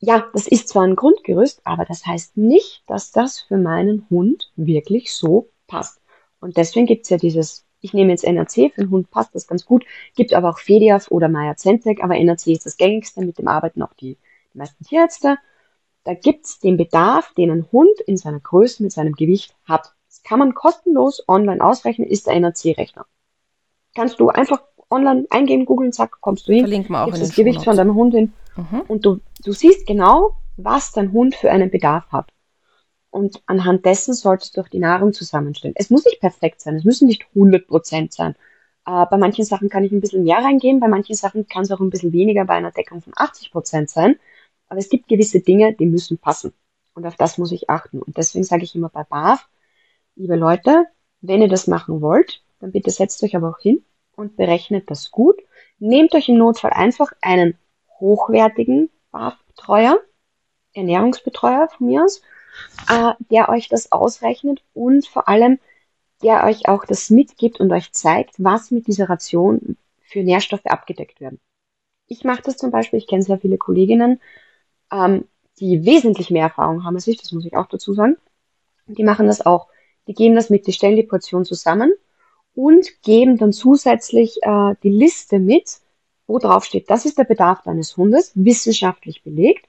ja, 0.00 0.28
das 0.32 0.46
ist 0.46 0.68
zwar 0.68 0.84
ein 0.84 0.96
Grundgerüst, 0.96 1.60
aber 1.64 1.84
das 1.84 2.06
heißt 2.06 2.36
nicht, 2.36 2.82
dass 2.86 3.10
das 3.10 3.40
für 3.40 3.56
meinen 3.56 4.06
Hund 4.10 4.52
wirklich 4.56 5.12
so 5.12 5.48
passt. 5.66 6.00
Und 6.40 6.56
deswegen 6.56 6.86
gibt's 6.86 7.08
ja 7.08 7.16
dieses, 7.16 7.66
ich 7.80 7.94
nehme 7.94 8.10
jetzt 8.10 8.24
NRC, 8.24 8.72
für 8.72 8.82
den 8.82 8.90
Hund 8.90 9.10
passt 9.10 9.34
das 9.34 9.48
ganz 9.48 9.64
gut, 9.64 9.84
gibt 10.14 10.34
aber 10.34 10.50
auch 10.50 10.58
Fediaf 10.58 11.10
oder 11.10 11.28
Maya 11.28 11.56
Zentec, 11.56 12.02
aber 12.02 12.16
NRC 12.16 12.48
ist 12.48 12.66
das 12.66 12.76
gängigste, 12.76 13.22
mit 13.22 13.38
dem 13.38 13.48
arbeiten 13.48 13.82
auch 13.82 13.92
die, 13.94 14.16
die 14.54 14.58
meisten 14.58 14.84
Tierärzte. 14.84 15.36
Da 16.04 16.14
gibt's 16.14 16.60
den 16.60 16.76
Bedarf, 16.76 17.34
den 17.34 17.50
ein 17.50 17.66
Hund 17.72 18.00
in 18.06 18.16
seiner 18.16 18.40
Größe 18.40 18.82
mit 18.82 18.92
seinem 18.92 19.14
Gewicht 19.14 19.56
hat. 19.64 19.92
Das 20.06 20.22
kann 20.22 20.38
man 20.38 20.54
kostenlos 20.54 21.24
online 21.26 21.62
ausrechnen, 21.62 22.06
ist 22.06 22.28
der 22.28 22.34
NRC-Rechner. 22.34 23.04
Kannst 23.96 24.20
du 24.20 24.28
einfach 24.28 24.62
online 24.90 25.26
eingeben, 25.30 25.66
googeln, 25.66 25.92
zack, 25.92 26.20
kommst 26.20 26.48
du 26.48 26.52
hin. 26.52 26.62
Verlinken 26.62 26.92
wir 26.92 27.04
auch 27.04 27.14
in 27.14 27.20
das 27.20 27.34
Gewicht 27.34 27.64
von 27.64 27.76
deinem 27.76 27.94
Hund 27.94 28.14
hin 28.14 28.32
Mhm. 28.58 28.82
Und 28.88 29.06
du, 29.06 29.20
du 29.44 29.52
siehst 29.52 29.86
genau, 29.86 30.36
was 30.56 30.92
dein 30.92 31.12
Hund 31.12 31.34
für 31.36 31.50
einen 31.50 31.70
Bedarf 31.70 32.10
hat. 32.10 32.30
Und 33.10 33.42
anhand 33.46 33.86
dessen 33.86 34.12
solltest 34.12 34.56
du 34.56 34.60
auch 34.60 34.68
die 34.68 34.80
Nahrung 34.80 35.12
zusammenstellen. 35.12 35.74
Es 35.78 35.90
muss 35.90 36.04
nicht 36.04 36.20
perfekt 36.20 36.60
sein, 36.60 36.74
es 36.76 36.84
müssen 36.84 37.06
nicht 37.06 37.24
100% 37.34 38.12
sein. 38.12 38.34
Äh, 38.84 39.06
bei 39.06 39.16
manchen 39.16 39.44
Sachen 39.44 39.68
kann 39.70 39.84
ich 39.84 39.92
ein 39.92 40.00
bisschen 40.00 40.24
mehr 40.24 40.38
reingehen, 40.38 40.80
bei 40.80 40.88
manchen 40.88 41.14
Sachen 41.14 41.46
kann 41.46 41.62
es 41.62 41.70
auch 41.70 41.80
ein 41.80 41.90
bisschen 41.90 42.12
weniger 42.12 42.44
bei 42.44 42.54
einer 42.54 42.72
Deckung 42.72 43.00
von 43.00 43.14
80% 43.14 43.88
sein. 43.88 44.16
Aber 44.68 44.80
es 44.80 44.90
gibt 44.90 45.08
gewisse 45.08 45.40
Dinge, 45.40 45.72
die 45.72 45.86
müssen 45.86 46.18
passen. 46.18 46.52
Und 46.94 47.06
auf 47.06 47.16
das 47.16 47.38
muss 47.38 47.52
ich 47.52 47.70
achten. 47.70 48.02
Und 48.02 48.18
deswegen 48.18 48.44
sage 48.44 48.64
ich 48.64 48.74
immer 48.74 48.88
bei 48.90 49.04
BAF, 49.04 49.48
liebe 50.16 50.36
Leute, 50.36 50.84
wenn 51.20 51.40
ihr 51.40 51.48
das 51.48 51.68
machen 51.68 52.02
wollt, 52.02 52.42
dann 52.60 52.72
bitte 52.72 52.90
setzt 52.90 53.22
euch 53.22 53.36
aber 53.36 53.50
auch 53.50 53.60
hin 53.60 53.84
und 54.18 54.36
berechnet 54.36 54.90
das 54.90 55.10
gut. 55.10 55.36
Nehmt 55.78 56.14
euch 56.14 56.28
im 56.28 56.38
Notfall 56.38 56.72
einfach 56.72 57.12
einen 57.22 57.56
hochwertigen 58.00 58.90
BAF-Betreuer, 59.12 60.00
Ernährungsbetreuer 60.74 61.68
von 61.68 61.86
mir 61.86 62.04
aus, 62.04 62.20
äh, 62.90 63.12
der 63.30 63.48
euch 63.48 63.68
das 63.68 63.92
ausrechnet 63.92 64.62
und 64.74 65.06
vor 65.06 65.28
allem 65.28 65.58
der 66.22 66.44
euch 66.44 66.68
auch 66.68 66.84
das 66.84 67.10
mitgibt 67.10 67.60
und 67.60 67.70
euch 67.70 67.92
zeigt, 67.92 68.34
was 68.38 68.72
mit 68.72 68.88
dieser 68.88 69.08
Ration 69.08 69.76
für 70.00 70.24
Nährstoffe 70.24 70.66
abgedeckt 70.66 71.20
werden. 71.20 71.38
Ich 72.08 72.24
mache 72.24 72.42
das 72.42 72.56
zum 72.56 72.72
Beispiel, 72.72 72.98
ich 72.98 73.06
kenne 73.06 73.22
sehr 73.22 73.38
viele 73.38 73.56
Kolleginnen, 73.56 74.20
ähm, 74.90 75.28
die 75.60 75.84
wesentlich 75.84 76.30
mehr 76.30 76.44
Erfahrung 76.44 76.84
haben 76.84 76.96
als 76.96 77.06
ich, 77.06 77.18
das 77.18 77.30
muss 77.30 77.46
ich 77.46 77.56
auch 77.56 77.66
dazu 77.66 77.94
sagen. 77.94 78.16
Die 78.86 79.04
machen 79.04 79.28
das 79.28 79.46
auch. 79.46 79.68
Die 80.08 80.14
geben 80.14 80.34
das 80.34 80.50
mit, 80.50 80.66
die 80.66 80.72
stellen 80.72 80.96
die 80.96 81.04
Portion 81.04 81.44
zusammen 81.44 81.92
und 82.58 83.02
geben 83.02 83.36
dann 83.38 83.52
zusätzlich 83.52 84.40
äh, 84.42 84.74
die 84.82 84.90
Liste 84.90 85.38
mit, 85.38 85.78
wo 86.26 86.40
drauf 86.40 86.64
steht, 86.64 86.90
das 86.90 87.04
ist 87.06 87.16
der 87.16 87.22
Bedarf 87.22 87.62
deines 87.62 87.96
Hundes, 87.96 88.32
wissenschaftlich 88.34 89.22
belegt. 89.22 89.68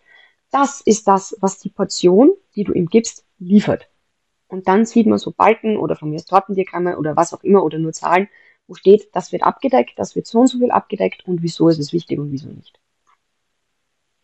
Das 0.50 0.82
ist 0.82 1.08
das, 1.08 1.38
was 1.40 1.60
die 1.60 1.70
Portion, 1.70 2.32
die 2.56 2.64
du 2.64 2.74
ihm 2.74 2.88
gibst, 2.88 3.26
liefert. 3.38 3.88
Und 4.48 4.68
dann 4.68 4.88
sieht 4.88 5.06
man 5.06 5.20
so 5.20 5.30
Balken 5.30 5.78
oder 5.78 5.96
von 5.96 6.10
mir 6.10 6.16
aus 6.16 6.26
Tortendiagramme 6.26 6.98
oder 6.98 7.16
was 7.16 7.32
auch 7.32 7.44
immer 7.44 7.64
oder 7.64 7.78
nur 7.78 7.94
Zahlen, 7.94 8.28
wo 8.66 8.74
steht, 8.74 9.10
das 9.14 9.32
wird 9.32 9.44
abgedeckt, 9.44 9.94
das 9.98 10.16
wird 10.16 10.26
so 10.26 10.40
und 10.40 10.48
so 10.48 10.58
viel 10.58 10.72
abgedeckt 10.72 11.28
und 11.28 11.44
wieso 11.44 11.70
ist 11.70 11.78
es 11.78 11.94
wichtig 11.94 12.18
und 12.18 12.32
wieso 12.32 12.50
nicht. 12.50 12.80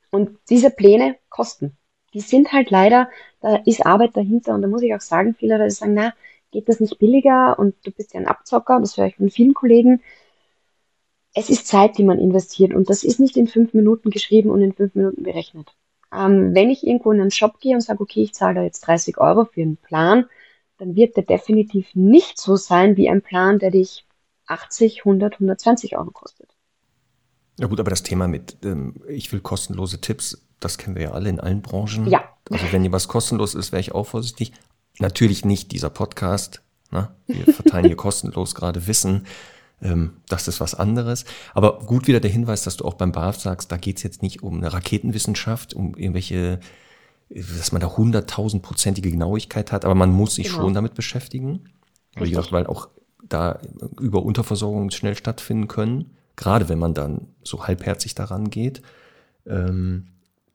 Und 0.10 0.40
diese 0.50 0.72
Pläne 0.72 1.18
kosten. 1.30 1.78
Die 2.16 2.22
sind 2.22 2.52
halt 2.52 2.72
leider, 2.72 3.12
da 3.42 3.58
ist 3.58 3.86
Arbeit 3.86 4.18
dahinter 4.18 4.56
und 4.56 4.64
da 4.64 4.68
muss 4.68 4.82
ich 4.82 4.96
auch 4.96 5.02
sagen, 5.02 5.36
viele 5.36 5.60
Leute 5.60 5.70
sagen, 5.70 5.94
na, 5.94 6.16
geht 6.56 6.70
das 6.70 6.80
nicht 6.80 7.00
billiger 7.00 7.60
und 7.60 7.76
du 7.84 7.92
bist 7.92 8.14
ja 8.14 8.22
ein 8.22 8.28
Abzocker, 8.28 8.80
das 8.80 8.96
höre 8.96 9.08
ich 9.08 9.18
von 9.18 9.30
vielen 9.30 9.54
Kollegen, 9.54 10.02
es 11.34 11.50
ist 11.50 11.68
Zeit, 11.68 11.98
die 11.98 12.06
man 12.06 12.18
investiert 12.18 12.74
und 12.74 12.90
das 12.90 13.04
ist 13.04 13.20
nicht 13.20 13.36
in 13.36 13.48
fünf 13.48 13.74
Minuten 13.74 14.10
geschrieben 14.10 14.50
und 14.50 14.62
in 14.62 14.72
fünf 14.72 14.96
Minuten 14.96 15.24
berechnet. 15.24 15.76
Ähm, 16.14 16.56
wenn 16.56 16.70
ich 16.70 16.88
irgendwo 16.88 17.12
in 17.12 17.20
einen 17.20 17.32
Shop 17.32 17.60
gehe 17.60 17.76
und 17.76 17.82
sage, 17.82 18.00
okay, 18.00 18.22
ich 18.24 18.34
zahle 18.34 18.56
da 18.56 18.64
jetzt 18.64 18.88
30 18.88 19.18
Euro 19.18 19.44
für 19.44 19.62
einen 19.62 19.76
Plan, 19.76 20.28
dann 20.78 20.96
wird 20.96 21.18
der 21.18 21.24
definitiv 21.24 21.94
nicht 21.94 22.40
so 22.40 22.56
sein 22.56 22.96
wie 22.96 23.10
ein 23.10 23.22
Plan, 23.22 23.60
der 23.60 23.72
dich 23.72 24.06
80, 24.48 25.00
100, 25.00 25.34
120 25.34 25.98
Euro 25.98 26.12
kostet. 26.12 26.56
Ja 27.60 27.68
gut, 27.68 27.82
aber 27.82 27.90
das 27.90 28.04
Thema 28.04 28.30
mit, 28.30 28.58
ähm, 28.64 28.96
ich 29.10 29.34
will 29.34 29.42
kostenlose 29.42 30.00
Tipps, 30.00 30.48
das 30.62 30.78
kennen 30.78 30.96
wir 30.96 31.04
ja 31.04 31.12
alle 31.12 31.28
in 31.28 31.42
allen 31.42 31.62
Branchen. 31.62 32.08
Ja. 32.08 32.24
Also 32.50 32.72
wenn 32.72 32.84
dir 32.84 32.94
was 32.94 33.10
kostenlos 33.10 33.56
ist, 33.56 33.74
wäre 33.74 33.82
ich 33.82 33.94
auch 33.94 34.06
vorsichtig. 34.06 34.54
Natürlich 35.00 35.46
nicht 35.46 35.72
dieser 35.72 35.90
Podcast. 35.90 36.62
Ne? 36.92 37.10
Wir 37.28 37.54
verteilen 37.54 37.86
hier 37.86 37.96
kostenlos 37.98 38.56
gerade 38.56 38.88
Wissen. 38.88 39.26
Ähm, 39.82 40.18
das 40.30 40.48
ist 40.48 40.60
was 40.60 40.76
anderes. 40.76 41.26
Aber 41.54 41.80
gut 41.80 42.08
wieder 42.08 42.20
der 42.20 42.32
Hinweis, 42.32 42.64
dass 42.64 42.78
du 42.78 42.86
auch 42.86 42.94
beim 42.94 43.12
BAF 43.12 43.40
sagst, 43.40 43.72
da 43.72 43.78
geht's 43.78 44.04
jetzt 44.04 44.22
nicht 44.22 44.44
um 44.44 44.58
eine 44.58 44.72
Raketenwissenschaft, 44.72 45.74
um 45.74 45.96
irgendwelche, 45.96 46.60
dass 47.30 47.72
man 47.72 47.82
da 47.82 47.98
hunderttausendprozentige 47.98 49.12
Genauigkeit 49.12 49.72
hat, 49.72 49.84
aber 49.86 49.96
man 49.96 50.12
muss 50.12 50.36
sich 50.36 50.48
genau. 50.48 50.62
schon 50.62 50.74
damit 50.74 50.94
beschäftigen. 50.94 51.70
Wie 52.16 52.30
gesagt, 52.30 52.54
weil 52.54 52.66
auch 52.68 52.88
da 53.28 53.60
über 54.00 54.24
Unterversorgung 54.24 54.92
schnell 54.92 55.18
stattfinden 55.18 55.68
können, 55.68 56.16
gerade 56.36 56.70
wenn 56.70 56.80
man 56.80 56.94
dann 56.94 57.28
so 57.44 57.68
halbherzig 57.68 58.16
daran 58.16 58.50
geht. 58.50 58.82
Ähm, 59.46 60.08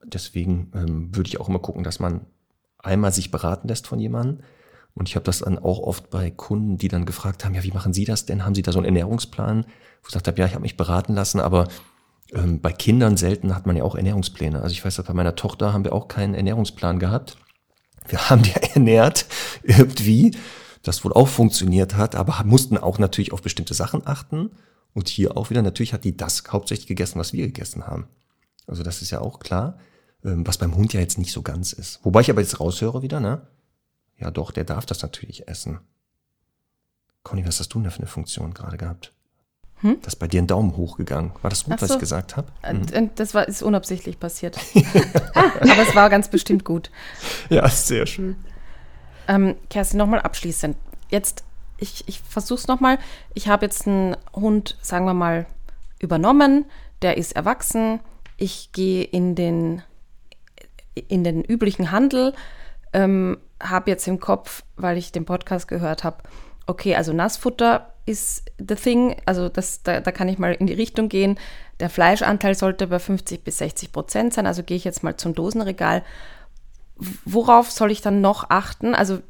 deswegen 0.05 0.72
ähm, 0.74 1.14
würde 1.14 1.28
ich 1.28 1.41
auch 1.41 1.49
immer 1.49 1.59
gucken, 1.59 1.84
dass 1.84 2.01
man 2.01 2.22
einmal 2.83 3.12
sich 3.12 3.31
beraten 3.31 3.68
lässt 3.68 3.87
von 3.87 3.99
jemandem. 3.99 4.45
Und 4.95 5.09
ich 5.09 5.14
habe 5.14 5.24
das 5.24 5.41
dann 5.41 5.59
auch 5.59 5.78
oft 5.78 6.11
bei 6.11 6.31
Kunden, 6.31 6.76
die 6.78 6.89
dann 6.89 7.07
gefragt 7.07 7.45
haben, 7.45 7.55
ja, 7.55 7.62
wie 7.62 7.72
machen 7.72 7.93
Sie 7.93 8.05
das 8.05 8.26
denn? 8.26 8.45
Haben 8.45 8.55
Sie 8.55 8.62
da 8.62 8.72
so 8.72 8.78
einen 8.78 8.87
Ernährungsplan? 8.87 9.64
Wo 9.64 9.68
ich 10.01 10.07
gesagt 10.07 10.26
habe, 10.26 10.39
ja, 10.39 10.47
ich 10.47 10.53
habe 10.53 10.62
mich 10.62 10.76
beraten 10.76 11.14
lassen, 11.14 11.41
aber 11.41 11.68
ähm, 12.33 12.61
bei 12.61 12.72
Kindern 12.72 13.16
selten 13.16 13.55
hat 13.55 13.66
man 13.66 13.76
ja 13.76 13.85
auch 13.85 13.95
Ernährungspläne. 13.95 14.61
Also 14.61 14.72
ich 14.72 14.85
weiß, 14.85 15.03
bei 15.03 15.12
meiner 15.12 15.37
Tochter 15.37 15.72
haben 15.72 15.85
wir 15.85 15.93
auch 15.93 16.09
keinen 16.09 16.35
Ernährungsplan 16.35 16.99
gehabt. 16.99 17.37
Wir 18.09 18.31
haben 18.31 18.43
die 18.43 18.53
ernährt 18.74 19.26
irgendwie, 19.62 20.37
das 20.83 21.05
wohl 21.05 21.12
auch 21.12 21.28
funktioniert 21.28 21.97
hat, 21.97 22.14
aber 22.14 22.43
mussten 22.45 22.78
auch 22.78 22.99
natürlich 22.99 23.33
auf 23.33 23.43
bestimmte 23.43 23.74
Sachen 23.74 24.07
achten. 24.07 24.51
Und 24.93 25.09
hier 25.09 25.37
auch 25.37 25.51
wieder, 25.51 25.62
natürlich 25.62 25.93
hat 25.93 26.05
die 26.05 26.16
das 26.16 26.43
hauptsächlich 26.51 26.89
gegessen, 26.89 27.18
was 27.20 27.33
wir 27.33 27.47
gegessen 27.47 27.87
haben. 27.87 28.09
Also 28.66 28.83
das 28.83 29.03
ist 29.03 29.11
ja 29.11 29.20
auch 29.20 29.39
klar. 29.39 29.78
Ähm, 30.25 30.47
was 30.47 30.59
beim 30.59 30.77
Hund 30.77 30.93
ja 30.93 31.01
jetzt 31.01 31.18
nicht 31.18 31.33
so 31.33 31.43
ganz 31.43 31.73
ist. 31.73 32.01
Wobei 32.05 32.21
ich 32.21 32.31
aber 32.31 32.41
jetzt 32.41 32.61
raushöre 32.61 33.03
wieder, 33.03 33.21
ne? 33.21 33.47
Ja 34.18 34.31
doch, 34.31 34.51
der 34.51 34.64
darf 34.64 34.85
das 34.85 35.03
natürlich 35.03 35.49
essen. 35.49 35.81
Conny, 37.23 37.47
was 37.47 37.59
hast 37.61 37.73
du 37.73 37.81
denn 37.81 37.91
für 37.91 37.99
eine 37.99 38.07
Funktion 38.07 38.53
gerade 38.55 38.77
gehabt? 38.77 39.12
Hm? 39.81 39.97
Das 40.03 40.14
ist 40.14 40.18
bei 40.18 40.29
dir 40.29 40.43
ein 40.43 40.47
Daumen 40.47 40.77
hochgegangen. 40.77 41.33
War 41.41 41.49
das 41.49 41.64
gut, 41.64 41.79
so. 41.81 41.87
was 41.87 41.95
ich 41.95 41.99
gesagt 41.99 42.37
habe? 42.37 42.49
Mhm. 42.71 43.11
Das 43.14 43.35
war, 43.35 43.49
ist 43.49 43.62
unabsichtlich 43.62 44.21
passiert. 44.21 44.59
aber 45.35 45.83
es 45.83 45.95
war 45.95 46.11
ganz 46.11 46.29
bestimmt 46.29 46.64
gut. 46.64 46.91
Ja, 47.49 47.66
sehr 47.68 48.05
schön. 48.07 48.37
Ähm, 49.27 49.57
Kerstin, 49.71 49.99
nochmal 49.99 50.21
abschließend. 50.21 50.77
Jetzt, 51.09 51.45
ich, 51.79 52.07
ich 52.07 52.21
versuche 52.21 52.59
es 52.59 52.68
nochmal. 52.68 52.99
Ich 53.33 53.49
habe 53.49 53.64
jetzt 53.64 53.87
einen 53.87 54.16
Hund, 54.35 54.77
sagen 54.83 55.07
wir 55.07 55.14
mal, 55.14 55.47
übernommen. 55.99 56.66
Der 57.01 57.16
ist 57.16 57.33
erwachsen. 57.33 58.01
Ich 58.37 58.73
gehe 58.73 59.05
in 59.05 59.35
den 59.35 59.83
in 60.95 61.24
den 61.24 61.43
üblichen 61.43 61.91
Handel, 61.91 62.34
ähm, 62.93 63.38
habe 63.62 63.91
jetzt 63.91 64.07
im 64.09 64.20
Kopf, 64.20 64.64
weil 64.76 64.97
ich 64.97 65.12
den 65.12 65.24
Podcast 65.24 65.68
gehört 65.68 66.05
habe, 66.05 66.18
okay, 66.66 66.95
also 66.95 67.12
Nassfutter 67.12 67.93
ist 68.07 68.51
the 68.59 68.74
thing, 68.74 69.16
also 69.26 69.49
das, 69.49 69.82
da, 69.82 70.01
da 70.01 70.12
kann 70.12 70.28
ich 70.28 70.38
mal 70.38 70.55
in 70.55 70.66
die 70.66 70.74
Richtung 70.74 71.09
gehen. 71.09 71.38
Der 71.78 71.91
Fleischanteil 71.91 72.55
sollte 72.55 72.86
bei 72.86 72.99
50 72.99 73.45
bis 73.45 73.59
60 73.59 73.93
Prozent 73.93 74.34
sein, 74.34 74.47
also 74.47 74.62
gehe 74.62 74.76
ich 74.76 74.84
jetzt 74.84 75.03
mal 75.03 75.16
zum 75.16 75.34
Dosenregal. 75.34 76.03
Worauf 77.24 77.70
soll 77.70 77.91
ich 77.91 78.03
dann 78.03 78.20
noch 78.20 78.51
achten? 78.51 78.95
Also 78.95 79.20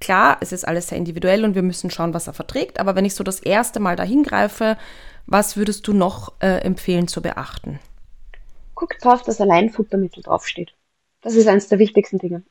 klar, 0.00 0.38
es 0.40 0.52
ist 0.52 0.66
alles 0.66 0.88
sehr 0.88 0.98
individuell 0.98 1.44
und 1.44 1.54
wir 1.54 1.62
müssen 1.62 1.90
schauen, 1.90 2.14
was 2.14 2.26
er 2.26 2.32
verträgt, 2.32 2.78
aber 2.78 2.94
wenn 2.94 3.04
ich 3.04 3.14
so 3.14 3.24
das 3.24 3.40
erste 3.40 3.80
Mal 3.80 3.96
dahin 3.96 4.22
greife, 4.22 4.76
was 5.26 5.56
würdest 5.56 5.86
du 5.86 5.92
noch 5.92 6.32
äh, 6.40 6.60
empfehlen 6.60 7.08
zu 7.08 7.20
beachten? 7.20 7.80
Guck 8.74 8.98
drauf, 8.98 9.22
dass 9.22 9.40
allein 9.40 9.70
Futtermittel 9.70 10.22
draufsteht. 10.22 10.72
Das 11.20 11.34
ist 11.34 11.48
eines 11.48 11.68
der 11.68 11.78
wichtigsten 11.78 12.18
Dinge. 12.18 12.42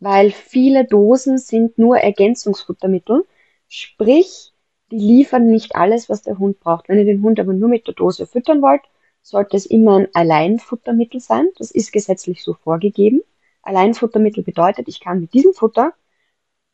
Weil 0.00 0.30
viele 0.30 0.84
Dosen 0.84 1.38
sind 1.38 1.78
nur 1.78 1.98
Ergänzungsfuttermittel, 1.98 3.24
sprich, 3.68 4.52
die 4.90 4.98
liefern 4.98 5.46
nicht 5.46 5.76
alles, 5.76 6.08
was 6.08 6.22
der 6.22 6.38
Hund 6.38 6.60
braucht. 6.60 6.88
Wenn 6.88 6.98
ihr 6.98 7.04
den 7.04 7.22
Hund 7.22 7.40
aber 7.40 7.52
nur 7.52 7.68
mit 7.68 7.86
der 7.86 7.94
Dose 7.94 8.26
füttern 8.26 8.60
wollt, 8.60 8.82
sollte 9.22 9.56
es 9.56 9.64
immer 9.64 9.98
ein 9.98 10.08
Alleinfuttermittel 10.12 11.20
sein. 11.20 11.46
Das 11.56 11.70
ist 11.70 11.92
gesetzlich 11.92 12.42
so 12.42 12.54
vorgegeben. 12.54 13.22
Alleinfuttermittel 13.62 14.42
bedeutet, 14.42 14.88
ich 14.88 15.00
kann 15.00 15.20
mit 15.20 15.32
diesem 15.32 15.54
Futter 15.54 15.92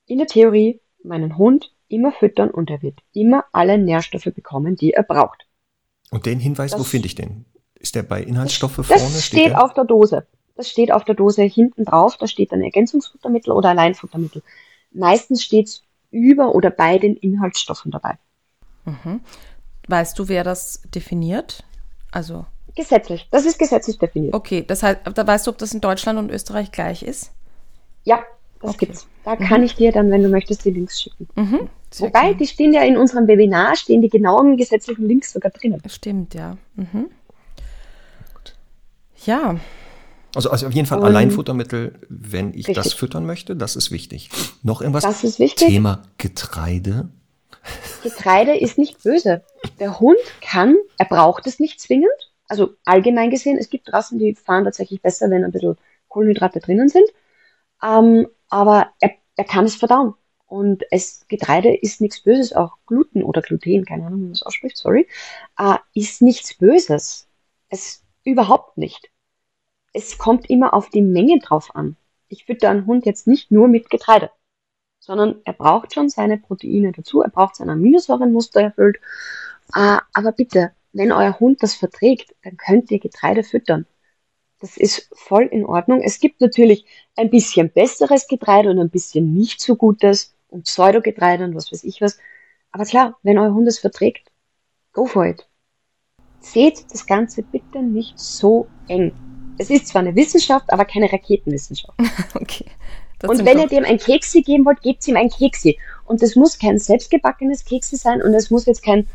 in 0.07 0.19
der 0.19 0.27
Theorie 0.27 0.81
meinen 1.05 1.37
Hund 1.37 1.75
immer 1.89 2.13
füttern 2.13 2.51
und 2.51 2.71
er 2.71 2.83
wird 2.83 3.01
immer 3.13 3.45
alle 3.53 3.79
Nährstoffe 3.79 4.31
bekommen, 4.35 4.77
die 4.77 4.93
er 4.93 5.03
braucht. 5.03 5.47
Und 6.11 6.27
den 6.27 6.41
Hinweis, 6.41 6.73
das, 6.73 6.81
wo 6.81 6.85
finde 6.85 7.07
ich 7.07 7.15
den? 7.15 7.45
Ist 7.75 7.95
der 7.95 8.03
bei 8.03 8.23
Inhaltsstoffe 8.23 8.77
das 8.77 8.87
vorne? 8.87 9.03
Das 9.03 9.25
steht, 9.25 9.41
steht 9.41 9.55
auf 9.55 9.75
der 9.75 9.85
Dose. 9.85 10.27
Das 10.59 10.69
steht 10.69 10.91
auf 10.91 11.05
der 11.05 11.15
Dose 11.15 11.43
hinten 11.45 11.85
drauf, 11.85 12.17
da 12.17 12.27
steht 12.27 12.51
dann 12.51 12.63
Ergänzungsfuttermittel 12.63 13.53
oder 13.53 13.69
Alleinfuttermittel. 13.69 14.43
Meistens 14.91 15.45
steht's 15.45 15.85
über 16.11 16.53
oder 16.53 16.71
bei 16.71 16.99
den 16.99 17.15
Inhaltsstoffen 17.15 17.93
dabei. 17.93 18.19
Mhm. 18.85 19.21
Weißt 19.87 20.19
du, 20.19 20.27
wer 20.27 20.43
das 20.43 20.83
definiert? 20.93 21.63
Also 22.11 22.45
gesetzlich. 22.75 23.29
Das 23.31 23.47
ist 23.47 23.61
gesetzlich 23.61 23.99
definiert. 23.99 24.35
Okay, 24.35 24.65
das 24.67 24.83
heißt, 24.83 25.03
da 25.15 25.25
weißt 25.25 25.47
du, 25.47 25.53
ob 25.53 25.59
das 25.59 25.73
in 25.73 25.81
Deutschland 25.81 26.19
und 26.19 26.29
Österreich 26.33 26.73
gleich 26.73 27.05
ist? 27.05 27.31
Ja, 28.03 28.25
das 28.61 28.71
okay. 28.71 28.87
gibt's. 28.87 29.07
Da 29.25 29.37
mhm. 29.37 29.45
kann 29.45 29.63
ich 29.63 29.77
dir 29.77 29.93
dann, 29.93 30.11
wenn 30.11 30.25
du 30.25 30.29
möchtest, 30.29 30.65
die 30.65 30.73
Links 30.73 31.01
schicken. 31.01 31.29
Mhm. 31.37 31.69
Wobei, 31.99 32.35
die 32.35 32.49
stehen 32.49 32.73
ja 32.73 32.83
in 32.83 32.97
unserem 32.97 33.29
Webinar, 33.29 33.77
stehen 33.77 34.03
die 34.03 34.09
genauen 34.09 34.57
gesetzlichen 34.57 35.07
Links 35.07 35.33
sogar 35.33 35.53
drinnen. 35.53 35.81
Stimmt, 35.87 36.35
ja. 36.35 36.57
Mhm. 36.75 37.11
Ja, 39.25 39.57
also, 40.35 40.51
also 40.51 40.67
auf 40.67 40.73
jeden 40.73 40.87
Fall 40.87 41.03
Alleinfuttermittel, 41.03 41.95
wenn 42.09 42.51
ich 42.51 42.69
richtig. 42.69 42.77
das 42.77 42.93
füttern 42.93 43.27
möchte, 43.27 43.57
das 43.57 43.77
ist 43.77 43.91
wichtig. 43.91 44.31
Noch 44.63 44.81
irgendwas? 44.81 45.05
Das 45.05 45.25
ist 45.25 45.39
wichtig. 45.39 45.69
Thema 45.69 46.03
Getreide. 46.19 47.09
Getreide 48.03 48.57
ist 48.57 48.79
nicht 48.79 49.03
böse. 49.03 49.43
Der 49.81 50.01
Hund 50.01 50.19
kann, 50.41 50.77
er 50.97 51.07
braucht 51.07 51.47
es 51.47 51.59
nicht 51.61 51.81
zwingend. 51.81 52.09
Also 52.47 52.75
allgemein 52.85 53.31
gesehen, 53.31 53.59
es 53.59 53.69
gibt 53.71 53.93
Rassen, 53.93 54.19
die 54.19 54.35
fahren 54.35 54.65
tatsächlich 54.65 55.03
besser, 55.03 55.31
wenn 55.31 55.45
ein 55.45 55.53
bisschen 55.53 55.77
Kohlenhydrate 56.09 56.61
drinnen 56.61 56.89
sind. 56.89 57.09
Ähm, 57.83 58.27
aber 58.49 58.89
er, 59.01 59.11
er 59.37 59.45
kann 59.45 59.65
es 59.65 59.77
verdauen. 59.77 60.15
Und 60.47 60.83
es, 60.91 61.27
Getreide 61.29 61.77
ist 61.77 62.01
nichts 62.01 62.21
Böses, 62.21 62.55
auch 62.55 62.79
Gluten 62.87 63.23
oder 63.23 63.43
Gluten, 63.43 63.85
keine 63.85 64.07
Ahnung, 64.07 64.21
wie 64.21 64.25
man 64.25 64.33
das 64.33 64.43
ausspricht, 64.43 64.79
sorry, 64.79 65.07
äh, 65.59 65.77
ist 65.95 66.23
nichts 66.23 66.55
Böses. 66.55 67.29
Es 67.69 68.03
überhaupt 68.25 68.79
nicht 68.79 69.11
es 69.93 70.19
kommt 70.19 70.51
immer 70.51 70.75
auf 70.75 70.91
die 70.91 71.03
Menge 71.03 71.39
drauf 71.39 71.75
an. 71.75 71.97
Ich 72.29 72.45
fütter 72.45 72.71
einen 72.71 72.87
Hund 72.87 73.07
jetzt 73.07 73.27
nicht 73.27 73.51
nur 73.51 73.69
mit 73.69 73.91
Getreide, 73.91 74.31
sondern 74.99 75.41
er 75.45 75.55
braucht 75.55 75.95
schon 75.95 76.09
seine 76.09 76.39
Proteine 76.39 76.93
dazu, 76.93 77.23
er 77.23 77.31
braucht 77.31 77.57
sein 77.57 77.71
Aminosäurenmuster 77.71 78.61
erfüllt. 78.61 78.99
Äh, 79.75 79.99
aber 80.13 80.33
bitte, 80.33 80.73
wenn 80.93 81.13
euer 81.13 81.39
Hund 81.41 81.63
das 81.63 81.75
verträgt, 81.75 82.35
dann 82.43 82.57
könnt 82.57 82.91
ihr 82.91 82.99
Getreide 82.99 83.43
füttern. 83.43 83.87
Das 84.61 84.77
ist 84.77 85.09
voll 85.15 85.45
in 85.45 85.65
Ordnung. 85.65 86.03
Es 86.03 86.19
gibt 86.19 86.41
natürlich 86.41 86.85
ein 87.17 87.31
bisschen 87.31 87.71
besseres 87.71 88.27
Getreide 88.27 88.71
und 88.71 88.79
ein 88.79 88.91
bisschen 88.91 89.33
nicht 89.33 89.61
so 89.61 89.77
gutes 89.77 90.35
und 90.49 90.65
Pseudogetreide 90.65 91.45
und 91.45 91.55
was 91.55 91.71
weiß 91.71 91.85
ich 91.85 92.01
was. 92.01 92.19
Aber 92.73 92.85
klar, 92.85 93.19
wenn 93.23 93.39
euer 93.39 93.55
Hund 93.55 93.69
es 93.69 93.79
verträgt, 93.79 94.31
go 94.93 95.07
for 95.07 95.27
it. 95.27 95.47
Seht 96.41 96.93
das 96.93 97.07
Ganze 97.07 97.43
bitte 97.43 97.83
nicht 97.83 98.19
so 98.19 98.67
eng. 98.89 99.13
Es 99.59 99.71
ist 99.71 99.89
zwar 99.89 100.03
eine 100.03 100.15
Wissenschaft, 100.15 100.73
aber 100.73 100.85
keine 100.85 101.13
Raketenwissenschaft. 101.13 101.95
okay. 102.35 102.67
Das 103.19 103.31
und 103.31 103.45
wenn 103.45 103.59
ihr 103.59 103.67
dem 103.67 103.85
ein 103.85 103.99
Keksi 103.99 104.43
geben 104.43 104.65
wollt, 104.65 104.81
gebt 104.83 105.07
ihm 105.09 105.17
ein 105.17 105.29
Keksi. 105.29 105.79
Und 106.05 106.23
das 106.23 106.37
muss 106.37 106.59
kein 106.59 106.79
selbstgebackenes 106.79 107.65
Keksi 107.65 107.97
sein 107.97 108.23
und 108.23 108.33
es 108.35 108.51
muss 108.51 108.67
jetzt 108.67 108.85
kein 108.85 109.09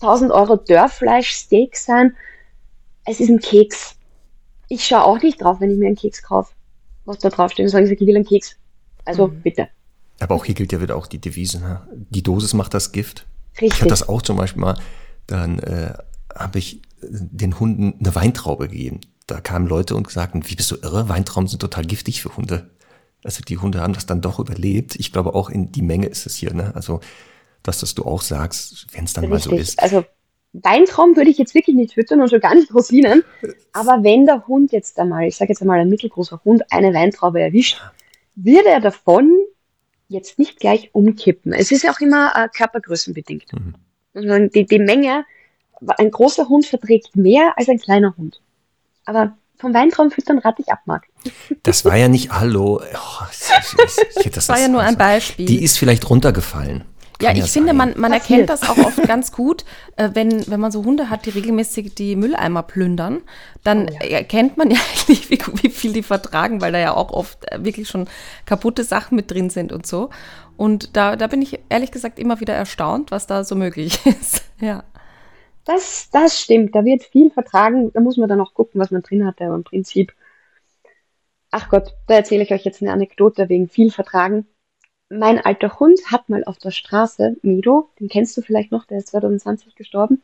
1000 0.00 0.32
Euro 0.32 0.56
Dörrfleisch-Steak 0.56 1.76
sein. 1.76 2.16
Es 3.04 3.20
ist 3.20 3.28
ein 3.28 3.38
Keks. 3.38 3.94
Ich 4.68 4.84
schaue 4.84 5.04
auch 5.04 5.22
nicht 5.22 5.40
drauf, 5.40 5.60
wenn 5.60 5.70
ich 5.70 5.78
mir 5.78 5.86
einen 5.86 5.96
Keks 5.96 6.22
kaufe, 6.22 6.52
was 7.04 7.18
da 7.18 7.28
draufsteht. 7.28 7.64
Und 7.64 7.70
sage 7.70 7.86
ich, 7.86 7.92
ich 7.92 8.00
will 8.00 8.16
einen 8.16 8.24
Keks. 8.24 8.56
Also 9.04 9.28
mhm. 9.28 9.42
bitte. 9.42 9.68
Aber 10.18 10.34
auch 10.34 10.44
hier 10.44 10.54
gilt 10.54 10.72
ja 10.72 10.80
wieder 10.80 10.96
auch 10.96 11.06
die 11.06 11.20
Devise, 11.20 11.60
ne? 11.60 11.86
die 12.10 12.22
Dosis 12.22 12.54
macht 12.54 12.74
das 12.74 12.92
Gift. 12.92 13.26
Richtig. 13.52 13.74
Ich 13.74 13.80
hatte 13.80 13.90
das 13.90 14.08
auch 14.08 14.22
zum 14.22 14.36
Beispiel 14.36 14.60
mal, 14.60 14.78
dann 15.26 15.58
äh, 15.60 15.92
habe 16.34 16.58
ich 16.58 16.82
den 17.02 17.60
Hunden 17.60 17.94
eine 18.00 18.14
Weintraube 18.14 18.68
gegeben 18.68 19.00
da 19.26 19.40
kamen 19.40 19.66
Leute 19.66 19.96
und 19.96 20.10
sagten, 20.10 20.48
wie 20.48 20.54
bist 20.54 20.70
du 20.70 20.76
irre? 20.76 21.08
Weintrauben 21.08 21.48
sind 21.48 21.60
total 21.60 21.84
giftig 21.84 22.22
für 22.22 22.36
Hunde. 22.36 22.70
Also 23.22 23.42
die 23.42 23.56
Hunde 23.56 23.80
haben 23.80 23.94
das 23.94 24.06
dann 24.06 24.20
doch 24.20 24.38
überlebt. 24.38 24.96
Ich 24.96 25.12
glaube 25.12 25.34
auch 25.34 25.48
in 25.48 25.72
die 25.72 25.82
Menge 25.82 26.06
ist 26.06 26.26
es 26.26 26.36
hier, 26.36 26.52
ne? 26.52 26.72
Also 26.74 27.00
das, 27.62 27.82
was 27.82 27.94
du 27.94 28.04
auch 28.04 28.20
sagst, 28.20 28.86
wenn 28.92 29.04
es 29.04 29.14
dann 29.14 29.24
Richtig. 29.24 29.50
mal 29.50 29.56
so 29.56 29.62
ist. 29.62 29.82
Also 29.82 30.04
Weintraum 30.52 31.16
würde 31.16 31.30
ich 31.30 31.38
jetzt 31.38 31.54
wirklich 31.54 31.74
nicht 31.74 31.94
füttern 31.94 32.20
und 32.20 32.28
schon 32.30 32.40
gar 32.40 32.54
nicht 32.54 32.72
Rosinen. 32.72 33.24
Aber 33.72 34.04
wenn 34.04 34.26
der 34.26 34.46
Hund 34.46 34.72
jetzt 34.72 34.98
einmal, 34.98 35.26
ich 35.26 35.36
sage 35.36 35.50
jetzt 35.50 35.62
einmal 35.62 35.80
ein 35.80 35.88
mittelgroßer 35.88 36.40
Hund, 36.44 36.62
eine 36.70 36.92
Weintraube 36.94 37.40
erwischt, 37.40 37.82
wird 38.36 38.66
er 38.66 38.80
davon 38.80 39.32
jetzt 40.08 40.38
nicht 40.38 40.60
gleich 40.60 40.90
umkippen. 40.92 41.52
Es 41.52 41.72
ist 41.72 41.82
ja 41.82 41.92
auch 41.92 42.00
immer 42.00 42.32
äh, 42.36 42.48
körpergrößenbedingt. 42.54 43.46
Mhm. 43.52 44.50
Die, 44.54 44.66
die 44.66 44.78
Menge, 44.78 45.24
ein 45.98 46.10
großer 46.10 46.48
Hund 46.48 46.66
verträgt 46.66 47.16
mehr 47.16 47.54
als 47.56 47.68
ein 47.68 47.78
kleiner 47.78 48.14
Hund. 48.16 48.40
Aber 49.04 49.36
vom 49.58 49.72
Weintraum 49.72 50.10
füttern 50.10 50.38
rate 50.38 50.62
ich 50.62 50.72
ab, 50.72 50.80
Marc. 50.84 51.04
Das 51.62 51.84
war 51.84 51.96
ja 51.96 52.08
nicht, 52.08 52.32
hallo. 52.32 52.80
Oh, 52.82 53.24
ich, 53.30 54.24
ich, 54.26 54.30
das 54.32 54.48
war 54.48 54.58
ja 54.58 54.68
nur 54.68 54.80
ein 54.82 54.96
Beispiel. 54.98 55.46
Die 55.46 55.62
ist 55.62 55.78
vielleicht 55.78 56.08
runtergefallen. 56.10 56.84
Ja, 57.22 57.32
ich 57.32 57.44
finde, 57.44 57.72
man, 57.72 57.94
man 57.96 58.12
erkennt 58.12 58.50
das 58.50 58.68
auch 58.68 58.76
oft 58.76 59.02
ganz 59.06 59.30
gut, 59.30 59.64
äh, 59.96 60.10
wenn, 60.14 60.46
wenn 60.48 60.58
man 60.58 60.72
so 60.72 60.84
Hunde 60.84 61.10
hat, 61.10 61.26
die 61.26 61.30
regelmäßig 61.30 61.94
die 61.94 62.16
Mülleimer 62.16 62.64
plündern, 62.64 63.22
dann 63.62 63.88
Oh 63.88 63.92
ja. 64.04 64.18
erkennt 64.18 64.56
man 64.56 64.70
ja 64.70 64.78
eigentlich, 64.98 65.30
wie, 65.30 65.38
wie 65.62 65.70
viel 65.70 65.92
die 65.92 66.02
vertragen, 66.02 66.60
weil 66.60 66.72
da 66.72 66.78
ja 66.78 66.94
auch 66.94 67.12
oft 67.12 67.50
äh, 67.50 67.64
wirklich 67.64 67.88
schon 67.88 68.08
kaputte 68.46 68.82
Sachen 68.82 69.14
mit 69.14 69.30
drin 69.30 69.48
sind 69.48 69.72
und 69.72 69.86
so. 69.86 70.10
Und 70.56 70.96
da, 70.96 71.14
da 71.16 71.28
bin 71.28 71.40
ich 71.40 71.60
ehrlich 71.68 71.92
gesagt 71.92 72.18
immer 72.18 72.40
wieder 72.40 72.54
erstaunt, 72.54 73.10
was 73.12 73.26
da 73.26 73.44
so 73.44 73.54
möglich 73.54 74.04
ist. 74.20 74.42
Ja. 74.60 74.82
Das, 75.64 76.10
das 76.10 76.40
stimmt. 76.40 76.74
Da 76.74 76.84
wird 76.84 77.02
viel 77.02 77.30
vertragen. 77.30 77.92
Da 77.92 78.00
muss 78.00 78.16
man 78.16 78.28
dann 78.28 78.40
auch 78.40 78.54
gucken, 78.54 78.80
was 78.80 78.90
man 78.90 79.02
drin 79.02 79.26
hat. 79.26 79.40
Aber 79.40 79.54
im 79.54 79.64
Prinzip, 79.64 80.12
ach 81.50 81.68
Gott, 81.68 81.94
da 82.06 82.14
erzähle 82.14 82.42
ich 82.42 82.52
euch 82.52 82.64
jetzt 82.64 82.82
eine 82.82 82.92
Anekdote 82.92 83.48
wegen 83.48 83.68
viel 83.68 83.90
vertragen. 83.90 84.46
Mein 85.08 85.38
alter 85.38 85.78
Hund 85.78 86.00
hat 86.10 86.28
mal 86.28 86.44
auf 86.44 86.58
der 86.58 86.70
Straße, 86.70 87.36
Mido, 87.42 87.90
den 88.00 88.08
kennst 88.08 88.36
du 88.36 88.42
vielleicht 88.42 88.72
noch, 88.72 88.86
der 88.86 88.98
ist 88.98 89.08
2020 89.08 89.74
gestorben, 89.74 90.22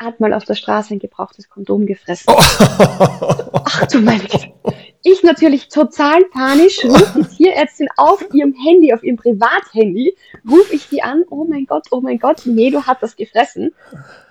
hat 0.00 0.20
mal 0.20 0.32
auf 0.32 0.44
der 0.44 0.54
Straße 0.54 0.94
ein 0.94 0.98
gebrauchtes 0.98 1.48
Kondom 1.48 1.86
gefressen. 1.86 2.34
Ach 2.38 3.86
du 3.86 4.00
meine 4.00 4.24
Güte. 4.24 4.52
Ich 5.02 5.22
natürlich 5.22 5.68
total 5.68 6.24
panisch, 6.24 6.84
rufe 6.84 7.20
die 7.20 7.36
Tierärztin 7.36 7.88
auf 7.96 8.26
ihrem 8.32 8.54
Handy, 8.54 8.92
auf 8.92 9.04
ihrem 9.04 9.16
Privathandy, 9.16 10.16
rufe 10.48 10.74
ich 10.74 10.88
die 10.88 11.02
an, 11.02 11.22
oh 11.30 11.44
mein 11.44 11.66
Gott, 11.66 11.86
oh 11.92 12.00
mein 12.00 12.18
Gott, 12.18 12.46
Medo 12.46 12.86
hat 12.86 13.02
das 13.02 13.14
gefressen. 13.14 13.74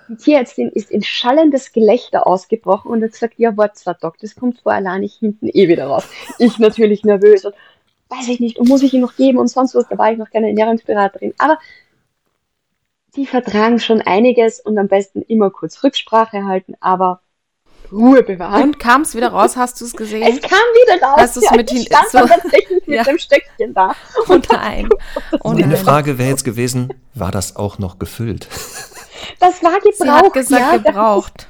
Die 0.08 0.16
Tierärztin 0.18 0.70
ist 0.70 0.92
in 0.92 1.04
schallendes 1.04 1.72
Gelächter 1.72 2.28
ausgebrochen 2.28 2.92
und 2.92 3.04
hat 3.04 3.12
gesagt, 3.12 3.36
ja, 3.38 3.58
wart 3.58 3.78
zwar 3.78 3.96
Doc, 3.96 4.18
das 4.20 4.36
kommt 4.36 4.60
vor 4.60 4.72
allein 4.72 5.02
nicht 5.02 5.20
hinten 5.20 5.48
eh 5.48 5.68
wieder 5.68 5.88
raus. 5.88 6.08
Ich 6.40 6.60
natürlich 6.60 7.04
nervös 7.04 7.46
und 7.46 7.56
weiß 8.10 8.28
ich 8.28 8.40
nicht, 8.40 8.60
und 8.60 8.70
muss 8.70 8.84
ich 8.84 8.94
ihn 8.94 9.02
noch 9.02 9.16
geben 9.16 9.40
und 9.40 9.48
sonst 9.48 9.74
was, 9.74 9.88
da 9.88 9.98
war 9.98 10.12
ich 10.12 10.18
noch 10.18 10.30
keine 10.30 10.48
Ernährungsberaterin. 10.48 11.34
Aber 11.38 11.58
die 13.16 13.26
vertragen 13.26 13.80
schon 13.80 14.02
einiges 14.02 14.60
und 14.60 14.78
am 14.78 14.88
besten 14.88 15.22
immer 15.22 15.50
kurz 15.50 15.84
Rücksprache 15.84 16.46
halten, 16.46 16.76
aber 16.80 17.22
Ruhe 17.92 18.24
bewahren. 18.24 18.62
Und 18.64 18.80
kam 18.80 19.02
es 19.02 19.16
wieder 19.16 19.30
raus, 19.30 19.56
hast 19.58 19.80
du 19.82 19.86
es 19.86 19.94
gesehen? 19.94 20.24
Es 20.24 20.42
kam 20.42 20.58
wieder 20.60 21.06
raus. 21.06 21.16
Hast 21.18 21.36
du's 21.38 21.44
ja, 21.46 21.56
mit 21.56 21.72
ich 21.72 21.78
hin- 21.80 21.86
stand 21.88 22.10
so- 22.12 22.20
tatsächlich 22.28 22.70
mit 22.88 22.96
Ja. 22.98 23.04
dem 23.04 23.18
Stöckchen 23.18 23.74
da. 23.74 23.96
Oh 24.30 24.38
nein. 24.52 24.90
Oh 25.42 25.50
Eine 25.52 25.68
nein. 25.68 25.78
Frage 25.78 26.18
wäre 26.18 26.30
jetzt 26.30 26.44
gewesen, 26.46 26.94
war 27.14 27.32
das 27.32 27.56
auch 27.56 27.78
noch 27.80 28.00
gefüllt? 28.00 28.48
Das 29.40 29.64
war 29.64 29.80
gebraucht. 29.80 29.96
Sie 29.98 30.10
hat 30.10 30.34
gesagt, 30.34 30.62
ja, 30.62 30.78
gebraucht. 30.78 31.48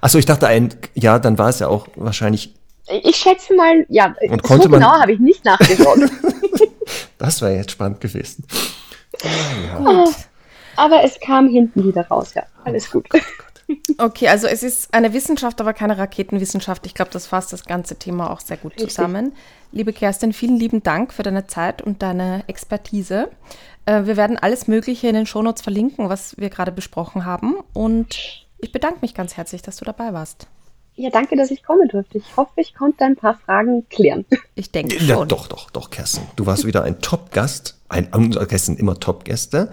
Achso, 0.00 0.18
ich 0.18 0.26
dachte 0.26 0.46
ein, 0.48 0.74
ja, 0.94 1.18
dann 1.18 1.38
war 1.38 1.48
es 1.48 1.60
ja 1.60 1.68
auch 1.68 1.86
wahrscheinlich, 1.96 2.54
ich 2.88 3.16
schätze 3.16 3.54
mal, 3.54 3.86
ja, 3.88 4.14
Und 4.28 4.42
so 4.42 4.48
konnte 4.48 4.68
man- 4.68 4.80
genau 4.80 4.92
habe 4.92 5.12
ich 5.12 5.18
nicht 5.18 5.44
nachgeschaut. 5.44 5.98
das 7.18 7.40
wäre 7.40 7.54
jetzt 7.56 7.70
spannend 7.72 8.00
gewesen. 8.00 8.44
Gut. 9.78 10.14
Aber 10.76 11.02
es 11.04 11.18
kam 11.20 11.48
hinten 11.48 11.84
wieder 11.84 12.06
raus, 12.06 12.34
ja. 12.34 12.42
Alles 12.64 12.90
gut. 12.90 13.06
Okay, 13.98 14.28
also 14.28 14.46
es 14.46 14.62
ist 14.62 14.94
eine 14.94 15.12
Wissenschaft, 15.12 15.60
aber 15.60 15.72
keine 15.72 15.98
Raketenwissenschaft. 15.98 16.86
Ich 16.86 16.94
glaube, 16.94 17.10
das 17.10 17.26
fasst 17.26 17.52
das 17.52 17.64
ganze 17.64 17.96
Thema 17.96 18.30
auch 18.30 18.40
sehr 18.40 18.56
gut 18.56 18.72
Richtig. 18.74 18.90
zusammen. 18.90 19.32
Liebe 19.72 19.92
Kerstin, 19.92 20.32
vielen 20.32 20.56
lieben 20.56 20.82
Dank 20.82 21.12
für 21.12 21.22
deine 21.22 21.46
Zeit 21.46 21.82
und 21.82 22.02
deine 22.02 22.44
Expertise. 22.46 23.28
Äh, 23.86 24.04
wir 24.04 24.16
werden 24.16 24.38
alles 24.38 24.68
Mögliche 24.68 25.08
in 25.08 25.14
den 25.14 25.26
Shownotes 25.26 25.62
verlinken, 25.62 26.08
was 26.08 26.36
wir 26.38 26.50
gerade 26.50 26.70
besprochen 26.72 27.24
haben. 27.24 27.56
Und 27.72 28.46
ich 28.58 28.70
bedanke 28.72 28.98
mich 29.02 29.14
ganz 29.14 29.36
herzlich, 29.36 29.62
dass 29.62 29.76
du 29.76 29.84
dabei 29.84 30.12
warst. 30.12 30.46
Ja, 30.94 31.10
danke, 31.10 31.36
dass 31.36 31.50
ich 31.50 31.62
kommen 31.62 31.88
durfte. 31.88 32.18
Ich 32.18 32.36
hoffe, 32.36 32.52
ich 32.56 32.74
konnte 32.74 33.04
ein 33.04 33.16
paar 33.16 33.38
Fragen 33.44 33.86
klären. 33.88 34.24
Ich 34.54 34.70
denke 34.70 34.96
Ja, 35.04 35.16
schon. 35.16 35.28
doch, 35.28 35.46
doch, 35.48 35.70
doch, 35.70 35.90
Kerstin. 35.90 36.22
Du 36.36 36.46
warst 36.46 36.64
wieder 36.66 36.82
ein 36.84 37.00
Top-Gast. 37.00 37.78
Ein, 37.90 38.08
unsere 38.14 38.46
Gäste 38.46 38.66
sind 38.66 38.80
immer 38.80 38.98
Top-Gäste. 38.98 39.70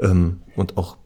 Ähm, 0.00 0.42
und 0.56 0.76
auch 0.76 0.96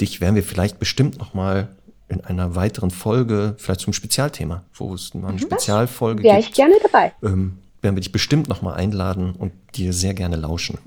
dich 0.00 0.22
werden 0.22 0.34
wir 0.36 0.42
vielleicht 0.42 0.78
bestimmt 0.78 1.18
noch 1.18 1.34
mal 1.34 1.68
in 2.10 2.20
einer 2.22 2.54
weiteren 2.54 2.90
Folge, 2.90 3.54
vielleicht 3.58 3.80
zum 3.80 3.92
Spezialthema, 3.92 4.64
wo 4.74 4.92
es 4.94 5.14
mal 5.14 5.28
eine 5.28 5.38
Spezialfolge 5.38 6.22
Wäre 6.22 6.36
gibt, 6.36 6.48
ich 6.48 6.54
gerne 6.54 6.74
dabei. 6.82 7.12
ähm, 7.22 7.58
werden 7.82 7.96
wir 7.96 8.00
dich 8.02 8.12
bestimmt 8.12 8.48
noch 8.48 8.62
mal 8.62 8.74
einladen 8.74 9.34
und 9.36 9.52
dir 9.74 9.92
sehr 9.92 10.12
gerne 10.14 10.36
lauschen. 10.36 10.78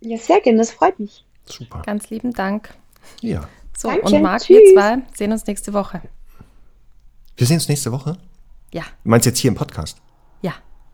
Ja, 0.00 0.16
sehr 0.18 0.40
gerne, 0.40 0.58
das 0.58 0.70
freut 0.70 0.98
mich. 0.98 1.24
Super. 1.46 1.82
Ganz 1.84 2.10
lieben 2.10 2.32
Dank. 2.32 2.74
Ja. 3.20 3.48
So, 3.76 3.88
Danke, 3.88 4.06
und 4.06 4.22
Marc, 4.22 4.42
tschüss. 4.42 4.56
wir 4.58 4.72
zwei 4.74 5.02
sehen 5.16 5.32
uns 5.32 5.46
nächste 5.46 5.72
Woche. 5.72 6.00
Wir 7.36 7.46
sehen 7.46 7.56
uns 7.56 7.68
nächste 7.68 7.90
Woche. 7.92 8.16
Ja, 8.72 8.82
Du 9.02 9.10
meinst 9.10 9.26
jetzt 9.26 9.38
hier 9.38 9.48
im 9.50 9.56
Podcast? 9.56 9.98
ja. 10.42 10.52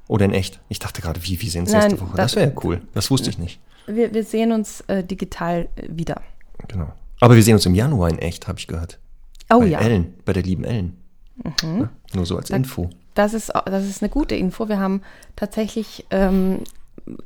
Oder 0.09 0.25
in 0.25 0.33
echt? 0.33 0.59
Ich 0.69 0.81
dachte 0.81 1.01
gerade, 1.03 1.23
wie, 1.23 1.41
wir 1.41 1.49
sehen 1.49 1.61
uns 1.63 1.71
Nein, 1.71 1.83
nächste 1.83 2.01
Woche. 2.01 2.17
das- 2.17 2.33
Das 2.33 2.37
wäre 2.37 2.51
ja 2.53 2.61
cool. 2.65 2.81
Das 2.95 3.13
wusste 3.13 3.31
ich 3.31 3.39
nicht. 3.39 3.61
Wir, 3.87 4.13
wir 4.13 4.25
sehen 4.25 4.51
uns 4.51 4.81
äh, 4.89 5.05
digital 5.05 5.69
äh, 5.77 5.87
wieder. 5.89 6.21
Genau. 6.67 6.93
Aber 7.21 7.37
wir 7.37 7.43
sehen 7.45 7.55
uns 7.55 7.65
im 7.65 7.77
Januar 7.77 8.09
in 8.11 8.19
echt, 8.19 8.49
habe 8.49 8.59
ich 8.59 8.67
gehört. 8.67 8.99
Oh 9.51 9.61
bei 9.61 9.67
ja. 9.67 9.81
Mhm. 9.81 9.87
Ellen, 9.87 10.15
bei 10.25 10.33
der 10.33 10.43
lieben 10.43 10.65
Ellen. 10.65 10.97
Ja, 11.63 11.89
nur 12.13 12.27
so 12.27 12.37
als 12.37 12.51
Info. 12.51 12.91
Das 13.15 13.35
ist, 13.35 13.53
das 13.65 13.85
ist 13.87 14.03
eine 14.03 14.11
gute 14.11 14.35
Info. 14.35 14.69
Wir 14.69 14.79
haben 14.79 15.03
tatsächlich 15.37 16.07
ähm, 16.11 16.61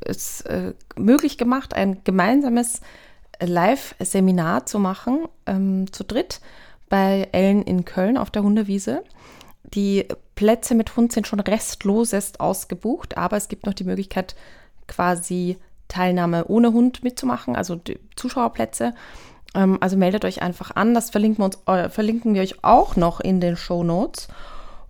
es 0.01 0.41
äh, 0.43 0.73
möglich 0.97 1.37
gemacht, 1.37 1.75
ein 1.75 2.03
gemeinsames 2.05 2.81
Live-Seminar 3.41 4.67
zu 4.67 4.79
machen, 4.79 5.27
ähm, 5.47 5.93
zu 5.93 6.05
dritt, 6.05 6.41
bei 6.89 7.29
Ellen 7.33 7.63
in 7.63 7.85
Köln 7.85 8.17
auf 8.17 8.31
der 8.31 8.43
Hundewiese. 8.43 9.03
Die 9.65 10.07
Plätze 10.37 10.75
mit 10.75 10.97
Hund 10.97 11.13
sind 11.13 11.27
schon 11.27 11.41
restlosest 11.41 12.41
ausgebucht, 12.41 13.17
aber 13.17 13.37
es 13.37 13.49
gibt 13.49 13.67
noch 13.67 13.75
die 13.75 13.85
Möglichkeit, 13.85 14.37
quasi 14.87 15.57
Teilnahme 15.89 16.47
ohne 16.47 16.73
Hund 16.73 17.03
mitzumachen, 17.03 17.57
also 17.57 17.77
die 17.77 17.99
Zuschauerplätze. 18.17 18.95
Ähm, 19.55 19.79
also 19.81 19.97
meldet 19.97 20.25
euch 20.25 20.43
einfach 20.43 20.75
an. 20.75 20.95
Das 20.95 21.11
verlinken 21.11 21.39
wir, 21.39 21.47
uns, 21.47 21.59
äh, 21.67 21.89
verlinken 21.89 22.35
wir 22.35 22.43
euch 22.43 22.63
auch 22.63 22.97
noch 22.97 23.21
in 23.21 23.41
den 23.41 23.57
Show 23.57 23.83
Notes. 23.83 24.29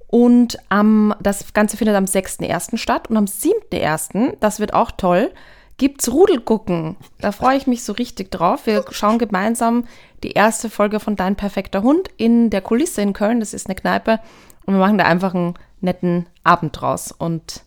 Und 0.07 0.59
am, 0.69 1.15
das 1.21 1.53
Ganze 1.55 1.77
findet 1.77 1.97
am 1.97 2.05
6.1. 2.05 2.77
statt. 2.77 3.09
Und 3.11 3.17
am 3.17 3.25
7.1., 3.25 4.37
das 4.41 4.61
wird 4.61 4.73
auch 4.73 4.91
toll, 4.93 5.33
gibt's 5.77 6.11
Rudelgucken. 6.11 6.97
Da 7.21 7.33
freue 7.33 7.57
ich 7.57 7.67
mich 7.67 7.85
so 7.85 7.93
richtig 7.93 8.31
drauf. 8.31 8.67
Wir 8.67 8.85
schauen 8.91 9.19
gemeinsam 9.19 9.87
die 10.23 10.33
erste 10.33 10.71
Folge 10.71 11.01
von 11.01 11.17
Dein 11.17 11.37
perfekter 11.37 11.83
Hund 11.83 12.09
in 12.17 12.51
der 12.51 12.61
Kulisse 12.61 13.03
in 13.03 13.13
Köln. 13.13 13.41
Das 13.41 13.55
ist 13.55 13.67
eine 13.67 13.75
Kneipe. 13.75 14.21
Und 14.67 14.75
wir 14.75 14.81
machen 14.81 14.99
da 14.99 15.05
einfach 15.05 15.35
einen 15.35 15.55
netten 15.81 16.27
Abend 16.45 16.81
draus. 16.81 17.13
Und 17.13 17.63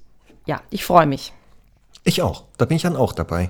ja, 0.45 0.62
ich 0.70 0.86
freue 0.86 1.06
mich. 1.06 1.34
Ich 2.04 2.22
auch. 2.22 2.45
Da 2.58 2.66
bin 2.66 2.78
ich 2.78 2.84
dann 2.84 2.95
auch 2.95 3.12
dabei. 3.12 3.50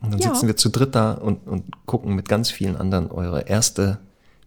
Und 0.00 0.12
dann 0.12 0.20
Ja. 0.20 0.32
sitzen 0.34 0.46
wir 0.46 0.56
zu 0.56 0.68
dritt 0.70 0.94
da 0.94 1.12
und, 1.12 1.46
und 1.46 1.64
gucken 1.86 2.14
mit 2.14 2.28
ganz 2.28 2.50
vielen 2.50 2.76
anderen 2.76 3.10
eure 3.10 3.42
erste 3.42 3.98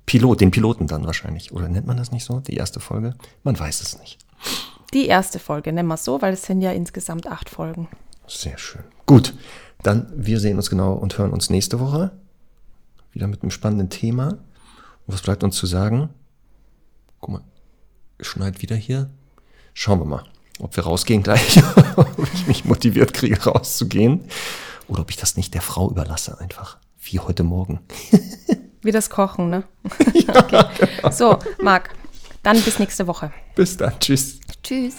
Pilot, 0.05 0.41
den 0.41 0.51
Piloten 0.51 0.87
dann 0.87 1.05
wahrscheinlich. 1.05 1.51
Oder 1.51 1.67
nennt 1.67 1.87
man 1.87 1.97
das 1.97 2.11
nicht 2.11 2.25
so? 2.25 2.39
Die 2.39 2.55
erste 2.55 2.79
Folge? 2.79 3.15
Man 3.43 3.57
weiß 3.59 3.81
es 3.81 3.99
nicht. 3.99 4.19
Die 4.93 5.07
erste 5.07 5.39
Folge, 5.39 5.73
nennen 5.73 5.87
wir 5.87 5.95
es 5.95 6.05
so, 6.05 6.21
weil 6.21 6.33
es 6.33 6.43
sind 6.43 6.61
ja 6.61 6.71
insgesamt 6.71 7.27
acht 7.27 7.49
Folgen. 7.49 7.87
Sehr 8.27 8.57
schön. 8.57 8.83
Gut. 9.05 9.33
Dann, 9.83 10.11
wir 10.15 10.39
sehen 10.39 10.57
uns 10.57 10.69
genau 10.69 10.93
und 10.93 11.17
hören 11.17 11.31
uns 11.31 11.49
nächste 11.49 11.79
Woche. 11.79 12.11
Wieder 13.11 13.27
mit 13.27 13.41
einem 13.41 13.51
spannenden 13.51 13.89
Thema. 13.89 14.29
Und 14.29 15.13
was 15.13 15.21
bleibt 15.21 15.43
uns 15.43 15.55
zu 15.55 15.65
sagen? 15.65 16.09
Guck 17.19 17.29
mal, 17.33 17.41
schneit 18.19 18.61
wieder 18.61 18.75
hier. 18.75 19.09
Schauen 19.73 19.99
wir 19.99 20.05
mal, 20.05 20.23
ob 20.59 20.75
wir 20.75 20.83
rausgehen 20.85 21.21
gleich, 21.23 21.61
ob 21.97 22.17
ich 22.33 22.47
mich 22.47 22.65
motiviert 22.65 23.13
kriege, 23.13 23.43
rauszugehen. 23.43 24.21
Oder 24.87 25.01
ob 25.01 25.09
ich 25.09 25.17
das 25.17 25.37
nicht 25.37 25.53
der 25.53 25.61
Frau 25.61 25.89
überlasse, 25.89 26.39
einfach. 26.39 26.77
Wie 27.01 27.19
heute 27.19 27.43
Morgen. 27.43 27.79
Wie 28.81 28.91
das 28.91 29.09
Kochen, 29.09 29.49
ne? 29.49 29.63
okay. 30.27 30.87
So, 31.11 31.39
Marc, 31.61 31.89
dann 32.43 32.61
bis 32.61 32.79
nächste 32.79 33.07
Woche. 33.07 33.31
Bis 33.55 33.77
dann. 33.77 33.99
Tschüss. 33.99 34.39
Tschüss. 34.61 34.95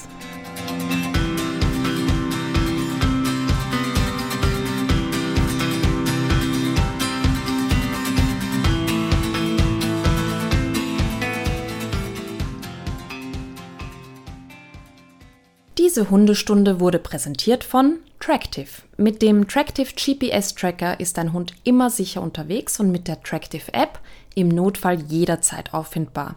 Diese 15.97 16.10
Hundestunde 16.10 16.78
wurde 16.78 16.98
präsentiert 16.98 17.64
von 17.64 18.01
Tractive. 18.20 18.68
Mit 18.98 19.23
dem 19.23 19.48
Tractive 19.48 19.89
GPS 19.94 20.55
Tracker 20.55 21.01
ist 21.01 21.16
dein 21.16 21.32
Hund 21.32 21.55
immer 21.64 21.89
sicher 21.89 22.20
unterwegs 22.20 22.78
und 22.78 22.90
mit 22.90 23.09
der 23.09 23.23
Tractive 23.23 23.73
App 23.73 23.98
im 24.35 24.48
Notfall 24.48 25.01
jederzeit 25.01 25.73
auffindbar. 25.73 26.35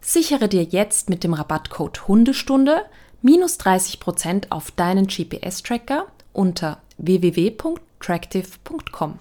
Sichere 0.00 0.48
dir 0.48 0.62
jetzt 0.62 1.10
mit 1.10 1.22
dem 1.22 1.34
Rabattcode 1.34 2.08
Hundestunde 2.08 2.86
minus 3.20 3.60
30% 3.60 4.46
auf 4.48 4.70
deinen 4.70 5.06
GPS 5.06 5.62
Tracker 5.62 6.06
unter 6.32 6.80
www.tractive.com. 6.96 9.18